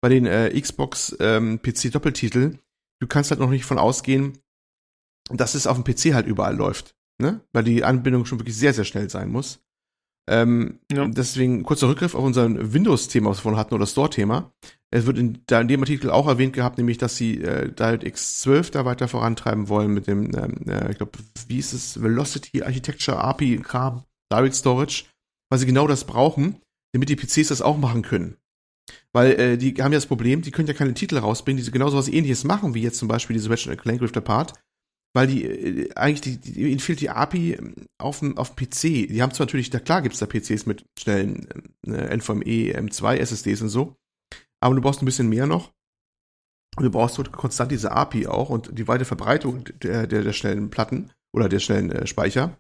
[0.02, 2.58] bei den äh, Xbox ähm, PC Doppeltitel
[3.02, 4.38] du kannst halt noch nicht von ausgehen,
[5.28, 7.40] dass es auf dem PC halt überall läuft, ne?
[7.52, 9.60] Weil die Anbindung schon wirklich sehr, sehr schnell sein muss.
[10.30, 11.08] Ähm, ja.
[11.08, 14.52] Deswegen kurzer Rückgriff auf unser Windows-Thema, was wir vorhin hatten, oder Store-Thema.
[14.92, 18.40] Es wird in, da in dem Artikel auch erwähnt gehabt, nämlich, dass sie äh, DirectX
[18.40, 21.18] 12 da weiter vorantreiben wollen mit dem, ähm, äh, ich glaube,
[21.48, 25.06] wie ist es, Velocity Architecture API Kram, Direct Storage,
[25.50, 26.60] weil sie genau das brauchen,
[26.92, 28.36] damit die PCs das auch machen können.
[29.14, 31.96] Weil äh, die haben ja das Problem, die können ja keine Titel rausbringen, die genauso
[31.96, 34.54] was ähnliches machen, wie jetzt zum Beispiel diese Ratchet Clank Rift Apart.
[35.14, 39.08] Weil die äh, eigentlich, die, die, ihnen fehlt die API ähm, auf dem, auf PC.
[39.08, 41.46] Die haben zwar natürlich, da klar gibt's da PCs mit schnellen
[41.86, 43.96] äh, NVMe, M2 SSDs und so,
[44.60, 45.72] aber du brauchst ein bisschen mehr noch.
[46.78, 50.32] Und du brauchst so konstant diese API auch und die weite Verbreitung der, der, der
[50.32, 52.56] schnellen Platten oder der schnellen äh, Speicher.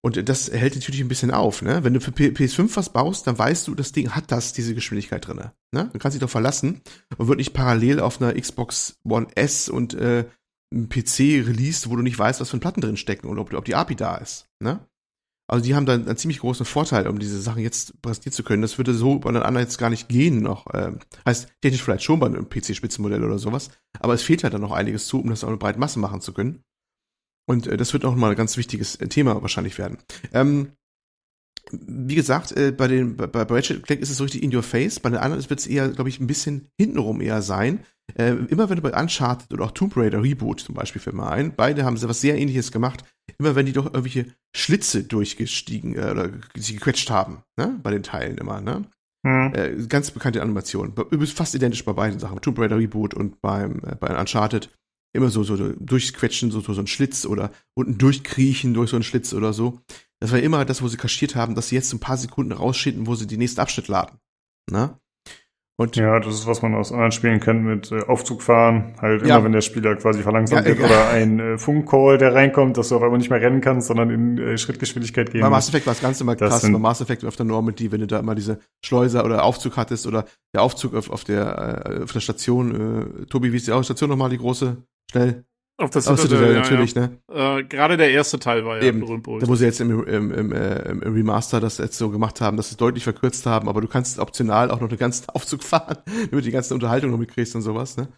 [0.00, 1.82] Und das hält natürlich ein bisschen auf, ne?
[1.82, 5.26] Wenn du für PS5 was baust, dann weißt du, das Ding hat das, diese Geschwindigkeit
[5.26, 5.52] drinne.
[5.72, 5.90] Ne?
[5.92, 6.82] Du kannst dich doch verlassen
[7.16, 10.24] und wird nicht parallel auf einer Xbox One S und äh,
[10.72, 13.64] einem PC released, wo du nicht weißt, was für Platten drin stecken und ob, ob
[13.64, 14.48] die API da ist.
[14.60, 14.86] Ne?
[15.50, 18.62] Also die haben da einen ziemlich großen Vorteil, um diese Sachen jetzt präsentieren zu können.
[18.62, 20.66] Das würde so bei den anderen jetzt gar nicht gehen noch.
[20.74, 24.60] Ähm, heißt, technisch vielleicht schon bei einem PC-Spitzenmodell oder sowas, aber es fehlt halt dann
[24.60, 26.62] noch einiges zu, um das auch eine breite Masse machen zu können.
[27.48, 29.98] Und äh, das wird auch mal ein ganz wichtiges äh, Thema wahrscheinlich werden.
[30.32, 30.72] Ähm,
[31.70, 34.62] wie gesagt, äh, bei den bei, bei Ratchet Clank ist es so richtig in your
[34.62, 37.80] face, bei den anderen wird es eher, glaube ich, ein bisschen hintenrum eher sein.
[38.16, 41.30] Äh, immer wenn du bei Uncharted oder auch Tomb Raider Reboot zum Beispiel für mal
[41.30, 43.04] ein, beide haben sie was sehr ähnliches gemacht.
[43.38, 47.78] Immer wenn die doch irgendwelche Schlitze durchgestiegen äh, oder sie gequetscht haben, ne?
[47.82, 48.84] Bei den Teilen immer, ne?
[49.22, 49.52] Mhm.
[49.54, 50.92] Äh, ganz bekannte Animation.
[50.94, 52.40] Übrigens fast identisch bei beiden Sachen.
[52.40, 54.70] Tomb Raider Reboot und beim äh, bei Uncharted
[55.12, 59.04] immer so, so durchquetschen, so, so, so ein Schlitz oder unten durchkriechen durch so einen
[59.04, 59.80] Schlitz oder so.
[60.20, 63.06] Das war immer das, wo sie kaschiert haben, dass sie jetzt ein paar Sekunden rausschinden,
[63.06, 64.18] wo sie die nächsten Abschnitt laden.
[64.70, 64.98] Ne?
[65.80, 68.96] Und ja, das ist, was man aus anderen Spielen kennt mit äh, Aufzug fahren.
[69.00, 69.36] Halt ja.
[69.36, 72.88] immer, wenn der Spieler quasi verlangsamt ja, wird oder ein äh, Funkcall, der reinkommt, dass
[72.88, 75.86] du auf einmal nicht mehr rennen kannst, sondern in äh, Schrittgeschwindigkeit gehen Bei Mass Effect
[75.86, 76.62] war es ganz immer krass.
[76.62, 80.08] Bei Mass Effect nur mit die, wenn du da immer diese Schleuser oder Aufzug hattest
[80.08, 83.22] oder der Aufzug auf, auf der äh, auf der Station.
[83.22, 84.78] Äh, Tobi, wie ist die Station nochmal, die große?
[85.10, 85.44] Schnell.
[85.80, 87.02] Auf das Citadel, Citadel ja, natürlich, ja.
[87.02, 87.18] ne?
[87.32, 88.98] Äh, Gerade der erste Teil war ja Eben.
[88.98, 89.28] berühmt.
[89.28, 92.56] Da wo sie jetzt im, im, im, äh, im Remaster das jetzt so gemacht haben,
[92.56, 95.62] dass sie es deutlich verkürzt haben, aber du kannst optional auch noch einen ganzen Aufzug
[95.62, 98.08] fahren, damit du die ganze Unterhaltung noch mitkriegst und sowas, ne?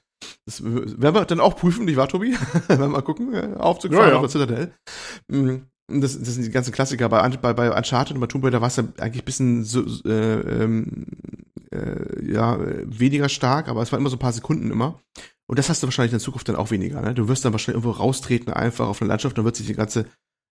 [0.47, 2.33] Das werden wir dann auch prüfen, nicht wahr, Tobi?
[2.69, 4.17] werden wir mal gucken, äh, Aufzug fahren ja, ja.
[4.17, 4.75] auf der Citadel.
[5.29, 5.67] Mhm.
[5.93, 7.09] Das, das sind die ganzen Klassiker.
[7.09, 9.85] Bei, bei, bei Uncharted und bei Tomb Raider war es ja eigentlich ein bisschen so,
[10.07, 11.07] äh, ähm,
[11.73, 15.01] äh, ja, weniger stark, aber es war immer so ein paar Sekunden immer.
[15.51, 17.01] Und das hast du wahrscheinlich in Zukunft dann auch weniger.
[17.01, 17.13] Ne?
[17.13, 20.07] Du wirst dann wahrscheinlich irgendwo raustreten, einfach auf eine Landschaft, dann wird sich die ganze,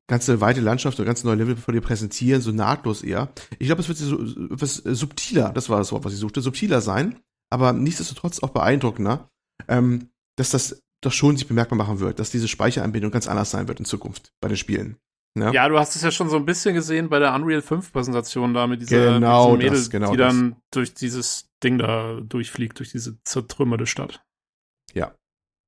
[0.09, 3.31] ganze weite Landschaft oder ganz neue Level vor dir präsentieren, so nahtlos eher.
[3.57, 4.21] Ich glaube, es wird so
[4.53, 7.17] etwas subtiler, das war das Wort, was ich suchte, subtiler sein,
[7.49, 9.29] aber nichtsdestotrotz auch beeindruckender,
[9.69, 13.69] ähm, dass das doch schon sich bemerkbar machen wird, dass diese Speicheranbindung ganz anders sein
[13.69, 14.97] wird in Zukunft bei den Spielen.
[15.39, 15.53] Ja.
[15.53, 18.53] ja, du hast es ja schon so ein bisschen gesehen bei der Unreal 5 Präsentation
[18.53, 20.33] da mit dieser, genau mit Mädel, das, genau die das.
[20.33, 24.21] dann durch dieses Ding da durchfliegt, durch diese zertrümmerte Stadt.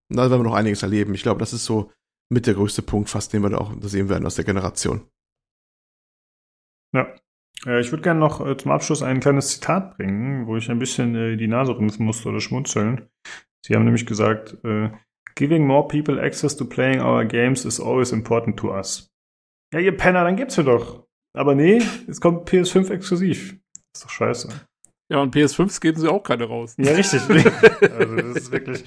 [0.09, 0.17] Ja.
[0.17, 1.13] Da werden wir noch einiges erleben.
[1.13, 1.91] Ich glaube, das ist so
[2.29, 5.07] mit der größte Punkt fast, den wir da auch sehen werden aus der Generation.
[6.93, 7.13] Ja.
[7.65, 10.79] Äh, ich würde gerne noch äh, zum Abschluss ein kleines Zitat bringen, wo ich ein
[10.79, 13.09] bisschen äh, die Nase rümpfen musste oder schmunzeln.
[13.65, 14.57] Sie haben nämlich gesagt,
[15.35, 19.11] Giving more people access to playing our games is always important to us.
[19.73, 21.07] Ja, ihr Penner, dann gibt's mir doch.
[21.35, 23.57] Aber nee, es kommt PS5 exklusiv.
[23.95, 24.49] Ist doch scheiße.
[25.11, 26.75] Ja, und PS5s geben sie auch keine raus.
[26.77, 27.21] Ja, richtig.
[27.29, 28.83] also das ist wirklich,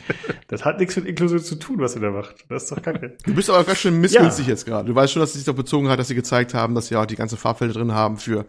[0.49, 2.47] das hat nichts mit Inklusion zu tun, was ihr da macht.
[2.49, 3.17] Das ist doch kacke.
[3.25, 4.53] Du bist aber ganz schön missgünstig ja.
[4.53, 4.89] jetzt gerade.
[4.89, 6.97] Du weißt schon, dass es sich doch bezogen hat, dass sie gezeigt haben, dass sie
[6.97, 8.47] auch die ganze Farbfelder drin haben für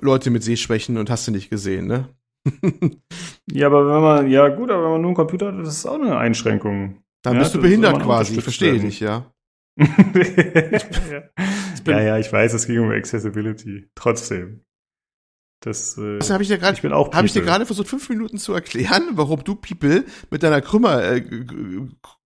[0.00, 2.08] Leute mit Sehschwächen und hast du nicht gesehen, ne?
[3.50, 5.86] ja, aber wenn man, ja gut, aber wenn man nur einen Computer hat, das ist
[5.86, 7.02] auch eine Einschränkung.
[7.22, 9.26] Dann ja, bist du behindert quasi, ich verstehe dich, ja.
[9.78, 11.22] ja.
[11.86, 13.86] ja, ja, ich weiß, es ging um Accessibility.
[13.94, 14.64] Trotzdem.
[15.60, 18.52] Das, äh, das habe ich dir gerade habe ich dir gerade versucht fünf Minuten zu
[18.52, 21.20] erklären, warum du People mit deiner Krümmer äh,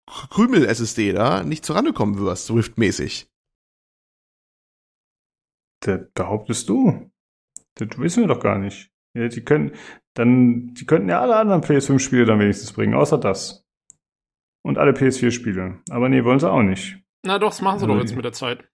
[0.06, 3.30] Krümel SSD da nicht zurande kommen wirst, Rift-mäßig.
[5.80, 7.10] Das behauptest du?
[7.74, 8.90] Das wissen wir doch gar nicht.
[9.14, 9.72] Ja, die können
[10.14, 13.64] dann, die könnten ja alle anderen PS5-Spiele dann wenigstens bringen, außer das.
[14.62, 15.80] Und alle PS4-Spiele.
[15.88, 16.98] Aber nee, wollen sie auch nicht.
[17.22, 18.68] Na doch, das machen sie also, doch jetzt mit der Zeit.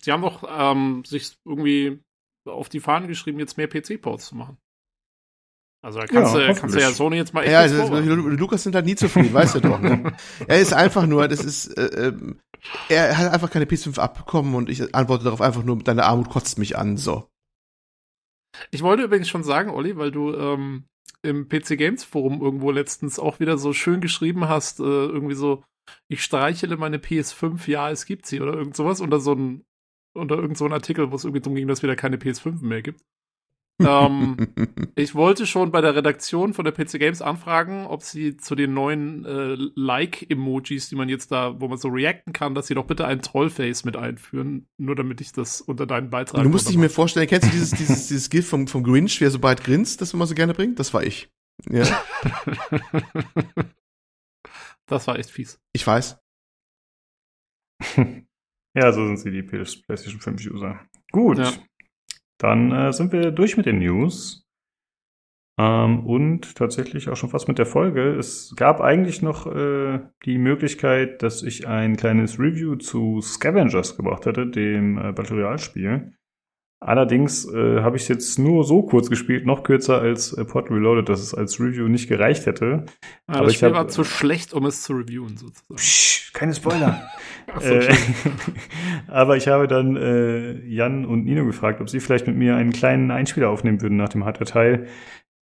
[0.00, 2.02] Sie haben doch ähm, sich irgendwie
[2.48, 4.58] auf die Fahnen geschrieben, jetzt mehr PC-Ports zu machen.
[5.80, 8.64] Also da kannst, ja, du, kannst du ja Sony jetzt mal echt Ja, also, Lukas
[8.64, 9.80] sind halt nie zufrieden, weißt du doch.
[9.80, 10.12] Ne?
[10.48, 12.40] er ist einfach nur, das ist, äh, ähm,
[12.88, 16.58] er hat einfach keine PS5 abbekommen und ich antworte darauf einfach nur, deine Armut kotzt
[16.58, 17.28] mich an, so.
[18.72, 20.88] Ich wollte übrigens schon sagen, Olli, weil du ähm,
[21.22, 25.62] im PC Games Forum irgendwo letztens auch wieder so schön geschrieben hast, äh, irgendwie so,
[26.08, 29.64] ich streichele meine PS5, ja, es gibt sie oder irgend sowas unter so ein
[30.18, 32.62] unter irgend so ein Artikel, wo es irgendwie darum ging, dass es wieder keine PS5
[32.62, 33.02] mehr gibt.
[33.86, 34.36] ähm,
[34.96, 38.74] ich wollte schon bei der Redaktion von der PC Games anfragen, ob sie zu den
[38.74, 42.86] neuen äh, Like-Emojis, die man jetzt da, wo man so reacten kann, dass sie doch
[42.86, 46.42] bitte ein Trollface mit einführen, nur damit ich das unter deinen Beitrag.
[46.42, 49.30] Du musst dich mir vorstellen, kennst du dieses, dieses, dieses GIF vom, vom Grinch, wer
[49.30, 50.80] so bald grinst, das man so gerne bringt?
[50.80, 51.30] Das war ich.
[51.70, 51.84] Ja.
[54.86, 55.60] das war echt fies.
[55.72, 56.18] Ich weiß.
[58.78, 60.80] Ja, so sind sie, die PlayStation 5 User.
[61.10, 61.38] Gut.
[61.38, 61.50] Ja.
[62.38, 64.46] Dann äh, sind wir durch mit den News.
[65.58, 68.14] Ähm, und tatsächlich auch schon fast mit der Folge.
[68.14, 74.26] Es gab eigentlich noch äh, die Möglichkeit, dass ich ein kleines Review zu Scavengers gebracht
[74.26, 76.12] hätte, dem äh, Battle Royale-Spiel.
[76.80, 80.70] Allerdings äh, habe ich es jetzt nur so kurz gespielt, noch kürzer als äh, Pod
[80.70, 82.84] Reloaded, dass es als Review nicht gereicht hätte.
[83.28, 85.74] Ja, Aber das Spiel hab, war zu schlecht, um es zu reviewen, sozusagen.
[85.74, 87.02] Psch, keine Spoiler.
[87.62, 87.92] äh,
[89.08, 92.72] aber ich habe dann äh, Jan und Nino gefragt, ob sie vielleicht mit mir einen
[92.72, 94.86] kleinen Einspieler aufnehmen würden nach dem Hardware-Teil,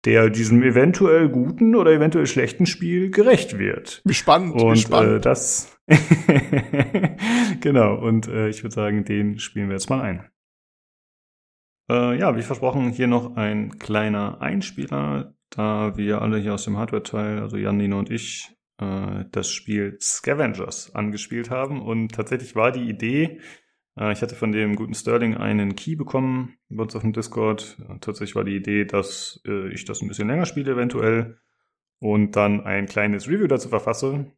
[0.04, 4.02] der diesem eventuell guten oder eventuell schlechten Spiel gerecht wird.
[4.08, 5.16] Spannend, und spannend.
[5.16, 5.76] Äh, das
[7.60, 7.96] genau.
[7.96, 10.24] Und äh, ich würde sagen, den spielen wir jetzt mal ein.
[11.88, 16.78] Äh, ja, wie versprochen, hier noch ein kleiner Einspieler, da wir alle hier aus dem
[16.78, 21.82] Hardware-Teil, also Jan, Nino und ich, äh, das Spiel Scavengers angespielt haben.
[21.82, 23.40] Und tatsächlich war die Idee,
[23.98, 27.76] äh, ich hatte von dem guten Sterling einen Key bekommen bei uns auf dem Discord.
[28.00, 31.38] tatsächlich war die Idee, dass äh, ich das ein bisschen länger spiele eventuell
[32.00, 34.32] und dann ein kleines Review dazu verfasse.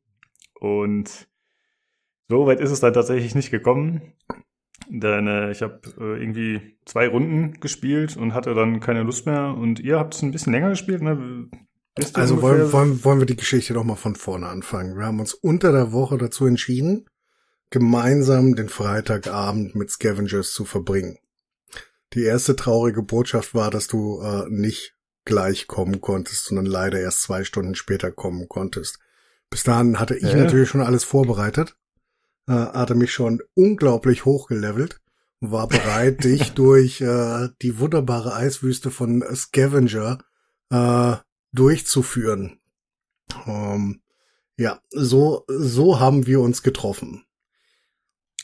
[0.60, 1.28] Und
[2.28, 4.14] so weit ist es dann tatsächlich nicht gekommen.
[4.88, 9.54] Denn äh, ich habe äh, irgendwie zwei Runden gespielt und hatte dann keine Lust mehr.
[9.54, 11.48] Und ihr habt es ein bisschen länger gespielt, ne?
[12.12, 14.98] Also wollen, wollen, wollen wir die Geschichte doch mal von vorne anfangen.
[14.98, 17.06] Wir haben uns unter der Woche dazu entschieden,
[17.70, 21.18] gemeinsam den Freitagabend mit Scavengers zu verbringen.
[22.12, 27.22] Die erste traurige Botschaft war, dass du äh, nicht gleich kommen konntest, sondern leider erst
[27.22, 28.98] zwei Stunden später kommen konntest.
[29.50, 30.36] Bis dahin hatte ich äh?
[30.36, 31.76] natürlich schon alles vorbereitet
[32.48, 35.00] äh, hatte mich schon unglaublich hochgelevelt
[35.40, 40.18] und war bereit, dich durch äh, die wunderbare Eiswüste von Scavenger
[40.70, 41.16] äh,
[41.52, 42.60] durchzuführen.
[43.46, 44.02] Ähm,
[44.56, 47.24] ja, so, so haben wir uns getroffen.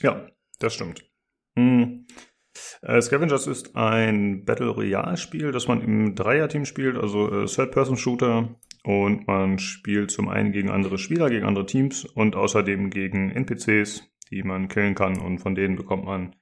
[0.00, 0.26] Ja,
[0.58, 1.04] das stimmt.
[1.56, 2.06] Hm.
[2.82, 8.54] Äh, Scavengers ist ein Battle Royale Spiel, das man im Dreierteam spielt, also äh, Third-Person-Shooter.
[8.84, 14.10] Und man spielt zum einen gegen andere Spieler, gegen andere Teams und außerdem gegen NPCs,
[14.30, 16.34] die man killen kann und von denen bekommt man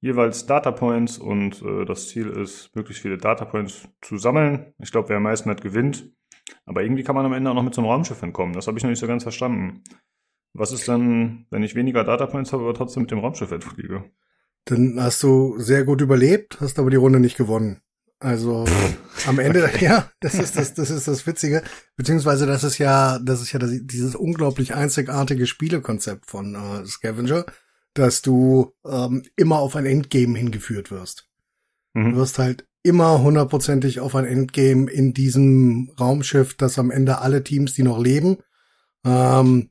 [0.00, 4.74] jeweils Data Points und äh, das Ziel ist, möglichst viele Data Points zu sammeln.
[4.78, 6.12] Ich glaube, wer am meisten hat, gewinnt.
[6.66, 8.52] Aber irgendwie kann man am Ende auch noch mit so einem Raumschiff entkommen.
[8.52, 9.82] Das habe ich noch nicht so ganz verstanden.
[10.52, 14.04] Was ist dann, wenn ich weniger Data Points habe, aber trotzdem mit dem Raumschiff entfliege?
[14.66, 17.80] Dann hast du sehr gut überlebt, hast aber die Runde nicht gewonnen.
[18.24, 18.64] Also
[19.26, 19.84] am Ende, okay.
[19.84, 21.62] ja, das ist das, das ist das Witzige.
[21.96, 27.44] Beziehungsweise das ist ja, das ist ja das, dieses unglaublich einzigartige Spielekonzept von äh, Scavenger,
[27.92, 31.28] dass du ähm, immer auf ein Endgame hingeführt wirst.
[31.92, 32.12] Mhm.
[32.12, 37.44] Du wirst halt immer hundertprozentig auf ein Endgame in diesem Raumschiff, das am Ende alle
[37.44, 38.38] Teams, die noch leben,
[39.04, 39.68] ähm,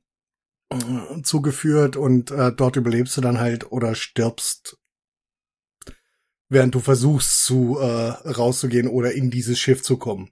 [1.24, 4.78] zugeführt und äh, dort überlebst du dann halt oder stirbst
[6.54, 10.30] während du versuchst zu äh, rauszugehen oder in dieses Schiff zu kommen.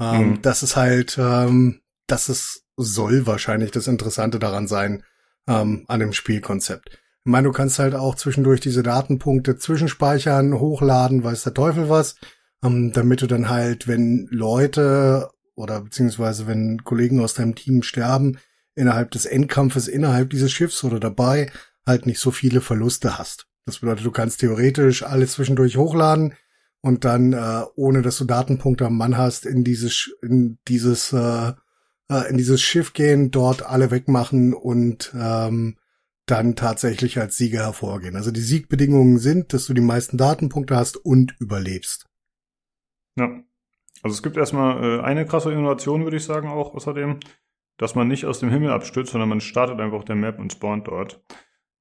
[0.00, 0.42] Ähm, mhm.
[0.42, 5.04] Das ist halt, ähm, das ist, soll wahrscheinlich das Interessante daran sein,
[5.46, 6.90] ähm, an dem Spielkonzept.
[6.90, 12.16] Ich meine, du kannst halt auch zwischendurch diese Datenpunkte zwischenspeichern, hochladen, weiß der Teufel was,
[12.64, 18.38] ähm, damit du dann halt, wenn Leute oder beziehungsweise wenn Kollegen aus deinem Team sterben,
[18.74, 21.52] innerhalb des Endkampfes, innerhalb dieses Schiffs oder dabei,
[21.86, 23.46] halt nicht so viele Verluste hast.
[23.70, 26.34] Das bedeutet, du kannst theoretisch alles zwischendurch hochladen
[26.80, 31.52] und dann, äh, ohne dass du Datenpunkte am Mann hast, in dieses, in dieses, äh,
[32.08, 35.76] äh, in dieses Schiff gehen, dort alle wegmachen und ähm,
[36.26, 38.16] dann tatsächlich als Sieger hervorgehen.
[38.16, 42.06] Also die Siegbedingungen sind, dass du die meisten Datenpunkte hast und überlebst.
[43.16, 43.40] Ja.
[44.02, 47.20] Also es gibt erstmal äh, eine krasse Innovation, würde ich sagen, auch außerdem,
[47.76, 50.52] dass man nicht aus dem Himmel abstürzt, sondern man startet einfach auf der Map und
[50.52, 51.22] spawnt dort.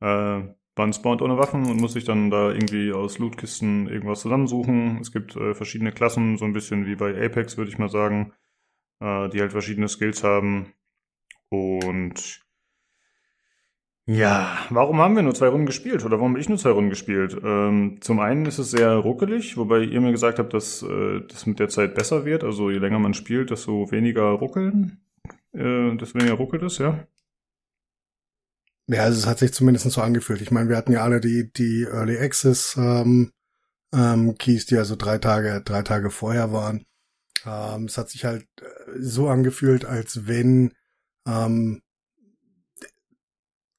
[0.02, 5.00] Äh, man spawnt ohne Waffen und muss sich dann da irgendwie aus Lootkisten irgendwas zusammensuchen.
[5.02, 8.32] Es gibt äh, verschiedene Klassen, so ein bisschen wie bei Apex, würde ich mal sagen,
[9.02, 10.74] äh, die halt verschiedene Skills haben.
[11.50, 12.42] Und
[14.06, 16.90] ja, warum haben wir nur zwei Runden gespielt oder warum habe ich nur zwei Runden
[16.90, 17.38] gespielt?
[17.44, 21.46] Ähm, zum einen ist es sehr ruckelig, wobei ihr mir gesagt habt, dass äh, das
[21.46, 22.46] mit der Zeit besser wird.
[22.46, 25.02] Also je länger man spielt, desto weniger ruckeln,
[25.52, 27.06] äh, desto weniger ruckelt es, ja.
[28.92, 30.42] Ja, also es hat sich zumindest so angefühlt.
[30.42, 33.32] Ich meine, wir hatten ja alle die, die Early Access ähm,
[33.94, 36.86] ähm, Keys, die also drei Tage, drei Tage vorher waren.
[37.46, 38.66] Ähm, es hat sich halt äh,
[38.98, 40.74] so angefühlt, als wenn
[41.28, 41.84] ähm,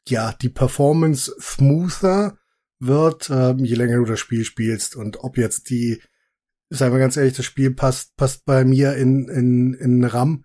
[0.06, 2.38] ja die Performance smoother
[2.78, 4.94] wird, ähm, je länger du das Spiel spielst.
[4.94, 6.00] Und ob jetzt die,
[6.68, 10.44] sagen wir ganz ehrlich, das Spiel passt, passt bei mir in, in, in RAM.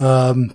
[0.00, 0.54] Ähm,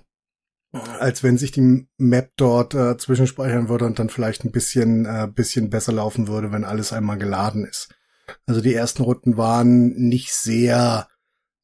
[0.98, 5.28] als wenn sich die Map dort äh, zwischenspeichern würde und dann vielleicht ein bisschen, äh,
[5.32, 7.94] bisschen besser laufen würde, wenn alles einmal geladen ist.
[8.46, 11.08] Also die ersten Runden waren nicht sehr,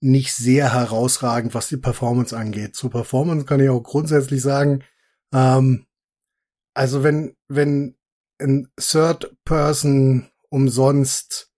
[0.01, 2.77] nicht sehr herausragend, was die Performance angeht.
[2.77, 4.85] Zur Performance kann ich auch grundsätzlich sagen,
[5.33, 5.87] ähm,
[6.75, 7.97] also wenn, wenn
[8.41, 11.51] ein Third Person umsonst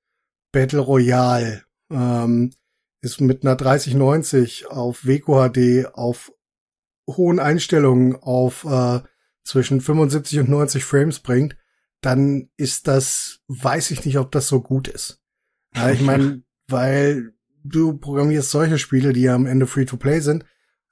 [0.53, 2.53] Battle Royale ähm,
[3.01, 6.33] ist mit einer 3090 auf WQHD auf
[7.07, 9.01] hohen Einstellungen auf äh,
[9.45, 11.57] zwischen 75 und 90 Frames bringt,
[12.01, 15.21] dann ist das, weiß ich nicht, ob das so gut ist.
[15.75, 20.45] Ja, ich meine, weil du programmierst solche Spiele, die ja am Ende Free-to-Play sind,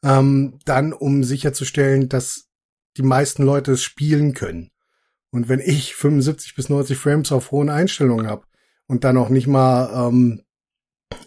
[0.03, 2.49] ähm, dann um sicherzustellen, dass
[2.97, 4.71] die meisten Leute es spielen können.
[5.31, 8.47] Und wenn ich 75 bis 90 Frames auf hohen Einstellungen habe
[8.87, 10.43] und dann auch nicht mal ähm,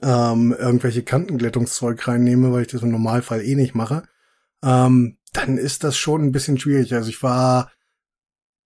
[0.02, 4.04] ähm, irgendwelche Kantenglättungszeug reinnehme, weil ich das im Normalfall eh nicht mache,
[4.66, 6.94] ähm, dann ist das schon ein bisschen schwierig.
[6.94, 7.72] Also ich war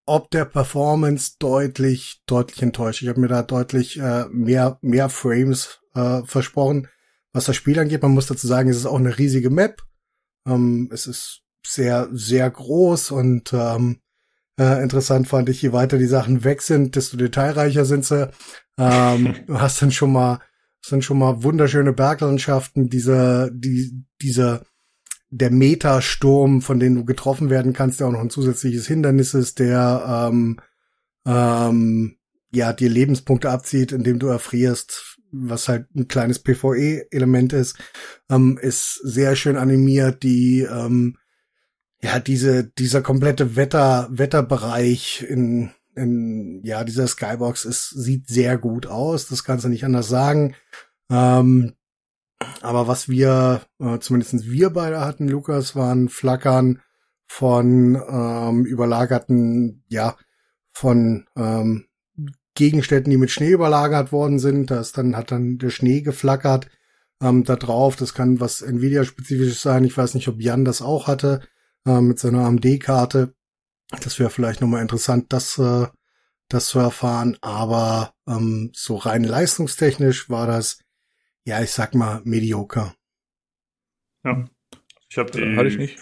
[0.09, 3.03] ob der Performance deutlich, deutlich enttäuscht.
[3.03, 6.87] Ich habe mir da deutlich äh, mehr, mehr Frames äh, versprochen.
[7.31, 9.83] Was das Spiel angeht, man muss dazu sagen, es ist auch eine riesige Map.
[10.47, 13.99] Ähm, es ist sehr, sehr groß und ähm,
[14.59, 18.31] äh, interessant fand ich, je weiter die Sachen weg sind, desto detailreicher sind sie.
[18.79, 20.39] Ähm, du hast dann schon mal,
[20.83, 24.65] sind schon mal wunderschöne Berglandschaften, diese, die, diese
[25.32, 29.59] der Metersturm, von dem du getroffen werden kannst, der auch noch ein zusätzliches Hindernis ist,
[29.59, 30.59] der ähm,
[31.25, 32.17] ähm,
[32.51, 37.77] ja dir Lebenspunkte abzieht, indem du erfrierst, was halt ein kleines PvE-Element ist,
[38.30, 40.24] ähm, ist sehr schön animiert.
[40.24, 41.17] Die ähm,
[42.01, 48.88] ja diese dieser komplette Wetter Wetterbereich in in ja dieser Skybox ist sieht sehr gut
[48.88, 49.27] aus.
[49.27, 50.56] Das kannst du nicht anders sagen.
[51.11, 51.74] Ähm,
[52.61, 56.81] aber was wir, äh, zumindest wir beide hatten, Lukas, waren Flackern
[57.27, 60.15] von ähm, überlagerten, ja,
[60.71, 61.85] von ähm,
[62.55, 64.71] Gegenständen, die mit Schnee überlagert worden sind.
[64.71, 66.67] Das dann hat dann der Schnee geflackert.
[67.21, 67.95] ähm, da drauf.
[67.95, 69.83] Das kann was Nvidia-spezifisches sein.
[69.83, 71.41] Ich weiß nicht, ob Jan das auch hatte
[71.85, 73.33] äh, mit seiner AMD-Karte.
[74.03, 75.87] Das wäre vielleicht nochmal interessant, das, äh,
[76.47, 77.37] das zu erfahren.
[77.41, 80.79] Aber ähm, so rein leistungstechnisch war das,
[81.45, 82.93] ja, ich sag mal, mediocre.
[84.23, 84.45] Ja.
[85.09, 85.55] Ich habe die.
[85.55, 85.99] Hatte ich nicht.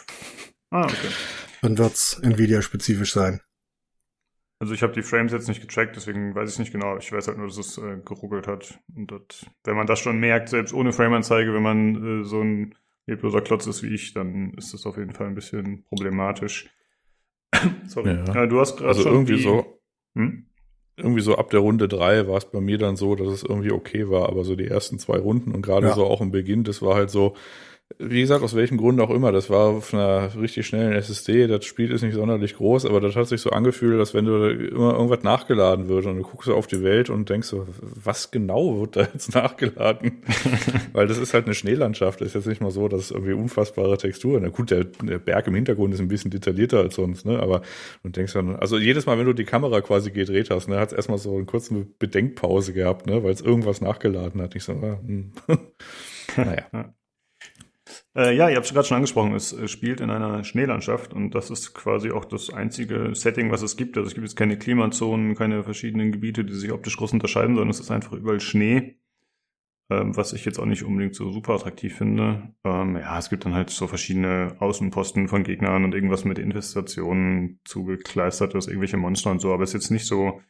[0.69, 1.09] Ah, okay.
[1.61, 3.41] Dann wird's Nvidia-spezifisch sein.
[4.59, 6.97] Also ich habe die Frames jetzt nicht gecheckt, deswegen weiß ich nicht genau.
[6.97, 8.79] Ich weiß halt nur, dass es äh, geruckelt hat.
[8.95, 12.75] Und das, wenn man das schon merkt, selbst ohne Frame-Anzeige, wenn man äh, so ein
[13.05, 16.69] lebloser Klotz ist wie ich, dann ist das auf jeden Fall ein bisschen problematisch.
[17.85, 18.15] Sorry.
[18.15, 18.33] Ja.
[18.33, 19.79] Ja, du hast also irgendwie die, so.
[20.15, 20.47] Hm?
[20.97, 23.71] Irgendwie so ab der Runde drei war es bei mir dann so, dass es irgendwie
[23.71, 25.93] okay war, aber so die ersten zwei Runden und gerade ja.
[25.93, 27.35] so auch im Beginn, das war halt so,
[27.99, 31.65] wie gesagt, aus welchem Grund auch immer, das war auf einer richtig schnellen SSD, das
[31.65, 34.93] Spiel ist nicht sonderlich groß, aber das hat sich so angefühlt, als wenn du immer
[34.93, 38.97] irgendwas nachgeladen wird und du guckst auf die Welt und denkst so, was genau wird
[38.97, 40.21] da jetzt nachgeladen?
[40.93, 43.33] Weil das ist halt eine Schneelandschaft, das ist jetzt nicht mal so, dass es irgendwie
[43.33, 47.25] unfassbare Texturen, na gut, der, der Berg im Hintergrund ist ein bisschen detaillierter als sonst,
[47.25, 47.61] ne, aber
[48.03, 50.89] du denkst dann, also jedes Mal, wenn du die Kamera quasi gedreht hast, ne, hat
[50.89, 54.55] es erstmal so eine kurze Bedenkpause gehabt, ne, weil es irgendwas nachgeladen hat.
[54.55, 55.31] Ich so, ah, hm.
[56.37, 56.93] naja.
[58.15, 61.49] Äh, ja, ihr habt es gerade schon angesprochen, es spielt in einer Schneelandschaft und das
[61.49, 63.97] ist quasi auch das einzige Setting, was es gibt.
[63.97, 67.69] Also es gibt jetzt keine Klimazonen, keine verschiedenen Gebiete, die sich optisch groß unterscheiden, sondern
[67.69, 68.97] es ist einfach überall Schnee,
[69.89, 72.53] ähm, was ich jetzt auch nicht unbedingt so super attraktiv finde.
[72.63, 77.59] Ähm, ja, es gibt dann halt so verschiedene Außenposten von Gegnern und irgendwas mit Infestationen
[77.65, 80.41] zugekleistert, ist, irgendwelche Monster und so, aber es ist jetzt nicht so,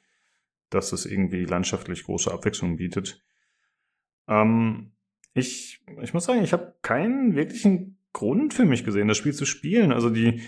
[0.69, 3.23] dass es irgendwie landschaftlich große Abwechslung bietet.
[4.27, 4.91] Ähm,
[5.37, 9.45] ich, ich muss sagen, ich habe keinen wirklichen Grund für mich gesehen, das Spiel zu
[9.45, 9.91] spielen.
[9.91, 10.41] Also die,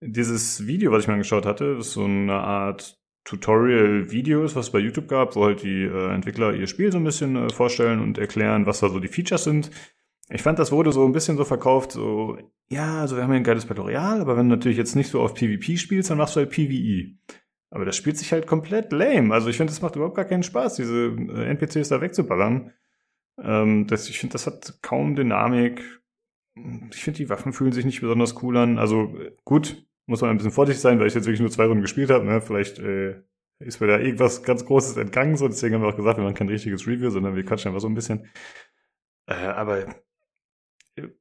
[0.00, 4.80] dieses Video, was ich mir angeschaut hatte, ist so eine Art Tutorial-Videos, was es bei
[4.80, 8.18] YouTube gab, wo halt die äh, Entwickler ihr Spiel so ein bisschen äh, vorstellen und
[8.18, 9.70] erklären, was da so die Features sind.
[10.28, 12.38] Ich fand, das wurde so ein bisschen so verkauft, so,
[12.70, 15.10] ja, also wir haben hier ein geiles Battle Royale, aber wenn du natürlich jetzt nicht
[15.10, 17.16] so auf PvP spielst, dann machst du halt PvE.
[17.70, 19.32] Aber das spielt sich halt komplett lame.
[19.32, 22.72] Also ich finde, es macht überhaupt gar keinen Spaß, diese äh, NPCs da wegzuballern.
[23.42, 25.82] Ähm, das, ich finde, das hat kaum Dynamik.
[26.90, 28.78] Ich finde, die Waffen fühlen sich nicht besonders cool an.
[28.78, 31.82] Also gut, muss man ein bisschen vorsichtig sein, weil ich jetzt wirklich nur zwei Runden
[31.82, 32.24] gespielt habe.
[32.24, 32.40] Ne?
[32.40, 33.22] Vielleicht äh,
[33.58, 35.36] ist mir da irgendwas ganz Großes entgangen.
[35.36, 37.80] So, deswegen haben wir auch gesagt, wir machen kein richtiges Review, sondern wir quatschen einfach
[37.80, 38.30] so ein bisschen.
[39.26, 39.86] Äh, aber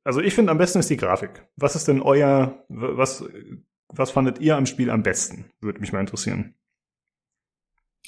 [0.03, 1.47] also ich finde, am besten ist die Grafik.
[1.55, 3.23] Was ist denn euer, was,
[3.87, 5.51] was fandet ihr am Spiel am besten?
[5.61, 6.55] Würde mich mal interessieren.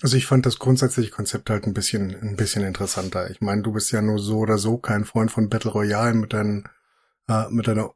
[0.01, 3.29] Also ich fand das grundsätzliche Konzept halt ein bisschen, ein bisschen interessanter.
[3.29, 6.33] Ich meine, du bist ja nur so oder so kein Freund von Battle Royale mit
[6.33, 6.67] deinen,
[7.27, 7.91] äh, mit deiner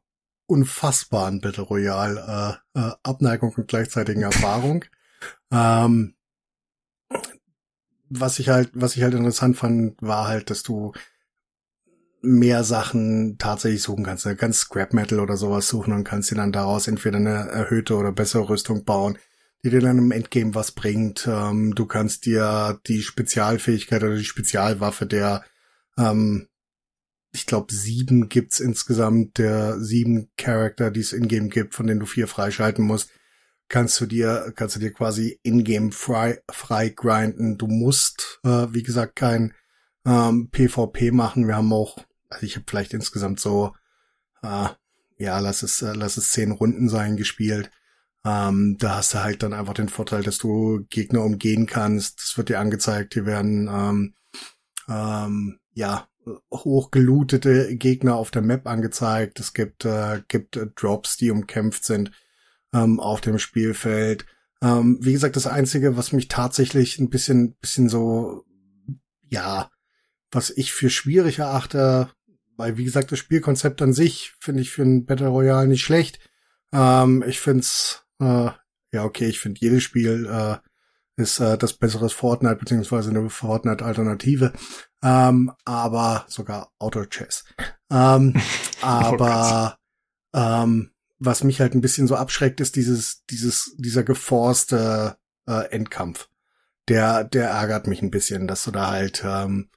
[0.46, 4.84] unfassbaren Battle Royale äh, äh, Abneigung und gleichzeitigen Erfahrung.
[5.52, 6.14] ähm,
[8.08, 10.92] was ich halt, was ich halt interessant fand, war halt, dass du
[12.20, 14.24] mehr Sachen tatsächlich suchen kannst.
[14.24, 17.96] Du kannst Scrap Metal oder sowas suchen und kannst dir dann daraus entweder eine erhöhte
[17.96, 19.18] oder bessere Rüstung bauen
[19.64, 21.26] die dir dann im Endgame was bringt.
[21.26, 25.44] Ähm, du kannst dir die Spezialfähigkeit oder die Spezialwaffe der,
[25.96, 26.48] ähm,
[27.32, 32.06] ich glaube, sieben gibt's insgesamt, der sieben Charakter, die es in-game gibt, von denen du
[32.06, 33.10] vier freischalten musst,
[33.68, 37.58] kannst du dir, kannst du dir quasi in-game frei, frei grinden.
[37.58, 39.54] Du musst, äh, wie gesagt, kein
[40.06, 41.46] ähm, PvP machen.
[41.46, 43.74] Wir haben auch, also ich habe vielleicht insgesamt so,
[44.42, 44.68] äh,
[45.18, 47.70] ja, lass es, äh, lass es zehn Runden sein gespielt.
[48.24, 52.20] Ähm, da hast du halt dann einfach den Vorteil, dass du Gegner umgehen kannst.
[52.20, 53.14] Das wird dir angezeigt.
[53.14, 54.14] Hier werden ähm,
[54.88, 56.08] ähm, ja
[56.52, 59.40] hochgelutete Gegner auf der Map angezeigt.
[59.40, 62.10] Es gibt äh, gibt äh, Drops, die umkämpft sind
[62.72, 64.26] ähm, auf dem Spielfeld.
[64.60, 68.44] Ähm, wie gesagt, das einzige, was mich tatsächlich ein bisschen bisschen so
[69.30, 69.70] ja,
[70.30, 72.10] was ich für schwierig erachte,
[72.56, 76.18] weil wie gesagt, das Spielkonzept an sich finde ich für ein Battle Royale nicht schlecht.
[76.72, 78.50] Ähm, ich find's äh,
[78.92, 80.56] ja, okay, ich finde jedes Spiel äh,
[81.18, 84.52] ist äh, das bessere Fortnite, beziehungsweise eine Fortnite-Alternative.
[85.02, 87.44] Ähm, aber sogar Auto-Chess.
[87.90, 88.34] Ähm,
[88.80, 89.76] aber
[90.34, 95.16] ähm, was mich halt ein bisschen so abschreckt, ist dieses, dieses, dieser geforste
[95.46, 96.28] äh, Endkampf.
[96.86, 99.70] Der, der ärgert mich ein bisschen, dass du da halt ähm,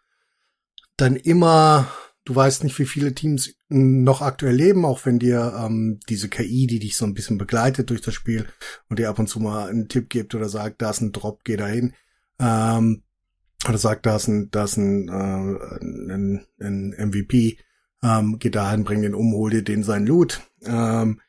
[0.95, 1.88] dann immer
[2.25, 6.67] du weißt nicht, wie viele Teams noch aktuell leben, auch wenn dir ähm, diese KI,
[6.67, 8.48] die dich so ein bisschen begleitet durch das Spiel
[8.90, 11.43] und dir ab und zu mal einen Tipp gibt oder sagt, da ist ein Drop,
[11.43, 11.93] geh dahin.
[12.40, 13.03] Ähm,
[13.67, 17.58] oder sagt, da ist ein, da ist ein, äh, ein, ein MVP,
[18.03, 20.41] ähm, geh dahin, bring den um, hol dir den sein Loot.
[20.64, 21.22] Ähm,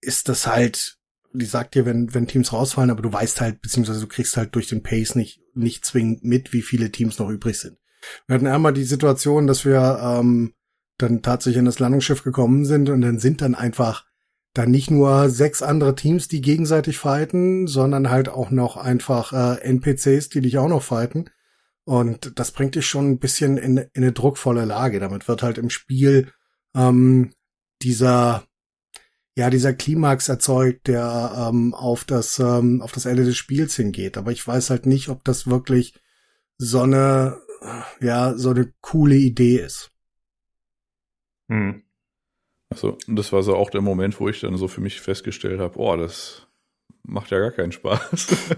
[0.00, 0.98] ist das halt,
[1.32, 4.54] die sagt dir, wenn, wenn Teams rausfallen, aber du weißt halt, beziehungsweise du kriegst halt
[4.54, 7.78] durch den Pace nicht, nicht zwingend mit, wie viele Teams noch übrig sind.
[8.26, 10.54] Wir hatten einmal die Situation, dass wir ähm,
[10.98, 14.04] dann tatsächlich in das Landungsschiff gekommen sind und dann sind dann einfach
[14.54, 19.60] dann nicht nur sechs andere Teams, die gegenseitig fighten, sondern halt auch noch einfach äh,
[19.62, 21.30] NPCs, die dich auch noch fighten.
[21.84, 25.00] Und das bringt dich schon ein bisschen in, in eine druckvolle Lage.
[25.00, 26.32] Damit wird halt im Spiel
[26.74, 27.32] ähm,
[27.82, 28.44] dieser
[29.36, 34.18] ja dieser Klimax erzeugt, der ähm, auf das ähm, auf das Ende des Spiels hingeht.
[34.18, 35.94] Aber ich weiß halt nicht, ob das wirklich
[36.58, 37.38] so eine
[38.00, 39.90] ja so eine coole Idee ist.
[41.48, 41.82] Hm.
[42.70, 45.78] Also, das war so auch der Moment, wo ich dann so für mich festgestellt habe,
[45.78, 46.46] oh, das
[47.02, 48.26] macht ja gar keinen Spaß.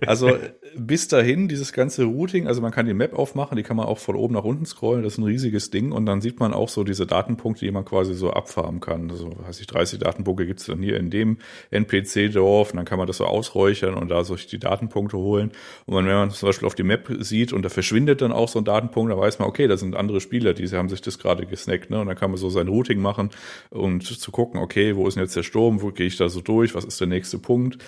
[0.06, 0.38] also
[0.76, 3.98] bis dahin dieses ganze Routing, also man kann die Map aufmachen, die kann man auch
[3.98, 6.68] von oben nach unten scrollen, das ist ein riesiges Ding und dann sieht man auch
[6.68, 9.10] so diese Datenpunkte, die man quasi so abfarmen kann.
[9.10, 11.38] Also weiß ich, 30 Datenpunkte gibt's dann hier in dem
[11.70, 15.52] NPC-Dorf und dann kann man das so ausräuchern und da solche die Datenpunkte holen.
[15.86, 18.58] Und wenn man zum Beispiel auf die Map sieht und da verschwindet dann auch so
[18.58, 21.46] ein Datenpunkt, dann weiß man, okay, da sind andere Spieler, die haben sich das gerade
[21.46, 22.00] gesnackt, ne?
[22.00, 23.30] Und dann kann man so sein Routing machen
[23.70, 26.40] und zu gucken, okay, wo ist denn jetzt der Sturm, wo gehe ich da so
[26.40, 27.78] durch, was ist der nächste Punkt.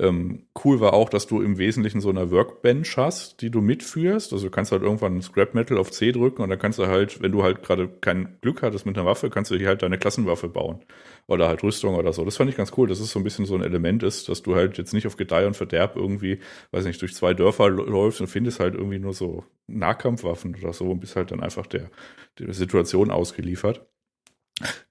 [0.00, 4.32] Ähm, cool war auch, dass du im Wesentlichen so eine Workbench hast, die du mitführst.
[4.32, 7.20] Also du kannst halt irgendwann Scrap Metal auf C drücken und dann kannst du halt,
[7.20, 9.98] wenn du halt gerade kein Glück hattest mit einer Waffe, kannst du hier halt deine
[9.98, 10.80] Klassenwaffe bauen.
[11.26, 12.24] Oder halt Rüstung oder so.
[12.24, 14.42] Das fand ich ganz cool, dass es so ein bisschen so ein Element ist, dass
[14.42, 18.22] du halt jetzt nicht auf Gedeih und Verderb irgendwie, weiß nicht, durch zwei Dörfer läufst
[18.22, 21.90] und findest halt irgendwie nur so Nahkampfwaffen oder so und bist halt dann einfach der,
[22.38, 23.86] der Situation ausgeliefert.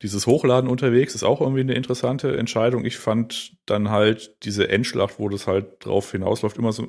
[0.02, 2.86] Dieses Hochladen unterwegs ist auch irgendwie eine interessante Entscheidung.
[2.86, 6.88] Ich fand dann halt diese Endschlacht, wo das halt drauf hinausläuft, immer so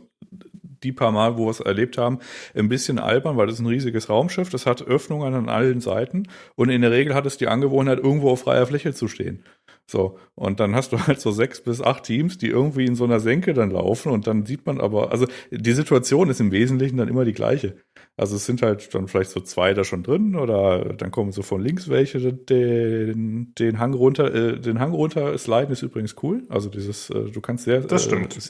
[0.82, 2.20] die paar Mal, wo wir es erlebt haben,
[2.54, 6.24] ein bisschen albern, weil das ist ein riesiges Raumschiff, das hat Öffnungen an allen Seiten
[6.54, 9.44] und in der Regel hat es die Angewohnheit, irgendwo auf freier Fläche zu stehen.
[9.86, 13.04] So, und dann hast du halt so sechs bis acht Teams, die irgendwie in so
[13.04, 16.96] einer Senke dann laufen und dann sieht man aber, also die Situation ist im Wesentlichen
[16.96, 17.76] dann immer die gleiche.
[18.20, 21.40] Also es sind halt dann vielleicht so zwei da schon drin oder dann kommen so
[21.40, 26.42] von links welche den, den Hang runter, äh, den Hang runter sliden ist übrigens cool.
[26.50, 28.36] Also dieses, äh, du kannst sehr, das stimmt.
[28.36, 28.40] Äh,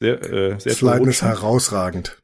[0.00, 2.20] sehr, äh, sehr Sliden ist herausragend.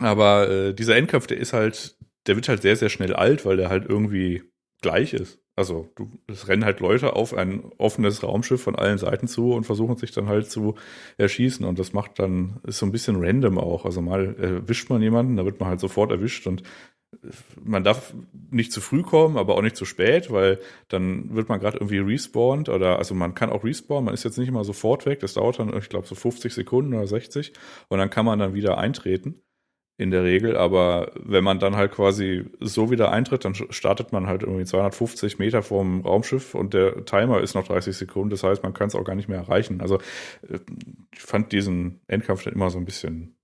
[0.00, 3.56] Aber äh, dieser Endkampf, der ist halt, der wird halt sehr, sehr schnell alt, weil
[3.56, 4.42] der halt irgendwie
[4.82, 5.38] gleich ist.
[5.60, 9.64] Also du, es rennen halt Leute auf ein offenes Raumschiff von allen Seiten zu und
[9.64, 10.74] versuchen sich dann halt zu
[11.18, 11.66] erschießen.
[11.66, 13.84] Und das macht dann, ist so ein bisschen random auch.
[13.84, 16.46] Also mal erwischt man jemanden, da wird man halt sofort erwischt.
[16.46, 16.62] Und
[17.62, 18.14] man darf
[18.50, 21.98] nicht zu früh kommen, aber auch nicht zu spät, weil dann wird man gerade irgendwie
[21.98, 25.34] respawned oder also man kann auch respawnen, man ist jetzt nicht immer sofort weg, das
[25.34, 27.52] dauert dann, ich glaube, so 50 Sekunden oder 60
[27.88, 29.42] und dann kann man dann wieder eintreten
[30.00, 34.26] in der Regel, aber wenn man dann halt quasi so wieder eintritt, dann startet man
[34.26, 38.62] halt irgendwie 250 Meter vom Raumschiff und der Timer ist noch 30 Sekunden, das heißt,
[38.62, 39.82] man kann es auch gar nicht mehr erreichen.
[39.82, 39.98] Also
[40.48, 40.58] äh,
[41.12, 43.36] ich fand diesen Endkampf dann immer so ein bisschen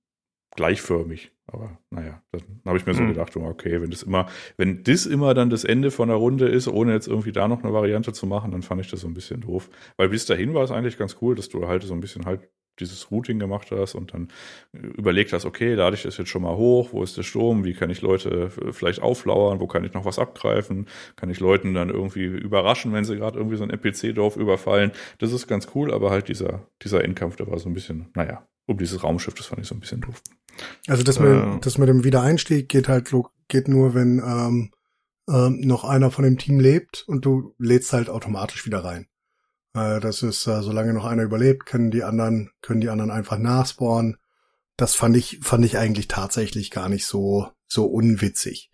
[0.57, 1.31] gleichförmig.
[1.47, 3.09] Aber naja, dann habe ich mir so mhm.
[3.09, 4.27] gedacht, okay, wenn das immer,
[4.57, 7.63] wenn das immer dann das Ende von der Runde ist, ohne jetzt irgendwie da noch
[7.63, 9.69] eine Variante zu machen, dann fand ich das so ein bisschen doof.
[9.97, 12.49] Weil bis dahin war es eigentlich ganz cool, dass du halt so ein bisschen halt
[12.81, 14.29] dieses Routing gemacht hast und dann
[14.73, 17.75] überlegt hast, okay, lade ich das jetzt schon mal hoch, wo ist der Sturm, wie
[17.75, 21.91] kann ich Leute vielleicht auflauern, wo kann ich noch was abgreifen, kann ich Leuten dann
[21.91, 24.93] irgendwie überraschen, wenn sie gerade irgendwie so ein NPC-Dorf überfallen.
[25.19, 28.47] Das ist ganz cool, aber halt dieser, dieser Endkampf, der war so ein bisschen, naja,
[28.67, 30.23] um dieses Raumschiff, das fand ich so ein bisschen doof.
[30.87, 33.13] Also das mit, äh, das mit dem Wiedereinstieg geht halt
[33.49, 34.71] geht nur, wenn ähm,
[35.29, 39.07] ähm, noch einer von dem Team lebt und du lädst halt automatisch wieder rein.
[39.77, 43.39] Äh, das ist, äh, solange noch einer überlebt, können die anderen, können die anderen einfach
[43.39, 44.17] nachspawnen.
[44.77, 48.71] Das fand ich, fand ich eigentlich tatsächlich gar nicht so, so unwitzig.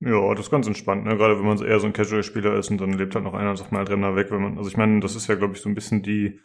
[0.00, 1.16] Ja, das ist ganz entspannt, ne?
[1.16, 3.72] Gerade wenn man eher so ein Casual-Spieler ist und dann lebt halt noch einer sagt
[3.72, 5.68] mal halt Renner weg, wenn man, also ich meine, das ist ja, glaube ich, so
[5.68, 6.38] ein bisschen die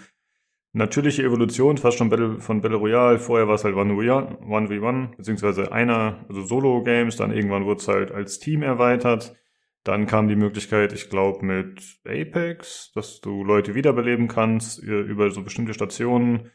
[0.73, 3.19] natürliche Evolution, fast schon Battle, von Battle Royale.
[3.19, 8.39] Vorher war es halt 1v1, beziehungsweise einer, also Solo-Games, dann irgendwann wurde es halt als
[8.39, 9.35] Team erweitert.
[9.83, 15.31] Dann kam die Möglichkeit, ich glaube, mit Apex, dass du Leute wiederbeleben kannst äh, über
[15.31, 16.51] so bestimmte Stationen.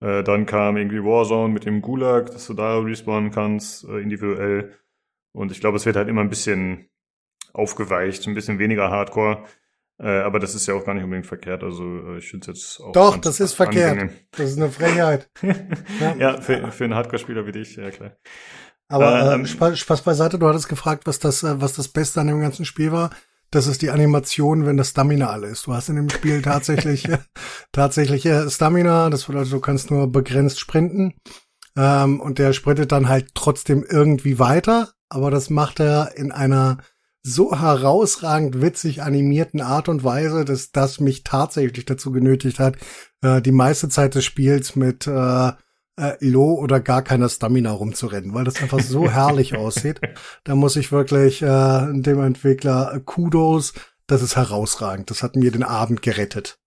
[0.00, 4.72] Äh, dann kam irgendwie Warzone mit dem Gulag, dass du da respawnen kannst, äh, individuell.
[5.32, 6.88] Und ich glaube, es wird halt immer ein bisschen
[7.52, 9.44] aufgeweicht, ein bisschen weniger Hardcore.
[9.98, 11.62] aber das ist ja auch gar nicht unbedingt verkehrt.
[11.62, 12.92] Also ich finde es jetzt auch.
[12.92, 13.98] Doch, das ist verkehrt.
[13.98, 14.16] Angenehm.
[14.30, 15.30] Das ist eine Frechheit.
[16.00, 18.16] ja, ja für, für einen Hardcore-Spieler wie dich, ja klar.
[18.90, 22.20] Aber äh, ähm, Spaß, Spaß beiseite, du hattest gefragt, was das, äh, was das Beste
[22.20, 23.10] an dem ganzen Spiel war.
[23.52, 25.66] Das ist die Animation, wenn das Stamina alle ist.
[25.66, 27.08] Du hast in dem Spiel tatsächlich,
[27.72, 29.08] tatsächlich äh, Stamina.
[29.08, 31.14] Das bedeutet, du kannst nur begrenzt sprinten.
[31.76, 34.90] Ähm, und der sprintet dann halt trotzdem irgendwie weiter.
[35.08, 36.78] Aber das macht er in einer
[37.22, 42.76] so herausragend witzig animierten Art und Weise, dass das mich tatsächlich dazu genötigt hat,
[43.22, 45.52] äh, die meiste Zeit des Spiels mit äh,
[45.96, 50.00] äh, low oder gar keiner Stamina rumzurennen, weil das einfach so herrlich aussieht.
[50.44, 53.74] Da muss ich wirklich äh, dem Entwickler Kudos,
[54.06, 55.10] das ist herausragend.
[55.10, 56.58] Das hat mir den Abend gerettet.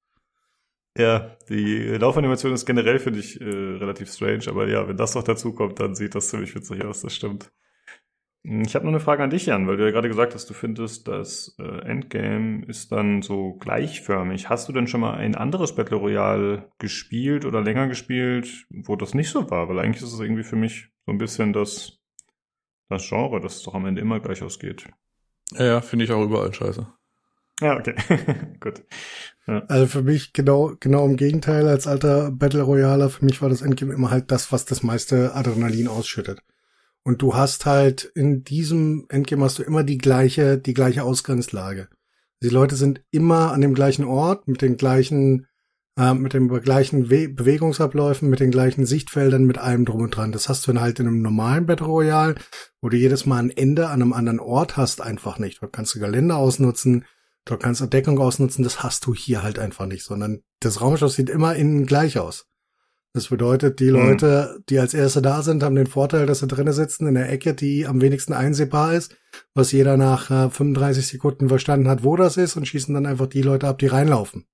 [0.98, 5.24] Ja, die Laufanimation ist generell, finde ich, äh, relativ strange, aber ja, wenn das noch
[5.24, 7.52] dazu kommt, dann sieht das ziemlich witzig aus, das stimmt.
[8.46, 10.50] Hm, ich habe noch eine Frage an dich, Jan, weil du ja gerade gesagt hast,
[10.50, 14.50] du findest, das äh, Endgame ist dann so gleichförmig.
[14.50, 19.14] Hast du denn schon mal ein anderes Battle Royale gespielt oder länger gespielt, wo das
[19.14, 19.70] nicht so war?
[19.70, 22.00] Weil eigentlich ist es irgendwie für mich so ein bisschen das,
[22.90, 24.90] das Genre, das es doch am Ende immer gleich ausgeht.
[25.52, 26.88] Ja, ja finde ich auch überall scheiße.
[27.62, 27.96] Ja, okay.
[28.60, 28.84] Gut.
[29.48, 29.60] Ja.
[29.68, 33.62] Also für mich genau, genau im Gegenteil als alter Battle Royaler, für mich war das
[33.62, 36.42] Endgame immer halt das, was das meiste Adrenalin ausschüttet.
[37.03, 41.90] Und du hast halt in diesem Endgame hast du immer die gleiche, die gleiche Ausgangslage.
[42.41, 45.48] Die Leute sind immer an dem gleichen Ort, mit den gleichen,
[45.98, 50.32] äh, mit den gleichen We Bewegungsabläufen, mit den gleichen Sichtfeldern, mit allem drum und dran.
[50.32, 52.35] Das hast du dann halt in einem normalen Battle Royale,
[52.82, 55.61] wo du jedes Mal ein Ende an einem anderen Ort hast, einfach nicht.
[55.61, 57.06] Dort kannst du Gelände ausnutzen,
[57.45, 61.11] dort kannst du Deckung ausnutzen, das hast du hier halt einfach nicht, sondern das Raumschiff
[61.11, 62.45] sieht immer innen gleich aus.
[63.14, 63.92] Das bedeutet, die mhm.
[63.92, 67.32] Leute, die als Erste da sind, haben den Vorteil, dass sie drinnen sitzen in der
[67.32, 69.16] Ecke, die am wenigsten einsehbar ist,
[69.53, 73.27] was jeder nach äh, 35 Sekunden verstanden hat, wo das ist und schießen dann einfach
[73.27, 74.48] die Leute ab, die reinlaufen.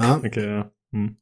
[0.00, 0.16] Ja?
[0.16, 0.72] Okay, ja.
[0.92, 1.16] Hm.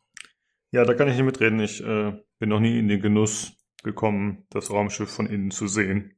[0.72, 1.60] Ja, da kann ich nicht mitreden.
[1.60, 3.52] Ich äh, bin noch nie in den Genuss
[3.82, 6.14] gekommen, das Raumschiff von innen zu sehen.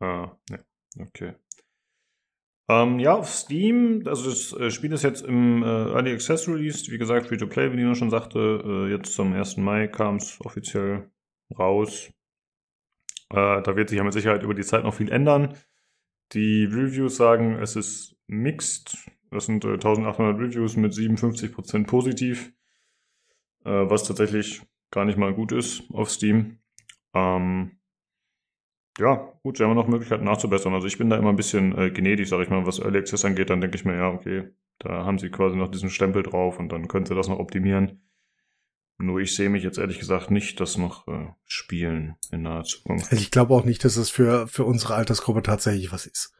[0.00, 0.58] Äh, ja,
[1.00, 1.32] okay.
[2.68, 6.90] Ähm, ja, auf Steam, also das äh, Spiel ist jetzt im äh, Early Access Release,
[6.90, 8.62] wie gesagt, Free to Play, wie Nino schon sagte.
[8.64, 9.56] Äh, jetzt zum 1.
[9.56, 11.10] Mai kam es offiziell
[11.58, 12.12] raus.
[13.30, 15.56] Äh, da wird sich ja mit Sicherheit über die Zeit noch viel ändern.
[16.32, 18.96] Die Reviews sagen, es ist mixed.
[19.30, 22.52] Das sind 1800 äh, Reviews mit 57% positiv,
[23.64, 26.58] äh, was tatsächlich gar nicht mal gut ist auf Steam.
[27.14, 27.78] Ähm,
[28.98, 30.74] ja, gut, sie haben noch Möglichkeiten nachzubessern.
[30.74, 33.24] Also ich bin da immer ein bisschen äh, gnädig, sag ich mal, was Early Access
[33.24, 33.50] angeht.
[33.50, 36.70] Dann denke ich mir, ja, okay, da haben sie quasi noch diesen Stempel drauf und
[36.70, 38.02] dann können sie das noch optimieren.
[38.98, 43.10] Nur ich sehe mich jetzt ehrlich gesagt nicht das noch äh, spielen in naher Zukunft.
[43.10, 46.32] Also ich glaube auch nicht, dass es für, für unsere Altersgruppe tatsächlich was ist.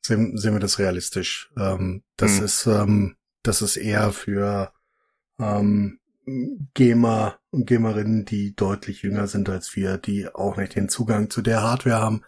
[0.00, 1.50] Sehen, sehen wir das realistisch.
[1.58, 2.44] Ähm, das hm.
[2.44, 4.72] ist, ähm, das ist eher für
[5.40, 5.97] ähm,
[6.74, 11.42] Gamer und Gamerinnen, die deutlich jünger sind als wir, die auch nicht den Zugang zu
[11.42, 12.22] der Hardware haben,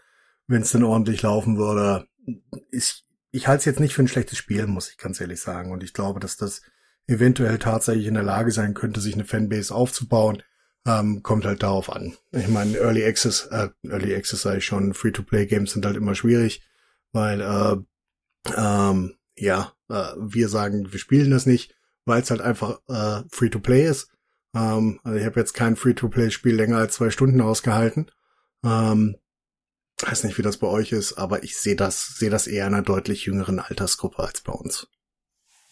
[0.46, 2.06] wenn es denn ordentlich laufen würde.
[2.70, 5.70] Ich, ich halte es jetzt nicht für ein schlechtes Spiel, muss ich ganz ehrlich sagen.
[5.72, 6.62] Und ich glaube, dass das
[7.06, 10.42] eventuell tatsächlich in der Lage sein könnte, sich eine Fanbase aufzubauen.
[10.86, 12.16] Ähm, kommt halt darauf an.
[12.32, 16.62] Ich meine, Early Access, äh, Early Access sei schon, Free-to-Play-Games sind halt immer schwierig,
[17.12, 17.76] weil äh,
[18.56, 23.86] ähm, ja, äh, wir sagen, wir spielen das nicht weil es halt einfach äh, Free-to-Play
[23.86, 24.10] ist.
[24.54, 28.10] Ähm, also ich habe jetzt kein Free-to-Play-Spiel länger als zwei Stunden ausgehalten.
[28.64, 29.16] Ähm,
[30.02, 32.74] weiß nicht, wie das bei euch ist, aber ich sehe das, sehe das eher in
[32.74, 34.88] einer deutlich jüngeren Altersgruppe als bei uns.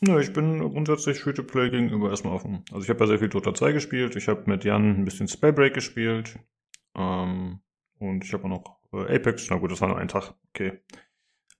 [0.01, 2.65] Ja, ich bin grundsätzlich Free-to-Play gegenüber erstmal offen.
[2.71, 5.27] Also ich habe ja sehr viel Dota 2 gespielt, ich habe mit Jan ein bisschen
[5.27, 6.39] Spellbreak gespielt
[6.95, 7.61] ähm,
[7.99, 10.81] und ich habe auch noch äh, Apex, na gut, das war nur ein Tag, okay.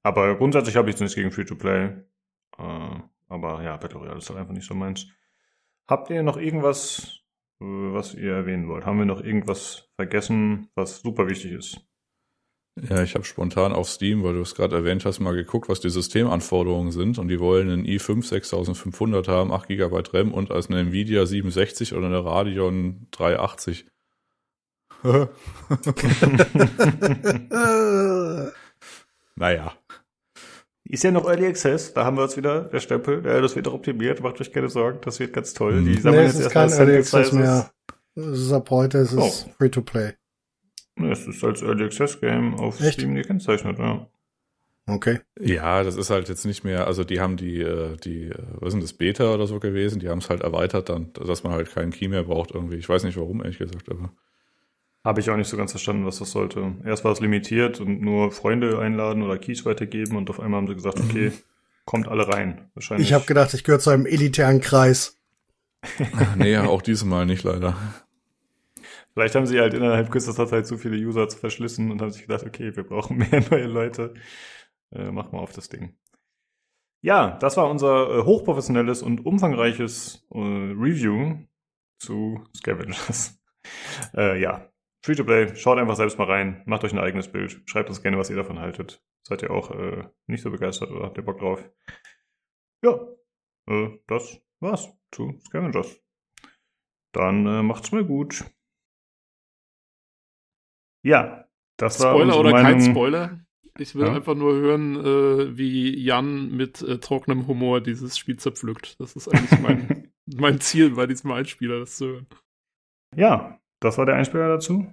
[0.05, 2.05] Aber grundsätzlich habe ich nichts gegen Free-to-Play.
[2.59, 5.07] Äh, aber ja, Battle Royale ist halt einfach nicht so meins.
[5.87, 7.21] Habt ihr noch irgendwas,
[7.61, 8.87] äh, was ihr erwähnen wollt?
[8.87, 11.89] Haben wir noch irgendwas vergessen, was super wichtig ist?
[12.89, 15.81] Ja, ich habe spontan auf Steam, weil du es gerade erwähnt hast, mal geguckt, was
[15.81, 17.19] die Systemanforderungen sind.
[17.19, 21.95] Und die wollen einen i5 6500 haben, 8 GB RAM und als eine Nvidia 67
[21.95, 23.87] oder eine Radeon 380.
[29.37, 29.78] naja.
[30.89, 33.69] Ist ja noch Early Access, da haben wir uns wieder, der Stempel, ja, das wird
[33.69, 35.85] auch optimiert, macht euch keine Sorgen, das wird ganz toll.
[35.85, 37.71] Die sammeln nee, es ist kein Early Access mehr.
[38.15, 39.51] Es ist ab heute, es ist oh.
[39.59, 40.15] Free to Play.
[40.97, 42.95] Es ist als Early Access Game auf Echt?
[42.95, 44.09] Steam gekennzeichnet, ja.
[44.87, 45.21] Okay.
[45.39, 48.69] Ja, das ist halt jetzt nicht mehr, also die haben die, äh, die, äh, was
[48.69, 51.53] ist denn das, Beta oder so gewesen, die haben es halt erweitert dann, dass man
[51.53, 52.77] halt keinen Key mehr braucht irgendwie.
[52.77, 54.11] Ich weiß nicht warum, ehrlich gesagt, aber.
[55.09, 56.75] Habe ich auch nicht so ganz verstanden, was das sollte.
[56.85, 60.67] Erst war es limitiert und nur Freunde einladen oder Keys weitergeben und auf einmal haben
[60.67, 61.33] sie gesagt, okay,
[61.87, 62.71] kommt alle rein.
[62.75, 63.09] Wahrscheinlich.
[63.09, 65.17] Ich habe gedacht, ich gehöre zu einem elitären Kreis.
[66.37, 67.75] nee, auch diesmal nicht leider.
[69.15, 72.45] Vielleicht haben sie halt innerhalb kürzester Zeit so viele User verschlissen und haben sich gedacht,
[72.45, 74.13] okay, wir brauchen mehr neue Leute.
[74.93, 75.97] Äh, mach mal auf das Ding.
[77.01, 81.39] Ja, das war unser äh, hochprofessionelles und umfangreiches äh, Review
[81.99, 83.41] zu Scavengers.
[85.07, 88.03] äh, ja, Free-to-Play, schaut einfach selbst mal rein, macht euch ein eigenes Bild, schreibt uns
[88.03, 89.03] gerne, was ihr davon haltet.
[89.27, 91.65] Seid ihr auch äh, nicht so begeistert oder habt ihr Bock drauf?
[92.83, 92.99] Ja,
[93.69, 96.01] äh, das war's zu Scavengers.
[97.13, 98.45] Dann äh, macht's mal gut.
[101.05, 102.81] Ja, das Spoiler war Spoiler oder Meinung.
[102.81, 103.41] kein Spoiler?
[103.79, 104.15] Ich will ja.
[104.15, 108.99] einfach nur hören, äh, wie Jan mit äh, trockenem Humor dieses Spiel zerpflückt.
[108.99, 112.27] Das ist eigentlich mein, mein Ziel bei diesem Einspieler, das zu hören.
[113.15, 114.87] Ja, das war der Einspieler dazu.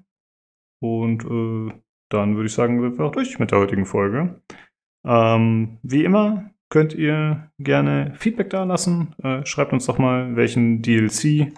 [0.81, 1.73] Und äh,
[2.09, 4.41] dann würde ich sagen, sind wir auch durch mit der heutigen Folge.
[5.05, 9.15] Ähm, wie immer könnt ihr gerne Feedback da lassen.
[9.23, 11.53] Äh, schreibt uns doch mal, welchen DLC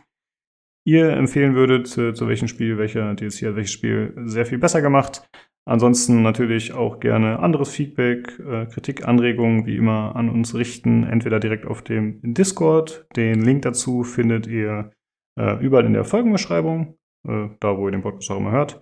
[0.86, 4.82] ihr empfehlen würdet, zu, zu welchem Spiel, welcher DLC hat welches Spiel sehr viel besser
[4.82, 5.28] gemacht.
[5.68, 11.42] Ansonsten natürlich auch gerne anderes Feedback, äh, Kritik, Anregungen wie immer an uns richten, entweder
[11.42, 13.06] direkt auf dem Discord.
[13.18, 14.92] Den Link dazu findet ihr
[15.38, 16.98] äh, überall in der Folgenbeschreibung,
[17.28, 18.82] äh, da wo ihr den Podcast auch immer hört.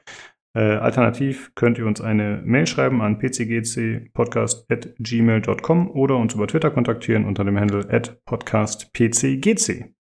[0.56, 7.26] Äh, alternativ könnt ihr uns eine Mail schreiben an pcgcpodcast.gmail.com oder uns über Twitter kontaktieren
[7.26, 9.94] unter dem Handle at podcastpcgc.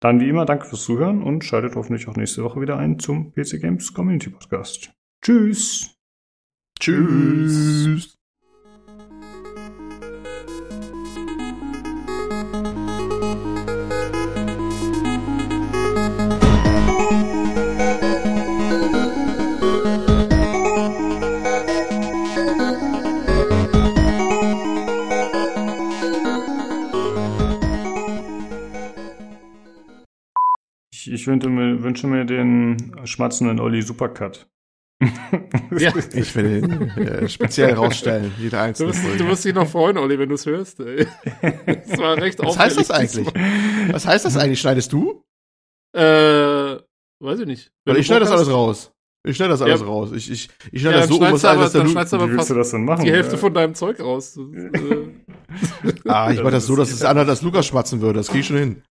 [0.00, 3.32] Dann wie immer danke fürs Zuhören und schaltet hoffentlich auch nächste Woche wieder ein zum
[3.32, 4.92] PC Games Community Podcast.
[5.22, 5.92] Tschüss!
[6.78, 8.15] Tschüss.
[31.26, 34.46] Ich, wünsche, mir, wünsche mir den schmatzenden Olli Supercut.
[35.76, 35.92] ja.
[36.14, 38.92] Ich will ihn äh, speziell rausstellen, jeder einzelne.
[38.92, 40.78] Du musst, du musst dich noch freuen, Olli, wenn du es hörst.
[40.78, 41.04] Ey.
[41.66, 43.26] Das war recht Was heißt das eigentlich?
[43.90, 44.60] Was heißt das eigentlich?
[44.60, 45.24] Schneidest du?
[45.96, 46.76] Äh,
[47.18, 47.72] weiß ich nicht.
[47.84, 48.92] Weil ich schneide das alles raus.
[49.26, 49.86] Ich schneide das alles ja.
[49.86, 50.12] raus.
[50.14, 52.28] Ich, ich, ich schneide ja, das so um, was aber, alles, dann schneidest du aber
[52.34, 53.38] fast du das dann machen, die Hälfte ja.
[53.38, 54.38] von deinem Zeug raus.
[55.82, 58.18] Äh, ah, ich mach das so, dass es anhört, dass Lukas schmatzen würde.
[58.18, 58.82] Das krieg ich schon hin.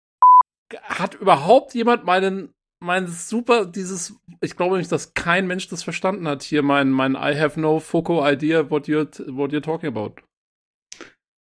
[0.83, 6.27] Hat überhaupt jemand meinen mein super, dieses, ich glaube nicht, dass kein Mensch das verstanden
[6.27, 10.15] hat hier, mein, mein I have no foco idea what you're, what you're talking about.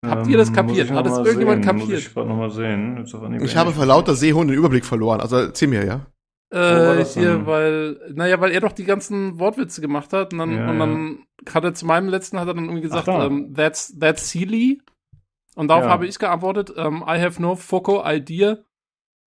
[0.07, 0.91] Habt ihr das ähm, kapiert?
[0.91, 1.79] Hat das irgendjemand sehen.
[1.79, 1.91] kapiert?
[1.91, 3.43] Muss ich noch mal sehen.
[3.43, 5.21] Ich habe vor lauter Seehund den Überblick verloren.
[5.21, 6.07] Also erzähl mir, ja.
[6.51, 10.71] Äh, hier, weil, naja, weil er doch die ganzen Wortwitze gemacht hat und dann, ja,
[10.71, 11.55] und dann ja.
[11.55, 13.27] hat er zu meinem letzten hat er dann irgendwie gesagt, da.
[13.27, 14.81] um, ähm, that's, that's silly.
[15.57, 15.91] Und darauf ja.
[15.91, 18.59] habe ich geantwortet, um, I have no foco idea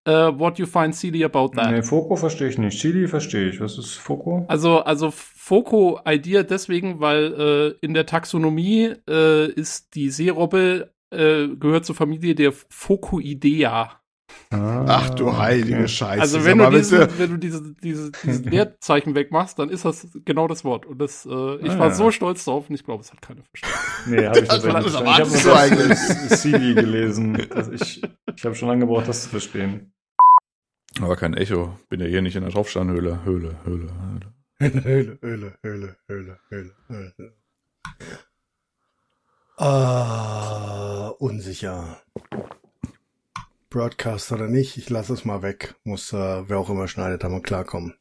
[0.07, 1.69] Uh, what you find silly about that?
[1.69, 2.79] Nee, Foco verstehe ich nicht.
[2.79, 3.61] Chili verstehe ich.
[3.61, 4.45] Was ist Foco?
[4.47, 7.33] Also, also Foco-Idea deswegen, weil
[7.81, 14.00] äh, in der Taxonomie äh, ist die Seerobbe äh, gehört zur Familie der Focoidea.
[14.49, 15.87] Ah, Ach du heilige okay.
[15.87, 16.21] Scheiße.
[16.21, 20.47] Also wenn du, diesen, wenn du diese, diese, dieses Leerzeichen wegmachst, dann ist das genau
[20.47, 20.85] das Wort.
[20.85, 21.93] Und das, äh, ich ah, war ja.
[21.93, 23.77] so stolz drauf und ich glaube, es hat keiner verstanden.
[24.07, 25.09] Nee, hab ich das nicht verstanden.
[25.09, 27.47] Ich habe nur das CD gelesen.
[27.73, 28.01] ich
[28.35, 29.93] ich habe schon lange gebraucht, das zu verstehen.
[30.99, 31.77] Aber kein Echo.
[31.89, 33.23] Bin ja hier nicht in der Tropfsteinhöhle.
[33.23, 34.33] Höhle, Höhle, Höhle.
[34.83, 37.35] Höhle, Höhle, Höhle, Höhle, Höhle, Höhle.
[39.57, 42.01] Ah, unsicher.
[43.71, 45.75] Broadcast oder nicht, ich lasse es mal weg.
[45.83, 47.95] Muss, äh, wer auch immer schneidet, da mal klarkommen.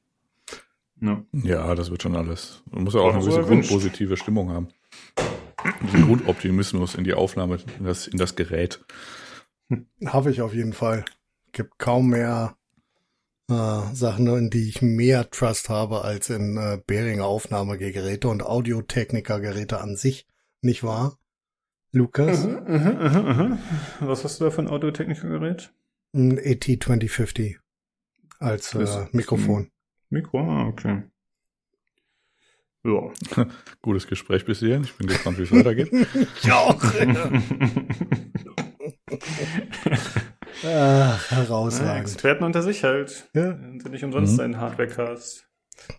[1.01, 1.23] Ja.
[1.33, 2.63] ja, das wird schon alles.
[2.71, 4.69] Man muss ja auch eine gewisse grundpositive Stimmung haben.
[5.83, 8.85] Diesen Grundoptimismus in die Aufnahme, in das, in das Gerät.
[10.05, 11.05] Habe ich auf jeden Fall.
[11.53, 12.57] Gibt kaum mehr
[13.49, 19.81] äh, Sachen, in die ich mehr Trust habe als in äh, Behringer Aufnahmegeräte und Audiotechniker-Geräte
[19.81, 20.27] an sich,
[20.61, 21.17] nicht wahr?
[21.93, 22.45] Lukas?
[22.45, 23.59] Uh -huh, uh -huh.
[24.01, 25.73] Was hast du da für ein Audiotechniker-Gerät?
[26.13, 27.57] Ein AT2050
[28.39, 29.71] als äh, Mikrofon.
[30.09, 31.03] Mikro, ah, okay.
[32.85, 33.13] Ja.
[33.83, 34.85] Gutes Gespräch bis hierhin.
[34.85, 35.93] Ich bin gespannt, wie es weitergeht.
[36.43, 36.83] ich auch.
[40.65, 41.87] Ach, herausragend.
[41.89, 43.29] Ja, Experten unter sich halt.
[43.35, 43.57] Ja.
[43.57, 44.45] Sind nicht umsonst mhm.
[44.45, 45.50] ein Hardware-Cast.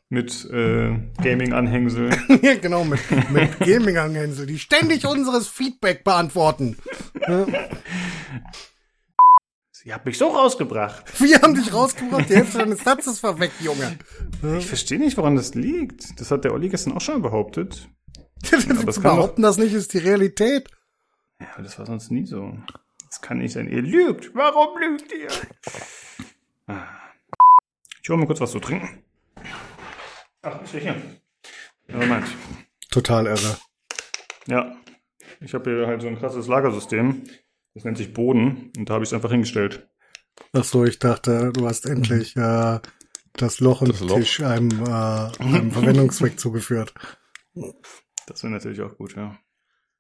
[0.10, 2.10] Mit äh, Gaming-Anhängsel.
[2.42, 3.00] ja, genau, mit,
[3.32, 6.78] mit Gaming-Anhängsel, die ständig unseres Feedback beantworten.
[9.72, 11.20] Sie hat mich so rausgebracht.
[11.20, 13.98] Wir haben dich rausgebracht, die Hälfte deines Satzes war weg, Junge.
[14.58, 16.20] Ich verstehe nicht, woran das liegt.
[16.20, 17.90] Das hat der Olli gestern auch schon behauptet.
[18.52, 20.70] Aber das behaupten, das nicht ist die Realität.
[21.40, 22.56] Ja, aber das war sonst nie so.
[23.08, 23.68] Das kann nicht sein.
[23.68, 24.36] Ihr lügt.
[24.36, 25.28] Warum lügt ihr?
[28.04, 29.04] Ich hole mir kurz was zu trinken.
[30.42, 30.96] Ach, ist ja.
[32.90, 33.58] Total irre.
[34.48, 34.76] Ja.
[35.40, 37.24] Ich habe hier halt so ein krasses Lagersystem.
[37.74, 39.88] Das nennt sich Boden und da habe ich es einfach hingestellt.
[40.54, 42.80] Ach so, ich dachte, du hast endlich äh,
[43.34, 46.94] das Loch im Tisch einem, äh, einem Verwendungszweck zugeführt.
[48.28, 49.38] Das wäre natürlich auch gut, ja.